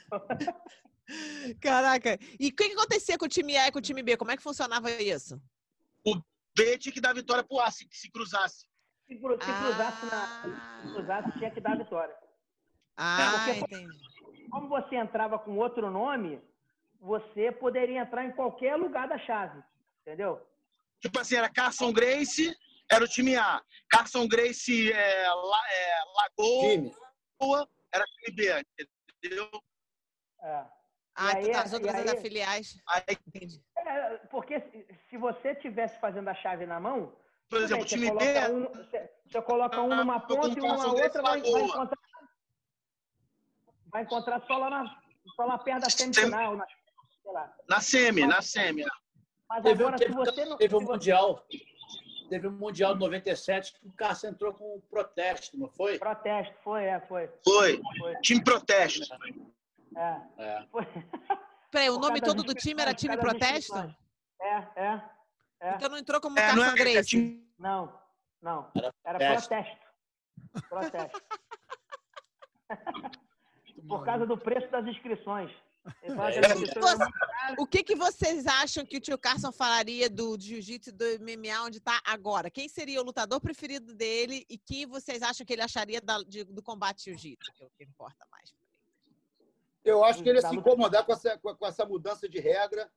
Caraca. 1.61 2.17
E 2.39 2.49
o 2.49 2.55
que, 2.55 2.69
que 2.69 2.73
acontecia 2.73 3.17
com 3.17 3.25
o 3.25 3.29
time 3.29 3.57
A 3.57 3.67
e 3.67 3.71
com 3.71 3.79
o 3.79 3.81
time 3.81 4.03
B? 4.03 4.17
Como 4.17 4.31
é 4.31 4.37
que 4.37 4.43
funcionava 4.43 4.91
isso? 4.91 5.41
B 6.55 6.77
tinha 6.77 6.91
que 6.91 7.01
dar 7.01 7.13
vitória 7.13 7.43
pro 7.43 7.59
A, 7.59 7.71
se, 7.71 7.87
se 7.91 8.11
cruzasse. 8.11 8.65
Se, 9.09 9.15
cru- 9.17 9.39
se 9.41 9.51
cruzasse, 9.51 10.05
na, 10.05 10.23
Ah. 10.23 10.81
se 10.83 10.93
cruzasse, 10.93 11.31
tinha 11.39 11.49
que 11.49 11.59
dar 11.59 11.71
a 11.71 11.75
vitória. 11.77 12.15
Ah, 12.95 13.43
porque- 13.57 13.75
entendi. 13.75 14.49
Como 14.51 14.67
você 14.69 14.95
entrava 14.97 15.39
com 15.39 15.57
outro 15.57 15.89
nome, 15.89 16.39
você 16.99 17.51
poderia 17.51 18.01
entrar 18.01 18.23
em 18.25 18.31
qualquer 18.31 18.75
lugar 18.75 19.07
da 19.07 19.17
chave. 19.17 19.61
Entendeu? 20.01 20.39
Tipo 20.99 21.19
assim, 21.19 21.35
era 21.37 21.49
Carson 21.49 21.91
Grace, 21.91 22.55
era 22.91 23.03
o 23.03 23.07
time 23.07 23.35
A. 23.35 23.63
Carson 23.89 24.27
Grace 24.27 24.91
é, 24.91 25.27
La, 25.27 25.61
é, 25.71 25.99
Lagoa, 26.15 26.71
Time. 26.71 26.95
era 27.91 28.05
time 28.05 28.35
B, 28.35 28.65
entendeu? 29.23 29.49
É. 30.41 30.65
Ah, 31.15 31.35
aí 31.35 31.47
então 31.47 31.59
é- 31.61 31.63
as 31.63 31.73
outras 31.73 31.95
aí- 31.95 31.99
ainda 32.01 32.21
filiais. 32.21 32.75
Aí, 32.87 33.17
Entendi. 33.27 33.61
É, 33.77 34.17
porque 34.29 34.59
se, 34.61 34.87
se 35.09 35.17
você 35.17 35.55
tivesse 35.55 35.99
fazendo 35.99 36.27
a 36.29 36.35
chave 36.35 36.65
na 36.67 36.79
mão, 36.79 37.15
por 37.49 37.61
exemplo, 37.61 37.83
o 37.83 37.87
bem, 37.87 37.87
você 37.87 37.95
time 37.95 38.11
B 38.11 38.17
coloca 38.17 38.39
é 38.39 38.49
um, 38.49 38.65
você, 38.71 39.11
você 39.25 39.41
coloca 39.41 39.81
um 39.81 39.95
numa 39.95 40.15
Ah, 40.15 40.19
ponta 40.19 40.47
e 40.47 40.61
um 40.61 40.65
um 40.67 40.75
desse 40.75 40.85
outra, 40.87 41.21
vai, 41.21 41.41
vai 41.41 41.61
encontrar. 41.61 41.97
Vai 43.91 44.03
encontrar 44.03 44.41
só 44.45 44.57
lá, 44.57 44.69
na, 44.69 45.01
só 45.35 45.45
lá 45.45 45.57
perto 45.57 45.81
da 45.81 45.89
semifinal, 45.89 46.55
na, 46.55 46.65
sei 46.65 47.31
lá. 47.31 47.53
na 47.67 47.81
semi, 47.81 48.25
na 48.27 48.41
semi. 48.41 48.83
né? 48.83 48.89
Mas 49.49 49.63
Teve, 49.63 49.81
agora, 49.83 49.97
teve, 49.97 50.11
se 50.11 50.17
você 50.17 50.45
não. 50.45 50.57
teve 50.57 50.75
um 50.75 50.81
Mundial. 50.81 51.43
Teve 52.29 52.47
um 52.47 52.51
Mundial 52.51 52.93
de 52.93 52.99
97 52.99 53.73
que 53.73 53.87
o 53.87 53.91
Cássio 53.93 54.29
entrou 54.29 54.53
com 54.53 54.75
um 54.75 54.81
protesto, 54.81 55.57
não 55.57 55.67
foi? 55.69 55.97
Protesto, 55.97 56.53
foi, 56.63 56.83
é, 56.83 56.99
foi. 57.01 57.27
Foi. 57.43 57.81
foi 57.97 58.15
Time 58.21 58.43
protesto. 58.43 59.01
é, 59.97 60.21
É. 60.37 60.65
foi. 60.71 60.85
Peraí, 61.71 61.89
o 61.89 61.97
nome 61.97 62.21
todo 62.21 62.43
do 62.43 62.53
time 62.53 62.79
era 62.79 62.93
time 62.93 63.17
protesto? 63.17 63.75
É, 64.39 64.67
é. 64.75 65.01
É. 65.61 65.75
Então 65.75 65.89
não 65.89 65.97
entrou 65.97 66.21
como 66.21 66.37
É, 66.39 66.53
não 66.55 66.63
é, 66.63 66.93
é 66.95 67.03
time 67.03 67.45
Não, 67.57 67.93
não. 68.41 68.71
Era 69.03 69.23
Era 69.23 69.35
protesto. 69.41 69.77
protesto. 70.69 71.21
Por 73.87 74.05
causa 74.05 74.25
do 74.25 74.37
preço 74.37 74.69
das 74.71 74.85
inscrições. 74.85 75.51
É, 76.03 76.11
O 77.57 77.65
que, 77.65 77.83
que 77.83 77.95
vocês 77.95 78.45
acham 78.45 78.85
que 78.85 78.97
o 78.97 78.99
tio 79.01 79.17
Carson 79.17 79.51
falaria 79.51 80.09
do 80.09 80.37
jiu-jitsu 80.39 80.89
e 80.89 80.93
do 80.93 81.05
MMA 81.23 81.63
onde 81.65 81.77
está 81.77 81.99
agora? 82.05 82.51
Quem 82.51 82.67
seria 82.67 83.01
o 83.01 83.03
lutador 83.03 83.39
preferido 83.39 83.95
dele 83.95 84.45
e 84.49 84.57
quem 84.57 84.85
vocês 84.85 85.21
acham 85.23 85.45
que 85.45 85.53
ele 85.53 85.61
acharia 85.61 85.99
da- 86.01 86.21
de- 86.23 86.43
do 86.43 86.61
combate 86.61 87.05
jiu-jitsu? 87.05 87.51
Que 87.53 87.63
é 87.63 87.65
o 87.65 87.71
que 87.77 87.83
importa 87.85 88.25
mais. 88.31 88.53
Eu 89.83 90.03
acho 90.03 90.21
que 90.21 90.29
ele 90.29 90.39
ia 90.39 90.47
se 90.47 90.55
incomodar 90.55 91.05
com 91.05 91.13
essa, 91.13 91.37
com 91.39 91.65
essa 91.65 91.85
mudança 91.85 92.27
de 92.29 92.39
regra 92.39 92.91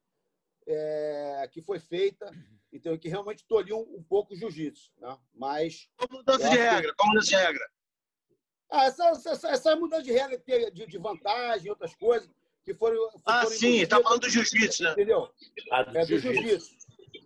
é, 0.66 1.48
que 1.52 1.60
foi 1.62 1.78
feita, 1.78 2.30
então, 2.72 2.96
que 2.96 3.08
realmente 3.08 3.44
tolhiu 3.46 3.78
um, 3.78 3.98
um 3.98 4.02
pouco 4.02 4.32
o 4.32 4.36
jiu-jitsu. 4.36 4.90
Né? 4.98 5.18
Mas 5.34 5.88
Qual 5.96 6.08
mudança 6.10 6.48
de 6.48 6.56
que- 6.56 6.62
regra? 6.62 6.94
Qual 6.96 7.08
mudança 7.08 7.28
de 7.28 7.36
regra? 7.36 7.70
ah, 8.70 8.84
essa, 8.86 9.08
essa, 9.30 9.48
essa 9.50 9.76
mudança 9.76 10.02
de 10.02 10.12
regra 10.12 10.38
de, 10.70 10.86
de 10.86 10.98
vantagem, 10.98 11.70
outras 11.70 11.94
coisas, 11.94 12.30
que 12.64 12.72
foram. 12.74 12.96
Ah, 13.26 13.42
foram 13.42 13.56
sim, 13.56 13.86
tá 13.86 13.98
introduzidas, 13.98 14.02
falando 14.02 14.20
do 14.20 14.30
jiu-jitsu, 14.30 14.82
né? 14.84 14.92
Entendeu? 14.92 15.30
A 15.72 15.82
do 15.82 15.98
É 15.98 16.00
do 16.02 16.06
jiu-jitsu. 16.18 16.42
jiu-jitsu. 16.42 16.76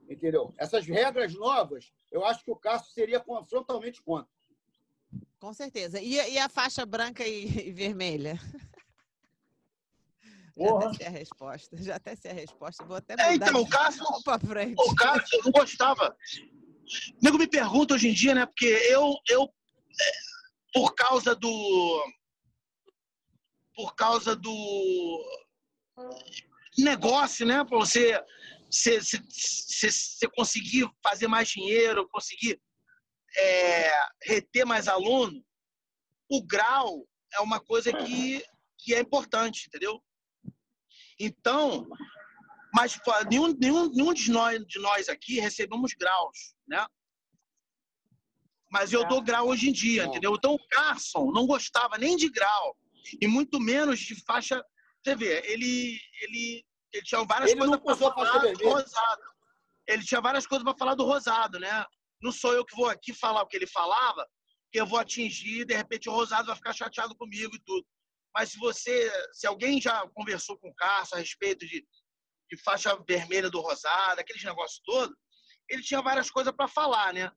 Entendeu? 0.09 0.55
Essas 0.59 0.87
regras 0.87 1.35
novas, 1.35 1.93
eu 2.11 2.25
acho 2.25 2.43
que 2.45 2.51
o 2.51 2.57
Cássio 2.57 2.93
seria 2.93 3.23
frontalmente 3.49 4.03
contra. 4.03 4.29
Com 5.39 5.53
certeza. 5.53 6.01
E, 6.01 6.19
a- 6.19 6.29
e 6.29 6.39
a 6.39 6.49
faixa 6.49 6.85
branca 6.87 7.25
e, 7.27 7.69
e 7.69 7.73
vermelha? 7.73 8.39
Já 10.59 10.65
Porra. 10.69 10.87
até 10.87 10.97
sei 10.97 11.07
a 11.07 11.11
resposta. 11.11 11.77
Já 11.83 11.97
até 11.97 12.17
sei 12.17 12.31
a 12.31 12.35
resposta. 12.35 12.85
Vou 12.85 12.97
até 12.97 13.13
É, 13.15 13.17
mudar 13.17 13.35
então, 13.35 13.55
de 13.55 13.61
o 13.61 13.69
Cássio, 13.69 14.05
o 14.05 14.95
Cássio, 14.95 15.39
eu 15.39 15.45
não 15.45 15.53
gostava. 15.53 16.17
O 17.15 17.25
nego 17.25 17.39
me 17.39 17.47
pergunta 17.49 17.95
hoje 17.95 18.09
em 18.09 18.15
dia, 18.15 18.35
né? 18.35 18.47
Porque 18.47 18.67
eu, 18.67 19.15
eu 19.29 19.43
é, 19.45 20.11
por 20.73 20.95
causa 20.95 21.35
do. 21.35 22.05
Por 23.75 23.95
causa 23.95 24.35
do 24.35 25.25
negócio, 26.79 27.45
né? 27.47 27.63
Pra 27.65 27.77
você, 27.79 28.19
você, 28.71 29.01
você, 29.01 29.19
você- 29.19 29.91
você 29.91 30.29
conseguir 30.35 30.89
fazer 31.03 31.27
mais 31.29 31.49
dinheiro, 31.49 32.09
conseguir 32.09 32.61
é, 33.37 33.91
reter 34.23 34.65
mais 34.65 34.89
aluno, 34.89 35.45
o 36.31 36.43
grau 36.43 37.07
é 37.35 37.41
uma 37.41 37.61
coisa 37.61 37.93
que, 37.93 38.43
que 38.79 38.95
é 38.95 39.01
importante, 39.01 39.67
entendeu? 39.67 40.03
Então, 41.19 41.89
mas 42.75 42.99
nenhum, 43.31 43.55
nenhum, 43.59 43.91
nenhum 43.91 44.13
de, 44.13 44.31
nós, 44.31 44.65
de 44.67 44.79
nós 44.79 45.09
aqui 45.09 45.41
recebemos 45.41 45.93
graus, 45.95 46.55
né? 46.67 46.87
Mas 48.71 48.93
eu 48.93 49.07
dou 49.07 49.23
grau 49.23 49.49
hoje 49.49 49.71
em 49.71 49.73
dia, 49.73 50.05
entendeu? 50.05 50.35
Então 50.35 50.55
o 50.55 50.69
Carson 50.69 51.31
não 51.31 51.47
gostava 51.47 51.97
nem 51.97 52.17
de 52.17 52.29
grau, 52.29 52.77
e 53.21 53.27
muito 53.27 53.61
menos 53.61 53.99
de 54.01 54.15
faixa. 54.25 54.63
Você 55.03 55.15
vê, 55.15 55.41
ele, 55.47 55.99
ele, 56.21 56.65
ele 56.93 57.03
tinha 57.05 57.25
várias 57.25 57.53
Ele 57.53 57.61
coisas 57.61 57.79
para 57.79 57.97
falar 57.97 58.53
do 58.53 58.69
rosado. 58.69 59.23
Ele 59.87 60.05
tinha 60.05 60.21
várias 60.21 60.47
coisas 60.47 60.65
para 60.65 60.77
falar 60.77 60.95
do 60.95 61.05
rosado, 61.05 61.59
né? 61.61 61.87
Não 62.21 62.33
sou 62.33 62.53
eu 62.53 62.65
que 62.65 62.75
vou 62.75 62.89
aqui 62.89 63.15
falar 63.15 63.43
o 63.43 63.47
que 63.47 63.57
ele 63.57 63.67
falava, 63.67 64.27
que 64.73 64.81
eu 64.81 64.87
vou 64.87 64.99
atingir, 64.99 65.65
de 65.65 65.75
repente 65.75 66.09
o 66.09 66.13
rosado 66.13 66.49
vai 66.49 66.57
ficar 66.57 66.73
chateado 66.73 67.15
comigo 67.15 67.55
e 67.55 67.61
tudo. 67.61 67.87
Mas 68.37 68.51
se 68.51 68.59
você, 68.59 69.11
se 69.33 69.47
alguém 69.47 69.81
já 69.81 70.07
conversou 70.09 70.59
com 70.59 70.69
o 70.69 70.75
Carson 70.75 71.17
a 71.17 71.19
respeito 71.19 71.67
de, 71.67 71.81
de 72.51 72.63
faixa 72.63 72.95
vermelha 73.09 73.49
do 73.49 73.61
rosado, 73.61 74.21
aqueles 74.21 74.45
negócios 74.45 74.81
todos, 74.85 75.17
ele 75.71 75.83
tinha 75.83 76.03
várias 76.03 76.31
coisas 76.31 76.53
para 76.55 76.69
falar, 76.69 77.15
né? 77.15 77.31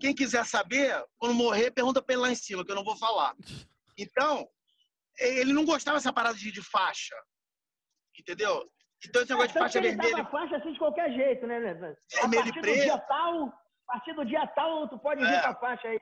Quem 0.00 0.14
quiser 0.14 0.46
saber, 0.46 1.04
quando 1.18 1.34
morrer, 1.34 1.70
pergunta 1.70 2.00
para 2.02 2.14
ele 2.14 2.22
lá 2.22 2.30
em 2.30 2.34
cima, 2.34 2.64
que 2.64 2.70
eu 2.72 2.76
não 2.76 2.82
vou 2.84 2.96
falar. 2.96 3.36
Então, 3.98 4.48
ele 5.18 5.52
não 5.52 5.66
gostava 5.66 5.98
dessa 5.98 6.10
parada 6.14 6.38
de, 6.38 6.50
de 6.50 6.62
faixa. 6.62 7.14
Entendeu? 8.18 8.66
Então, 9.06 9.20
esse 9.20 9.30
negócio 9.30 9.48
de 9.48 9.54
Tanto 9.54 9.62
faixa 9.64 9.78
ele 9.78 9.88
vermelha. 9.88 10.16
dava 10.16 10.30
faixa 10.30 10.56
assim 10.56 10.72
de 10.72 10.78
qualquer 10.78 11.12
jeito, 11.12 11.46
né, 11.46 11.60
né? 11.60 11.94
A 12.16 12.20
Vermelho 12.26 12.48
e 12.48 12.52
preto. 12.60 12.82
dia 12.84 12.98
tal, 13.00 13.48
a 13.48 13.92
partir 13.92 14.14
do 14.14 14.24
dia 14.24 14.46
tal, 14.56 14.88
tu 14.88 14.98
pode 14.98 15.20
vir 15.20 15.34
É. 15.34 15.42
com 15.42 15.48
a 15.48 15.54
faixa 15.56 15.88
aí. 15.88 16.00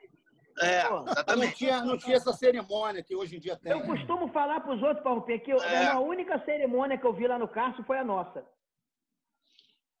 É, 0.61 0.83
Mas 0.83 0.91
não 0.91 1.11
exatamente. 1.11 1.55
tinha, 1.55 1.81
não 1.83 1.97
tinha 1.97 2.15
essa 2.17 2.33
cerimônia 2.33 3.03
que 3.03 3.15
hoje 3.15 3.37
em 3.37 3.39
dia 3.39 3.55
tem. 3.57 3.71
Eu 3.71 3.81
costumo 3.85 4.27
falar 4.33 4.59
pros 4.61 4.81
outros, 4.81 5.03
Paulo 5.03 5.21
que 5.23 5.51
É. 5.51 5.87
a 5.87 5.99
única 5.99 6.43
cerimônia 6.43 6.97
que 6.97 7.05
eu 7.05 7.13
vi 7.13 7.27
lá 7.27 7.39
no 7.39 7.47
Cássio 7.47 7.83
foi 7.85 7.97
a 7.97 8.03
nossa. 8.03 8.45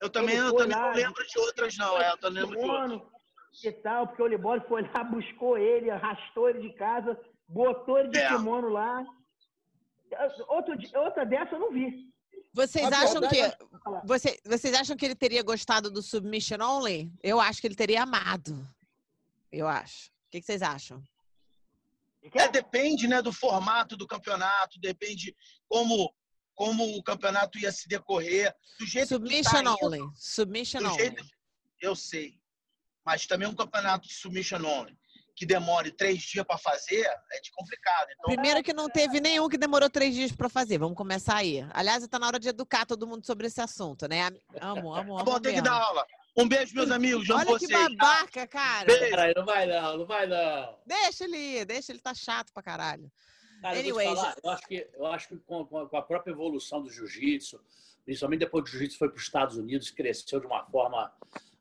Eu 0.01 0.09
também, 0.09 0.35
eu 0.35 0.53
também 0.53 0.77
lá, 0.77 0.87
não 0.87 0.95
lembro 0.95 1.25
de 1.27 1.39
outras, 1.39 1.77
não. 1.77 2.01
É, 2.01 2.11
eu 2.11 2.17
também 2.17 2.43
lembro 2.43 2.59
de 2.59 2.65
outras. 2.69 3.01
E 3.63 3.71
tal, 3.71 4.07
porque 4.07 4.21
o 4.21 4.27
Libório 4.27 4.63
foi 4.67 4.81
lá, 4.81 5.03
buscou 5.03 5.57
ele, 5.57 5.89
arrastou 5.89 6.49
ele 6.49 6.61
de 6.69 6.73
casa, 6.75 7.19
botou 7.47 7.97
ele 7.99 8.09
de 8.09 8.19
É. 8.19 8.29
kimono 8.29 8.69
lá. 8.69 9.03
Outro, 10.47 10.73
outra 10.95 11.25
dessa 11.25 11.55
eu 11.55 11.59
não 11.59 11.71
vi. 11.71 12.09
Vocês 12.53 12.91
acham 12.91 13.21
que 13.21 13.41
você, 14.05 14.39
vocês 14.43 14.73
acham 14.73 14.97
que 14.97 15.05
ele 15.05 15.15
teria 15.15 15.43
gostado 15.43 15.91
do 15.91 16.01
Submission 16.01 16.57
Only? 16.61 17.11
Eu 17.21 17.39
acho 17.39 17.61
que 17.61 17.67
ele 17.67 17.75
teria 17.75 18.03
amado. 18.03 18.57
Eu 19.51 19.67
acho. 19.67 20.11
O 20.29 20.31
que, 20.31 20.39
que 20.41 20.45
vocês 20.45 20.61
acham? 20.61 21.01
Que- 22.31 22.37
É, 22.39 22.47
depende 22.47 23.07
né, 23.07 23.19
do 23.19 23.33
formato 23.33 23.97
do 23.97 24.05
campeonato, 24.05 24.79
depende 24.79 25.35
como, 25.67 26.13
como 26.53 26.83
o 26.95 27.01
campeonato 27.01 27.57
ia 27.57 27.71
se 27.71 27.87
decorrer. 27.87 28.53
Do 28.79 28.85
jeito 28.85 29.07
que 29.07 29.13
Submission 29.15 29.51
tá 29.51 29.59
indo, 29.61 29.77
Only. 29.81 30.01
Submission 30.15 30.81
do 30.81 30.89
Only. 30.89 30.97
jeito, 30.99 31.23
eu 31.81 31.95
sei. 31.95 32.39
Mas 33.03 33.25
também 33.25 33.47
um 33.47 33.55
campeonato 33.55 34.07
de 34.07 34.13
submission 34.13 34.63
only 34.63 34.95
que 35.35 35.45
demore 35.47 35.89
três 35.91 36.21
dias 36.21 36.45
para 36.45 36.57
fazer 36.59 36.99
é 37.31 37.39
de 37.41 37.49
complicado. 37.53 38.07
Então, 38.11 38.25
Primeiro 38.35 38.61
que 38.61 38.73
não 38.73 38.87
teve 38.89 39.19
nenhum 39.21 39.47
que 39.49 39.57
demorou 39.57 39.89
três 39.89 40.13
dias 40.13 40.31
pra 40.33 40.49
fazer. 40.49 40.77
Vamos 40.77 40.97
começar 40.97 41.37
aí. 41.37 41.65
Aliás, 41.71 42.03
está 42.03 42.19
na 42.19 42.27
hora 42.27 42.37
de 42.39 42.49
educar 42.49 42.85
todo 42.85 43.07
mundo 43.07 43.25
sobre 43.25 43.47
esse 43.47 43.61
assunto, 43.61 44.05
né? 44.07 44.27
Amo, 44.61 44.93
amo, 44.93 44.93
tá 44.93 44.99
amo. 44.99 45.23
bom, 45.23 45.39
tem 45.39 45.55
que 45.55 45.61
dar 45.61 45.81
aula. 45.81 46.05
Um 46.39 46.47
beijo, 46.47 46.73
meus 46.73 46.89
amigos. 46.91 47.29
Olha 47.29 47.45
que 47.59 47.67
vocês. 47.67 47.95
babaca, 47.95 48.47
cara. 48.47 49.09
Cara, 49.09 49.33
não 49.35 49.45
vai 49.45 49.65
não, 49.65 49.97
não 49.97 50.05
vai 50.05 50.25
não. 50.27 50.77
Deixa 50.85 51.25
ele 51.25 51.37
ir, 51.37 51.65
deixa 51.65 51.91
ele 51.91 51.99
tá 51.99 52.13
chato 52.13 52.53
pra 52.53 52.63
caralho. 52.63 53.11
Cara, 53.61 53.75
eu, 53.75 53.79
Anyways. 53.81 54.09
falar, 54.19 54.35
eu 54.43 54.49
acho 54.51 54.67
que, 54.67 54.89
eu 54.93 55.05
acho 55.07 55.27
que 55.27 55.37
com, 55.39 55.65
com 55.65 55.77
a- 55.79 55.89
com 55.89 55.97
a 55.97 56.01
própria 56.01 56.31
evolução 56.31 56.81
do 56.81 56.89
jiu-jitsu, 56.89 57.59
principalmente 58.05 58.39
depois 58.39 58.63
que 58.63 58.69
o 58.69 58.71
jiu-jitsu 58.71 58.97
foi 58.97 59.09
para 59.09 59.17
os 59.17 59.23
Estados 59.23 59.57
Unidos, 59.57 59.91
cresceu 59.91 60.39
de 60.39 60.47
uma 60.47 60.63
forma 60.65 61.11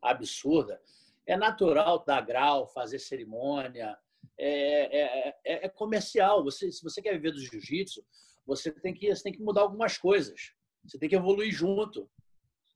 absurda, 0.01 0.81
é 1.27 1.37
natural 1.37 2.05
dar 2.07 2.21
grau, 2.21 2.69
fazer 2.69 3.01
cerimônia, 3.01 3.99
é, 4.39 5.01
é, 5.01 5.29
é- 5.45 5.67
é 5.67 5.69
comercial. 5.69 6.45
Você, 6.45 6.71
se 6.71 6.83
você 6.85 7.03
quer 7.03 7.13
viver 7.15 7.33
do 7.33 7.41
jiu-jitsu, 7.41 8.05
você 8.47 8.71
tem, 8.71 8.95
que, 8.95 9.13
você 9.13 9.23
tem 9.25 9.33
que 9.33 9.43
mudar 9.43 9.63
algumas 9.63 9.99
coisas. 9.99 10.53
Você 10.85 10.97
tem 10.99 11.09
que 11.09 11.17
evoluir 11.17 11.53
junto. 11.53 12.09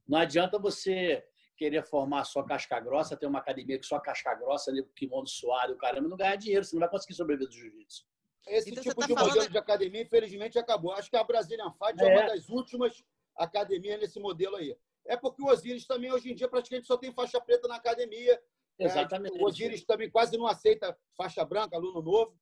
Não 0.09 0.19
adianta 0.19 0.59
você 0.59 1.25
querer 1.63 1.85
formar 1.85 2.25
só 2.25 2.43
casca 2.43 2.81
grossa, 2.81 3.17
ter 3.17 3.27
uma 3.27 3.39
academia 3.39 3.79
que 3.79 3.87
só 3.87 4.01
casca 4.01 4.35
grossa, 4.35 4.69
ali, 4.71 4.83
com 4.83 4.91
kimono 4.95 5.29
suado, 5.29 5.75
o 5.75 5.77
caramba, 5.77 6.09
não 6.09 6.17
ganhar 6.17 6.35
dinheiro, 6.35 6.65
você 6.65 6.75
não 6.75 6.81
vai 6.81 6.89
conseguir 6.91 7.15
sobreviver 7.15 7.49
do 7.49 7.55
jiu-jitsu. 7.55 8.05
Esse 8.49 8.71
Então, 8.71 8.83
tipo 8.83 9.01
tá 9.01 9.07
de 9.07 9.15
falando- 9.15 9.29
modelo 9.35 9.49
de 9.53 9.59
academia, 9.59 10.03
infelizmente, 10.03 10.59
acabou. 10.59 10.91
Acho 10.93 11.09
que 11.09 11.17
a 11.17 11.23
Brazilian 11.23 11.71
Fight 11.79 12.03
é. 12.03 12.05
É. 12.05 12.13
uma 12.19 12.27
das 12.35 12.49
últimas 12.49 13.05
academias 13.37 14.01
nesse 14.01 14.19
modelo 14.19 14.57
aí. 14.57 14.77
É 15.07 15.17
porque 15.17 15.41
o 15.41 15.47
Osiris 15.47 15.87
também, 15.87 16.11
hoje 16.13 16.33
em 16.33 16.35
dia, 16.35 16.49
praticamente 16.49 16.89
só 16.89 16.97
tem 16.97 17.13
faixa 17.13 17.41
preta 17.41 17.69
na 17.69 17.77
academia. 17.77 18.41
É, 18.81 18.85
Exatamente. 18.87 19.39
o 19.39 19.45
Osiris 19.47 19.85
também 19.85 20.11
quase 20.11 20.37
não 20.37 20.49
aceita 20.49 20.99
faixa 21.17 21.45
branca, 21.45 21.77
aluno 21.77 22.03
novo. 22.03 22.37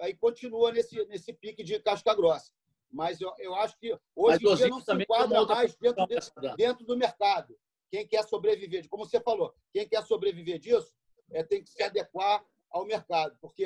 Aí 0.00 0.14
continua 0.14 0.70
nesse, 0.72 1.02
nesse 1.06 1.32
pique 1.32 1.64
de 1.64 1.78
casca 1.80 2.14
grossa. 2.14 2.52
Mas 2.92 3.20
eu, 3.22 3.32
eu 3.38 3.54
acho 3.54 3.78
que 3.78 3.90
Mas 3.92 4.00
hoje 4.14 4.36
o 4.36 4.36
em 4.36 4.38
dia 4.40 4.50
Osiris 4.52 4.70
não 4.70 4.80
se 4.80 4.92
enquadra 5.02 5.44
mais 5.46 5.74
dentro, 5.76 6.06
de- 6.06 6.14
dança. 6.14 6.32
dentro 6.56 6.84
do 6.84 6.96
mercado. 6.98 7.58
Quem 7.90 8.06
quer 8.06 8.24
sobreviver, 8.24 8.88
como 8.88 9.04
você 9.04 9.20
falou, 9.20 9.54
quem 9.72 9.88
quer 9.88 10.02
sobreviver 10.04 10.58
disso 10.58 10.92
é, 11.30 11.42
tem 11.42 11.62
que 11.62 11.70
se 11.70 11.82
adequar 11.82 12.44
ao 12.70 12.84
mercado. 12.84 13.36
Porque 13.40 13.64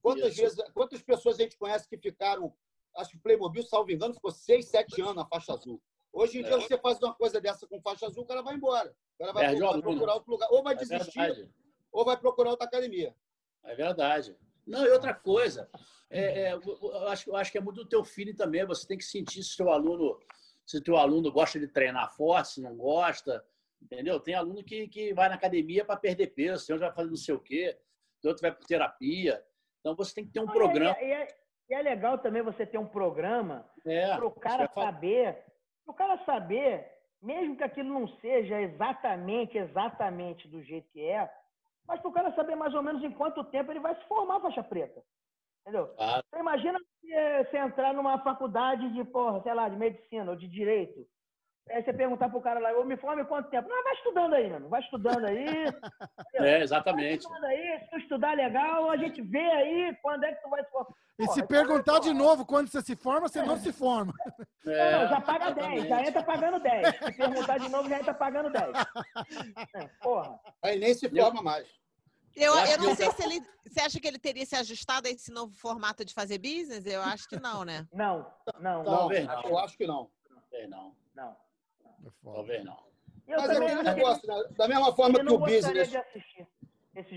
quantas, 0.00 0.32
Isso. 0.32 0.42
vezes, 0.42 0.70
quantas 0.72 1.02
pessoas 1.02 1.38
a 1.38 1.42
gente 1.42 1.56
conhece 1.56 1.88
que 1.88 1.96
ficaram 1.98 2.54
acho 2.96 3.10
que 3.12 3.16
o 3.16 3.20
Playmobil, 3.20 3.62
salvo 3.62 3.90
engano, 3.90 4.12
ficou 4.12 4.30
6, 4.30 4.66
7 4.68 5.00
anos 5.00 5.16
na 5.16 5.24
faixa 5.26 5.54
azul. 5.54 5.80
Hoje 6.12 6.38
em 6.38 6.42
dia, 6.42 6.56
É. 6.56 6.60
você 6.60 6.76
faz 6.76 6.98
uma 7.00 7.14
coisa 7.14 7.40
dessa 7.40 7.66
com 7.66 7.80
faixa 7.80 8.06
azul, 8.06 8.22
o 8.24 8.26
cara 8.26 8.42
vai 8.42 8.54
embora. 8.54 8.94
O 9.14 9.18
cara 9.18 9.32
vai, 9.32 9.46
vai 9.56 9.66
aluno. 9.66 9.82
procurar 9.82 10.14
outro 10.14 10.30
lugar. 10.30 10.48
Ou 10.50 10.62
vai 10.62 10.74
É 10.74 10.76
desistir, 10.76 11.18
verdade. 11.18 11.50
ou 11.90 12.04
vai 12.04 12.18
procurar 12.18 12.50
outra 12.50 12.66
academia. 12.66 13.16
É 13.64 13.74
verdade. 13.74 14.36
Não, 14.66 14.84
e 14.84 14.90
outra 14.90 15.14
coisa, 15.14 15.70
é, 16.10 16.42
é, 16.48 16.52
eu, 16.52 17.08
acho, 17.08 17.30
eu 17.30 17.36
acho 17.36 17.50
que 17.50 17.56
é 17.56 17.60
muito 17.62 17.76
do 17.82 17.88
teu 17.88 18.04
feeling 18.04 18.34
também. 18.34 18.64
Você 18.66 18.86
tem 18.86 18.98
que 18.98 19.04
sentir 19.04 19.42
se 19.42 19.54
o 19.54 19.56
teu 19.56 19.70
aluno, 19.70 20.18
se 20.66 20.80
teu 20.82 20.98
aluno 20.98 21.32
gosta 21.32 21.58
de 21.58 21.66
treinar 21.66 22.14
forte, 22.14 22.50
se 22.50 22.60
não 22.60 22.76
gosta, 22.76 23.42
entendeu? 23.82 24.20
Tem 24.20 24.34
aluno 24.34 24.62
que, 24.64 24.88
que 24.88 25.12
vai 25.12 25.28
na 25.28 25.34
academia 25.34 25.84
para 25.84 25.96
perder 25.96 26.28
peso, 26.28 26.66
tem 26.66 26.74
outro 26.74 26.86
vai 26.86 26.96
fazer 26.96 27.10
não 27.10 27.16
sei 27.16 27.34
o 27.34 27.40
quê, 27.40 27.76
tem 28.20 28.28
outro 28.28 28.42
vai 28.42 28.52
por 28.52 28.66
terapia. 28.66 29.42
Então 29.80 29.96
você 29.96 30.14
tem 30.14 30.24
que 30.24 30.32
ter 30.32 30.40
um 30.40 30.46
Não, 30.46 30.54
e 30.54 30.56
é- 30.56 30.58
programa. 30.58 31.00
E 31.00 31.12
é, 31.12 31.28
e 31.70 31.74
é 31.74 31.82
legal 31.82 32.18
também 32.18 32.42
você 32.42 32.66
ter 32.66 32.78
um 32.78 32.86
programa 32.86 33.68
É, 33.86 34.14
para 34.14 34.26
o 34.26 34.30
cara 34.30 34.70
saber, 34.74 35.44
para 35.84 35.92
o 35.92 35.94
cara 35.94 36.24
saber, 36.24 36.86
mesmo 37.20 37.56
que 37.56 37.64
aquilo 37.64 37.88
não 37.88 38.08
seja 38.18 38.60
exatamente, 38.60 39.56
exatamente 39.56 40.48
do 40.48 40.62
jeito 40.62 40.88
que 40.92 41.00
é, 41.04 41.30
mas 41.86 42.00
para 42.00 42.10
o 42.10 42.12
cara 42.12 42.34
saber 42.34 42.54
mais 42.54 42.74
ou 42.74 42.82
menos 42.82 43.02
em 43.02 43.10
quanto 43.10 43.42
tempo 43.44 43.72
ele 43.72 43.80
vai 43.80 43.94
se 43.96 44.04
formar 44.06 44.40
faixa 44.40 44.62
preta. 44.62 45.02
Entendeu? 45.62 45.94
Você 45.96 46.38
imagina 46.40 46.78
você, 46.78 47.44
você 47.44 47.58
entrar 47.58 47.94
numa 47.94 48.18
faculdade 48.22 48.92
de, 48.92 49.04
porra, 49.04 49.40
sei 49.42 49.54
lá, 49.54 49.68
de 49.68 49.76
medicina 49.76 50.30
ou 50.30 50.36
de 50.36 50.48
direito. 50.48 51.06
Aí 51.70 51.82
você 51.82 51.92
perguntar 51.92 52.28
pro 52.28 52.40
cara 52.40 52.58
lá, 52.58 52.72
eu 52.72 52.84
me 52.84 52.96
formo 52.96 53.22
em 53.22 53.24
quanto 53.24 53.48
tempo? 53.48 53.68
Não, 53.68 53.84
vai 53.84 53.94
estudando 53.94 54.34
aí, 54.34 54.50
mano. 54.50 54.68
Vai 54.68 54.80
estudando 54.80 55.24
aí. 55.26 55.44
É, 56.34 56.62
exatamente. 56.62 57.20
Estudando 57.20 57.44
aí, 57.44 57.78
se 57.80 57.90
tu 57.90 57.98
estudar 57.98 58.34
legal, 58.36 58.90
a 58.90 58.96
gente 58.96 59.20
vê 59.22 59.38
aí 59.38 59.96
quando 60.02 60.24
é 60.24 60.32
que 60.34 60.42
tu 60.42 60.48
vai 60.50 60.64
se 60.64 60.70
formar. 60.70 60.90
E 61.18 61.24
Porra, 61.24 61.34
se 61.34 61.40
então, 61.40 61.48
perguntar 61.48 61.98
de 62.00 62.08
porra. 62.08 62.14
novo 62.18 62.46
quando 62.46 62.68
você 62.68 62.82
se 62.82 62.96
forma, 62.96 63.28
você 63.28 63.42
não 63.42 63.56
se 63.58 63.72
forma. 63.72 64.12
Não, 64.64 64.72
É, 64.72 64.92
não, 65.02 65.08
já 65.08 65.20
paga 65.20 65.50
10, 65.52 65.66
já 65.68 65.74
exatamente. 65.76 66.08
entra 66.08 66.22
pagando 66.24 66.58
10. 66.60 66.88
Se 66.96 67.12
perguntar 67.12 67.58
de 67.58 67.68
novo, 67.68 67.88
já 67.88 67.98
entra 68.00 68.14
pagando 68.14 68.50
10. 68.50 68.64
É, 69.76 69.86
porra. 70.02 70.40
Aí 70.62 70.78
nem 70.78 70.94
se 70.94 71.06
Eu- 71.06 71.24
forma 71.24 71.42
mais. 71.42 71.68
Eu, 72.34 72.54
Eu 72.56 72.66
eu 72.66 72.78
não 72.78 72.94
sei 72.96 73.10
se 73.12 73.22
ele. 73.22 73.40
Você 73.68 73.80
acha 73.80 74.00
que 74.00 74.08
ele 74.08 74.18
teria 74.18 74.44
se 74.46 74.56
ajustado 74.56 75.06
a 75.06 75.10
esse 75.10 75.30
novo 75.30 75.54
formato 75.54 76.02
de 76.04 76.14
fazer 76.14 76.38
business? 76.38 76.84
Eu 76.86 77.02
acho 77.02 77.28
que 77.28 77.38
não, 77.38 77.62
né? 77.64 77.86
Não, 77.92 78.26
não, 78.58 78.82
Não, 78.82 78.84
Talvez 78.84 79.26
não. 79.26 79.42
eu 79.42 79.58
acho 79.58 79.76
que 79.76 79.86
não. 79.86 80.10
Não. 80.68 80.94
não. 81.14 81.36
É 82.06 82.10
foda. 82.22 82.36
Talvez 82.36 82.64
não. 82.64 82.92
Eu 83.26 83.36
Mas 83.40 83.50
é 83.50 83.56
aquele 83.56 83.82
negócio, 83.82 84.28
né? 84.28 84.44
da 84.56 84.68
mesma 84.68 84.94
forma 84.94 85.20
que 85.20 85.32
o 85.32 85.38
business, 85.38 85.92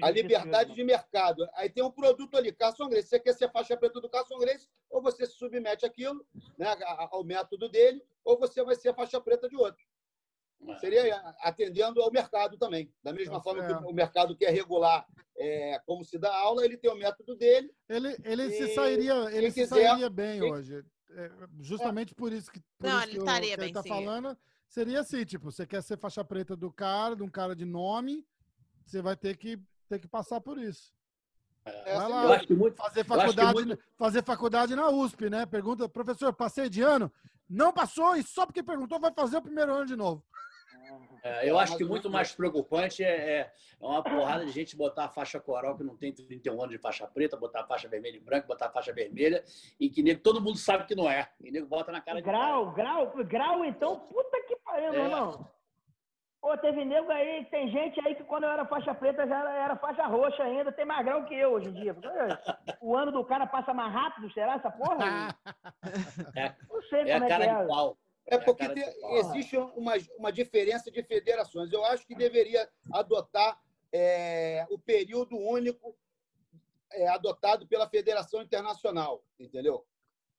a 0.01 0.09
liberdade 0.09 0.73
de 0.73 0.83
mercado. 0.83 1.47
Aí 1.55 1.69
tem 1.69 1.83
um 1.83 1.91
produto 1.91 2.37
ali, 2.37 2.51
Carson 2.53 2.87
Grace. 2.87 3.07
Você 3.09 3.19
quer 3.19 3.33
ser 3.33 3.51
faixa 3.51 3.75
preta 3.75 3.99
do 3.99 4.07
Carson 4.09 4.37
Grace, 4.37 4.69
ou 4.89 5.01
você 5.01 5.25
se 5.25 5.33
submete 5.33 5.85
àquilo, 5.85 6.25
né, 6.57 6.67
ao 7.11 7.23
método 7.23 7.67
dele, 7.69 8.01
ou 8.23 8.37
você 8.39 8.63
vai 8.63 8.75
ser 8.75 8.93
faixa 8.95 9.19
preta 9.19 9.49
de 9.49 9.55
outro. 9.57 9.83
É. 10.69 10.75
Seria 10.77 11.15
atendendo 11.41 12.01
ao 12.01 12.11
mercado 12.11 12.57
também. 12.57 12.89
Da 13.03 13.11
mesma 13.11 13.35
Tá 13.37 13.41
forma 13.43 13.67
certo. 13.67 13.83
que 13.83 13.91
o 13.91 13.93
mercado 13.93 14.35
quer 14.37 14.51
regular 14.51 15.05
é, 15.37 15.79
como 15.85 16.05
se 16.05 16.17
dá 16.17 16.33
aula, 16.33 16.63
ele 16.63 16.77
tem 16.77 16.89
o 16.89 16.95
método 16.95 17.35
dele. 17.35 17.69
Ele, 17.89 18.15
ele 18.23 18.49
se 18.51 18.73
sairia, 18.73 19.13
ele 19.35 19.51
se 19.51 19.61
quiser- 19.61 19.87
sairia 19.87 20.09
bem 20.09 20.39
quem- 20.39 20.51
hoje. 20.53 20.81
É, 21.11 21.29
justamente 21.59 22.15
por 22.15 22.31
isso 22.31 22.49
que, 22.51 22.59
por 22.77 22.87
Não, 22.89 22.97
isso 22.99 23.03
ele 23.03 23.11
que, 23.11 23.17
o- 23.19 23.21
estaria 23.23 23.47
que 23.49 23.53
ele 23.55 23.63
bem, 23.65 23.73
tá 23.73 23.81
sim. 23.83 23.89
Seria 24.75 24.99
assim, 24.99 25.23
tipo, 25.23 25.49
você 25.49 25.65
quer 25.65 25.81
ser 25.81 25.97
faixa 25.97 26.21
preta 26.21 26.53
do 26.53 26.69
cara, 26.69 27.15
de 27.15 27.23
um 27.23 27.29
cara 27.29 27.55
de 27.55 27.63
nome, 27.63 28.27
você 28.85 29.01
vai 29.01 29.15
ter 29.15 29.37
que, 29.37 29.57
ter 29.87 29.99
que 29.99 30.07
passar 30.07 30.41
por 30.41 30.57
isso. 30.57 30.93
É, 31.63 31.95
Vai 31.95 32.09
lá. 32.09 32.23
Eu 32.25 32.33
acho 32.33 32.45
que 32.47 32.53
muito. 32.53 32.75
Fazer 32.75 32.99
acho 32.99 33.09
que 33.09 33.15
faculdade, 33.15 33.53
muito- 33.53 33.83
fazer 33.97 34.21
faculdade 34.21 34.75
na 34.75 34.89
USP, 34.89 35.29
né? 35.29 35.45
Pergunta, 35.45 35.87
professor, 35.87 36.33
passei 36.33 36.67
de 36.69 36.81
ano? 36.81 37.09
Não 37.49 37.71
passou 37.71 38.17
e 38.17 38.23
só 38.23 38.45
porque 38.45 38.61
perguntou 38.61 38.99
vai 38.99 39.13
fazer 39.13 39.37
o 39.37 39.41
primeiro 39.41 39.73
ano 39.73 39.85
de 39.85 39.95
novo. 39.95 40.21
É, 41.23 41.49
eu 41.49 41.59
É, 41.59 41.63
acho 41.63 41.75
que 41.77 41.83
muito 41.83 42.07
mais 42.11 42.31
preocupante 42.33 43.03
é, 43.03 43.07
é- 43.39 43.51
é 43.81 43.85
uma 43.85 44.03
porrada 44.39 44.45
de 44.45 44.51
gente 44.51 44.75
botar 44.75 45.05
a 45.05 45.09
faixa 45.09 45.39
coral 45.39 45.75
que 45.75 45.83
não 45.83 45.97
tem 45.97 46.13
31 46.13 46.61
anos 46.61 46.69
de 46.69 46.77
faixa 46.77 47.07
preta, 47.07 47.35
botar 47.35 47.61
a 47.61 47.65
faixa 47.65 47.87
vermelha 47.87 48.17
e 48.17 48.19
branca, 48.19 48.45
botar 48.45 48.67
a 48.67 48.71
faixa 48.71 48.93
vermelha, 48.93 49.43
e 49.79 49.89
que 49.89 50.03
nego, 50.03 50.21
todo 50.21 50.39
mundo 50.39 50.57
sabe 50.59 50.85
que 50.85 50.93
não 50.93 51.09
é. 51.09 51.31
E 51.41 51.49
nego 51.49 51.65
bota 51.65 51.91
na 51.91 51.99
cara 52.01 52.17
de 52.19 52.23
Grau, 52.23 52.71
grau, 52.73 53.11
grau, 53.25 53.65
então, 53.65 53.99
puta 54.01 54.43
que 54.47 54.55
pariu, 54.75 54.91
meu 54.91 55.01
É. 55.01 55.05
irmão. 55.05 55.51
Pô, 56.41 56.55
teve 56.59 56.85
nego 56.85 57.09
aí, 57.11 57.43
tem 57.45 57.71
gente 57.71 57.99
aí 58.05 58.13
que 58.13 58.23
quando 58.23 58.43
eu 58.43 58.49
era 58.51 58.67
faixa 58.67 58.93
preta 58.93 59.27
já 59.27 59.39
era, 59.39 59.51
era 59.63 59.75
faixa 59.77 60.05
roxa 60.05 60.43
ainda, 60.43 60.71
tem 60.71 60.85
mais 60.85 61.03
grau 61.03 61.25
que 61.25 61.33
eu 61.33 61.53
hoje 61.53 61.69
em 61.69 61.73
dia. 61.73 61.95
O 62.81 62.95
ano 62.95 63.11
do 63.11 63.25
cara 63.25 63.47
passa 63.47 63.73
mais 63.73 63.91
rápido, 63.91 64.31
será 64.31 64.53
essa 64.53 64.69
porra? 64.69 65.35
É, 66.35 66.55
Não 66.69 66.81
sei 66.83 66.99
é 67.09 67.13
a 67.13 67.19
como 67.19 67.23
é 67.25 67.27
que 67.27 67.27
cara 67.27 67.45
é. 67.45 67.47
É 68.27 68.35
a 68.35 68.39
porque 68.41 68.69
tem- 68.69 69.17
existe 69.19 69.57
uma, 69.57 69.93
uma 70.19 70.31
diferença 70.31 70.91
de 70.91 71.01
federações. 71.03 71.71
Eu 71.71 71.83
acho 71.85 72.05
que 72.05 72.13
deveria 72.15 72.69
adotar 72.93 73.59
é, 73.91 74.67
o 74.69 74.77
período 74.77 75.35
único 75.37 75.95
é, 76.91 77.07
adotado 77.07 77.65
pela 77.67 77.87
Federação 77.89 78.41
Internacional, 78.41 79.23
entendeu? 79.39 79.83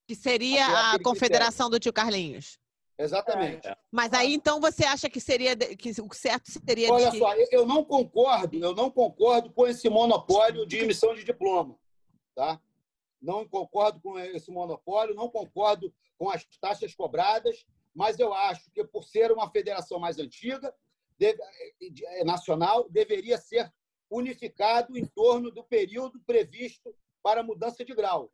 Que 0.07 0.15
seria 0.15 0.63
Aquele- 0.63 0.77
a 0.77 0.89
aquele 0.91 1.03
confederação 1.05 1.69
do 1.69 1.81
tio 1.81 1.93
Carlinhos. 1.93 2.61
Exatamente. 2.99 3.69
Mas 3.91 4.13
aí 4.13 4.33
então 4.35 4.61
você 4.61 4.85
acha 4.85 5.09
que 5.11 5.21
seria 5.21 5.55
de- 5.55 5.77
que 5.77 5.91
o 6.01 6.15
certo 6.15 6.51
seria 6.51 6.91
Olha 6.93 7.11
que 7.11 7.19
só, 7.19 7.35
eu- 7.35 7.67
não 7.67 7.85
concordo, 7.85 8.57
eu 8.59 8.75
não 8.75 8.91
concordo 8.91 9.51
com 9.53 9.67
esse 9.67 9.89
monopólio 9.89 10.67
de 10.67 10.79
emissão 10.79 11.15
de 11.15 11.23
diploma, 11.23 11.79
tá? 12.35 12.61
Não 13.21 13.47
concordo 13.47 14.01
com 14.01 14.19
esse 14.19 14.51
monopólio, 14.51 15.15
não 15.15 15.29
concordo 15.29 15.93
com 16.19 16.31
as 16.31 16.45
taxas 16.59 16.95
cobradas, 16.95 17.67
mas 17.95 18.19
eu 18.19 18.33
acho 18.33 18.71
que 18.71 18.83
por 18.85 19.05
ser 19.05 19.31
uma 19.31 19.51
federação 19.51 19.99
mais 19.99 20.19
antiga, 20.19 20.75
deve- 21.19 21.43
é, 21.83 22.25
nacional, 22.25 22.89
deveria 22.89 23.37
ser 23.39 23.71
unificado 24.11 24.97
em 24.97 25.05
torno 25.05 25.51
do 25.51 25.65
período 25.65 26.19
previsto 26.21 26.95
para 27.23 27.43
mudança 27.43 27.85
de 27.85 27.95
grau. 27.95 28.33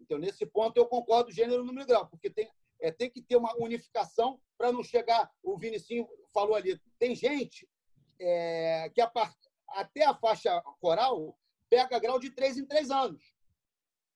Então, 0.00 0.18
nesse 0.18 0.46
ponto, 0.46 0.76
eu 0.78 0.86
concordo 0.86 1.30
gênero, 1.30 1.62
número 1.64 1.84
e 1.84 1.86
grau, 1.88 2.06
porque 2.06 2.30
tem, 2.30 2.48
é, 2.80 2.90
tem 2.90 3.10
que 3.10 3.22
ter 3.22 3.36
uma 3.36 3.54
unificação 3.56 4.40
para 4.56 4.72
não 4.72 4.82
chegar. 4.82 5.30
O 5.42 5.56
Vinicinho 5.58 6.08
falou 6.32 6.54
ali, 6.54 6.80
tem 6.98 7.14
gente 7.14 7.68
é, 8.18 8.90
que 8.94 9.00
a 9.00 9.06
par- 9.06 9.34
até 9.68 10.04
a 10.04 10.14
faixa 10.14 10.60
coral 10.80 11.38
pega 11.68 11.98
grau 11.98 12.18
de 12.18 12.30
três 12.30 12.56
em 12.58 12.66
três 12.66 12.90
anos. 12.90 13.32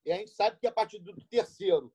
E 0.05 0.13
a 0.13 0.17
gente 0.17 0.33
sabe 0.33 0.59
que 0.59 0.67
a 0.67 0.73
partir 0.73 0.99
do 0.99 1.15
terceiro 1.27 1.93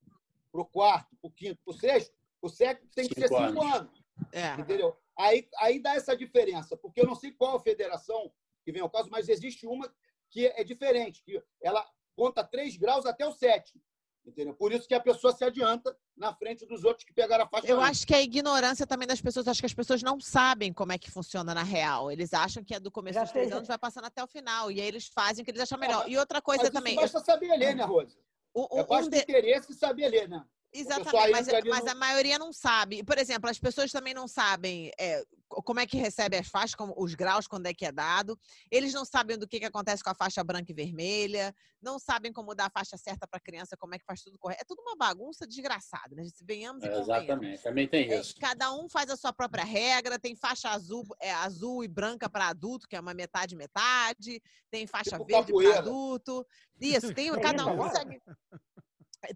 para 0.52 0.62
o 0.62 0.66
quarto, 0.66 1.16
para 1.18 1.28
o 1.28 1.32
quinto, 1.32 1.62
para 1.64 1.72
o 1.74 1.78
sexto, 1.78 2.16
o 2.42 2.50
sétimo 2.50 2.90
tem 2.96 3.08
que 3.08 3.20
ser 3.20 3.28
Cinco 3.28 3.48
cinco 3.48 3.64
anos. 3.64 4.04
é. 4.32 4.54
Entendeu? 4.56 4.98
Aí, 5.18 5.48
aí 5.58 5.80
dá 5.80 5.96
essa 5.96 6.16
diferença, 6.16 6.78
porque 6.78 7.02
eu 7.02 7.06
não 7.06 7.14
sei 7.16 7.32
qual 7.34 7.60
federação 7.60 8.32
que 8.64 8.72
vem 8.72 8.82
ao 8.82 8.90
caso, 8.90 9.10
mas 9.12 9.28
existe 9.30 9.68
uma 9.68 9.94
que 10.30 10.48
é 10.48 10.64
diferente, 10.64 11.22
que 11.24 11.44
ela 11.62 11.86
conta 12.16 12.44
três 12.44 12.78
graus 12.78 13.06
até 13.06 13.28
o 13.28 13.34
sétimo. 13.34 13.82
Entendeu? 14.30 14.54
Por 14.54 14.72
isso 14.72 14.88
que 14.88 14.94
a 14.94 15.00
pessoa 15.00 15.34
se 15.36 15.44
adianta 15.44 15.96
na 16.16 16.34
frente 16.34 16.66
dos 16.66 16.84
outros 16.84 17.04
que 17.04 17.12
pegaram 17.14 17.44
a 17.46 17.48
faixa 17.48 17.68
Eu 17.68 17.78
antes. 17.80 17.90
acho 17.90 18.08
que 18.08 18.14
a 18.14 18.22
ignorância 18.22 18.86
também 18.86 19.08
das 19.08 19.20
pessoas, 19.20 19.48
acho 19.48 19.60
que 19.60 19.66
as 19.66 19.74
pessoas 19.74 20.04
não 20.04 20.20
sabem 20.22 20.72
como 20.72 20.92
é 20.92 20.98
que 20.98 21.10
funciona 21.10 21.54
na 21.54 21.64
real. 21.64 22.12
Eles 22.12 22.32
acham 22.34 22.64
que 22.64 22.74
é 22.76 22.80
do 22.80 22.92
começo 22.92 23.20
dos 23.20 23.32
três 23.32 23.52
anos, 23.52 23.68
vai 23.68 23.78
passando 23.78 24.06
até 24.06 24.24
o 24.24 24.28
final. 24.28 24.72
E 24.72 24.80
aí 24.80 24.88
eles 24.88 25.08
fazem 25.08 25.42
o 25.42 25.46
que 25.46 25.52
eles 25.52 25.62
acham 25.62 25.78
Ah, 25.78 25.82
melhor. 25.82 26.04
mas- 26.04 26.12
E 26.14 26.18
outra 26.18 26.42
coisa 26.42 26.64
Mas 26.64 26.70
isso 26.70 26.78
também. 26.80 26.96
basta 26.96 27.20
saber 27.20 27.58
ler, 27.58 27.76
né, 27.76 27.84
Rosa? 27.84 28.18
o- 28.54 28.68
É 28.78 28.82
o- 28.82 28.84
um 28.84 28.88
basta 28.88 29.10
de- 29.10 29.18
interesse 29.18 29.72
e 29.72 29.76
saber 29.76 30.08
ler, 30.10 30.30
né? 30.30 30.44
Exatamente, 30.72 31.32
mas, 31.32 31.48
mas 31.68 31.84
no- 31.86 31.92
a 31.92 31.96
maioria 31.96 32.38
não 32.38 32.54
sabe. 32.54 33.04
Por 33.04 33.18
exemplo, 33.18 33.50
as 33.50 33.58
pessoas 33.60 33.92
também 33.92 34.14
não 34.14 34.28
sabem 34.28 34.92
é, 35.00 35.24
co- 35.48 35.64
como 35.64 35.80
é 35.80 35.88
que 35.88 35.98
recebe 35.98 36.38
as 36.38 36.48
faixas, 36.48 36.76
como, 36.76 36.94
os 36.96 37.16
graus, 37.16 37.48
quando 37.48 37.66
é 37.66 37.74
que 37.74 37.86
é 37.86 37.92
dado. 37.92 38.40
Eles 38.70 38.94
não 38.94 39.04
sabem 39.04 39.38
do 39.38 39.48
que, 39.48 39.60
que 39.60 39.66
acontece 39.66 40.04
com 40.04 40.12
a 40.12 40.16
faixa 40.16 40.44
branca 40.44 40.72
e 40.72 40.76
vermelha, 40.76 41.54
não 41.82 41.98
sabem 41.98 42.32
como 42.32 42.54
dar 42.54 42.68
a 42.68 42.70
faixa 42.70 42.98
certa 42.98 43.28
para 43.28 43.38
a 43.38 43.42
criança, 43.42 43.76
como 43.76 43.96
é 43.96 44.00
que 44.00 44.06
faz 44.06 44.22
tudo 44.22 44.38
correto. 44.38 44.62
É 44.62 44.66
tudo 44.66 44.82
uma 44.82 44.96
bagunça 44.96 45.48
desgraçada, 45.48 46.16
né? 46.16 46.24
Se 46.26 46.44
venhamos 46.46 46.84
e 46.84 46.88
É, 46.88 47.00
exatamente, 47.00 47.64
também 47.64 47.88
tem 47.88 48.12
É, 48.12 48.20
isso. 48.20 48.36
cada 48.40 48.72
um 48.72 48.88
faz 48.88 49.10
a 49.10 49.18
sua 49.18 49.34
própria 49.34 49.64
regra, 49.64 50.20
tem 50.20 50.36
faixa 50.36 50.70
azul, 50.70 51.04
é, 51.20 51.32
azul 51.34 51.84
e 51.84 51.88
branca 51.88 52.30
para 52.30 52.48
adulto, 52.48 52.88
que 52.88 52.96
é 52.96 53.00
uma 53.00 53.14
metade 53.16 53.56
metade, 53.56 54.40
tem 54.70 54.86
faixa 54.86 55.12
Tipo 55.12 55.26
verde 55.26 55.52
para 55.52 55.78
adulto. 55.80 56.46
Isso, 56.80 57.12
tem, 57.14 57.32
cada 57.42 57.66
um 57.68 57.78
segue. 57.90 58.22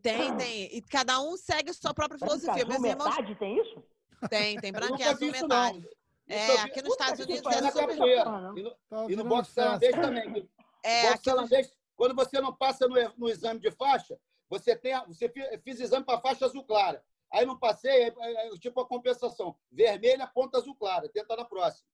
Tem, 0.02 0.36
tem. 0.38 0.64
E 0.76 0.82
cada 0.82 1.20
um 1.22 1.36
segue 1.38 1.70
a 1.72 1.74
sua 1.74 1.94
própria 1.94 2.18
filosofia. 2.18 2.62
irmãos 2.62 2.80
metade 2.80 3.36
tem 3.36 3.60
isso? 3.60 3.84
tem, 4.30 4.58
tem 4.60 4.70
e 4.70 4.72
nunca 4.74 5.10
azul 5.10 5.32
metade. 5.32 5.80
não. 5.80 5.90
É, 6.26 6.58
aqui 6.62 6.82
nos 6.82 6.92
Estados 6.94 7.20
Puta 7.20 7.32
Unidos 7.32 7.52
é 7.52 7.72
super. 7.72 7.98
não. 7.98 8.58
E 8.58 8.64
no, 8.64 8.72
Tá 8.90 9.06
e 9.10 9.16
no 9.16 9.24
boxe 9.26 9.54
tailandês 9.54 9.96
também. 9.96 10.50
É, 10.82 11.10
boxe 11.10 11.24
tailandês, 11.24 11.74
quando 11.98 12.16
você 12.16 12.40
não 12.40 12.54
passa 12.56 12.88
no, 12.88 12.96
no 13.18 13.30
exame 13.30 13.60
de 13.60 13.70
faixa, 13.72 14.18
você 14.50 14.74
tem 14.76 14.94
a- 14.94 15.04
você 15.04 15.28
fi- 15.28 15.58
fiz 15.64 15.82
exame 15.82 16.06
para 16.06 16.22
faixa 16.22 16.46
azul 16.46 16.64
clara. 16.64 17.04
Aí 17.30 17.46
não 17.46 17.58
passei, 17.58 17.92
é, 18.04 18.14
é, 18.18 18.48
é 18.48 18.58
tipo 18.58 18.80
a 18.80 18.88
compensação. 18.88 19.56
Vermelha, 19.72 20.26
ponta 20.28 20.60
azul 20.60 20.76
clara. 20.76 21.10
Tenta 21.10 21.36
na 21.36 21.44
próxima. 21.44 21.86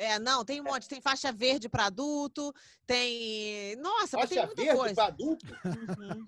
É, 0.00 0.18
não, 0.18 0.42
tem 0.46 0.62
um 0.62 0.64
monte. 0.64 0.88
Tem 0.88 0.98
faixa 0.98 1.30
verde 1.30 1.68
para 1.68 1.84
adulto, 1.84 2.54
tem. 2.86 3.76
Nossa, 3.76 4.16
mas 4.16 4.30
tem 4.30 4.38
Faixa 4.38 4.46
muita 4.46 4.62
verde 4.62 4.78
coisa. 4.78 4.94
para 4.94 5.04
adulto? 5.04 5.46
Uhum. 5.66 6.24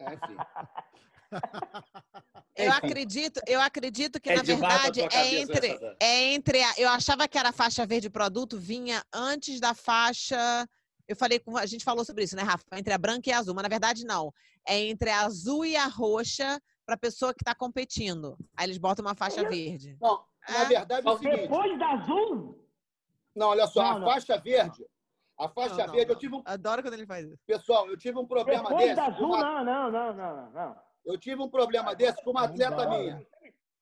É. 0.00 1.32
Eu 2.54 2.70
acredito, 2.72 3.40
eu 3.46 3.58
acredito 3.62 4.20
que, 4.20 4.28
É 4.28 4.34
na 4.36 4.44
pra 4.44 4.54
verdade, 4.54 5.00
é 5.00 5.34
entre, 5.36 5.66
essa, 5.68 5.78
Dan. 5.80 5.96
é 5.98 6.22
entre. 6.34 6.62
A, 6.62 6.74
eu 6.76 6.88
achava 6.90 7.26
que 7.26 7.38
era 7.38 7.48
a 7.48 7.52
faixa 7.52 7.86
verde 7.86 8.10
produto, 8.10 8.58
vinha 8.58 9.02
antes 9.12 9.58
da 9.58 9.72
faixa. 9.72 10.36
Eu 11.08 11.16
falei 11.16 11.38
com. 11.38 11.56
A 11.56 11.64
gente 11.64 11.82
falou 11.84 12.04
sobre 12.04 12.24
isso, 12.24 12.36
né, 12.36 12.42
Rafa? 12.42 12.64
Entre 12.74 12.92
a 12.92 12.98
branca 12.98 13.30
e 13.30 13.32
a 13.32 13.38
azul, 13.38 13.54
mas 13.54 13.62
na 13.62 13.68
verdade 13.70 14.04
não. 14.04 14.34
É 14.68 14.78
entre 14.78 15.08
a 15.08 15.22
azul 15.22 15.64
e 15.64 15.74
a 15.76 15.86
roxa 15.86 16.60
para 16.84 16.96
pessoa 16.98 17.32
que 17.32 17.40
está 17.42 17.54
competindo. 17.54 18.36
Aí 18.54 18.66
eles 18.66 18.76
botam 18.76 19.02
uma 19.02 19.14
faixa 19.14 19.48
verde. 19.48 19.96
Não, 19.98 20.22
na 20.46 20.58
É? 20.58 20.64
verdade 20.66 21.08
é 21.08 21.10
o 21.10 21.16
seguinte. 21.18 21.36
Depois 21.40 21.78
da 21.78 21.88
azul, 21.92 22.61
Não, 23.34 23.48
olha 23.48 23.66
só, 23.66 23.82
Não, 23.82 23.90
a 23.96 23.98
não. 24.00 24.06
faixa 24.06 24.36
verde. 24.38 24.86
A 25.38 25.48
faixa 25.48 25.76
Não, 25.76 25.86
não, 25.86 25.94
verde, 25.94 26.12
eu 26.12 26.18
tive 26.18 26.36
um. 26.36 26.42
Adoro 26.44 26.82
quando 26.82 26.94
ele 26.94 27.06
faz 27.06 27.26
isso. 27.26 27.38
Pessoal, 27.46 27.88
eu 27.88 27.96
tive 27.96 28.18
um 28.18 28.26
problema 28.26 28.62
depois 28.64 28.82
desse. 28.84 28.94
da 28.96 29.06
azul, 29.06 29.26
uma- 29.26 29.64
não, 29.64 29.90
não, 29.90 29.90
não, 29.90 30.14
não, 30.14 30.50
não. 30.50 30.76
Eu 31.04 31.18
tive 31.18 31.42
um 31.42 31.48
problema 31.48 31.94
desse 31.94 32.22
com 32.22 32.30
uma 32.30 32.44
atleta 32.44 32.88
minha. 32.88 33.26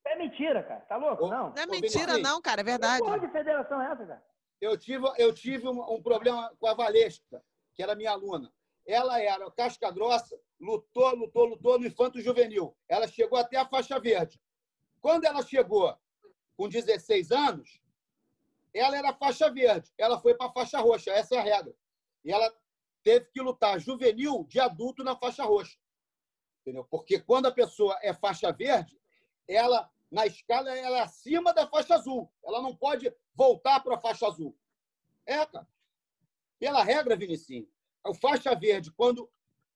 É 0.06 0.16
mentira, 0.16 0.62
cara. 0.62 0.81
Tá 0.81 0.97
louco? 0.97 1.27
Ô, 1.27 1.28
Não. 1.28 1.51
Não 1.51 1.62
é 1.62 1.66
mentira, 1.66 2.16
não, 2.18 2.40
cara, 2.40 2.62
é 2.62 2.64
Que 2.64 2.70
verdade. 2.70 3.01
porra 3.02 3.18
de 3.20 3.28
federação 3.28 3.81
é 3.82 3.93
essa, 3.93 4.06
cara? 4.06 4.22
Eu 4.60 4.77
tive, 4.78 5.06
eu 5.18 5.32
tive 5.35 5.68
um, 5.68 5.94
um 5.94 6.02
problema 6.02 6.51
com 6.59 6.66
a 6.66 6.74
Valesca, 6.74 7.43
que 7.74 7.82
era 7.82 7.94
minha 7.94 8.10
aluna. 8.12 8.51
Ela 8.86 9.20
era 9.20 9.51
casca 9.51 9.90
grossa, 9.90 10.39
lutou, 10.59 11.14
lutou, 11.14 11.44
lutou 11.44 11.78
no 11.78 11.86
infanto 11.86 12.20
juvenil. 12.20 12.74
Ela 12.89 13.06
chegou 13.06 13.39
até 13.39 13.56
a 13.59 13.66
faixa 13.66 13.98
verde. 14.01 14.40
Quando 15.01 15.24
ela 15.24 15.43
chegou 15.43 15.94
com 16.56 16.68
16 16.68 17.31
anos, 17.31 17.81
ela 18.74 18.97
era 18.97 19.12
faixa 19.12 19.51
verde. 19.51 19.90
Ela 19.98 20.18
foi 20.20 20.34
para 20.34 20.47
a 20.47 20.52
faixa 20.52 20.78
roxa. 20.80 21.10
Essa 21.10 21.36
é 21.36 21.38
a 21.38 21.42
regra. 21.42 21.74
E 22.24 22.32
ela 22.32 22.52
teve 23.02 23.26
que 23.26 23.40
lutar 23.40 23.80
juvenil 23.80 24.44
de 24.48 24.60
adulto 24.60 25.02
na 25.02 25.16
faixa 25.16 25.44
roxa. 25.44 25.78
Entendeu? 26.60 26.84
Porque 26.84 27.18
quando 27.18 27.47
a 27.47 27.52
pessoa 27.52 27.98
é 28.02 28.12
faixa 28.12 28.52
verde, 28.52 28.98
ela, 29.48 29.90
na 30.10 30.26
escala, 30.26 30.70
ela 30.76 30.98
é 30.98 31.01
acima 31.01 31.52
da 31.52 31.66
faixa 31.66 31.94
azul. 31.94 32.30
Ela 32.44 32.62
não 32.62 32.74
pode 32.76 33.12
voltar 33.34 33.80
para 33.80 33.97
a 33.97 34.01
faixa 34.01 34.26
azul. 34.26 34.56
É, 35.26 35.44
cara. 35.47 35.66
Pela 36.59 36.84
regra, 36.84 37.16
Vinicinho, 37.16 37.66
o 38.06 38.12
faixa 38.14 38.55
verde, 38.55 38.92
quando 38.92 39.30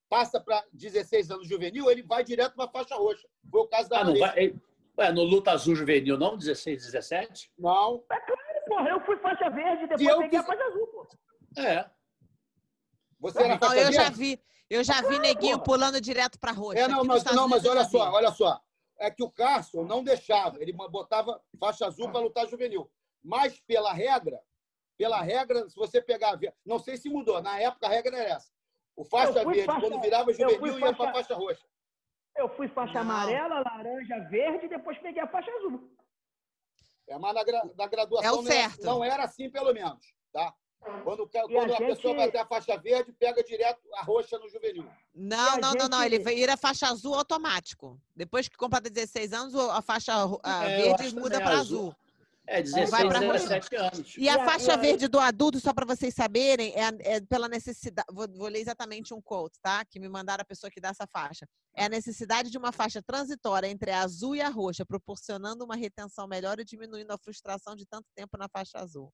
passa 0.08 0.38
para 0.38 0.64
16 0.72 1.30
anos 1.30 1.48
juvenil, 1.48 1.90
ele 1.90 2.02
vai 2.02 2.22
direto 2.22 2.54
para 2.54 2.66
a 2.66 2.70
faixa 2.70 2.94
roxa. 2.94 3.26
Foi 3.50 3.60
o 3.62 3.66
caso 3.68 3.88
da 3.88 4.00
Ah, 4.00 4.04
não 4.04 4.18
vai. 4.18 4.54
Ué, 4.96 5.12
no 5.12 5.24
Luta 5.24 5.50
Azul 5.50 5.74
Juvenil, 5.74 6.16
não? 6.16 6.36
16, 6.36 6.84
17? 6.84 7.50
Não. 7.58 8.04
É 8.12 8.20
claro, 8.20 8.53
porra. 8.66 8.88
Eu 8.90 9.00
fui 9.04 9.16
faixa 9.18 9.48
verde, 9.50 9.82
depois 9.86 10.00
E 10.00 10.06
eu 10.06 10.18
peguei 10.18 10.38
a 10.38 10.42
faixa 10.42 10.64
azul, 10.64 10.86
pô. 10.88 11.06
É. 11.60 11.90
Você 13.20 13.38
era 13.42 13.48
Não, 13.54 13.58
faixa 13.58 13.76
eu 13.80 13.92
já 13.92 14.10
vi, 14.10 14.42
eu 14.68 14.84
já 14.84 15.00
vi 15.02 15.18
neguinho 15.18 15.58
pô. 15.58 15.64
pulando 15.64 16.00
direto 16.00 16.38
pra 16.38 16.52
roxa. 16.52 16.80
É, 16.80 16.88
não, 16.88 17.04
mas, 17.04 17.24
não, 17.24 17.48
mas 17.48 17.64
olha 17.64 17.84
só, 17.84 18.10
olha 18.12 18.30
só. 18.32 18.60
É 18.98 19.10
que 19.10 19.22
o 19.22 19.30
Carson 19.30 19.82
não 19.84 20.04
deixava, 20.04 20.60
ele 20.62 20.72
botava 20.72 21.40
faixa 21.58 21.86
azul 21.86 22.10
para 22.10 22.20
lutar 22.20 22.46
juvenil. 22.46 22.90
Mas 23.22 23.58
pela 23.60 23.92
regra, 23.92 24.38
pela 24.96 25.20
regra, 25.20 25.68
se 25.68 25.74
você 25.74 26.00
pegar, 26.00 26.38
não 26.64 26.78
sei 26.78 26.96
se 26.96 27.08
mudou, 27.08 27.42
na 27.42 27.58
época 27.58 27.86
a 27.86 27.90
regra 27.90 28.16
era 28.16 28.30
essa. 28.34 28.52
O 28.96 29.04
faixa 29.04 29.32
verde, 29.44 29.64
faixa- 29.64 29.80
quando 29.88 30.00
virava 30.00 30.32
juvenil, 30.32 30.78
ia 30.78 30.80
para 30.80 30.90
a 30.90 30.94
faixa- 30.94 31.12
faixa 31.12 31.34
roxa. 31.34 31.66
Eu 32.36 32.48
fui 32.56 32.68
faixa 32.68 32.94
Não. 32.94 33.00
amarela, 33.00 33.60
laranja, 33.64 34.18
verde, 34.28 34.68
depois 34.68 34.98
peguei 34.98 35.22
a 35.22 35.26
faixa 35.28 35.50
azul. 35.52 35.90
É, 37.06 37.18
mas 37.18 37.35
na, 37.35 37.44
gra- 37.44 37.70
na 37.76 37.86
graduação 37.86 38.28
É 38.28 38.32
o 38.32 38.43
não, 38.43 38.51
era, 38.51 38.60
certo. 38.70 38.85
não 38.85 39.05
era 39.05 39.24
assim, 39.24 39.51
pelo 39.51 39.72
menos. 39.72 39.98
Tá? 40.32 40.52
Quando, 41.02 41.20
o 41.22 41.28
ca- 41.28 41.39
E 41.39 41.43
a 41.56 41.60
quando 41.60 41.72
a, 41.74 41.76
gente- 41.76 41.86
pessoa 41.97 42.14
vai 42.14 42.28
até 42.28 42.39
a 42.40 42.47
faixa 42.47 42.76
verde, 42.76 43.12
pega 43.12 43.43
direto 43.43 43.81
a 43.94 44.02
roxa 44.02 44.39
no 44.39 44.48
juvenil. 44.48 44.86
Não, 45.14 45.55
E 45.55 45.59
a 45.59 45.60
não, 45.60 45.72
não, 45.72 45.89
não. 45.89 46.02
Ele 46.02 46.16
gente- 46.18 46.35
vira 46.35 46.56
faixa 46.56 46.89
azul 46.89 47.14
automático. 47.14 47.98
Depois 48.14 48.48
que 48.48 48.56
completa 48.56 48.90
16 48.90 49.32
anos, 49.32 49.55
a 49.55 49.81
faixa 49.81 50.12
a 50.43 50.64
É, 50.64 50.82
verde 50.82 51.14
muda 51.14 51.31
também, 51.31 51.47
para 51.47 51.59
azul. 51.59 51.78
azul. 51.89 51.97
É, 52.46 52.60
16, 52.62 52.90
Vai 52.90 53.08
pra 53.08 53.20
17 53.20 53.76
anos. 53.76 54.16
E 54.18 54.28
a 54.28 54.34
a- 54.34 54.44
faixa 54.44 54.74
a- 54.74 54.76
verde 54.76 55.08
do 55.08 55.18
adulto, 55.18 55.58
só 55.58 55.72
para 55.72 55.86
vocês 55.86 56.12
saberem, 56.14 56.74
é, 56.74 56.84
a- 56.84 56.92
é 57.00 57.20
pela 57.22 57.48
necessidade. 57.48 58.06
Vou, 58.12 58.26
vou 58.36 58.48
ler 58.48 58.60
exatamente 58.60 59.14
um 59.14 59.22
quote, 59.22 59.58
tá? 59.62 59.82
Que 59.86 59.98
me 59.98 60.08
mandaram 60.10 60.42
a 60.42 60.44
pessoa 60.44 60.70
que 60.70 60.78
dá 60.80 60.90
essa 60.90 61.06
faixa. 61.06 61.46
É 61.74 61.86
a 61.86 61.88
necessidade 61.88 62.50
de 62.50 62.58
uma 62.58 62.70
faixa 62.70 63.02
transitória 63.02 63.66
entre 63.66 63.90
a 63.90 64.00
azul 64.02 64.36
e 64.36 64.42
a 64.42 64.50
roxa, 64.50 64.84
proporcionando 64.84 65.64
uma 65.64 65.74
retenção 65.74 66.28
melhor 66.28 66.60
e 66.60 66.64
diminuindo 66.64 67.10
a 67.12 67.18
frustração 67.18 67.74
de 67.74 67.86
tanto 67.86 68.06
tempo 68.14 68.36
na 68.36 68.46
faixa 68.48 68.78
azul. 68.78 69.10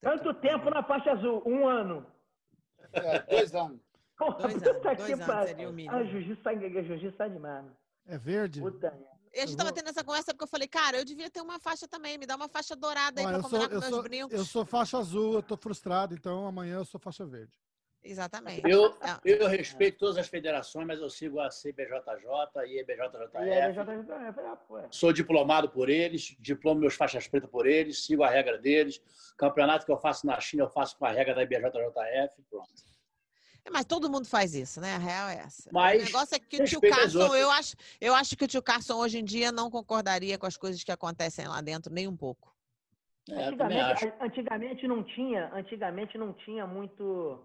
Tanto 0.00 0.32
tempo 0.34 0.70
na 0.70 0.82
faixa 0.82 1.12
azul, 1.12 1.42
um 1.46 1.68
ano. 1.68 2.06
É, 2.92 3.20
dois 3.20 3.54
anos. 3.54 3.80
Porra, 4.18 4.38
Dois 4.38 4.54
anos, 4.62 4.82
que 4.82 4.94
dois 4.96 5.20
anos 5.20 5.48
seria 5.48 5.68
o 5.68 5.72
mínimo. 5.72 5.94
Ah, 5.96 6.04
jiu-jitsu 6.04 6.42
tá, 6.42 6.54
jiu-jitsu 6.54 7.16
tá 7.18 7.28
demais, 7.28 7.62
mano. 7.64 7.76
É 8.06 8.18
verde? 8.18 8.60
Puta 8.60 8.90
merda. 8.90 9.11
E 9.34 9.38
a 9.38 9.40
gente 9.42 9.52
Eu 9.52 9.56
tava 9.56 9.70
vou- 9.70 9.76
tendo 9.76 9.88
essa 9.88 10.04
conversa 10.04 10.32
porque 10.32 10.44
eu 10.44 10.48
falei, 10.48 10.68
cara, 10.68 10.98
eu 10.98 11.04
devia 11.04 11.30
ter 11.30 11.40
uma 11.40 11.58
faixa 11.58 11.88
também, 11.88 12.18
me 12.18 12.26
dá 12.26 12.36
uma 12.36 12.48
faixa 12.48 12.76
dourada 12.76 13.20
aí 13.20 13.26
pra 13.26 13.36
eu, 13.36 13.40
sou, 13.42 13.50
combinar 13.50 13.68
com 13.68 13.74
eu, 13.74 13.80
meus 13.80 13.90
sou, 13.94 14.02
brincos. 14.02 14.32
eu 14.38 14.44
sou 14.44 14.64
faixa 14.66 14.98
azul, 14.98 15.34
eu 15.34 15.42
tô 15.42 15.56
frustrado, 15.56 16.14
então 16.14 16.46
amanhã 16.46 16.76
eu 16.76 16.84
sou 16.84 17.00
faixa 17.00 17.24
verde. 17.24 17.50
Exatamente. 18.04 18.60
Eu, 18.68 18.86
É. 19.00 19.20
eu 19.24 19.46
respeito 19.46 19.98
todas 19.98 20.18
as 20.18 20.26
federações, 20.26 20.84
mas 20.86 20.98
eu 21.00 21.08
sigo 21.08 21.38
a 21.38 21.48
CBJJ 21.50 22.02
e 22.56 22.60
a 22.60 22.66
E 22.66 22.78
aí, 22.78 22.84
BJJF. 22.84 23.72
já 23.74 23.84
tá- 23.84 23.94
eu 23.94 24.04
falei, 24.34 24.50
ah, 24.50 24.56
pô. 24.56 24.78
Sou 24.90 25.12
diplomado 25.12 25.70
por 25.70 25.88
eles, 25.88 26.36
diplomo 26.40 26.80
meus 26.80 26.94
faixas 26.94 27.28
pretas 27.28 27.48
por 27.48 27.64
eles, 27.64 28.04
sigo 28.04 28.24
a 28.24 28.28
regra 28.28 28.58
deles. 28.58 29.00
Campeonato 29.38 29.86
que 29.86 29.92
eu 29.92 29.96
faço 29.98 30.26
na 30.26 30.38
China, 30.40 30.64
eu 30.64 30.68
faço 30.68 30.98
com 30.98 31.06
a 31.06 31.10
regra 31.12 31.32
da 31.34 31.42
IBJJF. 31.44 32.42
Pronto. 32.50 32.68
É, 33.64 33.70
Mas 33.70 33.84
todo 33.84 34.10
mundo 34.10 34.26
faz 34.26 34.54
isso, 34.54 34.80
né? 34.80 34.94
A 34.94 34.98
real 34.98 35.28
é 35.28 35.36
essa. 35.36 35.70
Mas 35.72 36.02
o 36.02 36.06
negócio 36.06 36.34
é 36.34 36.38
que 36.38 36.62
o 36.62 36.64
tio 36.64 36.80
Carson, 36.80 37.34
eu 37.34 37.50
acho, 37.50 37.76
eu 38.00 38.14
acho 38.14 38.36
que 38.36 38.44
o 38.44 38.48
tio 38.48 38.62
Carson 38.62 38.94
hoje 38.94 39.18
em 39.18 39.24
dia 39.24 39.52
não 39.52 39.70
concordaria 39.70 40.38
com 40.38 40.46
as 40.46 40.56
coisas 40.56 40.82
que 40.82 40.92
acontecem 40.92 41.46
lá 41.46 41.60
dentro, 41.60 41.92
nem 41.92 42.08
um 42.08 42.16
pouco. 42.16 42.52
É. 43.30 43.44
Antigamente, 43.44 44.12
antigamente 44.20 44.88
não 44.88 45.02
tinha, 45.04 45.50
antigamente 45.54 46.18
não 46.18 46.32
tinha 46.32 46.66
muito 46.66 47.40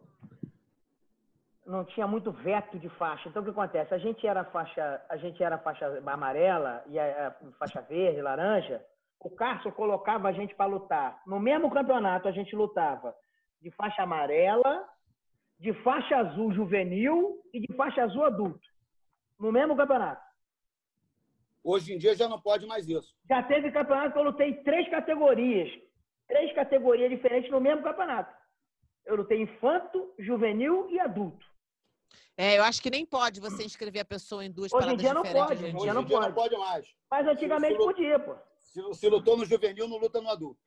não 1.67 1.83
tinha 1.83 2.07
muito 2.07 2.31
veto 2.31 2.79
de 2.79 2.89
faixa. 2.89 3.27
Então 3.27 3.41
o 3.41 3.45
que 3.45 3.51
acontece? 3.51 3.93
A 3.93 3.97
gente 3.97 4.25
era 4.25 4.43
faixa, 4.45 5.01
a 5.09 5.17
gente 5.17 5.43
era 5.43 5.57
faixa 5.57 6.01
amarela 6.05 6.83
e 6.87 6.97
a, 6.97 7.27
a 7.27 7.51
faixa 7.59 7.81
verde, 7.81 8.21
laranja. 8.21 8.83
O 9.19 9.29
Carson 9.29 9.71
colocava 9.71 10.29
a 10.29 10.31
gente 10.31 10.55
para 10.55 10.65
lutar. 10.65 11.21
No 11.27 11.39
mesmo 11.39 11.69
campeonato 11.69 12.27
a 12.27 12.31
gente 12.31 12.55
lutava 12.55 13.13
de 13.61 13.69
faixa 13.71 14.03
amarela, 14.03 14.87
de 15.59 15.73
faixa 15.83 16.15
azul 16.17 16.51
juvenil 16.53 17.41
e 17.53 17.59
de 17.59 17.73
faixa 17.75 18.03
azul 18.03 18.23
adulto. 18.25 18.59
No 19.39 19.51
mesmo 19.51 19.75
campeonato. 19.75 20.21
Hoje 21.63 21.93
em 21.93 21.97
dia 21.97 22.15
já 22.15 22.27
não 22.27 22.39
pode 22.39 22.65
mais 22.65 22.87
isso. 22.87 23.15
Já 23.27 23.43
teve 23.43 23.71
campeonato 23.71 24.13
que 24.13 24.19
eu 24.19 24.23
lutei 24.23 24.53
três 24.63 24.89
categorias. 24.89 25.69
Três 26.27 26.53
categorias 26.53 27.09
diferentes 27.09 27.49
no 27.51 27.59
mesmo 27.59 27.83
campeonato. 27.83 28.33
Eu 29.05 29.15
lutei 29.15 29.41
infanto, 29.41 30.13
juvenil 30.19 30.89
e 30.89 30.99
adulto. 30.99 31.45
É, 32.37 32.57
eu 32.57 32.63
acho 32.63 32.81
que 32.81 32.89
nem 32.89 33.05
pode 33.05 33.39
você 33.39 33.63
inscrever 33.63 34.01
a 34.01 34.05
pessoa 34.05 34.45
em 34.45 34.51
duas 34.51 34.71
Hoje 34.71 34.89
em 34.93 34.97
dia 34.97 35.13
não 35.13 35.23
diferentes. 35.23 35.47
pode, 35.49 35.63
hoje 35.63 35.73
em 35.75 35.79
dia. 35.79 35.91
em 35.91 35.93
não 35.93 36.03
dia 36.03 36.19
não 36.19 36.33
pode. 36.33 36.35
pode 36.35 36.57
mais. 36.57 36.85
Mas 37.09 37.27
antigamente 37.27 37.73
Se- 37.75 37.79
se- 37.79 37.85
podia, 37.85 38.19
pô. 38.19 38.35
Se, 38.59 38.93
se 38.93 39.09
lutou 39.09 39.37
no 39.37 39.45
juvenil, 39.45 39.87
não 39.87 39.97
luta 39.97 40.21
no 40.21 40.29
adulto. 40.29 40.59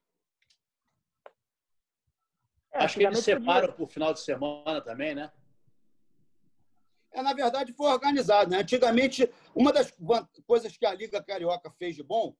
É, 2.72 2.84
Acho 2.84 2.98
que 2.98 3.04
eles 3.04 3.18
separam 3.20 3.72
por 3.72 3.88
final 3.88 4.12
de 4.12 4.20
semana 4.20 4.80
também, 4.80 5.14
né? 5.14 5.32
É, 7.12 7.22
na 7.22 7.32
verdade, 7.32 7.72
foi 7.72 7.90
organizado. 7.90 8.50
Né? 8.50 8.58
Antigamente, 8.58 9.28
uma 9.54 9.72
das 9.72 9.92
coisas 10.46 10.76
que 10.76 10.86
a 10.86 10.94
Liga 10.94 11.22
Carioca 11.22 11.70
fez 11.72 11.96
de 11.96 12.02
bom 12.02 12.34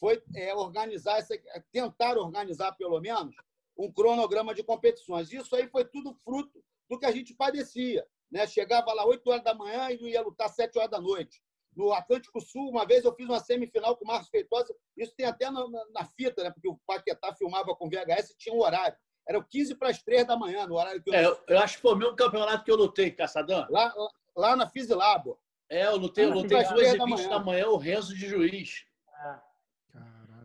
foi 0.00 0.22
é, 0.34 0.54
organizar, 0.54 1.18
essa, 1.18 1.34
é, 1.34 1.62
tentar 1.72 2.16
organizar, 2.18 2.72
pelo 2.72 3.00
menos, 3.00 3.34
um 3.76 3.92
cronograma 3.92 4.54
de 4.54 4.64
competições. 4.64 5.32
Isso 5.32 5.54
aí 5.54 5.68
foi 5.68 5.84
tudo 5.84 6.12
fruto 6.24 6.62
do 6.90 6.98
que 6.98 7.06
a 7.06 7.12
gente 7.12 7.32
padecia. 7.34 8.04
Né? 8.30 8.46
Chegava 8.46 8.92
lá 8.92 9.04
8 9.06 9.28
horas 9.30 9.44
da 9.44 9.54
manhã 9.54 9.90
e 9.90 10.00
não 10.00 10.08
ia 10.08 10.20
lutar 10.22 10.48
7 10.48 10.76
horas 10.78 10.90
da 10.90 11.00
noite. 11.00 11.40
No 11.76 11.92
Atlântico 11.92 12.40
Sul, 12.40 12.70
uma 12.70 12.84
vez 12.84 13.04
eu 13.04 13.14
fiz 13.14 13.26
uma 13.28 13.38
semifinal 13.38 13.96
com 13.96 14.04
o 14.04 14.08
Marcos 14.08 14.28
Feitosa, 14.30 14.74
isso 14.96 15.14
tem 15.16 15.26
até 15.26 15.48
na, 15.48 15.68
na- 15.68 15.86
na 15.90 16.04
fita, 16.04 16.42
né? 16.42 16.50
porque 16.50 16.68
o 16.68 16.76
Paquetá 16.84 17.32
filmava 17.36 17.74
com 17.76 17.88
VHS 17.88 18.30
e 18.30 18.36
tinha 18.36 18.52
um 18.54 18.60
horário. 18.60 18.96
Era 19.28 19.42
15 19.44 19.74
para 19.74 19.90
as 19.90 20.02
3 20.02 20.26
da 20.26 20.36
manhã, 20.36 20.66
no 20.66 20.76
horário 20.76 21.02
que 21.02 21.10
eu 21.10 21.14
É, 21.14 21.24
eu, 21.26 21.38
eu 21.46 21.58
acho 21.58 21.76
que 21.76 21.82
foi 21.82 21.92
o 21.92 21.96
mesmo 21.96 22.16
campeonato 22.16 22.64
que 22.64 22.70
eu 22.70 22.76
lutei, 22.76 23.10
Caçadão. 23.10 23.66
Lá, 23.68 23.92
lá 24.34 24.56
na 24.56 24.66
Fisilabo. 24.66 25.38
É, 25.68 25.86
eu 25.86 25.96
lutei, 25.96 26.24
eu 26.24 26.32
lutei 26.32 26.56
às 26.56 26.68
2 26.70 26.80
três 26.80 26.94
e 26.94 26.98
da 26.98 27.04
20 27.04 27.14
manhã. 27.14 27.28
da 27.28 27.38
manhã, 27.38 27.66
o 27.68 27.76
Renzo 27.76 28.14
de 28.14 28.26
juiz. 28.26 28.86
Caralho. 29.12 29.42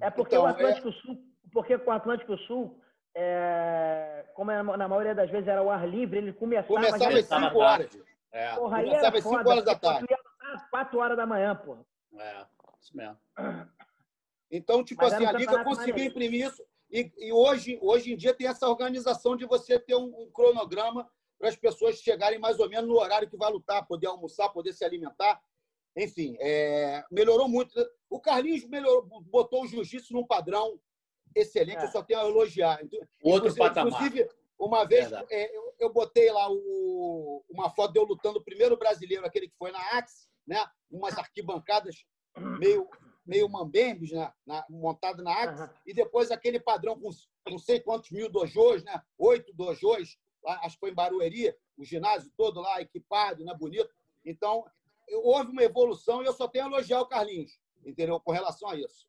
É 0.01 0.09
porque 0.09 0.35
Então, 0.35 0.43
o 0.43 0.47
Atlântico 0.47 0.91
Sul, 0.91 1.17
porque 1.53 1.77
com 1.77 1.91
o 1.91 1.93
Atlântico 1.93 2.37
Sul, 2.39 2.77
é, 3.15 4.25
como 4.33 4.51
é, 4.51 4.61
na 4.61 4.87
maioria 4.89 5.15
das 5.15 5.29
vezes 5.29 5.47
era 5.47 5.63
o 5.63 5.69
ar 5.69 5.87
livre, 5.87 6.17
ele 6.17 6.33
começava, 6.33 6.67
Começava 6.67 7.17
às 7.17 7.25
5 7.25 7.57
horas. 7.57 7.97
É, 8.33 8.55
Porra, 8.55 8.77
aí 8.77 8.85
começava 8.85 9.17
às 9.17 9.23
cinco 9.23 9.35
foda, 9.37 9.49
horas 9.49 9.63
da 9.63 9.75
tarde. 9.75 10.07
tu 10.07 10.11
ia 10.11 10.17
lutar 10.17 10.69
4 10.69 10.99
horas 10.99 11.15
da 11.17 11.25
manhã, 11.25 11.55
porra. 11.55 11.85
é, 12.19 12.45
isso 12.81 12.97
mesmo. 12.97 13.17
Então, 14.51 14.83
tipo 14.83 15.01
Mas 15.01 15.13
assim, 15.13 15.25
a 15.25 15.31
Liga 15.31 15.63
conseguiu 15.63 16.03
imprimir 16.03 16.47
isso. 16.47 16.63
E, 16.93 17.11
e 17.17 17.33
hoje, 17.33 17.79
hoje 17.81 18.13
em 18.13 18.15
dia 18.15 18.35
tem 18.35 18.45
essa 18.47 18.69
organização 18.69 19.35
de 19.35 19.45
você 19.47 19.79
ter 19.79 19.95
um, 19.95 20.05
um 20.21 20.29
cronograma 20.31 21.09
para 21.39 21.49
as 21.49 21.55
pessoas 21.55 21.97
chegarem 21.97 22.37
mais 22.37 22.59
ou 22.59 22.69
menos 22.69 22.87
no 22.87 22.99
horário 22.99 23.27
que 23.27 23.35
vai 23.35 23.51
lutar, 23.51 23.85
poder 23.87 24.05
almoçar, 24.05 24.49
poder 24.49 24.73
se 24.73 24.85
alimentar. 24.85 25.41
Enfim, 25.97 26.37
é, 26.39 27.03
melhorou 27.11 27.47
muito. 27.49 27.73
O 28.09 28.19
Carlinhos 28.19 28.63
melhorou, 28.67 29.03
botou 29.23 29.63
o 29.63 29.67
jiu-jitsu 29.67 30.13
num 30.13 30.25
padrão 30.25 30.79
excelente, 31.35 31.79
É. 31.79 31.85
eu 31.85 31.91
só 31.91 32.03
tenho 32.03 32.19
a 32.19 32.27
elogiar. 32.29 32.79
Outro 33.23 33.49
Inclusive- 33.49 33.57
patamar. 33.57 33.91
Inclusive, 33.93 34.29
uma 34.59 34.85
vez 34.85 35.11
é, 35.31 35.57
eu, 35.57 35.73
eu 35.79 35.91
botei 35.91 36.31
lá 36.31 36.47
o- 36.49 37.43
uma 37.49 37.71
foto 37.71 37.91
de 37.93 37.99
eu 37.99 38.03
lutando 38.03 38.37
o 38.37 38.43
primeiro 38.43 38.77
brasileiro, 38.77 39.25
aquele 39.25 39.47
que 39.49 39.57
foi 39.57 39.71
na 39.71 39.79
Axe, 39.97 40.27
né? 40.45 40.63
umas 40.91 41.17
arquibancadas 41.17 42.05
meio, 42.59 42.87
meio 43.25 43.49
mambembes, 43.49 44.11
né? 44.11 44.31
na, 44.45 44.65
montado 44.69 45.23
na 45.23 45.33
Axe, 45.33 45.63
Aham. 45.63 45.73
e 45.85 45.93
depois 45.93 46.31
aquele 46.31 46.59
padrão 46.59 46.99
com 46.99 47.09
não 47.49 47.57
sei 47.57 47.79
quantos 47.79 48.11
mil 48.11 48.29
dojos, 48.29 48.83
né? 48.83 49.01
oito 49.17 49.53
dojos, 49.53 50.17
lá, 50.43 50.59
acho 50.63 50.75
que 50.75 50.79
foi 50.79 50.91
em 50.91 50.95
Barueri, 50.95 51.55
o 51.77 51.83
ginásio 51.83 52.31
todo 52.37 52.61
lá 52.61 52.81
equipado, 52.81 53.43
né? 53.43 53.53
bonito. 53.53 53.89
Então, 54.25 54.65
houve 55.23 55.51
uma 55.51 55.63
evolução 55.63 56.21
e 56.21 56.25
eu 56.25 56.33
só 56.33 56.47
tenho 56.47 56.65
a 56.65 56.67
elogiar 56.67 57.01
o 57.01 57.07
Carlinhos, 57.07 57.59
entendeu? 57.85 58.19
Com 58.19 58.31
relação 58.31 58.69
a 58.69 58.75
isso. 58.75 59.07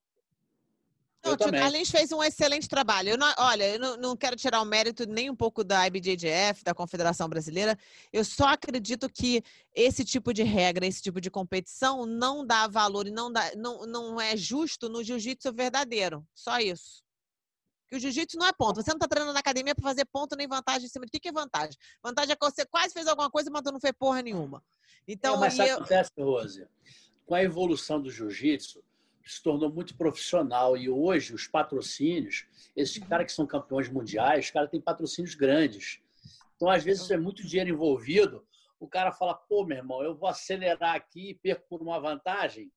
Não, 1.31 1.37
também. 1.37 1.61
Carlinhos 1.61 1.91
fez 1.91 2.13
um 2.13 2.23
excelente 2.23 2.69
trabalho. 2.69 3.11
Eu 3.11 3.19
não- 3.19 3.33
olha, 3.39 3.65
eu 3.75 3.79
não, 3.79 3.97
não 3.97 4.17
quero 4.17 4.37
tirar 4.37 4.61
o 4.61 4.65
mérito 4.65 5.07
nem 5.07 5.31
um 5.31 5.35
pouco 5.37 5.65
da 5.65 5.87
IBJJF, 5.87 6.63
da 6.63 6.75
Confederação 6.75 7.29
Brasileira. 7.29 7.79
Eu 8.13 8.25
só 8.25 8.49
acredito 8.49 9.09
que 9.09 9.43
esse 9.75 10.05
tipo 10.05 10.33
de 10.35 10.43
regra, 10.43 10.87
esse 10.87 11.01
tipo 11.03 11.21
de 11.21 11.31
competição 11.31 12.05
não 12.05 12.47
dá 12.47 12.69
valor 12.69 13.07
e 13.07 13.11
não, 13.11 13.33
dá, 13.33 13.53
não, 13.57 13.87
não 13.87 14.21
é 14.21 14.37
justo 14.37 14.89
no 14.89 15.03
jiu-jitsu 15.03 15.53
verdadeiro. 15.53 16.27
Só 16.35 16.59
isso. 16.59 17.03
Que 17.89 17.97
o 17.97 18.01
jiu-jitsu 18.01 18.37
não 18.39 18.47
é 18.47 18.53
ponto. 18.53 18.83
Você 18.83 18.91
não 18.91 18.97
está 18.97 19.09
treinando 19.09 19.33
na 19.33 19.41
academia 19.41 19.75
para 19.75 19.83
fazer 19.85 20.05
ponto 20.05 20.37
nem 20.37 20.47
vantagem 20.47 20.87
em 20.87 20.89
cima 20.91 21.07
de. 21.07 21.09
O 21.09 21.13
que, 21.13 21.21
que 21.21 21.29
é 21.29 21.33
vantagem? 21.33 21.77
Vantagem 22.03 22.33
é 22.33 22.37
que 22.37 22.45
você 22.45 22.67
quase 22.67 22.93
fez 22.93 23.07
alguma 23.07 23.31
coisa, 23.31 23.51
mas 23.51 23.63
tu 23.63 23.73
não 23.73 23.81
fez 23.81 23.95
porra 23.99 24.21
nenhuma. 24.21 24.63
Então, 25.09 25.37
É, 25.37 25.39
mas 25.39 25.55
sabe 25.55 25.71
eu- 25.71 25.77
que 25.77 25.83
acontece, 25.83 26.11
Rose? 26.19 26.67
Com 27.27 27.35
a 27.35 27.43
evolução 27.43 27.99
do 28.03 28.11
jiu-jitsu, 28.11 28.84
se 29.25 29.43
tornou 29.43 29.71
muito 29.73 29.97
profissional. 29.97 30.77
E 30.77 30.89
hoje, 30.91 31.35
os 31.35 31.47
patrocínios, 31.47 32.47
esses 32.77 32.97
Uhum. 32.99 33.09
caras 33.09 33.27
que 33.27 33.33
são 33.33 33.47
campeões 33.47 33.89
mundiais, 33.89 34.47
os 34.47 34.51
caras 34.51 34.71
têm 34.71 34.81
patrocínios 34.81 35.35
grandes. 35.35 36.01
Então, 36.57 36.69
às 36.69 36.85
vezes, 36.85 37.11
é 37.11 37.17
muito 37.17 37.47
dinheiro 37.47 37.71
envolvido. 37.71 38.47
O 38.79 38.87
cara 38.87 39.13
fala, 39.13 39.35
pô, 39.35 39.65
meu 39.65 39.79
irmão, 39.79 40.03
eu 40.03 40.15
vou 40.15 40.29
acelerar 40.29 40.95
aqui 40.95 41.31
e 41.31 41.35
perco 41.35 41.67
por 41.69 41.81
uma 41.83 41.99
vantagem. 41.99 42.71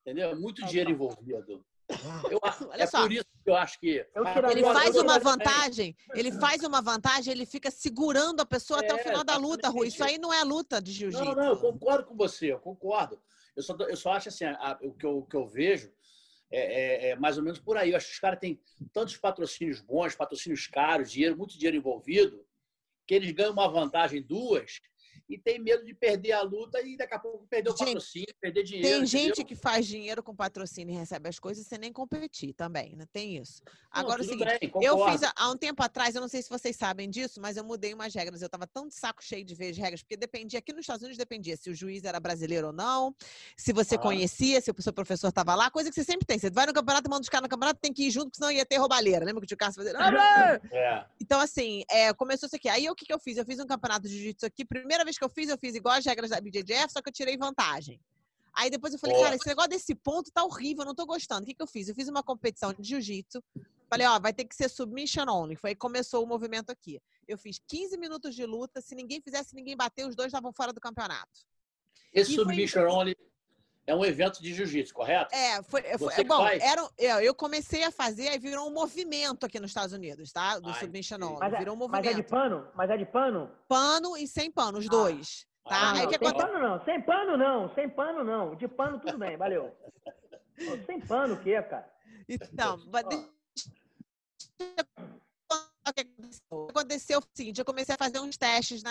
Entendeu? 0.00 0.30
É 0.30 0.34
muito 0.34 0.64
dinheiro 0.64 0.90
envolvido. 0.90 1.64
Eu, 2.30 2.40
Olha 2.70 2.82
é 2.82 2.86
só. 2.86 3.02
por 3.02 3.12
isso 3.12 3.24
que 3.42 3.50
eu 3.50 3.56
acho 3.56 3.78
que. 3.78 4.06
Eu 4.14 4.24
Ele 4.50 4.62
faz 4.62 4.96
uma 4.96 5.18
vantagem, 5.18 5.96
ele 6.14 6.32
faz 6.32 6.62
uma 6.62 6.80
vantagem, 6.80 7.32
ele 7.32 7.44
fica 7.44 7.70
segurando 7.70 8.40
a 8.40 8.46
pessoa 8.46 8.80
até 8.80 8.94
o 8.94 8.98
É, 8.98 9.02
final 9.02 9.22
da 9.24 9.36
luta, 9.36 9.68
Rui. 9.68 9.88
Isso 9.88 10.02
aí 10.02 10.16
não 10.18 10.32
é 10.32 10.42
luta 10.42 10.80
de 10.80 10.92
jiu-jitsu. 10.92 11.24
Não, 11.26 11.34
não, 11.34 11.44
eu 11.50 11.56
concordo 11.58 12.04
com 12.06 12.16
você, 12.16 12.52
eu 12.52 12.58
concordo. 12.58 13.20
Eu 13.56 13.62
só, 13.62 13.76
eu 13.80 13.96
só 13.96 14.12
acho 14.12 14.28
assim, 14.28 14.44
a- 14.44 14.78
o, 14.82 14.92
que 14.94 15.06
eu, 15.06 15.18
o 15.18 15.26
que 15.26 15.36
eu 15.36 15.46
vejo 15.46 15.92
é, 16.50 17.08
é- 17.08 17.10
é 17.10 17.16
mais 17.16 17.36
ou 17.38 17.44
menos 17.44 17.60
por 17.60 17.76
aí. 17.76 17.90
Eu 17.90 17.96
acho 17.96 18.06
que 18.08 18.12
os 18.14 18.18
caras 18.20 18.38
têm 18.40 18.60
tantos 18.92 19.16
patrocínios 19.16 19.80
bons, 19.80 20.14
patrocínios 20.14 20.66
caros, 20.66 21.10
dinheiro, 21.10 21.36
muito 21.36 21.56
dinheiro 21.56 21.76
envolvido, 21.76 22.46
que 23.06 23.14
eles 23.14 23.32
ganham 23.32 23.52
uma 23.52 23.68
vantagem 23.68 24.22
duas 24.22 24.80
e 25.28 25.38
tem 25.38 25.58
medo 25.58 25.84
de 25.84 25.94
perder 25.94 26.32
a 26.32 26.42
luta 26.42 26.80
e 26.82 26.96
daqui 26.96 27.14
a 27.14 27.18
pouco 27.18 27.46
perder 27.46 27.70
o 27.70 27.72
Gente, 27.76 27.86
patrocínio, 27.86 28.34
perder 28.40 28.62
dinheiro. 28.62 28.88
Tem 28.88 29.06
gente 29.06 29.24
entendeu? 29.40 29.44
que 29.46 29.54
faz 29.54 29.86
dinheiro 29.86 30.22
com 30.22 30.34
patrocínio 30.34 30.94
e 30.94 30.98
recebe 30.98 31.28
as 31.28 31.38
coisas 31.38 31.66
sem 31.66 31.78
nem 31.78 31.92
competir 31.92 32.52
também, 32.52 32.94
né? 32.94 33.06
Tem 33.12 33.38
isso. 33.38 33.62
Agora 33.90 34.20
é 34.22 34.24
o 34.24 34.28
seguinte, 34.28 34.58
bem, 34.60 34.70
eu 34.82 35.04
fiz 35.08 35.22
há- 35.22 35.32
há 35.36 35.50
um 35.50 35.56
tempo 35.56 35.82
atrás, 35.82 36.14
eu 36.14 36.20
não 36.20 36.28
sei 36.28 36.42
se 36.42 36.50
vocês 36.50 36.76
sabem 36.76 37.08
disso, 37.08 37.40
mas 37.40 37.56
eu 37.56 37.64
mudei 37.64 37.94
umas 37.94 38.12
regras. 38.14 38.42
Eu 38.42 38.48
tava 38.48 38.66
tão 38.66 38.86
de 38.88 38.94
saco 38.94 39.22
cheio 39.24 39.44
de 39.44 39.54
ver 39.54 39.70
as 39.70 39.76
regras, 39.78 40.02
porque 40.02 40.16
dependia, 40.16 40.58
aqui 40.58 40.72
nos 40.72 40.82
Estados 40.82 41.02
Unidos 41.02 41.16
dependia 41.18 41.56
se 41.56 41.70
o 41.70 41.74
juiz 41.74 42.04
era 42.04 42.20
brasileiro 42.20 42.66
ou 42.68 42.72
não, 42.72 43.14
se 43.56 43.72
você 43.72 43.94
Ah. 43.94 43.98
conhecia, 43.98 44.60
se 44.60 44.70
o 44.70 44.82
seu 44.82 44.92
professor 44.92 45.32
tava 45.32 45.54
lá, 45.54 45.70
coisa 45.70 45.88
que 45.88 45.94
você 45.94 46.04
sempre 46.04 46.26
tem. 46.26 46.38
Você 46.38 46.50
vai 46.50 46.66
no 46.66 46.72
campeonato, 46.74 47.08
manda 47.08 47.22
os 47.22 47.28
caras 47.28 47.44
no 47.44 47.48
campeonato, 47.48 47.80
tem 47.80 47.92
que 47.92 48.04
ir 48.08 48.10
junto, 48.10 48.26
porque 48.26 48.38
senão 48.38 48.50
ia 48.52 48.66
ter 48.66 48.76
roubalheira. 48.76 49.24
Lembra 49.24 49.40
que 49.40 49.44
o 49.44 49.48
tio 49.48 49.56
Cássio 49.56 49.82
fazia. 49.82 49.94
É. 50.74 51.04
Então, 51.20 51.40
assim, 51.40 51.84
é, 51.90 52.12
começou 52.12 52.46
isso 52.46 52.56
aqui. 52.56 52.68
Aí, 52.68 52.88
o 52.90 52.94
que, 52.94 53.04
que 53.06 53.12
eu 53.12 53.18
fiz? 53.18 53.36
Eu 53.38 53.44
fiz 53.44 53.58
um 53.60 53.66
campeonato 53.66 54.02
de 54.08 54.14
jiu-jitsu 54.14 54.44
aqui. 54.46 54.64
Primeira 54.64 55.04
vez 55.04 55.13
que 55.18 55.24
eu 55.24 55.28
fiz, 55.28 55.48
eu 55.48 55.58
fiz 55.58 55.74
igual 55.74 55.96
as 55.96 56.04
regras 56.04 56.30
da 56.30 56.40
BJJF, 56.40 56.92
só 56.92 57.00
que 57.02 57.08
eu 57.08 57.12
tirei 57.12 57.36
vantagem. 57.36 58.00
Aí 58.56 58.70
depois 58.70 58.92
eu 58.92 58.98
falei, 59.00 59.20
cara, 59.20 59.34
esse 59.34 59.46
negócio 59.46 59.70
desse 59.70 59.94
ponto 59.96 60.30
tá 60.30 60.44
horrível, 60.44 60.82
eu 60.82 60.86
não 60.86 60.94
tô 60.94 61.04
gostando. 61.04 61.42
O 61.42 61.46
que, 61.46 61.54
que 61.54 61.62
eu 61.62 61.66
fiz? 61.66 61.88
Eu 61.88 61.94
fiz 61.94 62.08
uma 62.08 62.22
competição 62.22 62.72
de 62.72 62.88
jiu-jitsu. 62.88 63.42
Falei, 63.90 64.06
ó, 64.06 64.18
vai 64.20 64.32
ter 64.32 64.44
que 64.44 64.54
ser 64.54 64.68
submission 64.68 65.24
only. 65.28 65.56
Foi 65.56 65.70
aí 65.70 65.74
que 65.74 65.80
começou 65.80 66.22
o 66.22 66.26
movimento 66.26 66.70
aqui. 66.70 67.00
Eu 67.26 67.36
fiz 67.36 67.60
15 67.66 67.96
minutos 67.98 68.34
de 68.34 68.46
luta. 68.46 68.80
Se 68.80 68.94
ninguém 68.94 69.20
fizesse, 69.20 69.54
ninguém 69.56 69.76
bater, 69.76 70.06
os 70.06 70.14
dois 70.14 70.28
estavam 70.28 70.52
fora 70.52 70.72
do 70.72 70.80
campeonato. 70.80 71.40
Esse 72.12 72.32
E 72.32 72.36
foi- 72.36 72.44
Submission 72.44 72.86
Only 72.88 73.16
é 73.86 73.94
um 73.94 74.04
evento 74.04 74.42
de 74.42 74.52
jiu-jitsu, 74.54 74.94
correto? 74.94 75.34
É, 75.34 75.62
foi. 75.64 75.82
foi 75.82 75.98
Você 75.98 76.22
que 76.22 76.28
bom, 76.28 76.38
faz? 76.38 76.62
era, 76.62 76.82
um- 76.84 76.88
é, 76.98 77.26
eu 77.26 77.34
comecei 77.34 77.84
a 77.84 77.90
fazer, 77.90 78.28
aí 78.28 78.38
virou 78.38 78.66
um 78.68 78.72
movimento 78.72 79.44
aqui 79.44 79.60
nos 79.60 79.70
Estados 79.70 79.92
Unidos, 79.92 80.32
tá? 80.32 80.58
Do 80.58 80.70
Ah, 80.70 80.74
submission 80.74 81.16
only. 81.22 81.38
Mas 81.38 81.52
é, 81.52 81.58
Virou 81.58 81.74
um 81.74 81.78
mas 81.78 81.90
movimento. 81.90 82.18
é 82.18 82.22
de 82.22 82.28
pano? 82.28 82.68
Mas 82.74 82.90
é 82.90 82.96
de 82.96 83.04
pano? 83.06 83.50
Pano 83.68 84.16
e 84.16 84.26
sem 84.26 84.50
pano, 84.50 84.78
os 84.78 84.88
dois. 84.88 85.46
Tá? 85.68 85.76
Ah, 85.76 85.92
aí 85.92 86.02
não, 86.02 86.08
que 86.08 86.18
sem 86.18 86.28
acontece? 86.28 86.46
pano 86.52 86.58
não, 86.68 86.84
sem 86.84 87.00
pano 87.00 87.36
não, 87.38 87.74
sem 87.74 87.88
pano 87.88 88.24
não. 88.24 88.54
De 88.54 88.68
pano 88.68 89.00
tudo 89.00 89.18
bem, 89.18 89.36
valeu. 89.36 89.74
Sem 90.86 91.00
pano 91.00 91.34
o 91.34 91.40
quê, 91.42 91.60
cara? 91.62 91.92
Então, 92.28 92.78
mas 92.92 93.04
o 95.90 95.94
que 95.94 96.00
aconteceu. 96.00 96.42
O 96.50 96.66
que 96.66 96.70
aconteceu 96.70 97.20
foi 97.20 97.30
o 97.32 97.36
seguinte, 97.36 97.58
eu 97.58 97.64
comecei 97.64 97.94
a 97.94 97.98
fazer 97.98 98.20
uns 98.20 98.36
testes 98.36 98.82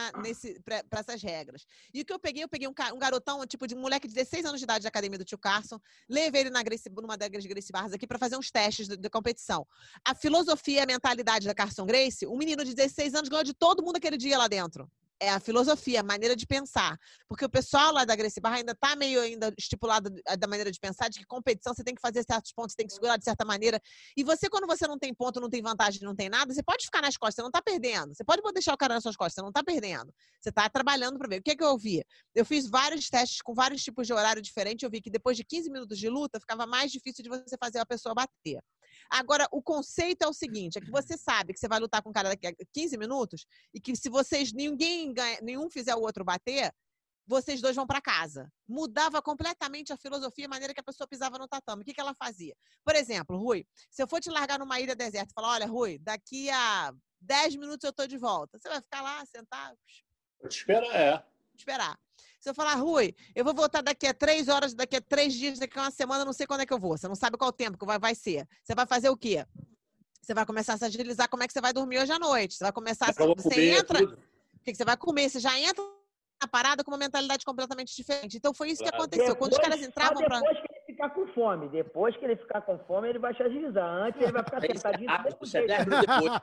para 0.63 0.99
essas 0.99 1.21
regras. 1.21 1.65
E 1.93 2.01
o 2.01 2.05
que 2.05 2.13
eu 2.13 2.19
peguei, 2.19 2.43
eu 2.43 2.49
peguei 2.49 2.67
um, 2.67 2.73
um 2.93 2.99
garotão, 2.99 3.45
tipo 3.45 3.67
de 3.67 3.75
um 3.75 3.79
moleque 3.79 4.07
de 4.07 4.13
16 4.13 4.45
anos 4.45 4.59
de 4.59 4.65
idade 4.65 4.83
da 4.83 4.89
academia 4.89 5.17
do 5.17 5.25
tio 5.25 5.37
Carson, 5.37 5.79
levei 6.09 6.41
ele 6.41 6.49
na 6.49 6.61
Gracie, 6.61 6.91
numa 6.91 7.17
das 7.17 7.29
Gracie 7.29 7.71
Barras 7.71 7.93
aqui 7.93 8.05
para 8.05 8.19
fazer 8.19 8.37
uns 8.37 8.51
testes 8.51 8.87
de, 8.87 8.97
de 8.97 9.09
competição. 9.09 9.65
A 10.05 10.13
filosofia 10.13 10.79
e 10.79 10.83
a 10.83 10.85
mentalidade 10.85 11.47
da 11.47 11.53
Carson 11.53 11.85
Gracie, 11.85 12.27
um 12.27 12.37
menino 12.37 12.63
de 12.63 12.73
16 12.73 13.15
anos 13.15 13.29
ganhou 13.29 13.43
de 13.43 13.53
todo 13.53 13.83
mundo 13.83 13.97
aquele 13.97 14.17
dia 14.17 14.37
lá 14.37 14.47
dentro. 14.47 14.89
É 15.23 15.29
a 15.29 15.39
filosofia, 15.39 16.01
a 16.01 16.03
maneira 16.03 16.35
de 16.35 16.45
pensar. 16.45 16.97
Porque 17.29 17.45
o 17.45 17.49
pessoal 17.49 17.93
lá 17.93 18.03
da 18.03 18.13
Gracie 18.13 18.41
Barra 18.41 18.57
ainda 18.57 18.73
está 18.73 18.93
meio 18.93 19.21
ainda 19.21 19.53
estipulado 19.57 20.13
eh, 20.27 20.35
da 20.35 20.47
maneira 20.47 20.69
de 20.69 20.77
pensar, 20.77 21.07
de 21.09 21.19
que 21.19 21.25
competição 21.25 21.73
você 21.73 21.81
tem 21.81 21.95
que 21.95 22.01
fazer 22.01 22.25
certos 22.29 22.51
pontos, 22.51 22.73
você 22.73 22.77
tem 22.77 22.87
que 22.87 22.93
segurar 22.93 23.15
de 23.15 23.23
certa 23.23 23.45
maneira. 23.45 23.79
E 24.17 24.23
você, 24.23 24.49
quando 24.49 24.67
você 24.67 24.85
não 24.85 24.99
tem 24.99 25.13
ponto, 25.13 25.39
não 25.39 25.49
tem 25.49 25.61
vantagem, 25.61 26.01
não 26.01 26.13
tem 26.13 26.27
nada, 26.27 26.53
você 26.53 26.61
pode 26.61 26.83
ficar 26.83 27.01
nas 27.01 27.15
costas, 27.15 27.35
você 27.35 27.41
não 27.41 27.51
tá 27.51 27.61
perdendo. 27.61 28.13
Você 28.13 28.23
pode 28.25 28.41
deixar 28.53 28.73
o 28.73 28.77
cara 28.77 28.95
nas 28.95 29.03
suas 29.03 29.15
costas, 29.15 29.35
você 29.35 29.41
não 29.41 29.51
tá 29.51 29.63
perdendo. 29.63 30.13
Você 30.41 30.51
tá 30.51 30.67
trabalhando 30.67 31.17
para 31.17 31.29
ver. 31.29 31.39
O 31.39 31.43
que 31.43 31.51
é 31.51 31.55
que 31.55 31.63
eu 31.63 31.77
vi? 31.77 32.03
Eu 32.35 32.43
fiz 32.43 32.69
vários 32.69 33.09
testes 33.09 33.41
com 33.41 33.53
vários 33.53 33.81
tipos 33.81 34.05
de 34.05 34.11
horário 34.11 34.41
diferente. 34.41 34.83
Eu 34.83 34.89
vi 34.89 34.99
que 34.99 35.09
depois 35.09 35.37
de 35.37 35.45
15 35.45 35.69
minutos 35.71 35.97
de 35.97 36.09
luta, 36.09 36.37
ficava 36.37 36.67
mais 36.67 36.91
difícil 36.91 37.23
de 37.23 37.29
você 37.29 37.55
fazer 37.57 37.79
a 37.79 37.85
pessoa 37.85 38.13
bater. 38.13 38.59
Agora, 39.09 39.47
o 39.51 39.61
conceito 39.61 40.23
é 40.23 40.27
o 40.27 40.33
seguinte: 40.33 40.77
é 40.77 40.81
que 40.81 40.91
você 40.91 41.17
sabe 41.17 41.53
que 41.53 41.59
você 41.59 41.67
vai 41.67 41.79
lutar 41.79 42.01
com 42.01 42.09
o 42.09 42.13
cara 42.13 42.29
daqui 42.29 42.47
a 42.47 42.53
15 42.73 42.97
minutos 42.97 43.45
e 43.73 43.79
que 43.79 43.95
se 43.95 44.09
vocês 44.09 44.51
ninguém 44.53 45.13
ganha, 45.13 45.39
nenhum 45.41 45.69
fizer 45.69 45.95
o 45.95 46.01
outro 46.01 46.23
bater, 46.23 46.73
vocês 47.25 47.61
dois 47.61 47.75
vão 47.75 47.87
para 47.87 48.01
casa. 48.01 48.51
Mudava 48.67 49.21
completamente 49.21 49.93
a 49.93 49.97
filosofia, 49.97 50.45
a 50.45 50.49
maneira 50.49 50.73
que 50.73 50.79
a 50.79 50.83
pessoa 50.83 51.07
pisava 51.07 51.37
no 51.37 51.47
tatame. 51.47 51.81
O 51.81 51.85
que, 51.85 51.93
que 51.93 52.01
ela 52.01 52.13
fazia? 52.13 52.55
Por 52.83 52.95
exemplo, 52.95 53.37
Rui, 53.37 53.65
se 53.89 54.03
eu 54.03 54.07
for 54.07 54.19
te 54.19 54.29
largar 54.29 54.59
numa 54.59 54.79
ilha 54.79 54.95
deserta 54.95 55.31
e 55.31 55.33
falar, 55.33 55.53
olha, 55.53 55.65
Rui, 55.65 55.99
daqui 55.99 56.49
a 56.49 56.93
10 57.21 57.55
minutos 57.55 57.83
eu 57.83 57.93
tô 57.93 58.05
de 58.05 58.17
volta. 58.17 58.59
Você 58.59 58.69
vai 58.69 58.81
ficar 58.81 59.01
lá, 59.01 59.25
sentar, 59.25 59.73
Eu 60.41 60.49
te 60.49 60.57
espero, 60.57 60.85
é. 60.87 61.23
esperar. 61.55 61.97
Se 62.43 62.49
eu 62.49 62.53
falar, 62.53 62.75
Rui, 62.75 63.15
eu 63.33 63.45
vou 63.45 63.53
voltar 63.53 63.81
daqui 63.81 64.05
a 64.05 64.13
três 64.13 64.49
horas, 64.49 64.73
daqui 64.73 64.97
a 64.97 65.01
três 65.01 65.33
dias, 65.33 65.59
daqui 65.59 65.79
a 65.79 65.83
uma 65.83 65.91
semana, 65.91 66.25
não 66.25 66.33
sei 66.33 66.45
quando 66.45 66.59
é 66.59 66.65
que 66.65 66.73
eu 66.73 66.77
vou. 66.77 66.97
Você 66.97 67.07
não 67.07 67.15
sabe 67.15 67.37
qual 67.37 67.51
o 67.51 67.53
tempo 67.53 67.77
que 67.77 67.85
vai, 67.85 67.97
vai 67.97 68.13
ser. 68.13 68.45
Você 68.61 68.75
vai 68.75 68.85
fazer 68.85 69.09
o 69.09 69.15
quê? 69.15 69.45
Você 70.21 70.33
vai 70.33 70.45
começar 70.45 70.73
a 70.73 70.77
se 70.77 70.83
agilizar 70.83 71.29
como 71.29 71.41
é 71.41 71.47
que 71.47 71.53
você 71.53 71.61
vai 71.61 71.71
dormir 71.71 71.99
hoje 71.99 72.11
à 72.11 72.19
noite. 72.19 72.55
Você 72.55 72.65
vai 72.65 72.73
começar 72.73 73.11
a. 73.11 73.13
Você 73.13 73.69
entra. 73.69 73.97
tudo. 73.97 74.19
O 74.55 74.59
que 74.61 74.75
você 74.75 74.83
vai 74.83 74.97
comer? 74.97 75.29
Você 75.29 75.39
já 75.39 75.57
entra 75.57 75.81
na 76.41 76.47
parada 76.49 76.83
com 76.83 76.91
uma 76.91 76.97
mentalidade 76.97 77.45
completamente 77.45 77.95
diferente. 77.95 78.35
Então 78.35 78.53
foi 78.53 78.71
isso 78.71 78.83
que 78.83 78.89
aconteceu. 78.89 79.37
Quando 79.37 79.53
os 79.53 79.59
caras 79.59 79.81
entravam 79.81 80.21
pra. 80.21 80.41
depois 80.41 80.59
que 80.59 80.67
ele 80.69 80.85
ficar 80.85 81.09
com 81.11 81.27
fome. 81.27 81.69
Depois 81.69 82.17
que 82.17 82.25
ele 82.25 82.35
ficar 82.35 82.61
com 82.63 82.77
fome, 82.79 83.07
ele 83.07 83.19
vai 83.19 83.33
te 83.33 83.41
agilizar. 83.41 83.87
Antes 83.87 84.21
ele 84.21 84.33
vai 84.33 84.43
ficar 84.43 84.59
você 84.59 84.67
sentadinho 84.67 85.07
do 85.07 85.13
abre, 85.13 85.23
mesmo 85.23 85.39
você 85.39 85.59
abre 85.59 85.95
depois. 86.01 86.33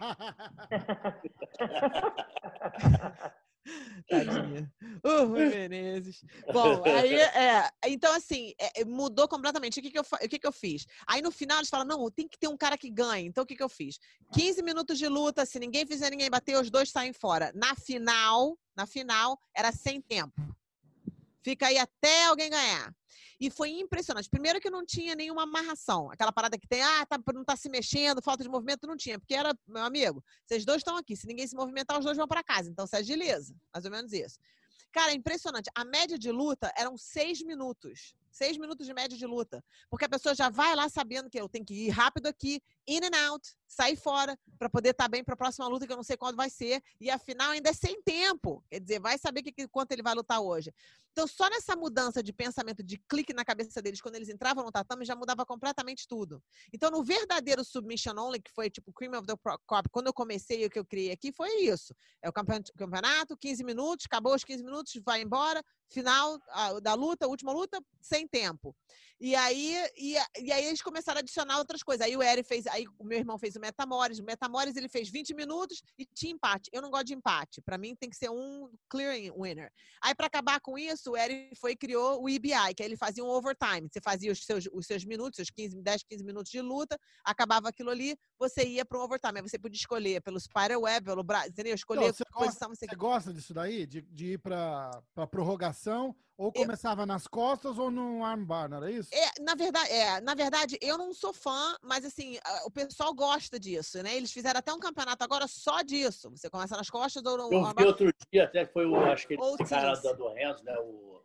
Tadinha. 4.09 4.73
Uh, 5.05 5.25
Rui 5.29 5.49
Menezes. 5.49 6.25
Bom, 6.53 6.83
aí 6.85 7.15
é. 7.15 7.71
Então, 7.87 8.13
assim, 8.15 8.53
é, 8.59 8.81
é, 8.81 8.85
mudou 8.85 9.29
completamente. 9.29 9.79
O 9.79 9.83
que, 9.83 9.91
que, 9.91 9.99
eu, 9.99 10.03
o 10.03 10.29
que, 10.29 10.39
que 10.39 10.47
eu 10.47 10.53
fiz? 10.53 10.87
Aí 11.07 11.23
no 11.23 11.31
final 11.31 11.59
eles 11.59 11.69
falam: 11.69 11.87
não, 11.87 12.11
tem 12.11 12.29
que 12.29 12.39
ter 12.39 12.49
um 12.49 12.57
cara 12.57 12.77
que 12.79 12.91
ganhe. 12.91 13.29
Então, 13.29 13.45
o 13.45 13.47
que, 13.47 13.57
que 13.57 13.63
eu 13.63 13.69
fiz? 13.69 13.99
15 14.33 14.63
minutos 14.63 14.99
de 14.99 15.09
luta, 15.09 15.45
se 15.45 15.59
ninguém 15.59 15.87
fizer 15.87 16.11
ninguém 16.11 16.31
bater, 16.31 16.59
os 16.59 16.71
dois 16.71 16.91
saem 16.91 17.13
fora. 17.13 17.53
Na 17.55 17.75
final, 17.75 18.59
na 18.77 18.87
final, 18.87 19.39
era 19.55 19.73
sem 19.73 20.01
tempo. 20.01 20.33
Fica 21.43 21.67
aí 21.67 21.79
até 21.79 22.27
alguém 22.27 22.51
ganhar. 22.51 22.95
E 23.41 23.51
foi 23.51 23.71
impressionante. 23.71 24.29
Primeiro 24.29 24.61
que 24.61 24.69
não 24.69 24.85
tinha 24.85 25.15
nenhuma 25.15 25.45
amarração. 25.45 26.11
Aquela 26.11 26.31
parada 26.31 26.59
que 26.59 26.69
tem, 26.69 26.83
ah, 26.83 27.07
tá, 27.07 27.19
não 27.33 27.43
tá 27.43 27.57
se 27.57 27.71
mexendo, 27.71 28.23
falta 28.23 28.43
de 28.43 28.51
movimento, 28.51 28.87
não 28.87 28.97
tinha. 28.97 29.19
Porque 29.19 29.35
era, 29.35 29.55
meu 29.67 29.83
amigo, 29.83 30.23
vocês 30.45 30.65
dois 30.65 30.79
estão 30.81 30.97
aqui. 30.97 31.17
Se 31.17 31.27
ninguém 31.27 31.47
se 31.47 31.57
movimentar, 31.57 31.99
os 31.99 32.05
dois 32.05 32.19
vão 32.19 32.29
para 32.29 32.45
casa. 32.45 32.69
Então 32.69 32.87
você 32.87 32.97
agiliza. 32.97 33.55
Mais 33.73 33.85
ou 33.87 33.91
menos 33.91 34.13
isso. 34.13 34.39
Cara, 34.93 35.15
impressionante. 35.15 35.71
A 35.75 35.85
média 35.85 36.19
de 36.19 36.31
luta 36.31 36.71
eram 36.77 36.99
seis 36.99 37.41
minutos. 37.43 38.15
Seis 38.31 38.57
minutos 38.57 38.87
de 38.87 38.95
média 38.95 39.17
de 39.17 39.27
luta. 39.27 39.63
Porque 39.89 40.05
a 40.05 40.09
pessoa 40.09 40.35
já 40.35 40.49
vai 40.49 40.75
lá 40.75 40.89
sabendo 40.89 41.29
que 41.29 41.41
eu 41.41 41.49
tenho 41.49 41.65
que 41.65 41.75
ir 41.75 41.91
rápido 41.91 42.27
aqui, 42.27 42.63
in 42.87 43.01
and 43.05 43.29
out, 43.29 43.49
sair 43.67 43.97
fora, 43.97 44.39
para 44.59 44.69
poder 44.69 44.91
estar 44.91 45.05
tá 45.05 45.09
bem 45.09 45.25
para 45.25 45.35
a 45.35 45.37
próxima 45.37 45.67
luta, 45.69 45.87
que 45.87 45.93
eu 45.93 45.97
não 45.97 46.03
sei 46.03 46.17
quando 46.17 46.37
vai 46.37 46.51
ser. 46.51 46.83
E 47.01 47.11
afinal, 47.11 47.51
ainda 47.51 47.71
é 47.71 47.73
sem 47.73 48.01
tempo. 48.03 48.65
Quer 48.71 48.81
dizer, 48.81 49.01
vai 49.01 49.19
saber 49.19 49.43
que, 49.43 49.69
quanto 49.69 49.93
ele 49.93 50.03
vai 50.03 50.15
lutar 50.15 50.41
hoje. 50.41 50.73
Então, 51.13 51.27
só 51.27 51.49
nessa 51.51 51.75
mudança 51.75 52.23
de 52.23 52.33
pensamento, 52.33 52.83
de 52.83 52.97
clique 52.97 53.33
na 53.33 53.45
cabeça 53.45 53.83
deles, 53.83 54.01
quando 54.01 54.15
eles 54.15 54.29
entravam 54.29 54.65
no 54.65 54.71
tatame, 54.71 55.05
já 55.05 55.17
mudava 55.17 55.45
completamente 55.45 56.07
tudo. 56.07 56.43
Então, 56.73 56.91
no 56.91 57.03
verdadeiro 57.03 57.65
submission 57.65 58.15
only, 58.17 58.41
que 58.41 58.51
foi 58.53 58.71
tipo 58.71 58.93
Cream 58.93 59.13
of 59.19 59.27
the 59.27 59.35
Crop, 59.67 59.89
quando 59.91 60.07
eu 60.07 60.15
comecei 60.15 60.65
o 60.65 60.71
que 60.71 60.79
eu 60.79 60.85
criei 60.85 61.11
aqui, 61.11 61.33
foi 61.33 61.49
isso. 61.63 61.95
É 62.23 62.29
o 62.29 62.33
campeonato, 62.33 63.37
15 63.37 63.65
minutos, 63.65 64.07
acabou 64.07 64.35
os 64.35 64.45
15 64.45 64.63
minutos, 64.63 64.93
vai 65.05 65.23
embora, 65.23 65.65
final 65.89 66.39
da 66.81 66.95
luta, 66.95 67.27
última 67.27 67.53
luta, 67.53 67.83
sem 68.01 68.20
tempo. 68.27 68.75
E 69.21 69.35
aí, 69.35 69.77
e, 69.99 70.15
e, 70.39 70.51
aí 70.51 70.65
eles 70.65 70.81
começaram 70.81 71.19
a 71.19 71.21
adicionar 71.21 71.59
outras 71.59 71.83
coisas. 71.83 72.07
Aí 72.07 72.17
o 72.17 72.23
Eric 72.23 72.49
fez, 72.49 72.67
aí 72.67 72.87
o 72.99 73.05
meu 73.05 73.19
irmão 73.19 73.39
fez 73.39 73.55
o 73.55 73.61
Metamores. 73.61 74.19
O 74.19 74.25
Metamores 74.25 74.77
ele 74.77 74.89
fez 74.89 75.11
20 75.11 75.35
minutos 75.35 75.83
e 75.99 76.07
tinha 76.07 76.33
empate. 76.33 76.71
Eu 76.73 76.81
não 76.81 76.91
gosto 76.91 77.09
de 77.09 77.15
empate. 77.15 77.61
Para 77.61 77.77
mim 77.77 77.95
tem 77.95 78.09
que 78.09 78.17
ser 78.17 78.31
um 78.31 78.71
clearing 78.89 79.31
winner. 79.39 79.71
Aí 80.03 80.15
para 80.15 80.27
acabar 80.27 80.59
com 80.61 80.79
isso, 80.79 81.11
o 81.11 81.17
Eric 81.19 81.55
foi 81.57 81.77
criou 81.77 82.23
o 82.23 82.31
EBI, 82.31 82.75
que 82.75 82.83
aí 82.83 82.89
ele 82.89 82.97
fazia 82.97 83.23
um 83.23 83.29
overtime. 83.29 83.89
Você 83.93 84.01
fazia 84.01 84.33
os 84.33 84.43
seus, 84.43 84.67
os 84.73 84.87
seus 84.87 85.05
minutos, 85.05 85.39
os 85.39 85.51
15, 85.51 85.83
10, 85.83 86.03
15 86.05 86.25
minutos 86.25 86.51
de 86.51 86.63
luta, 86.63 86.99
acabava 87.23 87.69
aquilo 87.69 87.91
ali, 87.91 88.17
você 88.39 88.67
ia 88.67 88.87
para 88.87 88.99
um 88.99 89.03
overtime. 89.03 89.39
Aí 89.39 89.43
você 89.43 89.59
podia 89.59 89.77
escolher 89.77 90.23
pelo 90.23 90.41
Spiderweb, 90.41 91.05
pelo 91.05 91.23
Brasil, 91.23 91.51
entendeu? 91.51 91.75
Escolher 91.75 92.05
então, 92.05 92.15
você 92.15 92.25
gosta, 92.33 92.69
você... 92.69 92.87
você 92.87 92.97
gosta 92.97 93.35
disso 93.35 93.53
daí? 93.53 93.87
De, 93.87 94.01
de 94.01 94.33
ir 94.33 94.39
para 94.39 95.03
prorrogação 95.31 96.17
ou 96.41 96.51
começava 96.51 97.03
eu... 97.03 97.07
nas 97.07 97.27
costas 97.27 97.79
ou 97.79 97.91
no 97.91 98.25
armbar, 98.25 98.67
não 98.67 98.79
era 98.79 98.91
isso? 98.91 99.11
É, 99.13 99.43
na 99.43 99.55
verdade, 99.55 99.91
é, 99.91 100.21
na 100.23 100.35
verdade, 100.35 100.79
eu 100.81 100.97
não 100.97 101.13
sou 101.13 101.35
fã, 101.35 101.77
mas 101.83 102.03
assim, 102.03 102.39
o 102.65 102.71
pessoal 102.71 103.13
gosta 103.13 103.61
disso, 103.61 104.03
né? 104.03 104.17
Eles 104.17 104.33
fizeram 104.33 104.59
até 104.59 104.73
um 104.73 104.79
campeonato 104.79 105.23
agora 105.23 105.47
só 105.47 105.83
disso. 105.83 106.31
Você 106.31 106.49
começa 106.49 106.75
nas 106.79 106.89
costas 106.89 107.23
ou 107.27 107.37
no 107.37 107.53
Eu 107.53 107.75
vi 107.77 107.85
outro 107.85 108.11
dia, 108.33 108.45
até 108.45 108.65
foi 108.65 108.87
o, 108.87 108.97
acho 108.97 109.29
que 109.29 109.35
ele, 109.35 109.43
o 109.43 109.59
cara 109.59 109.93
do 109.93 110.29
Renzo, 110.33 110.65
né? 110.65 110.79
O... 110.79 111.21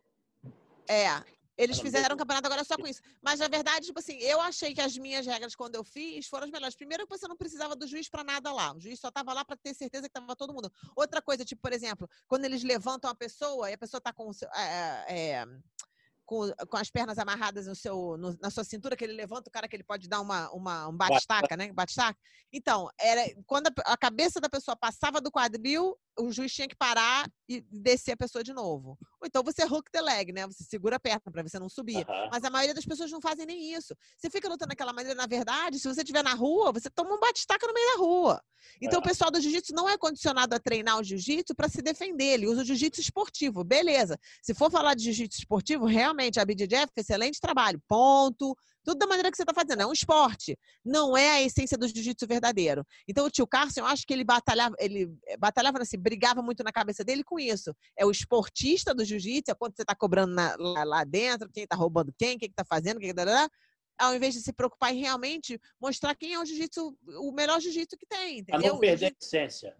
É, 0.86 1.08
eles 1.56 1.78
fizeram 1.80 2.14
um 2.14 2.18
campeonato 2.18 2.46
agora 2.46 2.64
só 2.64 2.76
com 2.76 2.86
isso. 2.86 3.00
Mas, 3.22 3.40
na 3.40 3.48
verdade, 3.48 3.86
tipo 3.86 3.98
assim, 3.98 4.18
eu 4.18 4.40
achei 4.40 4.74
que 4.74 4.80
as 4.80 4.96
minhas 4.96 5.26
regras, 5.26 5.54
quando 5.54 5.74
eu 5.74 5.84
fiz, 5.84 6.26
foram 6.26 6.44
as 6.44 6.50
melhores. 6.50 6.74
Primeiro, 6.74 7.06
que 7.06 7.18
você 7.18 7.26
não 7.26 7.36
precisava 7.36 7.74
do 7.74 7.86
juiz 7.86 8.08
para 8.08 8.22
nada 8.22 8.52
lá. 8.52 8.74
O 8.74 8.80
juiz 8.80 9.00
só 9.00 9.08
estava 9.08 9.32
lá 9.32 9.44
para 9.44 9.56
ter 9.56 9.74
certeza 9.74 10.08
que 10.08 10.18
estava 10.18 10.36
todo 10.36 10.52
mundo. 10.52 10.70
Outra 10.94 11.22
coisa, 11.22 11.44
tipo, 11.44 11.62
por 11.62 11.72
exemplo, 11.72 12.08
quando 12.28 12.44
eles 12.44 12.62
levantam 12.62 13.10
a 13.10 13.14
pessoa 13.14 13.70
e 13.70 13.74
a 13.74 13.78
pessoa 13.78 13.98
está 13.98 14.12
com. 14.12 14.30
É, 14.54 15.38
é, 15.40 15.46
com, 16.26 16.50
com 16.68 16.76
as 16.76 16.90
pernas 16.90 17.18
amarradas 17.18 17.66
no 17.68 17.74
seu, 17.74 18.16
no, 18.18 18.36
na 18.42 18.50
sua 18.50 18.64
cintura, 18.64 18.96
que 18.96 19.04
ele 19.04 19.12
levanta 19.12 19.48
o 19.48 19.52
cara 19.52 19.68
que 19.68 19.76
ele 19.76 19.84
pode 19.84 20.08
dar 20.08 20.20
uma, 20.20 20.50
uma, 20.50 20.88
um 20.88 20.96
bate-taca, 20.96 21.56
né? 21.56 21.72
Bate-taca. 21.72 22.18
Então, 22.52 22.90
era, 23.00 23.22
quando 23.46 23.68
a, 23.68 23.92
a, 23.92 23.96
cabeça 23.96 24.40
da 24.40 24.48
pessoa 24.48 24.76
passava 24.76 25.20
do 25.20 25.30
quadril, 25.30 25.96
o 26.18 26.32
juiz 26.32 26.52
tinha 26.52 26.68
que 26.68 26.76
parar 26.76 27.28
e 27.48 27.60
descer 27.70 28.12
a 28.12 28.16
pessoa 28.16 28.42
de 28.42 28.52
novo. 28.52 28.98
Ou 29.20 29.26
então 29.26 29.42
você 29.42 29.64
hook 29.64 29.90
the 29.90 30.00
leg, 30.00 30.32
né? 30.32 30.46
Você 30.46 30.64
segura 30.64 30.96
a 30.96 31.00
perna 31.00 31.20
para 31.30 31.42
você 31.42 31.58
não 31.58 31.68
subir. 31.68 32.06
Uhum. 32.08 32.28
Mas 32.32 32.44
a 32.44 32.50
maioria 32.50 32.74
das 32.74 32.84
pessoas 32.84 33.10
não 33.10 33.20
fazem 33.20 33.46
nem 33.46 33.74
isso. 33.74 33.94
Você 34.16 34.30
fica 34.30 34.48
lutando 34.48 34.70
daquela 34.70 34.92
maneira, 34.92 35.14
na 35.14 35.26
verdade, 35.26 35.78
se 35.78 35.86
você 35.86 36.00
estiver 36.00 36.22
na 36.22 36.34
rua, 36.34 36.72
você 36.72 36.90
toma 36.90 37.14
um 37.14 37.20
bate-taca 37.20 37.66
no 37.66 37.74
meio 37.74 37.92
da 37.92 37.98
rua. 37.98 38.42
Então, 38.80 38.98
uhum. 38.98 39.04
o 39.04 39.08
pessoal 39.08 39.30
do 39.30 39.40
jiu-jitsu 39.40 39.74
não 39.74 39.88
é 39.88 39.96
condicionado 39.96 40.54
a 40.54 40.58
treinar 40.58 40.98
o 40.98 41.04
jiu-jitsu 41.04 41.54
para 41.54 41.68
se 41.68 41.82
defender. 41.82 42.34
Ele 42.34 42.46
usa 42.46 42.62
o 42.62 42.64
jiu-jitsu 42.64 43.00
esportivo. 43.00 43.62
Beleza. 43.62 44.18
Se 44.42 44.54
for 44.54 44.70
falar 44.70 44.94
de 44.94 45.04
jiu-jitsu 45.04 45.38
esportivo, 45.38 45.86
realmente 45.86 46.40
a 46.40 46.44
BJJ 46.44 46.76
é 46.78 47.00
excelente 47.00 47.40
trabalho. 47.40 47.80
Ponto. 47.86 48.56
Tudo 48.86 48.98
da 48.98 49.06
maneira 49.08 49.32
que 49.32 49.36
você 49.36 49.42
está 49.42 49.52
fazendo. 49.52 49.82
É 49.82 49.86
um 49.86 49.92
esporte. 49.92 50.56
Não 50.84 51.16
é 51.16 51.32
a 51.32 51.42
essência 51.42 51.76
do 51.76 51.88
jiu-jitsu 51.88 52.24
verdadeiro. 52.24 52.86
Então, 53.08 53.26
o 53.26 53.30
tio 53.30 53.44
Carson, 53.44 53.80
eu 53.80 53.86
acho 53.86 54.06
que 54.06 54.12
ele 54.14 54.22
batalhava, 54.22 54.76
ele 54.78 55.12
eh, 55.26 55.36
batalhava 55.36 55.82
assim, 55.82 55.98
brigava 55.98 56.40
muito 56.40 56.62
na 56.62 56.70
cabeça 56.70 57.02
dele 57.02 57.24
com 57.24 57.36
isso. 57.36 57.74
É 57.98 58.06
o 58.06 58.12
esportista 58.12 58.94
do 58.94 59.04
jiu-jitsu, 59.04 59.50
é 59.50 59.54
quanto 59.56 59.74
você 59.74 59.82
está 59.82 59.96
cobrando 59.96 60.32
na, 60.32 60.54
lá, 60.56 60.84
lá, 60.84 61.04
dentro, 61.04 61.50
quem 61.52 61.64
está 61.64 61.74
roubando 61.74 62.14
quem, 62.16 62.38
quem 62.38 62.48
está 62.48 62.64
fazendo, 62.64 63.00
quem 63.00 63.10
está 63.10 63.48
ao 63.98 64.14
invés 64.14 64.34
de 64.34 64.40
se 64.40 64.52
preocupar 64.52 64.94
em 64.94 65.00
realmente 65.00 65.58
mostrar 65.80 66.14
quem 66.14 66.34
é 66.34 66.38
o 66.38 66.44
jiu-jitsu, 66.44 66.96
o 67.18 67.32
melhor 67.32 67.60
jiu-jitsu 67.60 67.96
que 67.96 68.06
tem, 68.06 68.40
entendeu? 68.40 68.60
Pra 68.60 68.70
não 68.70 68.78
perder 68.78 69.06
a 69.06 69.24
essência 69.24 69.74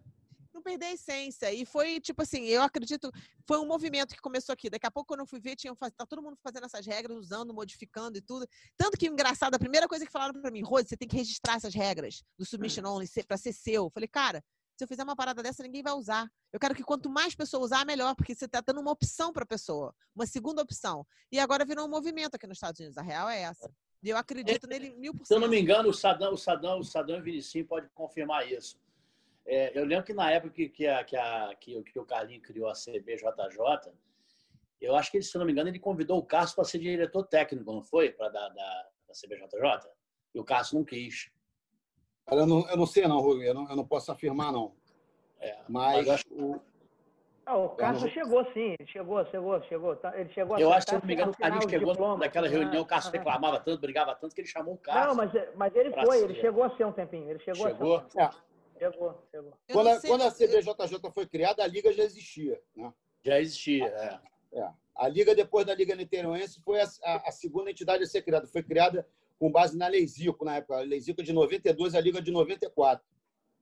não 0.56 0.62
perder 0.62 0.86
a 0.86 0.92
essência. 0.92 1.52
E 1.52 1.64
foi, 1.64 2.00
tipo 2.00 2.22
assim, 2.22 2.44
eu 2.46 2.62
acredito, 2.62 3.10
foi 3.46 3.58
um 3.58 3.66
movimento 3.66 4.14
que 4.14 4.20
começou 4.20 4.52
aqui. 4.52 4.68
Daqui 4.68 4.86
a 4.86 4.90
pouco, 4.90 5.08
quando 5.08 5.20
eu 5.20 5.26
fui 5.26 5.38
ver, 5.38 5.54
tinha, 5.54 5.74
tá 5.76 6.04
todo 6.06 6.22
mundo 6.22 6.36
fazendo 6.42 6.64
essas 6.64 6.84
regras, 6.84 7.16
usando, 7.16 7.54
modificando 7.54 8.18
e 8.18 8.20
tudo. 8.20 8.46
Tanto 8.76 8.98
que, 8.98 9.06
engraçado, 9.06 9.54
a 9.54 9.58
primeira 9.58 9.86
coisa 9.86 10.04
que 10.04 10.10
falaram 10.10 10.40
para 10.40 10.50
mim, 10.50 10.62
Rose, 10.62 10.88
você 10.88 10.96
tem 10.96 11.06
que 11.06 11.16
registrar 11.16 11.54
essas 11.54 11.74
regras 11.74 12.22
do 12.38 12.44
submission 12.44 12.82
hum. 12.84 12.96
only 12.96 13.08
para 13.28 13.36
ser 13.36 13.52
seu. 13.52 13.84
Eu 13.84 13.90
falei, 13.90 14.08
cara, 14.08 14.42
se 14.76 14.84
eu 14.84 14.88
fizer 14.88 15.04
uma 15.04 15.16
parada 15.16 15.42
dessa, 15.42 15.62
ninguém 15.62 15.82
vai 15.82 15.92
usar. 15.94 16.28
Eu 16.52 16.60
quero 16.60 16.74
que 16.74 16.82
quanto 16.82 17.08
mais 17.08 17.34
pessoas 17.34 17.64
usar, 17.64 17.86
melhor, 17.86 18.14
porque 18.14 18.34
você 18.34 18.44
está 18.44 18.60
dando 18.60 18.80
uma 18.80 18.90
opção 18.90 19.32
para 19.32 19.44
a 19.44 19.46
pessoa, 19.46 19.94
uma 20.14 20.26
segunda 20.26 20.60
opção. 20.62 21.06
E 21.32 21.38
agora 21.38 21.64
virou 21.64 21.86
um 21.86 21.90
movimento 21.90 22.34
aqui 22.34 22.46
nos 22.46 22.56
Estados 22.56 22.80
Unidos. 22.80 22.98
A 22.98 23.02
real 23.02 23.28
é 23.28 23.40
essa. 23.42 23.70
E 24.02 24.10
eu 24.10 24.16
acredito 24.16 24.66
nele 24.66 24.94
mil 24.94 25.12
por 25.12 25.20
cento. 25.20 25.28
Se 25.28 25.34
eu 25.34 25.40
não 25.40 25.48
me 25.48 25.58
engano, 25.58 25.88
o 25.88 25.94
Sadão, 25.94 26.34
o 26.34 26.36
Sadão, 26.36 26.78
o 26.78 26.84
Sadão 26.84 27.16
e 27.16 27.20
o 27.20 27.22
Vinicinho 27.22 27.66
pode 27.66 27.88
confirmar 27.94 28.50
isso. 28.50 28.78
É, 29.46 29.78
eu 29.78 29.84
lembro 29.84 30.04
que 30.04 30.12
na 30.12 30.30
época 30.30 30.52
que, 30.52 30.68
que, 30.68 30.86
a, 30.86 31.04
que, 31.04 31.16
a, 31.16 31.54
que, 31.60 31.82
que 31.84 31.98
o 31.98 32.04
Carlinho 32.04 32.42
criou 32.42 32.68
a 32.68 32.72
CBJJ, 32.72 33.92
eu 34.80 34.96
acho 34.96 35.10
que, 35.10 35.22
se 35.22 35.38
não 35.38 35.46
me 35.46 35.52
engano, 35.52 35.68
ele 35.68 35.78
convidou 35.78 36.18
o 36.18 36.24
Cássio 36.24 36.56
para 36.56 36.64
ser 36.64 36.78
diretor 36.78 37.24
técnico, 37.26 37.72
não 37.72 37.82
foi? 37.82 38.10
Para 38.10 38.28
da, 38.28 38.48
da, 38.48 38.88
da 39.08 39.14
CBJJ? 39.14 39.90
E 40.34 40.40
o 40.40 40.44
Cássio 40.44 40.76
não 40.76 40.84
quis. 40.84 41.30
Eu 42.30 42.44
não, 42.44 42.68
eu 42.68 42.76
não 42.76 42.86
sei, 42.86 43.06
não, 43.06 43.20
Rui. 43.20 43.48
Eu 43.48 43.54
não, 43.54 43.68
eu 43.70 43.76
não 43.76 43.86
posso 43.86 44.10
afirmar, 44.10 44.52
não. 44.52 44.74
É, 45.40 45.56
mas, 45.68 46.06
mas 46.06 46.24
o, 46.30 46.60
ah, 47.46 47.56
o 47.58 47.68
Cássio 47.70 48.06
não... 48.06 48.12
chegou, 48.12 48.44
sim. 48.52 48.74
Ele 48.76 48.88
chegou, 48.88 49.24
chegou, 49.26 49.62
chegou. 49.62 49.96
Tá, 49.96 50.18
ele 50.18 50.28
chegou 50.30 50.58
Eu 50.58 50.72
acho 50.72 50.86
que, 50.86 50.90
se 50.90 50.98
não 50.98 51.06
me 51.06 51.14
engano, 51.14 51.30
o 51.30 51.36
Carlinhos 51.36 51.70
chegou 51.70 51.92
diploma, 51.92 52.18
naquela 52.18 52.48
reunião, 52.48 52.82
o 52.82 52.86
Cássio 52.86 53.12
reclamava 53.12 53.60
tanto, 53.60 53.80
brigava 53.80 54.16
tanto, 54.16 54.34
que 54.34 54.40
ele 54.40 54.48
chamou 54.48 54.74
o 54.74 54.78
Cássio. 54.78 55.06
Não, 55.06 55.14
mas, 55.14 55.30
mas 55.54 55.76
ele 55.76 55.92
foi, 55.92 56.24
ele 56.24 56.34
chegou 56.40 56.64
a 56.64 56.76
ser 56.76 56.84
um 56.84 56.92
tempinho. 56.92 57.30
Ele 57.30 57.38
chegou, 57.38 57.68
chegou? 57.68 57.98
a 57.98 58.10
ser. 58.10 58.18
Um 58.18 58.22
é. 58.22 58.30
Chegou, 58.78 59.26
chegou. 59.30 59.58
Quando 59.72 59.88
a, 59.88 60.00
quando 60.00 60.22
a 60.22 60.30
CBJJ 60.30 61.10
foi 61.12 61.26
criada, 61.26 61.62
a 61.62 61.66
Liga 61.66 61.92
já 61.92 62.04
existia. 62.04 62.60
Né? 62.74 62.92
Já 63.24 63.40
existia, 63.40 63.86
é. 63.86 64.58
é. 64.58 64.72
A 64.94 65.08
Liga, 65.08 65.34
depois 65.34 65.66
da 65.66 65.74
Liga 65.74 65.94
Niteroense, 65.94 66.60
foi 66.62 66.80
a, 66.80 66.86
a, 67.04 67.28
a, 67.28 67.32
segunda 67.32 67.70
entidade 67.70 68.02
a 68.02 68.06
ser 68.06 68.22
criada. 68.22 68.46
Foi 68.46 68.62
criada 68.62 69.06
com 69.38 69.50
base 69.50 69.76
na 69.76 69.88
Lei 69.88 70.06
Zico, 70.06 70.44
na 70.44 70.56
época. 70.56 70.78
A 70.78 70.80
Lei 70.80 71.00
Zico 71.00 71.22
de 71.22 71.32
92, 71.32 71.94
a 71.94 72.00
Liga 72.00 72.20
de 72.22 72.30
94. 72.30 73.04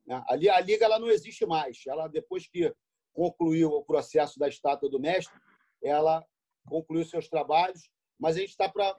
Né? 0.07 0.23
Ali, 0.29 0.49
a 0.49 0.61
Liga 0.61 0.85
ela 0.85 0.99
não 0.99 1.09
existe 1.09 1.45
mais. 1.47 1.83
Ela, 1.87 2.09
depois 2.09 2.47
que 2.47 2.73
concluiu 3.13 3.71
o 3.71 3.85
processo 3.85 4.39
da 4.39 4.49
estátua 4.49 4.89
do 4.89 5.01
mestre, 5.01 5.35
ela 5.83 6.25
concluiu 6.67 7.05
seus 7.05 7.29
trabalhos, 7.29 7.91
mas 8.19 8.37
a 8.37 8.41
gente 8.41 8.51
está 8.51 8.69
para 8.69 8.97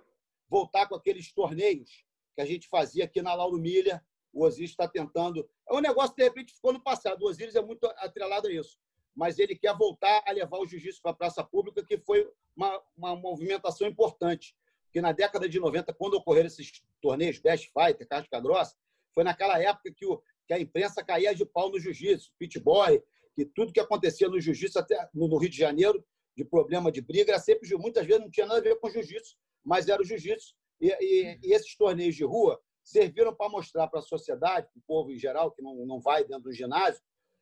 voltar 0.49 0.87
com 0.87 0.95
aqueles 0.95 1.31
torneios 1.33 2.05
que 2.35 2.41
a 2.41 2.45
gente 2.45 2.67
fazia 2.67 3.05
aqui 3.05 3.21
na 3.21 3.33
Lauro 3.33 3.57
Milha, 3.57 4.03
o 4.35 4.43
Osiris 4.43 4.71
está 4.71 4.85
tentando. 4.87 5.49
É 5.67 5.73
um 5.73 5.79
negócio 5.79 6.13
que, 6.13 6.21
de 6.21 6.27
repente, 6.27 6.53
ficou 6.53 6.73
no 6.73 6.83
passado. 6.83 7.23
O 7.23 7.29
Osiris 7.29 7.55
é 7.55 7.61
muito 7.61 7.85
atrelado 7.97 8.49
a 8.49 8.51
isso. 8.51 8.77
Mas 9.15 9.39
ele 9.39 9.55
quer 9.55 9.73
voltar 9.75 10.21
a 10.27 10.31
levar 10.31 10.59
o 10.59 10.67
jiu-jitsu 10.67 11.01
para 11.01 11.11
a 11.11 11.15
praça 11.15 11.41
pública, 11.41 11.83
que 11.85 11.97
foi 11.97 12.29
uma, 12.53 12.83
uma 12.97 13.15
movimentação 13.15 13.87
importante. 13.87 14.53
Porque 14.83 14.99
na 14.99 15.13
década 15.13 15.47
de 15.47 15.57
90, 15.57 15.93
quando 15.93 16.15
ocorreram 16.15 16.47
esses 16.47 16.83
torneios, 17.01 17.39
Best 17.39 17.71
Fighter, 17.71 18.05
Casca 18.05 18.39
Grossa, 18.41 18.75
foi 19.13 19.23
naquela 19.23 19.57
época 19.57 19.89
que, 19.95 20.05
o, 20.05 20.21
que 20.45 20.53
a 20.53 20.59
imprensa 20.59 21.01
caía 21.01 21.33
de 21.33 21.45
pau 21.45 21.71
no 21.71 21.79
jiu-jitsu, 21.79 22.29
pit 22.37 22.59
boy, 22.59 23.01
que 23.33 23.45
tudo 23.45 23.71
que 23.71 23.79
acontecia 23.79 24.27
no 24.27 24.39
jiu-jitsu, 24.39 24.77
até 24.77 25.09
no 25.13 25.37
Rio 25.37 25.49
de 25.49 25.57
Janeiro, 25.57 26.05
de 26.35 26.43
problema 26.43 26.91
de 26.91 26.99
briga, 26.99 27.31
era 27.31 27.39
sempre, 27.39 27.73
muitas 27.77 28.05
vezes 28.05 28.21
não 28.21 28.29
tinha 28.29 28.45
nada 28.45 28.59
a 28.59 28.63
ver 28.63 28.77
com 28.81 28.89
jiu-jitsu, 28.89 29.37
mas 29.63 29.87
era 29.87 30.01
o 30.01 30.05
jiu-jitsu. 30.05 30.53
E, 30.81 30.89
e, 30.89 31.39
e, 31.41 31.53
esses 31.53 31.73
torneios 31.77 32.15
de 32.15 32.25
rua 32.25 32.61
serviram 32.85 33.35
para 33.35 33.49
mostrar 33.49 33.87
para 33.87 33.99
a 33.99 34.03
sociedade, 34.03 34.67
para 34.67 34.79
o 34.79 34.83
povo 34.85 35.11
em 35.11 35.17
geral, 35.17 35.51
que 35.51 35.61
não, 35.61 35.75
não 35.85 35.99
vai 35.99 36.23
dentro 36.23 36.43
do 36.43 36.53
ginásio, 36.53 37.01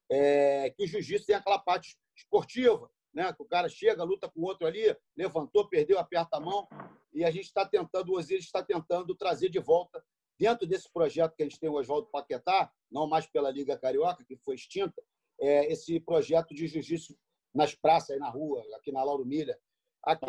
é, 0.10 0.70
que 0.70 0.84
o 0.84 0.88
jiu-jitsu 0.88 1.28
tem 1.28 1.36
aquela 1.36 1.60
parte 1.60 1.98
esportiva, 2.16 2.90
né? 3.14 3.32
que 3.34 3.42
o 3.42 3.46
cara 3.46 3.68
chega, 3.68 4.04
luta 4.04 4.30
com 4.30 4.40
o 4.40 4.46
outro 4.46 4.66
ali, 4.66 4.96
levantou, 5.16 5.68
perdeu, 5.68 6.00
aperta 6.00 6.38
a 6.38 6.40
mão, 6.40 6.68
e 7.14 7.26
a 7.26 7.30
gente 7.30 7.46
está 7.46 7.68
tentando, 7.68 8.14
o 8.14 8.18
Osiris 8.18 8.46
está 8.46 8.64
tentando 8.64 9.14
trazer 9.16 9.50
de 9.50 9.60
volta, 9.60 10.04
dentro 10.40 10.66
desse 10.66 10.92
projeto 10.92 11.36
que 11.36 11.44
a 11.44 11.46
gente 11.46 11.60
tem 11.60 11.70
o 11.70 11.74
Oswaldo 11.74 12.08
Paquetá, 12.08 12.72
não 12.90 13.06
mais 13.06 13.28
pela 13.28 13.52
Liga 13.52 13.78
Carioca, 13.78 14.24
que 14.24 14.38
foi 14.38 14.56
extinta, 14.56 15.02
é, 15.40 15.72
esse 15.72 16.00
projeto 16.00 16.56
de 16.56 16.68
jiu-jitsu 16.68 17.16
nas 17.54 17.76
praças, 17.76 18.12
aí 18.12 18.20
na 18.20 18.30
rua, 18.30 18.64
aqui 18.76 18.92
na 18.92 19.04
Lauro 19.04 19.26
Milha. 19.26 19.60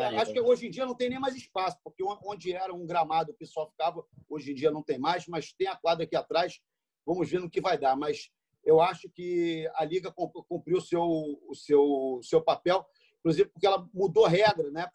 Maria. 0.05 0.21
acho 0.21 0.31
que 0.33 0.39
hoje 0.41 0.67
em 0.67 0.69
dia 0.69 0.85
não 0.85 0.95
tem 0.95 1.09
nem 1.09 1.19
mais 1.19 1.35
espaço, 1.35 1.77
porque 1.83 2.03
on- 2.03 2.19
onde 2.23 2.53
era 2.53 2.73
um 2.73 2.85
gramado 2.85 3.31
o 3.31 3.35
pessoal 3.35 3.69
ficava, 3.69 4.05
hoje 4.29 4.51
em 4.51 4.55
dia 4.55 4.71
não 4.71 4.81
tem 4.81 4.97
mais, 4.97 5.27
mas 5.27 5.51
tem 5.53 5.67
a 5.67 5.75
quadra 5.75 6.05
aqui 6.05 6.15
atrás. 6.15 6.61
Vamos 7.05 7.29
ver 7.29 7.39
no 7.39 7.49
que 7.49 7.59
vai 7.61 7.77
dar. 7.77 7.95
Mas 7.95 8.29
eu 8.63 8.79
acho 8.81 9.09
que 9.09 9.69
a 9.75 9.83
Liga 9.85 10.11
cum- 10.11 10.31
cumpriu 10.47 10.77
o 10.77 10.81
seu, 10.81 11.03
o 11.03 11.53
seu, 11.53 12.19
seu 12.23 12.41
papel, 12.41 12.85
inclusive 13.19 13.49
porque 13.49 13.67
ela 13.67 13.87
mudou 13.93 14.25
regra, 14.25 14.71
né? 14.71 14.89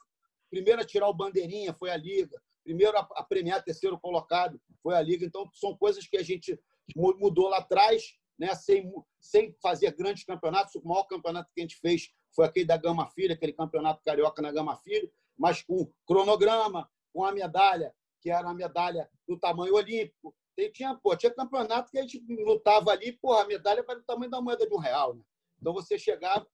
Primeiro 0.51 0.81
a 0.81 0.85
tirar 0.85 1.09
o 1.09 1.15
bandeirinha 1.15 1.73
foi 1.75 1.91
a 1.91 1.97
Liga, 1.97 2.41
primeiro 2.65 2.97
a, 2.99 3.23
premiar 3.23 3.63
terceiro 3.63 3.99
colocado 4.01 4.61
foi 4.83 4.95
a 4.95 5.03
Liga. 5.03 5.25
Então, 5.27 5.49
são 5.53 5.77
coisas 5.77 6.07
que 6.09 6.17
a 6.17 6.23
gente 6.23 6.59
mu- 6.97 7.17
mudou 7.19 7.49
lá 7.49 7.59
atrás, 7.59 8.15
né? 8.39 8.55
sem, 8.55 8.91
sem 9.21 9.55
fazer 9.63 9.93
grandes 9.95 10.25
campeonatos. 10.25 10.75
O 10.77 10.89
maior 10.89 11.05
campeonato 11.05 11.51
que 11.55 11.61
a 11.61 11.65
gente 11.65 11.77
fez 11.77 12.11
foi 12.35 12.47
aquele 12.47 12.67
da 12.67 12.77
Gama 12.77 13.09
Filha, 13.11 13.35
aquele 13.35 13.53
campeonato 13.53 14.03
carioca 14.05 14.41
na 14.41 14.53
Gama 14.53 14.77
Filha, 14.77 15.11
mas 15.39 15.63
com 15.63 15.91
cronograma, 16.07 16.89
com 17.13 17.25
a 17.25 17.33
medalha, 17.33 17.95
que 18.21 18.31
era 18.31 18.49
a 18.49 18.55
medalha 18.55 19.09
do 19.27 19.39
tamanho 19.39 19.75
olímpico. 19.75 20.35
E 20.57 20.71
tinha, 20.71 20.95
pô, 20.95 21.17
tinha 21.17 21.33
campeonato 21.35 21.91
que 21.91 21.99
a 21.99 22.03
gente 22.03 22.23
lutava 22.29 22.91
ali, 22.91 23.13
porra, 23.13 23.43
a 23.43 23.47
medalha 23.47 23.85
era 23.87 23.99
do 23.99 24.05
tamanho 24.05 24.31
da 24.31 24.41
moeda 24.41 24.67
de 24.67 24.75
um 24.75 24.79
real. 24.79 25.15
Né? 25.15 25.23
Então 25.59 25.73
você 25.73 25.99
chegava 25.99 26.47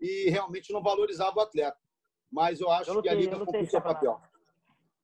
e 0.00 0.30
realmente 0.30 0.72
não 0.72 0.82
valorizava 0.82 1.36
o 1.38 1.42
atleta. 1.42 1.76
Mas 2.32 2.60
eu 2.60 2.70
acho 2.70 2.90
Eu 2.90 3.02
que 3.02 3.08
a 3.08 3.12
lutei, 3.12 3.26
Liga 3.26 3.36
lutei 3.36 3.60
cumpriu 3.60 3.70
seu 3.70 3.82
papel. 3.82 4.20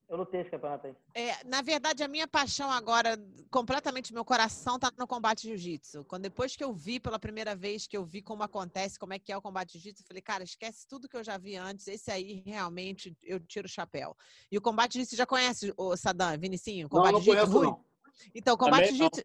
Eu 0.09 0.19
lutei 0.19 0.41
esse 0.41 0.51
campeonato 0.51 0.87
aí. 0.87 0.97
É, 1.15 1.43
na 1.45 1.63
verdade, 1.63 2.05
a 2.05 2.09
minha 2.09 2.29
paixão 2.29 2.71
agora, 2.71 3.19
completamente 3.51 4.15
meu 4.15 4.25
coração, 4.25 4.79
tá 4.79 4.93
no 4.97 5.07
combate 5.07 5.49
jiu-jitsu. 5.49 6.05
Quando 6.05 6.23
depois 6.23 6.55
que 6.55 6.63
eu 6.63 6.73
vi 6.73 7.01
pela 7.01 7.19
primeira 7.19 7.57
vez, 7.57 7.89
que 7.89 7.97
eu 7.97 8.05
vi 8.05 8.23
como 8.23 8.45
acontece, 8.45 9.01
como 9.01 9.15
é 9.15 9.19
que 9.19 9.33
é 9.33 9.37
o 9.37 9.43
combate 9.43 9.73
jiu-jitsu, 9.73 10.03
eu 10.03 10.07
falei, 10.07 10.23
cara, 10.23 10.45
esquece 10.45 10.87
tudo 10.87 11.09
que 11.09 11.17
eu 11.17 11.25
já 11.25 11.37
vi 11.37 11.57
antes. 11.57 11.89
Esse 11.89 12.13
aí 12.13 12.45
realmente 12.47 13.17
eu 13.21 13.41
tiro 13.41 13.67
o 13.67 13.69
chapéu. 13.71 14.17
E 14.51 14.57
o 14.57 14.61
combate 14.61 14.93
jiu-jitsu 14.93 15.17
já 15.17 15.27
conhece 15.27 15.75
o 15.77 15.97
Sadam, 15.97 16.39
Vinicinho? 16.39 16.87
O 16.87 16.95
Não, 16.95 17.03
combate 17.03 17.13
não 17.13 17.21
jiu-jitsu, 17.21 17.53
conheço, 17.53 17.71
não. 17.73 17.85
Então, 18.33 18.55
o 18.55 18.59
combate 18.59 18.89
jiu-jitsu 18.89 19.25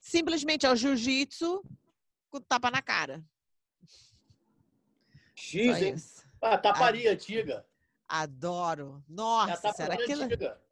simplesmente 0.00 0.64
é 0.64 0.70
o 0.70 0.76
jiu-jitsu 0.76 1.62
com 2.30 2.40
tapa 2.40 2.70
na 2.70 2.80
cara. 2.80 3.22
X, 5.34 5.82
hein? 5.82 5.94
Ah, 6.40 6.56
taparia 6.56 7.12
antiga. 7.12 7.66
Adoro. 8.08 9.02
É 9.08 9.12
a 9.12 9.14
Nossa, 9.14 9.72
será 9.72 9.96
taparia 9.96 10.28
que. 10.28 10.66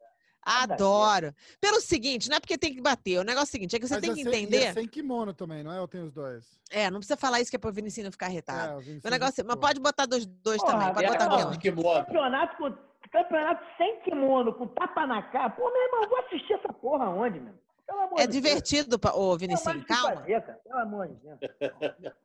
Adoro. 0.47 1.33
Pelo 1.59 1.81
seguinte, 1.81 2.29
não 2.29 2.37
é 2.37 2.39
porque 2.39 2.55
tem 2.57 2.73
que 2.73 2.79
bater. 2.81 3.17
O 3.19 3.23
negócio 3.23 3.47
é 3.47 3.49
o 3.49 3.51
seguinte, 3.51 3.75
é 3.75 3.79
que 3.79 3.87
você 3.87 3.95
Mas 3.95 4.01
tem 4.01 4.11
é 4.11 4.13
que 4.13 4.23
sem- 4.23 4.31
e 4.31 4.35
é 4.35 4.39
entender. 4.43 4.73
sem 4.73 4.87
kimono 4.87 5.33
também, 5.33 5.63
não 5.63 5.71
é? 5.73 5.79
Eu 5.79 5.87
tenho 5.87 6.05
os 6.05 6.13
dois. 6.13 6.45
É, 6.69 6.89
não 6.91 6.99
precisa 6.99 7.17
falar 7.17 7.41
isso 7.41 7.49
que 7.49 7.55
é 7.55 7.59
pro 7.59 7.73
Vinicius 7.73 8.03
não 8.05 8.11
ficar 8.11 8.27
É, 8.27 8.33
irritado. 8.33 8.77
o 8.79 9.09
negócio, 9.09 9.43
mas 9.43 9.55
ficou. 9.55 9.57
pode 9.57 9.79
botar 9.79 10.05
dois, 10.05 10.25
dois 10.27 10.61
Porra, 10.61 10.73
também. 10.73 10.93
Pode 10.93 11.05
é, 11.05 11.09
botar 11.09 11.27
não. 11.29 11.49
um. 11.51 11.57
kimono. 11.57 12.05
Campeonato, 12.05 12.57
com, 12.57 12.77
campeonato 13.11 13.65
sem 13.77 14.01
kimono, 14.01 14.53
com 14.53 14.67
tapa 14.67 15.07
na 15.07 15.23
cara. 15.31 15.49
Pô, 15.49 15.63
meu 15.71 15.81
irmão, 15.83 16.03
eu 16.03 16.09
vou 16.09 16.19
assistir 16.19 16.53
essa 16.53 16.71
porra 16.73 17.09
onde, 17.09 17.39
meu? 17.39 17.53
Pelo 17.87 17.99
amor 18.01 18.19
É 18.19 18.27
de 18.27 18.39
Deus. 18.39 18.43
divertido, 18.43 18.99
ô 19.15 19.37
Vinicius, 19.37 19.83
calma. 19.85 20.15
fazer, 20.17 20.41
cara. 20.41 20.59
Pelo 20.63 20.79
amor 20.79 21.07
de 21.07 21.15
Deus. 21.15 21.39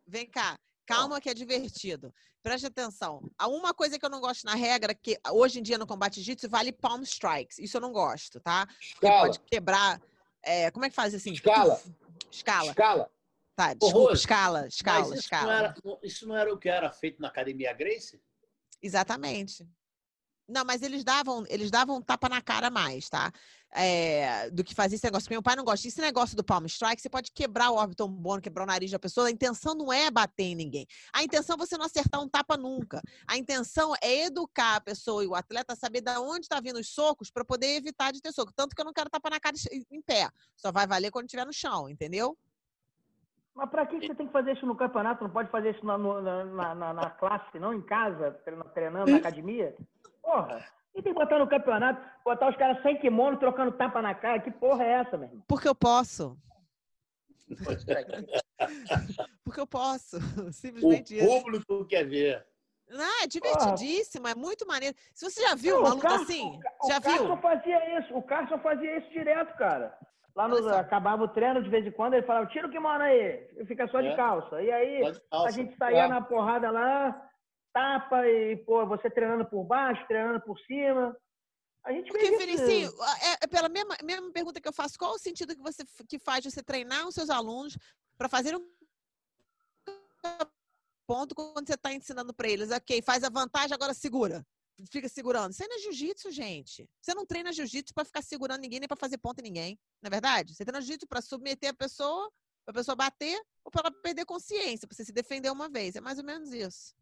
Vem 0.06 0.26
cá. 0.26 0.58
Calma 0.90 1.20
que 1.20 1.28
é 1.28 1.34
divertido. 1.34 2.12
Preste 2.42 2.66
atenção. 2.66 3.22
A 3.38 3.46
uma 3.46 3.74
coisa 3.74 3.98
que 3.98 4.04
eu 4.04 4.10
não 4.10 4.20
gosto 4.20 4.44
na 4.44 4.54
regra, 4.54 4.94
que 4.94 5.18
hoje 5.30 5.58
em 5.58 5.62
dia 5.62 5.78
no 5.78 5.86
combate 5.86 6.16
jiu-jitsu 6.16 6.48
vale 6.48 6.72
palm 6.72 7.02
strikes. 7.02 7.58
Isso 7.58 7.76
eu 7.76 7.80
não 7.80 7.92
gosto, 7.92 8.40
tá? 8.40 8.66
Porque 8.66 9.06
Escala, 9.06 9.20
pode 9.20 9.40
quebrar. 9.40 10.00
é, 10.42 10.70
como 10.70 10.84
é 10.84 10.88
que 10.90 10.94
faz 10.94 11.14
assim? 11.14 11.32
Escala. 11.32 11.80
Escala. 12.30 12.70
escala. 12.70 13.10
Tá, 13.54 13.74
desculpa, 13.74 14.08
Rose, 14.08 14.20
escala, 14.20 14.62
Mas 14.62 14.74
escala, 14.74 15.00
isso 15.00 15.10
não, 15.10 15.18
escala. 15.18 15.52
era, 15.52 15.74
isso 16.02 16.28
não 16.28 16.36
era 16.36 16.54
o 16.54 16.58
que 16.58 16.68
era 16.68 16.90
feito 16.90 17.20
na 17.20 17.28
Academia 17.28 17.72
Grace? 17.74 18.18
Exatamente. 18.82 19.68
Não, 20.51 20.64
mas 20.64 20.82
eles 20.82 21.05
davam, 21.05 21.44
eles 21.48 21.70
davam 21.70 21.97
um 21.97 22.02
tapa 22.02 22.28
na 22.28 22.40
cara 22.43 22.70
mais, 22.70 23.09
tá? 23.09 23.31
É, 23.72 24.51
do 24.51 24.64
que 24.64 24.74
fazer 24.74 24.97
esse 24.97 25.05
negócio. 25.05 25.31
Meu 25.31 25.40
pai 25.40 25.55
não 25.55 25.64
gosta. 25.64 25.86
Esse 25.86 26.01
negócio 26.01 26.36
do 26.36 26.43
palm 26.43 26.64
strike, 26.66 27.01
você 27.01 27.09
pode 27.09 27.31
quebrar 27.31 27.70
o 27.70 27.77
órbito 27.77 28.09
bone, 28.09 28.43
quebrar 28.43 28.64
o 28.64 28.66
nariz 28.66 28.90
da 28.90 28.98
pessoa. 28.98 29.28
A 29.28 29.31
intenção 29.31 29.74
não 29.74 29.93
é 29.93 30.10
bater 30.10 30.43
em 30.43 30.55
ninguém. 30.56 30.86
A 31.12 31.22
intenção 31.22 31.55
é 31.55 31.59
você 31.59 31.78
não 31.78 31.86
acertar 31.86 32.20
um 32.20 32.28
tapa 32.28 32.56
nunca. 32.56 33.01
A 33.28 33.36
intenção 33.36 33.94
é 34.02 34.24
educar 34.24 34.77
a 34.77 34.81
pessoa 34.81 35.22
e 35.22 35.28
o 35.28 35.36
atleta 35.36 35.74
a 35.74 35.77
saber 35.77 36.01
de 36.01 36.10
onde 36.18 36.47
está 36.47 36.59
vindo 36.60 36.81
os 36.81 36.89
socos 36.89 37.31
para 37.31 37.44
poder 37.44 37.77
evitar 37.77 38.12
de 38.12 38.20
ter 38.20 38.32
soco. 38.32 38.52
Tanto 38.52 38.74
que 38.74 38.81
eu 38.81 38.85
não 38.85 38.93
quero 38.93 39.09
tapa 39.09 39.31
na 39.31 39.39
cara 39.39 39.55
em 39.90 40.02
pé. 40.02 40.28
Só 40.56 40.72
vai 40.72 40.86
valer 40.86 41.12
quando 41.12 41.27
estiver 41.27 41.47
no 41.47 41.52
chão, 41.52 41.89
entendeu? 41.89 42.36
Mas 43.55 43.68
pra 43.70 43.86
que 43.86 44.01
você 44.01 44.14
tem 44.14 44.27
que 44.27 44.32
fazer 44.32 44.56
isso 44.56 44.66
no 44.66 44.74
campeonato? 44.77 45.22
Não 45.22 45.31
pode 45.31 45.51
fazer 45.51 45.77
isso 45.77 45.85
na, 45.85 45.98
na, 45.98 46.74
na, 46.74 46.94
na- 46.94 47.10
classe, 47.10 47.59
não 47.59 47.74
em 47.74 47.82
casa, 47.82 48.32
treina- 48.44 48.64
treinando 48.64 49.10
na 49.12 49.18
academia? 49.18 49.77
Porra, 50.22 50.64
e 50.94 51.02
tem 51.02 51.12
que 51.12 51.18
botar 51.18 51.38
no 51.38 51.48
campeonato, 51.48 52.01
botar 52.24 52.48
os 52.51 52.56
caras 52.56 52.82
sem 52.82 52.98
kimono, 52.98 53.38
trocando 53.38 53.72
tapa 53.72 54.01
na 54.02 54.14
cara. 54.14 54.40
Que 54.40 54.51
porra 54.51 54.84
é 54.84 54.90
essa, 55.01 55.16
meu 55.16 55.28
irmão? 55.28 55.44
Porque 55.48 55.68
eu 55.68 55.74
posso. 55.74 56.36
Porque 59.44 59.60
eu 59.60 59.66
posso. 59.66 60.18
O 60.47 60.52
Simplesmente 60.52 61.16
isso. 61.16 61.26
público 61.26 61.84
quer 61.86 62.05
ver. 62.06 62.47
Não, 62.88 63.22
é 63.22 63.26
divertidíssimo, 63.26 64.26
é 64.26 64.34
muito 64.34 64.66
maneiro. 64.66 64.97
Se 65.14 65.24
você 65.30 65.40
já 65.42 65.55
viu 65.55 65.76
Não, 65.76 65.80
uma 65.82 65.90
o 65.90 65.94
luta 65.94 66.09
Carson- 66.09 66.22
assim, 66.24 66.60
o 66.82 66.88
já 66.88 67.01
Carson 67.01 67.26
viu? 67.26 67.36
fazia 67.36 67.98
isso, 68.01 68.16
o 68.16 68.22
Carson 68.22 68.59
fazia 68.59 68.98
isso 68.98 69.10
direto, 69.10 69.56
cara. 69.56 69.97
Lá 70.34 70.48
no, 70.48 70.68
acabava 70.74 71.22
o 71.22 71.28
treino, 71.28 71.62
de 71.62 71.68
vez 71.70 71.86
em 71.86 71.90
quando, 71.92 72.14
ele 72.14 72.26
falava, 72.26 72.47
tira 72.47 72.66
o 72.66 72.70
kimono 72.70 73.02
aí, 73.02 73.48
fica 73.66 73.86
só 73.88 74.01
de 74.01 74.09
É. 74.09 74.16
calça. 74.16 74.60
E 74.60 74.70
aí, 74.72 75.12
de 75.12 75.20
calça. 75.30 75.48
a 75.48 75.51
gente 75.52 75.76
saía 75.76 76.05
É. 76.05 76.09
na 76.09 76.20
porrada 76.20 76.70
lá, 76.70 77.30
tapa, 77.72 78.26
e, 78.26 78.56
pô, 78.64 78.86
você 78.86 79.10
treinando 79.10 79.44
por 79.47 79.64
baixo, 79.64 80.06
treinando 80.06 80.40
por 80.40 80.59
cima. 80.60 81.16
A 81.84 81.92
gente 81.92 82.09
Porque, 82.09 82.26
isso. 82.26 82.38
Felicinho, 82.38 82.90
é, 83.22 83.44
é 83.44 83.47
pela 83.47 83.68
mesma, 83.68 83.97
mesma 84.05 84.30
pergunta 84.32 84.60
que 84.60 84.68
eu 84.68 84.72
faço, 84.72 84.98
qual 84.98 85.14
o 85.14 85.18
sentido 85.18 85.55
que 85.55 85.62
você 85.62 85.82
que 86.09 86.18
faz 86.18 86.44
você 86.44 86.62
treinar 86.62 87.06
os 87.06 87.14
seus 87.14 87.30
alunos 87.30 87.76
para 88.18 88.28
fazer 88.28 88.55
um 88.55 88.70
ponto 91.06 91.34
quando 91.34 91.66
você 91.66 91.74
está 91.74 91.92
ensinando 91.92 92.34
para 92.34 92.48
eles, 92.48 92.70
ok, 92.70 93.02
faz 93.02 93.24
a 93.24 93.30
vantagem, 93.30 93.74
agora 93.74 93.94
segura. 93.94 94.47
Fica 94.90 95.09
segurando. 95.09 95.52
Isso 95.52 95.62
aí 95.62 95.68
não 95.68 95.76
é 95.76 95.80
jiu-jitsu, 95.80 96.30
gente. 96.30 96.88
Você 97.01 97.12
não 97.12 97.26
treina 97.26 97.52
jiu-jitsu 97.52 97.92
para 97.92 98.05
ficar 98.05 98.22
segurando 98.22 98.60
ninguém 98.60 98.80
nem 98.80 98.88
para 98.88 98.97
fazer 98.97 99.18
ponto 99.18 99.40
em 99.40 99.42
ninguém. 99.42 99.78
Não 100.01 100.06
é 100.06 100.10
verdade? 100.10 100.55
Você 100.55 100.64
treina 100.64 100.80
jiu-jitsu 100.80 101.06
para 101.06 101.20
submeter 101.20 101.70
a 101.70 101.74
pessoa, 101.74 102.30
para 102.64 102.72
a 102.72 102.74
pessoa 102.74 102.94
bater 102.94 103.38
ou 103.64 103.70
para 103.70 103.88
ela 103.88 104.02
perder 104.02 104.24
consciência, 104.24 104.86
para 104.86 104.97
você 104.97 105.05
se 105.05 105.12
defender 105.12 105.51
uma 105.51 105.68
vez. 105.68 105.97
É 105.97 106.01
mais 106.01 106.18
ou 106.18 106.24
menos 106.24 106.52
isso. 106.52 106.94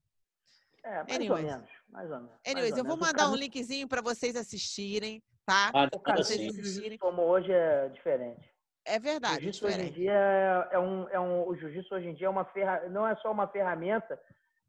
É, 0.84 0.96
mais 0.96 1.10
Anyways. 1.14 1.44
ou 1.44 1.50
menos. 1.50 1.70
Mais 1.90 2.10
ou 2.10 2.16
menos. 2.18 2.32
Anyways, 2.46 2.72
ou 2.72 2.78
eu 2.78 2.84
vou 2.84 2.96
menos. 2.96 3.10
O 3.10 3.12
mandar 3.12 3.30
um 3.30 3.36
linkzinho 3.36 3.88
para 3.88 4.00
vocês 4.00 4.36
assistirem, 4.36 5.22
tá? 5.44 5.70
Ah, 5.74 5.88
O 5.94 6.00
caso 6.00 6.20
assim. 6.22 6.48
assistirem. 6.48 6.98
como 6.98 7.22
hoje 7.22 7.52
é 7.52 7.88
diferente. 7.88 8.48
É 8.84 8.96
O 8.98 9.02
verdade, 9.02 9.36
é 9.36 9.40
jiu-jitsu 9.40 9.66
hoje 9.66 9.80
em 9.82 9.92
dia 9.92 10.12
é, 10.12 10.68
é 10.76 10.78
um, 10.78 11.08
é 11.10 11.20
um, 11.20 11.46
o 11.46 11.54
jiu-jitsu 11.56 11.94
hoje 11.94 12.08
em 12.08 12.14
dia 12.14 12.26
é 12.26 12.30
uma 12.30 12.46
ferra, 12.46 12.88
não 12.88 13.06
é 13.06 13.14
só 13.16 13.30
uma 13.30 13.46
ferramenta, 13.48 14.18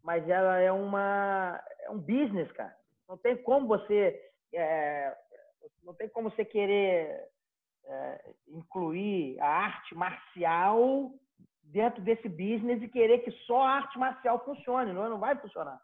mas 0.04 0.28
ela 0.28 0.60
é 0.60 0.72
uma 0.72 1.64
é 1.82 1.90
um 1.90 2.00
business, 2.00 2.52
cara. 2.52 2.76
Não 3.08 3.18
tem 3.18 3.38
como 3.38 3.66
você 3.68 4.22
é, 4.54 5.16
não 5.84 5.94
tem 5.94 6.10
como 6.10 6.30
você 6.30 6.44
querer 6.44 7.30
é, 7.86 8.34
incluir 8.50 9.40
a 9.40 9.48
arte 9.48 9.96
marcial 9.96 11.14
dentro 11.64 12.02
desse 12.02 12.28
business 12.28 12.82
e 12.82 12.90
querer 12.90 13.20
que 13.20 13.32
só 13.46 13.62
a 13.62 13.70
arte 13.76 13.98
marcial 13.98 14.44
funcione, 14.44 14.92
não, 14.92 15.10
não 15.10 15.20
vai 15.20 15.36
funcionar. 15.38 15.80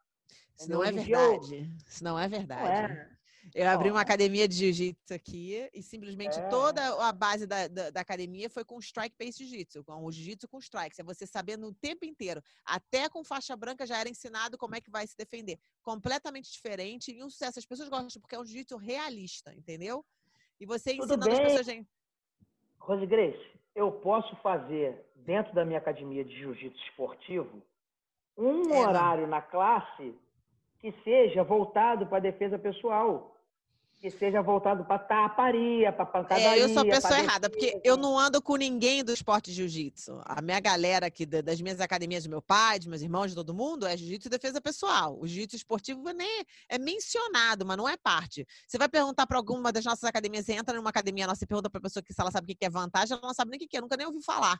Isso 0.57 0.69
não 0.69 0.83
é 0.83 0.91
dia 0.91 1.15
eu- 1.17 1.29
verdade. 1.41 1.75
Isso 1.87 2.03
não 2.03 2.17
é 2.19 2.23
Não 2.27 2.37
verdade. 2.37 2.91
é. 2.93 3.15
Eu 3.53 3.69
abri 3.69 3.91
uma 3.91 4.01
academia 4.01 4.47
de 4.47 4.55
jiu-jitsu 4.55 5.13
aqui 5.13 5.69
e 5.71 5.83
simplesmente 5.83 6.37
É. 6.39 6.49
toda 6.49 6.81
a 7.07 7.11
base 7.13 7.45
da, 7.45 7.67
da, 7.67 7.91
da 7.91 8.01
academia 8.01 8.49
foi 8.49 8.65
com 8.65 8.79
strike 8.79 9.15
based 9.19 9.37
jiu-jitsu, 9.45 9.83
com 9.83 10.03
o 10.03 10.11
jiu-jitsu 10.11 10.47
com 10.47 10.57
strikes. 10.57 10.97
É 10.97 11.03
você 11.03 11.27
sabendo 11.27 11.67
o 11.67 11.73
tempo 11.73 12.05
inteiro. 12.05 12.41
Até 12.65 13.07
com 13.07 13.23
faixa 13.23 13.55
branca 13.55 13.85
já 13.85 13.99
era 13.99 14.09
ensinado 14.09 14.57
como 14.57 14.75
é 14.75 14.81
que 14.81 14.89
vai 14.89 15.05
se 15.05 15.15
defender. 15.15 15.59
Completamente 15.83 16.51
diferente 16.51 17.11
e 17.11 17.23
um 17.23 17.29
sucesso. 17.29 17.59
As 17.59 17.65
pessoas 17.67 17.87
gostam 17.87 18.19
porque 18.19 18.33
é 18.35 18.39
um 18.39 18.45
jiu-jitsu 18.45 18.77
realista, 18.77 19.53
entendeu? 19.53 20.03
E 20.59 20.65
você 20.65 20.91
Tudo 20.95 21.03
ensinando 21.13 21.29
as 21.29 21.37
bem. 21.37 21.45
pessoas. 21.47 21.65
gente, 21.67 21.87
Rose 22.79 23.05
Grace, 23.05 23.51
eu 23.75 23.91
posso 23.91 24.35
fazer 24.37 25.05
dentro 25.17 25.53
da 25.53 25.63
minha 25.63 25.77
academia 25.79 26.25
de 26.25 26.35
jiu-jitsu 26.35 26.81
esportivo 26.89 27.61
um 28.37 28.71
É, 28.73 28.79
horário 28.79 29.27
na 29.27 29.41
classe 29.41 30.13
que 30.79 30.93
seja 31.03 31.43
voltado 31.43 32.05
para 32.07 32.19
defesa 32.19 32.59
pessoal, 32.59 33.31
que 34.01 34.11
seja 34.11 34.41
voltado 34.41 34.83
para 34.85 34.99
taparia, 34.99 35.91
para 35.91 36.05
pancadaria. 36.05 36.61
É, 36.61 36.63
eu 36.63 36.69
sou 36.69 36.83
a 36.83 36.85
pessoa 36.85 37.17
errada, 37.17 37.49
porque 37.49 37.79
eu 37.83 37.97
não 37.97 38.19
ando 38.19 38.39
com 38.41 38.55
ninguém 38.55 39.03
do 39.03 39.11
esporte 39.11 39.49
de 39.49 39.53
jiu-jitsu. 39.55 40.21
A 40.25 40.41
minha 40.43 40.59
galera 40.59 41.07
aqui 41.07 41.25
da- 41.25 41.41
das 41.41 41.59
minhas 41.59 41.79
academias 41.79 42.23
do 42.25 42.29
meu 42.29 42.41
pai, 42.41 42.77
dos 42.77 42.87
meus 42.87 43.01
irmãos, 43.01 43.29
de 43.29 43.35
todo 43.35 43.53
mundo, 43.53 43.87
é 43.87 43.95
jiu-jitsu 43.97 44.27
e 44.27 44.29
defesa 44.29 44.61
pessoal. 44.61 45.17
O 45.19 45.25
jiu-jitsu 45.25 45.55
esportivo 45.55 46.03
nem 46.11 46.45
é 46.69 46.77
mencionado, 46.77 47.65
mas 47.65 47.77
não 47.77 47.87
é 47.89 47.97
parte. 47.97 48.45
Você 48.67 48.77
vai 48.77 48.89
perguntar 48.89 49.25
para 49.25 49.37
alguma 49.37 49.71
das 49.71 49.85
nossas 49.85 50.03
academias, 50.03 50.45
você 50.45 50.53
entra 50.53 50.75
numa 50.75 50.89
academia 50.89 51.25
nossa 51.25 51.43
e 51.43 51.47
pergunta 51.47 51.69
para 51.69 51.81
pessoa 51.81 52.03
que 52.03 52.13
se 52.13 52.21
ela 52.21 52.29
sabe 52.31 52.51
o 52.53 52.55
que 52.55 52.65
é 52.65 52.69
vantagem, 52.69 53.17
ela 53.17 53.25
não 53.25 53.33
sabe 53.33 53.51
nem 53.51 53.65
o 53.65 53.67
que 53.67 53.77
é, 53.77 53.81
nunca 53.81 53.97
nem 53.97 54.05
ouviu 54.05 54.21
falar. 54.21 54.59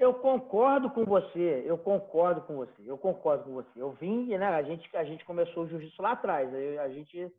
Eu 0.00 0.14
concordo 0.14 0.90
com 0.90 1.04
você, 1.04 1.62
eu 1.66 1.76
concordo 1.76 2.40
com 2.40 2.56
você, 2.56 2.82
eu 2.86 2.96
concordo 2.96 3.44
com 3.44 3.52
você. 3.52 3.70
Eu 3.82 3.90
vim, 3.92 4.34
né? 4.36 4.46
A 4.48 4.62
gente, 4.62 4.88
a 4.96 5.04
gente 5.04 5.22
começou 5.26 5.64
o 5.64 5.68
jiu-jitsu 5.68 6.00
lá 6.00 6.12
atrás. 6.12 6.48
A 6.80 6.88
gente, 6.88 7.30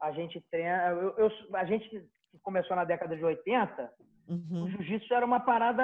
a 0.00 0.10
gente 0.10 0.40
treina. 0.50 0.88
Eu, 0.88 1.14
eu- 1.16 1.30
a 1.54 1.64
gente 1.64 1.88
que 1.88 2.38
começou 2.42 2.74
na 2.74 2.82
década 2.84 3.14
de 3.16 3.24
80, 3.24 3.92
o 4.28 4.32
Uhum. 4.32 4.68
jiu-jitsu 4.70 5.14
era 5.14 5.24
uma 5.24 5.38
parada, 5.40 5.82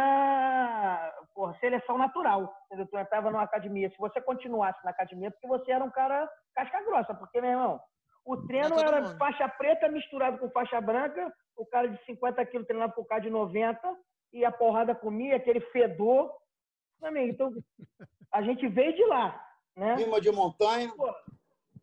porra, 1.35 1.57
seleção 1.61 1.97
natural. 1.97 2.53
Entendeu? 2.67 2.87
Tu 2.87 2.99
entrava 2.99 3.31
numa 3.31 3.43
academia. 3.45 3.89
Se 3.91 3.99
você 3.99 4.21
continuasse 4.21 4.83
na 4.85 4.91
academia, 4.91 5.29
é 5.29 5.31
porque 5.31 5.47
você 5.47 5.71
era 5.71 5.85
um 5.85 5.91
cara 5.91 6.29
casca 6.55 6.83
grossa. 6.85 7.15
Porque, 7.15 7.41
meu 7.41 7.51
irmão, 7.51 7.81
o 8.25 8.37
treino 8.39 8.79
era 8.81 9.03
mundo. 9.03 9.17
faixa 9.19 9.49
preta 9.49 9.89
misturado 9.89 10.39
com 10.39 10.51
faixa 10.51 10.81
branca, 10.81 11.33
o 11.57 11.65
cara 11.67 11.89
de 11.89 12.05
50 12.07 12.45
quilos 12.47 12.67
treinava 12.67 12.93
com 12.93 13.03
o 13.03 13.07
cara 13.07 13.21
de 13.21 13.31
90, 13.31 13.79
e 14.33 14.45
a 14.45 14.53
porrada 14.53 14.95
comia, 14.95 15.37
aquele 15.37 15.61
fedor. 15.61 16.33
Amigo, 17.03 17.29
então, 17.29 17.53
a 18.33 18.43
gente 18.43 18.67
veio 18.69 18.95
de 18.95 19.05
lá, 19.05 19.45
né? 19.77 19.97
Clima 19.97 20.21
de 20.21 20.31
montanha. 20.31 20.93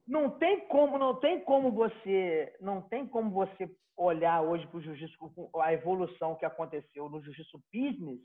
não 0.07 0.29
tem 0.29 0.67
como 0.67 0.97
não 0.97 1.15
tem 1.19 1.39
como 1.43 1.71
você 1.71 2.55
não 2.61 2.81
tem 2.81 3.07
como 3.07 3.31
você 3.31 3.69
olhar 3.97 4.41
hoje 4.41 4.67
para 4.67 4.77
o 4.77 4.81
jiu-jitsu 4.81 5.49
a 5.61 5.73
evolução 5.73 6.35
que 6.35 6.45
aconteceu 6.45 7.09
no 7.09 7.21
jiu-jitsu 7.21 7.59
business 7.73 8.19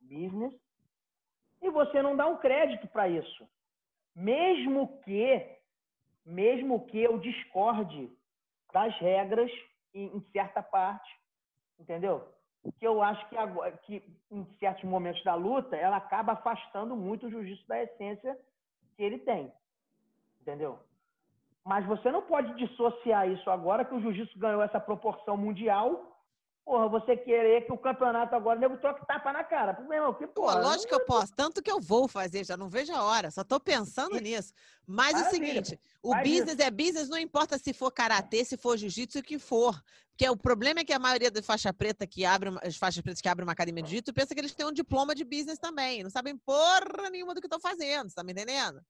business 0.00 0.54
e 1.62 1.70
você 1.70 2.02
não 2.02 2.16
dá 2.16 2.26
um 2.26 2.38
crédito 2.38 2.88
para 2.88 3.08
isso 3.08 3.46
mesmo 4.14 5.00
que 5.02 5.58
mesmo 6.24 6.86
que 6.86 6.98
eu 6.98 7.18
discorde 7.18 8.10
das 8.72 8.96
regras 8.98 9.50
em, 9.92 10.16
em 10.16 10.20
certa 10.32 10.62
parte 10.62 11.10
entendeu 11.78 12.26
que 12.72 12.86
eu 12.86 13.02
acho 13.02 13.28
que 13.28 13.36
agora 13.36 13.72
que 13.72 14.02
em 14.30 14.44
certos 14.58 14.84
momentos 14.84 15.22
da 15.22 15.34
luta 15.34 15.76
ela 15.76 15.96
acaba 15.96 16.32
afastando 16.32 16.96
muito 16.96 17.26
o 17.26 17.30
jiu-jitsu 17.30 17.66
da 17.68 17.82
essência 17.82 18.38
que 18.96 19.02
ele 19.02 19.18
tem 19.18 19.52
entendeu 20.40 20.78
mas 21.64 21.86
você 21.86 22.12
não 22.12 22.20
pode 22.22 22.54
dissociar 22.54 23.28
isso 23.28 23.50
agora 23.50 23.84
que 23.84 23.94
o 23.94 24.00
jiu-jitsu 24.00 24.38
ganhou 24.38 24.62
essa 24.62 24.78
proporção 24.78 25.36
mundial. 25.36 26.13
Porra, 26.64 26.88
você 26.88 27.14
querer 27.14 27.66
que 27.66 27.72
o 27.72 27.76
campeonato 27.76 28.34
agora 28.34 28.58
nego 28.58 28.78
troque 28.78 29.06
tapa 29.06 29.30
na 29.32 29.44
cara. 29.44 29.74
Pô, 29.74 29.82
meu 29.82 29.92
irmão, 29.92 30.14
que 30.14 30.26
Pô, 30.26 30.42
porra. 30.42 30.60
lógico 30.60 30.88
que 30.88 30.94
eu 30.94 31.04
posso. 31.04 31.34
Tanto 31.34 31.62
que 31.62 31.70
eu 31.70 31.78
vou 31.78 32.08
fazer, 32.08 32.42
já 32.44 32.56
não 32.56 32.70
vejo 32.70 32.90
a 32.94 33.02
hora. 33.02 33.30
Só 33.30 33.44
tô 33.44 33.60
pensando 33.60 34.18
nisso. 34.18 34.54
Mas 34.86 35.14
é 35.14 35.28
o 35.28 35.30
seguinte, 35.30 35.78
o 36.02 36.14
business 36.16 36.58
é 36.58 36.70
business, 36.70 37.08
não 37.08 37.18
importa 37.18 37.58
se 37.58 37.74
for 37.74 37.90
karatê, 37.90 38.44
se 38.44 38.56
for 38.56 38.78
jiu-jitsu, 38.78 39.18
o 39.18 39.22
que 39.22 39.38
for. 39.38 39.78
Porque 40.10 40.28
o 40.28 40.36
problema 40.36 40.80
é 40.80 40.84
que 40.84 40.92
a 40.92 40.98
maioria 40.98 41.30
das 41.30 41.44
faixa 41.44 41.72
preta 41.72 42.06
que 42.06 42.24
abre, 42.24 42.50
as 42.62 42.76
faixas 42.76 43.02
pretas 43.02 43.20
que 43.20 43.28
abrem 43.28 43.46
uma 43.46 43.52
academia 43.52 43.82
de 43.82 43.90
jiu-jitsu 43.90 44.14
pensa 44.14 44.34
que 44.34 44.40
eles 44.40 44.54
têm 44.54 44.66
um 44.66 44.72
diploma 44.72 45.14
de 45.14 45.24
business 45.24 45.58
também. 45.58 46.02
Não 46.02 46.10
sabem 46.10 46.36
porra 46.36 47.10
nenhuma 47.10 47.34
do 47.34 47.40
que 47.40 47.46
estão 47.46 47.60
fazendo, 47.60 48.08
você 48.08 48.14
tá 48.14 48.24
me 48.24 48.32
entendendo? 48.32 48.80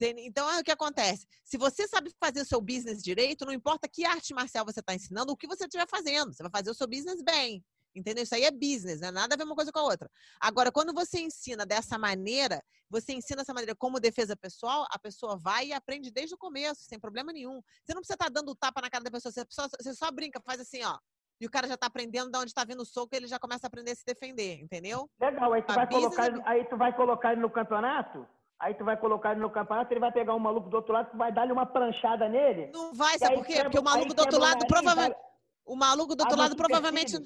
Então, 0.00 0.50
é 0.50 0.60
o 0.60 0.64
que 0.64 0.72
acontece. 0.72 1.26
Se 1.44 1.56
você 1.56 1.86
sabe 1.86 2.10
fazer 2.20 2.40
o 2.40 2.44
seu 2.44 2.60
business 2.60 3.02
direito, 3.02 3.44
não 3.46 3.52
importa 3.52 3.88
que 3.88 4.04
arte 4.04 4.34
marcial 4.34 4.64
você 4.64 4.80
está 4.80 4.94
ensinando, 4.94 5.32
o 5.32 5.36
que 5.36 5.46
você 5.46 5.64
estiver 5.64 5.86
fazendo, 5.88 6.32
você 6.32 6.42
vai 6.42 6.50
fazer 6.50 6.70
o 6.70 6.74
seu 6.74 6.86
business 6.86 7.22
bem. 7.22 7.64
Entendeu? 7.94 8.24
Isso 8.24 8.34
aí 8.34 8.42
é 8.42 8.50
business, 8.50 9.00
não 9.00 9.08
é 9.08 9.12
nada 9.12 9.34
a 9.34 9.38
ver 9.38 9.44
uma 9.44 9.54
coisa 9.54 9.70
com 9.70 9.78
a 9.78 9.84
outra. 9.84 10.10
Agora, 10.40 10.72
quando 10.72 10.92
você 10.92 11.20
ensina 11.20 11.64
dessa 11.64 11.96
maneira, 11.96 12.60
você 12.90 13.12
ensina 13.12 13.42
dessa 13.42 13.54
maneira 13.54 13.74
como 13.76 14.00
defesa 14.00 14.36
pessoal, 14.36 14.84
a 14.90 14.98
pessoa 14.98 15.38
vai 15.38 15.66
e 15.66 15.72
aprende 15.72 16.10
desde 16.10 16.34
o 16.34 16.38
começo, 16.38 16.82
sem 16.82 16.98
problema 16.98 17.32
nenhum. 17.32 17.60
Você 17.84 17.94
não 17.94 18.00
precisa 18.00 18.14
estar 18.14 18.28
dando 18.30 18.52
tapa 18.56 18.80
na 18.80 18.90
cara 18.90 19.04
da 19.04 19.12
pessoa, 19.12 19.30
você 19.30 19.44
só, 19.48 19.68
você 19.80 19.94
só 19.94 20.10
brinca, 20.10 20.40
faz 20.44 20.60
assim, 20.60 20.82
ó. 20.82 20.98
E 21.40 21.46
o 21.46 21.50
cara 21.50 21.68
já 21.68 21.76
tá 21.76 21.86
aprendendo 21.86 22.30
de 22.30 22.38
onde 22.38 22.52
tá 22.52 22.64
vindo 22.64 22.80
o 22.80 22.86
soco, 22.86 23.14
ele 23.14 23.28
já 23.28 23.38
começa 23.38 23.66
a 23.66 23.68
aprender 23.68 23.92
a 23.92 23.94
se 23.94 24.04
defender, 24.04 24.60
entendeu? 24.60 25.08
Legal, 25.20 25.52
aí 25.52 25.62
tu, 25.62 25.70
A 25.70 25.74
vai 25.74 25.86
business 25.86 26.16
colocar, 26.16 26.36
é 26.36 26.42
aí 26.46 26.64
tu 26.64 26.76
vai 26.76 26.96
colocar 26.96 27.32
ele 27.32 27.40
no 27.42 27.50
campeonato, 27.50 28.26
aí 28.58 28.74
tu 28.74 28.84
vai 28.84 28.96
colocar 28.96 29.32
ele 29.32 29.40
no 29.40 29.50
campeonato, 29.50 29.92
ele 29.92 30.00
vai 30.00 30.12
pegar 30.12 30.34
um 30.34 30.38
maluco 30.38 30.68
do 30.68 30.76
outro 30.76 30.92
lado, 30.92 31.10
tu 31.10 31.16
vai 31.16 31.32
dar-lhe 31.32 31.52
uma 31.52 31.66
pranchada 31.66 32.28
nele. 32.28 32.70
Não 32.72 32.94
vai, 32.94 33.18
sabe 33.18 33.36
por 33.36 33.46
quê? 33.46 33.62
Porque 33.62 33.78
o 33.78 33.82
maluco 33.82 34.14
do 34.14 34.20
outro 34.20 34.38
lado 34.38 34.66
provavelmente. 34.66 35.16
O 35.64 35.76
maluco 35.76 36.14
do 36.14 36.22
outro 36.22 36.38
lado 36.38 36.56
provavelmente. 36.56 37.16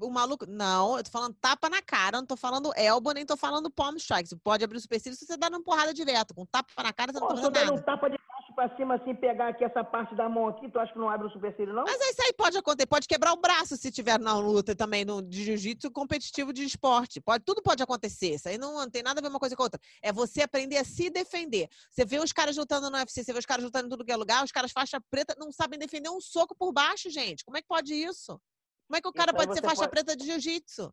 O 0.00 0.10
maluco. 0.10 0.46
Não, 0.48 0.96
eu 0.96 1.04
tô 1.04 1.10
falando 1.10 1.34
tapa 1.34 1.68
na 1.68 1.82
cara, 1.82 2.18
não 2.18 2.26
tô 2.26 2.36
falando 2.36 2.72
elbow, 2.76 3.12
nem 3.12 3.26
tô 3.26 3.36
falando 3.36 3.70
palm 3.70 3.96
strike. 3.96 4.28
Você 4.28 4.36
pode 4.36 4.64
abrir 4.64 4.78
o 4.78 4.80
supercílio 4.80 5.16
se 5.16 5.26
você 5.26 5.36
dá 5.36 5.48
uma 5.48 5.62
porrada 5.62 5.92
direto. 5.92 6.34
Com 6.34 6.46
tapa 6.46 6.82
na 6.82 6.92
cara, 6.92 7.12
você 7.12 7.20
não 7.20 7.28
tá 7.28 7.36
fazendo 7.36 7.52
der 7.52 7.64
um 7.64 7.74
nada. 7.74 7.82
tapa 7.82 8.08
de 8.08 8.18
baixo 8.52 8.54
pra 8.54 8.76
cima, 8.76 8.94
assim, 8.94 9.14
pegar 9.14 9.48
aqui 9.48 9.64
essa 9.64 9.82
parte 9.82 10.14
da 10.14 10.28
mão 10.28 10.48
aqui, 10.48 10.70
tu 10.70 10.78
acha 10.78 10.92
que 10.92 10.98
não 10.98 11.08
abre 11.08 11.26
o 11.26 11.30
supercílio, 11.30 11.72
não? 11.72 11.84
Mas 11.84 12.00
isso 12.00 12.22
aí 12.22 12.32
pode 12.32 12.56
acontecer, 12.56 12.86
pode 12.86 13.08
quebrar 13.08 13.32
o 13.32 13.36
braço 13.36 13.76
se 13.76 13.90
tiver 13.90 14.18
na 14.18 14.38
luta 14.38 14.74
também 14.74 15.04
no, 15.04 15.22
de 15.22 15.44
jiu-jitsu 15.44 15.90
competitivo 15.90 16.52
de 16.52 16.64
esporte. 16.64 17.20
Pode, 17.20 17.44
tudo 17.44 17.62
pode 17.62 17.82
acontecer. 17.82 18.34
Isso 18.34 18.48
aí 18.48 18.58
não, 18.58 18.74
não 18.74 18.90
tem 18.90 19.02
nada 19.02 19.20
a 19.20 19.22
ver 19.22 19.28
uma 19.28 19.38
coisa 19.38 19.56
com 19.56 19.62
a 19.62 19.66
outra. 19.66 19.80
É 20.02 20.12
você 20.12 20.42
aprender 20.42 20.76
a 20.76 20.84
se 20.84 21.10
defender. 21.10 21.68
Você 21.90 22.04
vê 22.04 22.18
os 22.18 22.32
caras 22.32 22.56
lutando 22.56 22.90
no 22.90 22.96
UFC, 22.96 23.24
você 23.24 23.32
vê 23.32 23.38
os 23.38 23.46
caras 23.46 23.64
lutando 23.64 23.86
em 23.86 23.90
tudo 23.90 24.04
que 24.04 24.12
é 24.12 24.16
lugar, 24.16 24.44
os 24.44 24.52
caras 24.52 24.72
faixa 24.72 25.00
preta 25.10 25.34
não 25.38 25.50
sabem 25.52 25.78
defender 25.78 26.10
um 26.10 26.20
soco 26.20 26.54
por 26.54 26.72
baixo, 26.72 27.10
gente. 27.10 27.44
Como 27.44 27.56
é 27.56 27.62
que 27.62 27.68
pode 27.68 27.94
isso? 27.94 28.40
Como 28.88 28.98
é 28.98 29.00
que 29.00 29.08
o 29.08 29.12
cara 29.12 29.32
aí 29.32 29.36
pode 29.36 29.54
ser 29.54 29.62
faixa 29.62 29.80
pode- 29.82 29.90
preta 29.90 30.14
de 30.14 30.26
jiu-jitsu? 30.26 30.92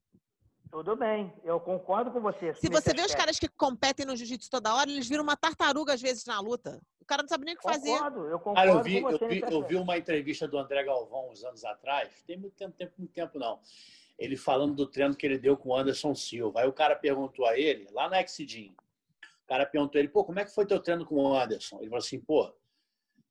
Tudo 0.71 0.95
bem, 0.95 1.33
eu 1.43 1.59
concordo 1.59 2.11
com 2.11 2.21
você. 2.21 2.53
Se 2.53 2.69
você 2.69 2.93
vê 2.93 3.01
os 3.01 3.15
caras 3.15 3.39
que 3.39 3.47
competem 3.47 4.05
no 4.05 4.15
jiu-jitsu 4.15 4.51
toda 4.51 4.73
hora, 4.75 4.89
eles 4.89 5.07
viram 5.07 5.23
uma 5.23 5.35
tartaruga 5.35 5.93
às 5.93 6.01
vezes 6.01 6.25
na 6.25 6.39
luta. 6.39 6.79
O 7.01 7.05
cara 7.05 7.23
não 7.23 7.29
sabe 7.29 7.43
nem 7.45 7.55
o 7.55 7.57
que 7.57 7.63
fazer. 7.63 7.91
Concordo, 7.91 8.27
eu 8.27 8.37
concordo 8.37 8.55
Cara, 8.55 8.69
eu 8.69 8.83
vi, 8.83 9.01
com 9.01 9.09
eu, 9.09 9.17
você 9.17 9.27
vi, 9.27 9.41
eu 9.41 9.63
vi 9.63 9.75
uma 9.75 9.97
entrevista 9.97 10.47
do 10.47 10.59
André 10.59 10.83
Galvão 10.83 11.31
uns 11.31 11.43
anos 11.43 11.65
atrás, 11.65 12.21
tem 12.21 12.37
muito 12.37 12.55
tempo, 12.55 12.75
tempo, 12.77 12.93
muito 12.99 13.11
tempo 13.11 13.39
não. 13.39 13.59
Ele 14.17 14.37
falando 14.37 14.75
do 14.75 14.85
treino 14.85 15.15
que 15.15 15.25
ele 15.25 15.39
deu 15.39 15.57
com 15.57 15.69
o 15.69 15.75
Anderson 15.75 16.13
Silva. 16.13 16.61
Aí 16.61 16.67
o 16.67 16.73
cara 16.73 16.95
perguntou 16.95 17.47
a 17.47 17.57
ele, 17.57 17.87
lá 17.91 18.07
na 18.07 18.21
Exidin, 18.21 18.75
o 19.43 19.47
cara 19.47 19.65
perguntou 19.65 19.97
a 19.97 19.99
ele, 19.99 20.09
pô, 20.09 20.23
como 20.23 20.39
é 20.39 20.45
que 20.45 20.53
foi 20.53 20.67
teu 20.67 20.79
treino 20.79 21.03
com 21.03 21.15
o 21.15 21.35
Anderson? 21.35 21.77
Ele 21.77 21.89
falou 21.89 22.03
assim, 22.03 22.19
pô, 22.19 22.53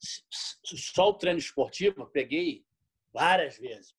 só 0.00 1.10
o 1.10 1.14
treino 1.14 1.38
esportivo 1.38 2.02
eu 2.02 2.06
peguei 2.06 2.64
várias 3.12 3.56
vezes. 3.56 3.94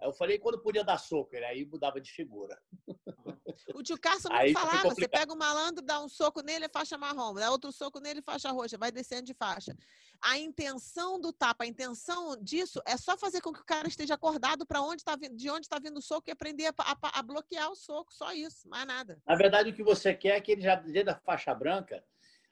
Eu 0.00 0.12
falei, 0.12 0.38
quando 0.38 0.58
podia 0.60 0.84
dar 0.84 0.98
soco? 0.98 1.34
Ele 1.34 1.44
aí 1.44 1.64
mudava 1.64 2.00
de 2.00 2.10
figura. 2.10 2.60
O 3.74 3.82
tio 3.82 3.98
Carson 3.98 4.28
não 4.28 4.36
falava. 4.52 4.88
Você 4.94 5.08
pega 5.08 5.32
o 5.32 5.36
malandro, 5.36 5.84
dá 5.84 6.00
um 6.00 6.08
soco 6.08 6.40
nele, 6.42 6.66
é 6.66 6.68
faixa 6.68 6.96
marrom. 6.96 7.34
Dá 7.34 7.50
outro 7.50 7.72
soco 7.72 7.98
nele, 7.98 8.22
faixa 8.22 8.50
roxa. 8.52 8.78
Vai 8.78 8.92
descendo 8.92 9.24
de 9.24 9.34
faixa. 9.34 9.76
A 10.22 10.38
intenção 10.38 11.20
do 11.20 11.32
tapa, 11.32 11.64
a 11.64 11.66
intenção 11.66 12.36
disso 12.40 12.80
é 12.86 12.96
só 12.96 13.16
fazer 13.18 13.40
com 13.40 13.52
que 13.52 13.60
o 13.60 13.64
cara 13.64 13.88
esteja 13.88 14.14
acordado 14.14 14.64
para 14.64 14.80
onde 14.80 15.02
tá 15.04 15.16
vindo, 15.16 15.34
de 15.36 15.50
onde 15.50 15.66
está 15.66 15.78
vindo 15.78 15.98
o 15.98 16.02
soco 16.02 16.30
e 16.30 16.32
aprender 16.32 16.66
a, 16.66 16.74
a- 16.78 17.18
a 17.18 17.22
bloquear 17.22 17.68
o 17.70 17.74
soco. 17.74 18.12
Só 18.14 18.32
isso, 18.32 18.68
mais 18.68 18.86
nada. 18.86 19.20
Na 19.26 19.34
verdade, 19.34 19.70
o 19.70 19.74
que 19.74 19.82
você 19.82 20.14
quer 20.14 20.36
é 20.36 20.40
que 20.40 20.52
ele 20.52 20.62
já, 20.62 20.76
desde 20.76 21.10
a 21.10 21.16
faixa 21.16 21.52
branca 21.52 22.02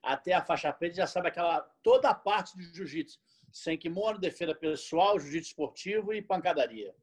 até 0.03 0.33
a 0.33 0.45
faixa 0.45 0.73
preta, 0.73 0.97
já 0.97 1.07
sabe 1.07 1.29
aquela 1.29 1.61
toda 1.83 2.11
a 2.11 2.15
parte 2.15 2.57
do 2.57 2.63
jiu-jitsu. 2.63 3.19
Sem 3.53 3.79
kimono, 3.79 4.19
defesa 4.19 4.55
pessoal, 4.55 5.19
jiu-jitsu 5.21 5.51
esportivo 5.51 6.13
e 6.13 6.21
pancadaria. 6.21 6.95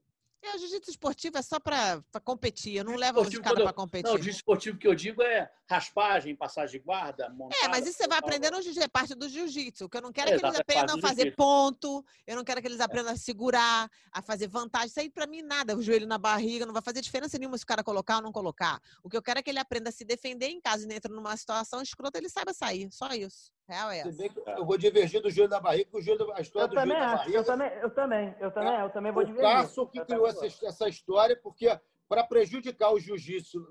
É, 0.44 0.56
o 0.56 0.60
jiu-jitsu 0.60 0.92
esportivo 0.92 1.38
é 1.38 1.42
só 1.42 1.58
para 1.58 2.04
competir. 2.22 2.76
Eu 2.76 2.84
não 2.84 2.96
levo 2.98 3.22
os 3.22 3.40
caras 3.40 3.64
para 3.64 3.72
competir. 3.72 4.04
Não, 4.04 4.16
o 4.16 4.18
jiu-jitsu 4.18 4.40
esportivo 4.40 4.78
que 4.78 4.86
eu 4.86 4.94
digo 4.94 5.22
é 5.22 5.50
raspagem, 5.70 6.36
passagem 6.36 6.80
de 6.80 6.86
guarda, 6.86 7.30
montada. 7.30 7.64
É, 7.64 7.70
mas 7.70 7.88
isso 7.88 7.98
você 7.98 8.08
vai 8.10 8.20
aprender 8.20 8.52
no 8.52 8.58
jiu-jitsu, 8.58 8.84
é 8.84 8.88
parte 8.90 9.16
do 9.16 9.30
jiu-jitsu. 9.30 9.86
O 9.86 9.90
que 9.90 9.96
eu 9.96 10.02
não 10.02 10.12
quero 10.12 10.32
é, 10.32 10.34
É, 10.34 10.38
que 10.38 10.46
eles 10.46 10.58
é 10.58 10.62
aprendam 10.62 10.98
a 10.98 11.00
fazer 11.02 11.34
ponto, 11.34 12.06
eu 12.28 12.36
não 12.36 12.44
quero 12.44 12.62
que 12.62 12.68
eles 12.68 12.82
aprendam 12.82 13.14
a 13.14 13.16
segurar, 13.16 13.90
a 14.12 14.22
fazer 14.22 14.48
vantagem. 14.48 14.88
Isso 14.88 15.00
aí 15.00 15.10
pra 15.10 15.26
mim 15.26 15.42
nada, 15.42 15.78
o 15.78 15.82
joelho 15.82 16.06
na 16.06 16.18
barriga, 16.18 16.66
não 16.66 16.74
vai 16.74 16.82
fazer 16.82 17.00
diferença 17.00 17.38
nenhuma 17.38 17.58
se 17.58 17.64
o 17.64 17.68
cara 17.68 17.82
colocar 17.82 18.18
ou 18.18 18.24
não 18.24 18.34
colocar. 18.34 18.82
O 19.02 19.10
que 19.10 19.16
eu 19.16 19.22
quero 19.22 19.40
é 19.40 19.42
que 19.42 19.50
ele 19.50 19.60
aprenda 19.60 19.90
a 19.90 19.94
se 19.94 20.04
defender 20.04 20.48
em 20.48 20.60
caso 20.60 20.86
ele 20.86 20.96
entre 20.96 21.12
numa 21.14 21.38
situação 21.38 21.82
escrota, 21.82 22.18
ele 22.18 22.28
saiba 22.28 22.54
sair. 22.54 22.90
Só 22.92 23.08
isso. 23.14 23.53
Real 23.68 23.92
é 23.92 24.02
Se 24.02 24.10
essa. 24.10 24.18
bem 24.18 24.30
que 24.30 24.40
eu 24.40 24.66
vou 24.66 24.78
divergir 24.78 25.22
do 25.22 25.30
joelho 25.30 25.50
da 25.50 25.60
barriga, 25.60 25.86
porque 25.90 25.98
o 25.98 26.02
joelho, 26.06 26.28
da- 26.28 26.38
a 26.38 26.42
história 26.42 26.66
Eu 26.66 26.70
do 26.70 26.76
joelho 26.76 26.90
também 26.92 27.00
da 27.02 27.08
acho, 27.14 27.18
barriga. 27.18 27.38
eu 27.38 27.44
também, 27.46 27.68
eu 27.82 27.90
também, 27.94 28.36
eu 28.40 28.52
também, 28.52 28.80
eu 28.82 28.90
também 28.90 29.12
vou 29.12 29.24
o 29.24 29.26
divergir. 29.26 29.50
Cássio 29.52 29.88
que 29.88 30.00
Eu 30.00 30.06
criou 30.06 30.28
essa, 30.28 30.46
essa 30.46 30.90
história, 30.90 31.36
porque 31.42 31.80
para 32.10 32.24
prejudicar 32.24 32.92
o 32.92 33.00
jiu-jitsu, 33.00 33.68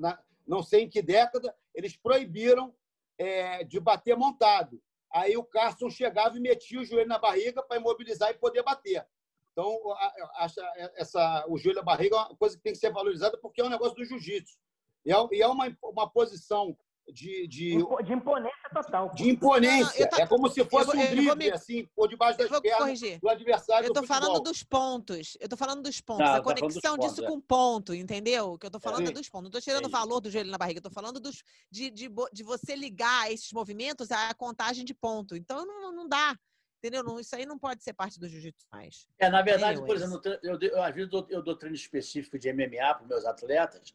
não 0.46 0.62
sei 0.62 0.82
em 0.84 0.88
que 0.88 1.02
década, 1.02 1.54
eles 1.74 1.96
proibiram 1.96 2.74
é, 3.18 3.62
de 3.64 3.78
bater 3.78 4.16
montado. 4.16 4.82
Aí 5.12 5.36
o 5.36 5.44
Carson 5.44 5.90
chegava 5.90 6.36
e 6.36 6.40
metia 6.40 6.80
o 6.80 6.84
joelho 6.84 7.06
na 7.08 7.18
barriga 7.18 7.62
para 7.62 7.76
imobilizar 7.76 8.30
e 8.30 8.34
poder 8.34 8.62
bater. 8.62 9.06
Então, 9.52 9.78
a- 9.92 10.06
a- 10.06 10.44
acha 10.44 10.62
essa, 10.96 11.44
o 11.46 11.58
joelho 11.58 11.76
na 11.76 11.82
barriga 11.84 12.16
é 12.16 12.18
uma 12.18 12.34
coisa 12.36 12.56
que 12.56 12.62
tem 12.62 12.72
que 12.72 12.78
ser 12.78 12.90
valorizada 12.90 13.36
porque 13.36 13.60
é 13.60 13.64
um 13.64 13.68
negócio 13.68 13.94
do 13.94 14.04
jiu-jitsu. 14.04 14.58
E 15.04 15.12
é, 15.12 15.16
e 15.32 15.42
é 15.42 15.46
uma, 15.46 15.66
uma 15.84 16.08
posição 16.08 16.74
de, 17.10 17.46
de, 17.48 17.76
De 18.04 18.12
imponência 18.12 18.70
total. 18.72 19.10
de 19.14 19.28
imponência. 19.28 20.04
Não, 20.04 20.10
tá- 20.10 20.22
É 20.22 20.26
como 20.26 20.48
se 20.48 20.64
fosse 20.64 20.86
vou- 20.86 20.96
um 20.96 21.06
drible, 21.10 21.34
me- 21.36 21.50
assim, 21.50 21.86
por 21.94 22.08
debaixo 22.08 22.38
das 22.38 22.48
pernas 22.60 22.78
corrigir. 22.78 23.18
do 23.20 23.28
adversário 23.28 23.86
Eu 23.88 23.92
do 23.92 24.00
tô 24.00 24.06
falando 24.06 24.24
futebol. 24.26 24.42
dos 24.44 24.62
pontos. 24.62 25.36
Eu 25.40 25.48
tô 25.48 25.56
falando 25.56 25.82
dos 25.82 26.00
pontos. 26.00 26.24
Não, 26.24 26.32
a 26.32 26.36
tá 26.38 26.42
falando 26.44 26.58
conexão 26.60 26.96
pontos, 26.96 27.10
disso 27.14 27.24
é. 27.24 27.28
com 27.28 27.40
ponto, 27.40 27.94
entendeu? 27.94 28.52
O 28.52 28.58
que 28.58 28.66
eu 28.66 28.70
tô 28.70 28.78
falando 28.80 29.02
é, 29.02 29.06
Sim. 29.06 29.12
dos 29.14 29.28
pontos. 29.28 29.44
Não 29.44 29.50
tô 29.50 29.60
tirando 29.60 29.78
o 29.84 29.88
Entendi. 29.88 29.92
valor 29.92 30.20
do 30.20 30.30
joelho 30.30 30.50
na 30.50 30.58
barriga. 30.58 30.78
Eu 30.78 30.82
tô 30.82 30.90
falando 30.90 31.18
dos, 31.20 31.42
de, 31.70 31.90
de, 31.90 32.08
de 32.32 32.42
você 32.42 32.74
ligar 32.76 33.30
esses 33.32 33.52
movimentos 33.52 34.10
à 34.10 34.32
contagem 34.34 34.84
de 34.84 34.94
ponto. 34.94 35.34
Então 35.36 35.66
não, 35.66 35.92
não 35.92 36.08
dá. 36.08 36.36
Entendeu? 36.78 37.04
Não, 37.04 37.20
isso 37.20 37.34
aí 37.36 37.46
não 37.46 37.56
pode 37.58 37.82
ser 37.84 37.92
parte 37.92 38.18
do 38.18 38.28
jiu-jitsu 38.28 38.66
mais. 38.72 39.06
É, 39.18 39.28
na 39.28 39.40
verdade, 39.42 39.80
por 39.84 39.94
exemplo, 39.94 40.20
eu, 40.24 40.38
eu, 40.42 40.58
eu, 40.60 40.82
às 40.82 40.92
vezes 40.92 41.08
dou, 41.10 41.24
eu 41.30 41.40
dou 41.40 41.54
treino 41.56 41.76
específico 41.76 42.36
de 42.38 42.52
MMA 42.52 42.94
para 42.94 43.02
os 43.02 43.08
meus 43.08 43.24
atletas, 43.24 43.94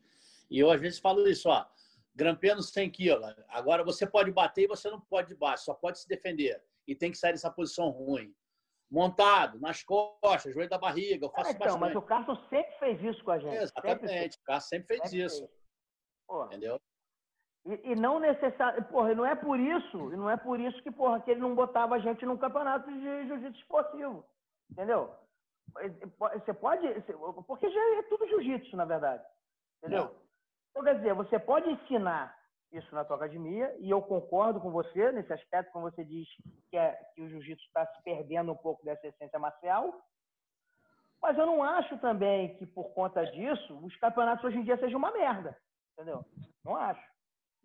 e 0.49 0.57
eu 0.59 0.71
às 0.71 0.79
vezes 0.79 0.97
falo 0.97 1.27
isso, 1.27 1.49
ó. 1.49 1.65
Grampendo 2.17 2.63
100 2.63 2.89
quilos. 2.89 3.35
Agora 3.47 3.83
você 3.83 4.07
pode 4.07 4.31
bater 4.31 4.63
e 4.63 4.67
você 4.67 4.89
não 4.89 4.99
pode 4.99 5.27
de 5.27 5.35
baixo, 5.35 5.65
só 5.65 5.75
pode 5.75 5.99
se 5.99 6.07
defender. 6.07 6.59
E 6.87 6.95
tem 6.95 7.11
que 7.11 7.17
sair 7.17 7.33
dessa 7.33 7.51
posição 7.51 7.89
ruim. 7.89 8.33
Montado, 8.89 9.59
nas 9.59 9.83
costas, 9.83 10.51
joelho 10.51 10.69
da 10.69 10.79
barriga, 10.79 11.25
eu 11.25 11.29
faço 11.29 11.51
então, 11.51 11.77
mas 11.77 11.93
bastante. 11.93 11.97
o 11.97 12.01
Carson 12.01 12.35
sempre 12.49 12.79
fez 12.79 13.03
isso 13.03 13.23
com 13.23 13.31
a 13.31 13.37
gente. 13.37 13.51
Sempre 13.51 13.63
Exatamente. 13.63 14.37
O 14.37 14.43
cara 14.43 14.59
sempre 14.59 14.87
fez 14.87 15.01
Sempre 15.01 15.25
isso. 15.25 15.47
fez. 15.47 16.45
Entendeu? 16.45 16.81
E, 17.67 17.91
e 17.91 17.95
não 17.95 18.19
necessário. 18.19 18.83
Porra, 18.85 19.13
não 19.13 19.25
é 19.25 19.35
por 19.35 19.59
isso, 19.59 20.11
e 20.11 20.17
não 20.17 20.27
é 20.27 20.37
por 20.37 20.59
isso 20.59 20.81
que, 20.81 20.89
porra, 20.89 21.19
que 21.21 21.29
ele 21.29 21.41
não 21.41 21.53
botava 21.53 21.95
a 21.95 21.99
gente 21.99 22.25
num 22.25 22.37
campeonato 22.37 22.91
de 22.91 23.27
jiu-jitsu 23.27 23.59
esportivo. 23.59 24.25
Entendeu? 24.71 25.13
Você 26.33 26.53
pode. 26.53 26.87
Porque 27.45 27.69
já 27.69 27.97
é 27.99 28.03
tudo 28.03 28.27
jiu-jitsu, 28.27 28.75
na 28.75 28.85
verdade. 28.85 29.23
Entendeu? 29.83 30.15
Então, 30.77 30.83
quer 30.85 30.97
dizer, 30.97 31.13
você 31.15 31.39
pode 31.39 31.67
ensinar 31.71 32.37
isso 32.71 32.93
na 32.93 33.03
tua 33.03 33.15
academia, 33.15 33.75
e 33.79 33.89
eu 33.89 33.99
concordo 33.99 34.59
com 34.61 34.69
você 34.69 35.11
nesse 35.11 35.33
aspecto, 35.33 35.71
quando 35.71 35.85
você 35.85 36.05
diz 36.05 36.27
que, 36.69 36.77
é, 36.77 36.91
que 37.15 37.21
o 37.21 37.27
jiu-jitsu 37.29 37.65
está 37.65 37.83
se 37.87 38.03
perdendo 38.03 38.51
um 38.51 38.55
pouco 38.55 38.85
dessa 38.85 39.07
essência 39.07 39.39
marcial. 39.39 39.91
Mas 41.19 41.35
eu 41.35 41.47
não 41.47 41.63
acho 41.63 41.97
também 41.97 42.55
que, 42.57 42.65
por 42.67 42.93
conta 42.93 43.25
disso, 43.25 43.75
os 43.83 43.95
campeonatos 43.97 44.43
hoje 44.45 44.57
em 44.57 44.63
dia 44.63 44.77
sejam 44.77 44.99
uma 44.99 45.11
merda. 45.11 45.57
Entendeu? 45.93 46.23
Não 46.63 46.75
acho. 46.75 47.01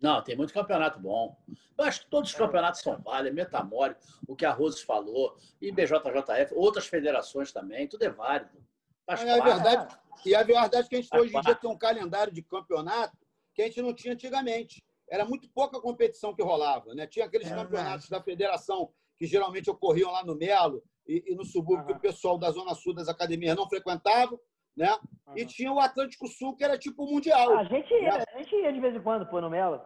Não, 0.01 0.23
tem 0.23 0.35
muito 0.35 0.51
campeonato 0.51 0.99
bom. 0.99 1.37
Eu 1.77 1.85
acho 1.85 2.01
que 2.01 2.09
todos 2.09 2.31
os 2.31 2.35
campeonatos 2.35 2.81
são 2.81 2.97
válidos, 2.97 3.35
Metamore, 3.35 3.95
o 4.27 4.35
que 4.35 4.45
a 4.45 4.51
Rose 4.51 4.83
falou, 4.83 5.37
IBJJF, 5.61 6.51
outras 6.55 6.87
federações 6.87 7.53
também, 7.53 7.87
tudo 7.87 8.03
é 8.03 8.09
válido. 8.09 8.57
Faz 9.05 9.23
É 9.23 9.37
parte. 9.37 9.61
verdade. 9.61 9.99
E 10.25 10.35
a 10.35 10.43
verdade 10.43 10.85
é 10.85 10.89
que 10.89 10.95
a 10.95 11.01
gente 11.01 11.17
hoje 11.17 11.35
em 11.35 11.41
dia 11.41 11.55
tem 11.55 11.69
um 11.69 11.77
calendário 11.77 12.33
de 12.33 12.41
campeonato 12.41 13.17
que 13.53 13.61
a 13.61 13.65
gente 13.65 13.81
não 13.81 13.93
tinha 13.93 14.13
antigamente. 14.13 14.83
Era 15.09 15.25
muito 15.25 15.49
pouca 15.49 15.79
competição 15.79 16.33
que 16.33 16.41
rolava. 16.41 16.93
Né? 16.95 17.05
Tinha 17.07 17.25
aqueles 17.25 17.51
É 17.51 17.55
campeonatos 17.55 18.09
da 18.09 18.21
federação 18.21 18.91
que 19.17 19.25
geralmente 19.25 19.69
ocorriam 19.69 20.11
lá 20.11 20.23
no 20.25 20.35
Melo 20.35 20.81
e, 21.07 21.23
e 21.27 21.35
no 21.35 21.45
subúrbio, 21.45 21.85
que 21.85 21.91
Aham. 21.91 21.99
o 21.99 22.01
pessoal 22.01 22.37
da 22.37 22.49
Zona 22.51 22.73
Sul 22.73 22.93
das 22.93 23.07
academias 23.07 23.55
não 23.55 23.69
frequentava. 23.69 24.39
Né? 24.75 24.89
E 25.35 25.41
Aham. 25.41 25.47
tinha 25.47 25.71
o 25.71 25.79
Atlântico 25.79 26.27
Sul, 26.27 26.55
que 26.55 26.63
era 26.63 26.77
tipo 26.77 27.03
o 27.03 27.11
Mundial. 27.11 27.53
A 27.57 27.63
gente 27.65 27.93
ia, 27.93 28.23
a 28.33 28.37
gente 28.37 28.55
ia 28.55 28.73
de 28.73 28.79
vez 28.79 28.95
em 28.95 29.01
quando, 29.01 29.27
pô, 29.27 29.39
no 29.39 29.49
Melo. 29.49 29.81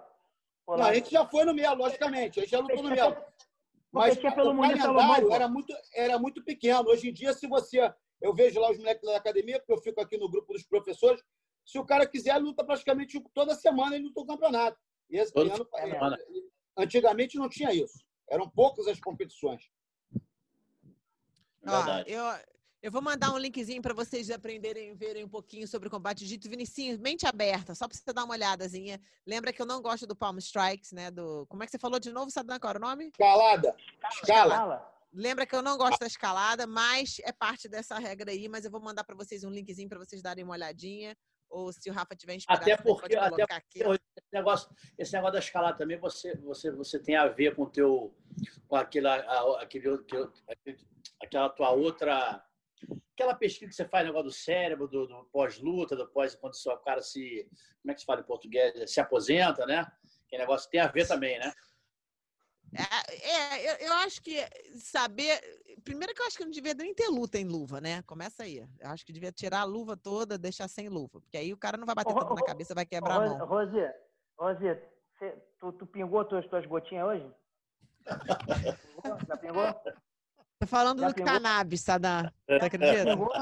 Pô, 0.65 0.77
Não, 0.77 0.85
a 0.85 0.93
gente 0.93 1.11
já 1.11 1.25
foi 1.25 1.43
no 1.45 1.53
Melo, 1.53 1.77
logicamente. 1.77 2.39
A 2.39 2.43
gente 2.43 2.51
já 2.51 2.59
lutou 2.59 2.83
no 2.83 2.89
Melo. 2.89 3.17
Mas 3.91 4.15
o 4.15 4.19
e 4.19 4.77
calendário 4.79 5.31
era 5.31 5.47
muito, 5.47 5.73
era 5.93 6.19
muito 6.19 6.43
pequeno. 6.43 6.89
Hoje 6.89 7.09
em 7.09 7.13
dia, 7.13 7.33
se 7.33 7.47
você. 7.47 7.91
Eu 8.21 8.33
vejo 8.33 8.59
lá 8.59 8.71
os 8.71 8.77
moleques 8.77 9.07
da 9.07 9.17
academia, 9.17 9.59
porque 9.59 9.73
eu 9.73 9.81
fico 9.81 10.01
aqui 10.01 10.17
no 10.17 10.29
grupo 10.29 10.53
dos 10.53 10.63
professores. 10.63 11.21
Se 11.65 11.77
o 11.77 11.85
cara 11.85 12.07
quiser, 12.07 12.35
ele 12.35 12.45
luta 12.45 12.63
praticamente 12.63 13.21
toda 13.33 13.53
semana, 13.55 13.95
ele 13.95 14.05
luta 14.05 14.21
o 14.21 14.25
campeonato. 14.25 14.79
E 15.09 15.17
esse 15.17 15.33
Toda 15.33 15.53
ano, 15.53 15.67
semana. 15.75 16.17
antigamente 16.77 17.37
não 17.37 17.49
tinha 17.49 17.73
isso. 17.73 17.99
Eram 18.29 18.49
poucas 18.49 18.87
as 18.87 18.99
competições. 18.99 19.69
É 21.63 21.69
verdade. 21.69 22.11
eu, 22.11 22.23
eu 22.81 22.91
vou 22.91 23.01
mandar 23.01 23.33
um 23.33 23.37
linkzinho 23.37 23.81
para 23.81 23.93
vocês 23.93 24.29
aprenderem, 24.29 24.95
verem 24.95 25.23
um 25.23 25.29
pouquinho 25.29 25.67
sobre 25.67 25.87
o 25.87 25.91
combate 25.91 26.19
jiu-jitsu. 26.19 26.49
Vinicinho, 26.49 26.99
mente 26.99 27.25
aberta, 27.25 27.75
só 27.75 27.87
para 27.87 27.97
você 27.97 28.13
dar 28.13 28.23
uma 28.23 28.33
olhadazinha. 28.33 28.99
Lembra 29.25 29.51
que 29.51 29.61
eu 29.61 29.65
não 29.65 29.81
gosto 29.81 30.07
do 30.07 30.15
Palm 30.15 30.37
Strikes, 30.37 30.91
né? 30.91 31.11
Do, 31.11 31.45
como 31.47 31.63
é 31.63 31.65
que 31.65 31.71
você 31.71 31.79
falou 31.79 31.99
de 31.99 32.11
novo, 32.11 32.31
Sadam? 32.31 32.59
Qual 32.59 32.69
era 32.69 32.79
o 32.79 32.81
nome? 32.81 33.07
Escalada. 33.07 33.75
Escala. 34.23 34.55
Fala. 34.55 34.96
Lembra 35.13 35.45
que 35.45 35.55
eu 35.55 35.61
não 35.61 35.77
gosto 35.77 35.99
da 35.99 36.07
escalada, 36.07 36.67
mas 36.67 37.17
é 37.23 37.31
parte 37.31 37.67
dessa 37.67 37.97
regra 37.97 38.31
aí. 38.31 38.47
Mas 38.47 38.65
eu 38.65 38.71
vou 38.71 38.81
mandar 38.81 39.03
para 39.03 39.15
vocês 39.15 39.43
um 39.43 39.49
linkzinho 39.49 39.89
para 39.89 39.99
vocês 39.99 40.21
darem 40.21 40.43
uma 40.43 40.53
olhadinha. 40.53 41.15
Ou 41.49 41.71
se 41.71 41.89
o 41.89 41.93
Rafa 41.93 42.13
tiver 42.15 42.35
inspirado, 42.35 42.61
Até 42.61 42.75
pode 42.75 42.99
porque- 42.99 43.15
até 43.15 43.29
colocar 43.29 43.55
aqui. 43.55 43.79
Esse 43.79 44.33
negócio, 44.33 44.69
esse 44.97 45.13
negócio 45.13 45.33
da 45.33 45.39
escalada 45.39 45.77
também, 45.77 45.97
você, 45.97 46.35
você, 46.37 46.71
você 46.71 46.99
tem 46.99 47.15
a 47.15 47.27
ver 47.27 47.55
com 47.55 47.65
teu, 47.65 48.13
com 48.67 48.75
aquela, 48.75 49.15
aquele, 49.61 49.87
aquela 51.23 51.49
tua 51.49 51.71
outra, 51.71 52.43
aquela 53.13 53.33
pesquisa 53.33 53.69
que 53.69 53.75
você 53.75 53.87
faz, 53.87 54.05
negócio 54.05 54.25
do 54.25 54.31
cérebro, 54.33 54.89
do, 54.89 55.07
do 55.07 55.23
pós-luta, 55.31 55.95
do 55.95 56.05
pós, 56.09 56.35
quando 56.35 56.53
o 56.53 56.77
cara 56.79 57.01
se, 57.01 57.49
como 57.81 57.91
é 57.91 57.93
que 57.93 58.01
se 58.01 58.05
fala 58.05 58.19
em 58.19 58.25
português, 58.25 58.91
se 58.91 58.99
aposenta, 58.99 59.65
né? 59.65 59.89
Que 60.27 60.37
negócio 60.37 60.69
tem 60.69 60.81
a 60.81 60.87
ver 60.87 61.07
também, 61.07 61.39
né? 61.39 61.53
É, 62.73 63.29
é, 63.31 63.71
eu, 63.71 63.87
eu 63.87 63.93
acho 63.93 64.21
que 64.21 64.35
saber. 64.75 65.39
Primeiro 65.83 66.13
que 66.13 66.21
eu 66.21 66.25
acho 66.27 66.37
que 66.37 66.43
não 66.43 66.51
devia 66.51 66.73
nem 66.73 66.93
ter 66.93 67.07
luta 67.07 67.37
em 67.37 67.45
luva, 67.45 67.79
né? 67.79 68.01
Começa 68.03 68.43
aí. 68.43 68.57
Eu 68.79 68.89
acho 68.89 69.05
que 69.05 69.13
devia 69.13 69.31
tirar 69.31 69.61
a 69.61 69.65
luva 69.65 69.95
toda, 69.95 70.37
deixar 70.37 70.67
sem 70.67 70.89
luva. 70.89 71.21
Porque 71.21 71.37
aí 71.37 71.53
o 71.53 71.57
cara 71.57 71.77
não 71.77 71.85
vai 71.85 71.95
bater 71.95 72.11
Ô, 72.13 72.19
tanto 72.19 72.33
ô, 72.33 72.35
na 72.35 72.43
cabeça, 72.43 72.75
vai 72.75 72.85
quebrar 72.85 73.15
a 73.15 73.25
mão. 73.25 73.45
Rosi, 73.45 73.77
Rosi, 74.37 74.79
você- 75.17 75.41
tu, 75.59 75.71
tu 75.73 75.85
pingou 75.85 76.25
tuas, 76.25 76.45
tuas 76.47 76.65
gotinhas 76.65 77.07
hoje? 77.07 77.31
Já 79.27 79.37
pingou? 79.37 79.73
Tô 80.59 80.67
falando 80.67 80.99
Já 80.99 81.07
do 81.07 81.13
pingou? 81.13 81.31
cannabis. 81.33 81.81
Você 81.81 81.91
Já 82.59 82.65
acredita? 82.65 83.05
pingou? 83.05 83.33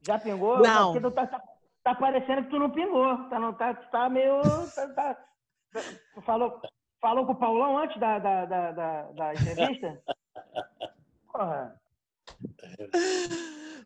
Já 0.00 0.18
pingou? 0.18 0.58
Não. 0.60 0.92
Porque 0.92 1.08
tu 1.08 1.14
tá, 1.14 1.26
tá, 1.26 1.42
tá 1.84 1.94
parecendo 1.94 2.44
que 2.44 2.50
tu 2.50 2.58
não 2.58 2.70
pingou. 2.70 3.28
Tá, 3.28 3.38
não, 3.38 3.54
tá, 3.54 3.74
tu 3.74 3.90
tá 3.90 4.08
meio. 4.08 4.40
Tá, 4.74 4.88
tá- 4.88 5.28
tu 6.14 6.22
falou, 6.22 6.60
falou 7.02 7.26
com 7.26 7.32
o 7.32 7.36
Paulão 7.36 7.76
antes 7.76 7.98
da, 8.00 8.18
da, 8.18 8.46
da, 8.46 8.72
da, 8.72 9.02
da 9.12 9.34
entrevista? 9.34 10.00
Porra. 11.30 11.82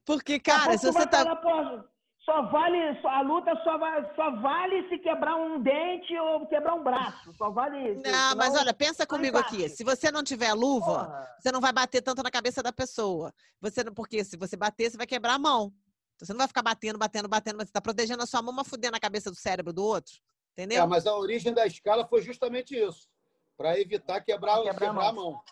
Porque, 0.05 0.39
cara, 0.39 0.77
se 0.77 0.93
você 0.93 1.07
tá. 1.07 1.19
falar, 1.19 1.37
porra, 1.37 1.85
só 2.21 2.43
vale, 2.51 2.77
a 3.05 3.21
luta 3.23 3.53
só, 3.65 3.79
vai, 3.79 4.15
só 4.15 4.31
vale 4.41 4.89
se 4.89 4.99
quebrar 4.99 5.37
um 5.37 5.63
dente 5.63 6.17
ou 6.19 6.47
quebrar 6.47 6.75
um 6.75 6.83
braço. 6.83 7.33
Só 7.35 7.51
vale. 7.51 7.95
Não, 7.95 8.37
mas 8.37 8.55
olha, 8.55 8.75
pensa 8.75 9.07
comigo 9.07 9.39
aqui. 9.39 9.69
Se 9.69 9.83
você 9.83 10.11
não 10.11 10.23
tiver 10.23 10.53
luva, 10.53 11.05
Porra. 11.07 11.37
você 11.41 11.51
não 11.51 11.61
vai 11.61 11.73
bater 11.73 12.03
tanto 12.03 12.23
na 12.23 12.31
cabeça 12.31 12.63
da 12.63 12.73
pessoa. 12.73 13.33
Você 13.61 13.85
porque 13.91 14.23
se 14.25 14.37
você 14.37 14.57
bater, 14.57 14.91
você 14.91 14.97
vai 14.97 15.07
quebrar 15.07 15.35
a 15.35 15.39
mão. 15.39 15.73
Então, 16.17 16.27
você 16.27 16.33
não 16.33 16.39
vai 16.39 16.49
ficar 16.49 16.63
batendo, 16.63 16.99
batendo, 16.99 17.29
batendo, 17.29 17.57
mas 17.59 17.69
você 17.69 17.73
tá 17.73 17.81
protegendo 17.81 18.23
a 18.23 18.27
sua 18.27 18.43
mão, 18.43 18.53
mas 18.53 18.69
fudendo 18.69 18.97
a 18.97 19.01
cabeça 19.01 19.31
do 19.31 19.37
cérebro 19.37 19.73
do 19.73 19.85
outro. 19.85 20.15
Entendeu? 20.57 20.83
É, 20.83 20.87
mas 20.87 21.07
a 21.07 21.15
origem 21.15 21.53
da 21.53 21.67
escala 21.67 22.07
foi 22.07 22.23
justamente 22.23 22.75
isso. 22.75 23.11
Para 23.59 23.79
evitar 23.79 24.23
quebrar, 24.23 24.57
Quebrar 24.63 24.71
a 24.71 24.75
quebrar, 24.75 24.93
mão. 24.95 25.03
a 25.09 25.13
mão. 25.13 25.45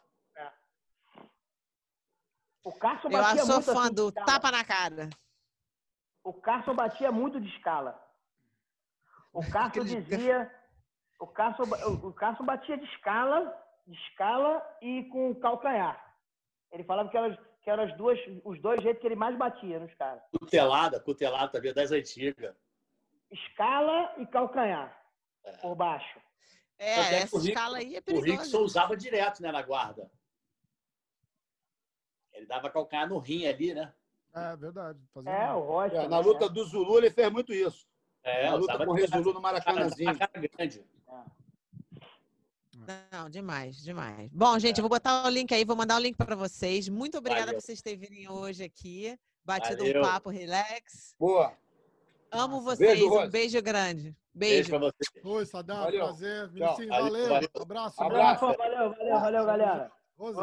O 2.64 2.72
Carson 2.72 3.09
Eu 3.09 3.12
batia 3.12 3.44
sou 3.44 3.55
muito 3.56 3.64
fã 3.66 3.81
assim 3.81 3.89
de 3.90 3.94
do 3.97 4.09
escala. 4.09 4.26
tapa 4.26 4.51
na 4.51 4.64
cara. 4.64 5.10
O 6.22 6.32
Carson 6.32 6.74
batia 6.74 7.12
muito 7.12 7.39
de 7.39 7.48
escala. 7.48 8.01
O 9.32 9.40
Carson 9.51 9.85
dizia. 9.85 10.51
O 11.20 11.26
Carson, 11.26 11.62
o 12.02 12.12
Carson 12.12 12.44
batia 12.44 12.78
de 12.78 12.85
escala, 12.86 13.55
de 13.86 13.94
escala 14.09 14.62
e 14.81 15.05
com 15.05 15.35
calcanhar. 15.35 16.02
Ele 16.72 16.85
falava 16.85 17.09
que 17.10 17.16
eram, 17.16 17.36
que 17.62 17.70
eram 17.70 17.85
as 17.85 17.97
duas, 17.97 18.18
os 18.44 18.60
dois 18.60 18.82
jeitos 18.82 19.01
que 19.01 19.06
ele 19.06 19.14
mais 19.16 19.36
batia 19.36 19.78
nos 19.78 19.94
caras. 19.94 20.22
Cutelada, 20.39 20.98
cutelada 21.01 21.52
também, 21.52 21.72
das 21.74 21.93
antigas. 21.93 22.56
Escala 23.35 24.15
e 24.19 24.27
calcanhar. 24.27 24.97
Por 25.61 25.74
baixo. 25.74 26.20
É, 26.78 27.01
é 27.01 27.09
que 27.09 27.15
essa 27.16 27.36
o 27.36 27.39
Rick- 27.39 27.51
escala 27.52 27.78
aí 27.78 27.97
é 27.97 27.98
O 27.98 28.02
perigosa. 28.02 28.31
Rickson 28.32 28.59
usava 28.59 28.97
direto, 28.97 29.43
né, 29.43 29.51
na 29.52 29.62
guarda. 29.62 30.11
Ele 32.32 32.47
dava 32.47 32.70
calcanhar 32.70 33.09
no 33.09 33.19
rim 33.19 33.47
ali, 33.47 33.74
né? 33.74 33.93
É 34.35 34.56
verdade. 34.56 34.98
Fazia 35.12 35.31
É, 35.31 35.52
o 35.52 35.61
Rocha. 35.61 35.97
É, 35.97 36.09
na 36.09 36.19
luta 36.19 36.48
do 36.48 36.65
Zulu, 36.65 36.98
ele 36.98 37.11
fez 37.11 37.31
muito 37.31 37.52
isso. 37.52 37.86
É, 38.23 38.48
na 38.51 38.56
luta 38.56 38.85
com 38.85 38.93
o 38.93 39.06
Zulu 39.06 39.32
no 39.35 39.40
Maracanãzinho. 39.40 40.16
Grande. 40.56 40.85
Não, 43.12 43.31
demais, 43.31 43.77
demais. 43.82 44.31
Bom, 44.32 44.59
gente, 44.59 44.78
eu 44.78 44.82
vou 44.82 44.90
botar 44.90 45.24
o 45.24 45.28
link 45.31 45.55
aí, 45.55 45.65
vou 45.65 45.77
mandar 45.77 45.97
o 45.97 46.01
link 46.01 46.16
para 46.16 46.35
vocês. 46.36 46.89
Muito 46.89 47.16
obrigada 47.19 47.47
Valeu. 47.47 47.61
por 47.61 47.65
vocês 47.65 47.81
terem 47.81 47.98
vindo 47.98 48.32
hoje 48.32 48.65
aqui. 48.65 49.19
Batido 49.44 49.85
Valeu. 49.85 50.01
um 50.02 50.05
papo, 50.05 50.28
relax. 50.31 51.15
Boa. 51.19 51.56
Amo 52.35 52.61
vocês. 52.61 52.98
Beijo, 52.98 53.19
um 53.19 53.31
beijo 53.31 53.62
grande. 53.62 54.16
Beijo 54.35 54.69
Beijo. 54.69 54.70
pra 54.70 54.78
você. 54.78 55.28
Oi, 55.28 55.47
Sadam, 55.47 55.85
Valeu. 55.85 56.05
prazer. 56.05 56.51
Tchau. 56.52 56.77
Vinicius, 56.77 56.89
Valeu, 56.89 57.28
valeu. 57.28 57.48
Abraço. 57.61 58.02
Abraço. 58.02 58.47
Valeu, 58.47 58.90
valeu, 58.90 59.20
valeu, 59.20 59.44
galera. 59.47 59.93
Rose. 60.19 60.39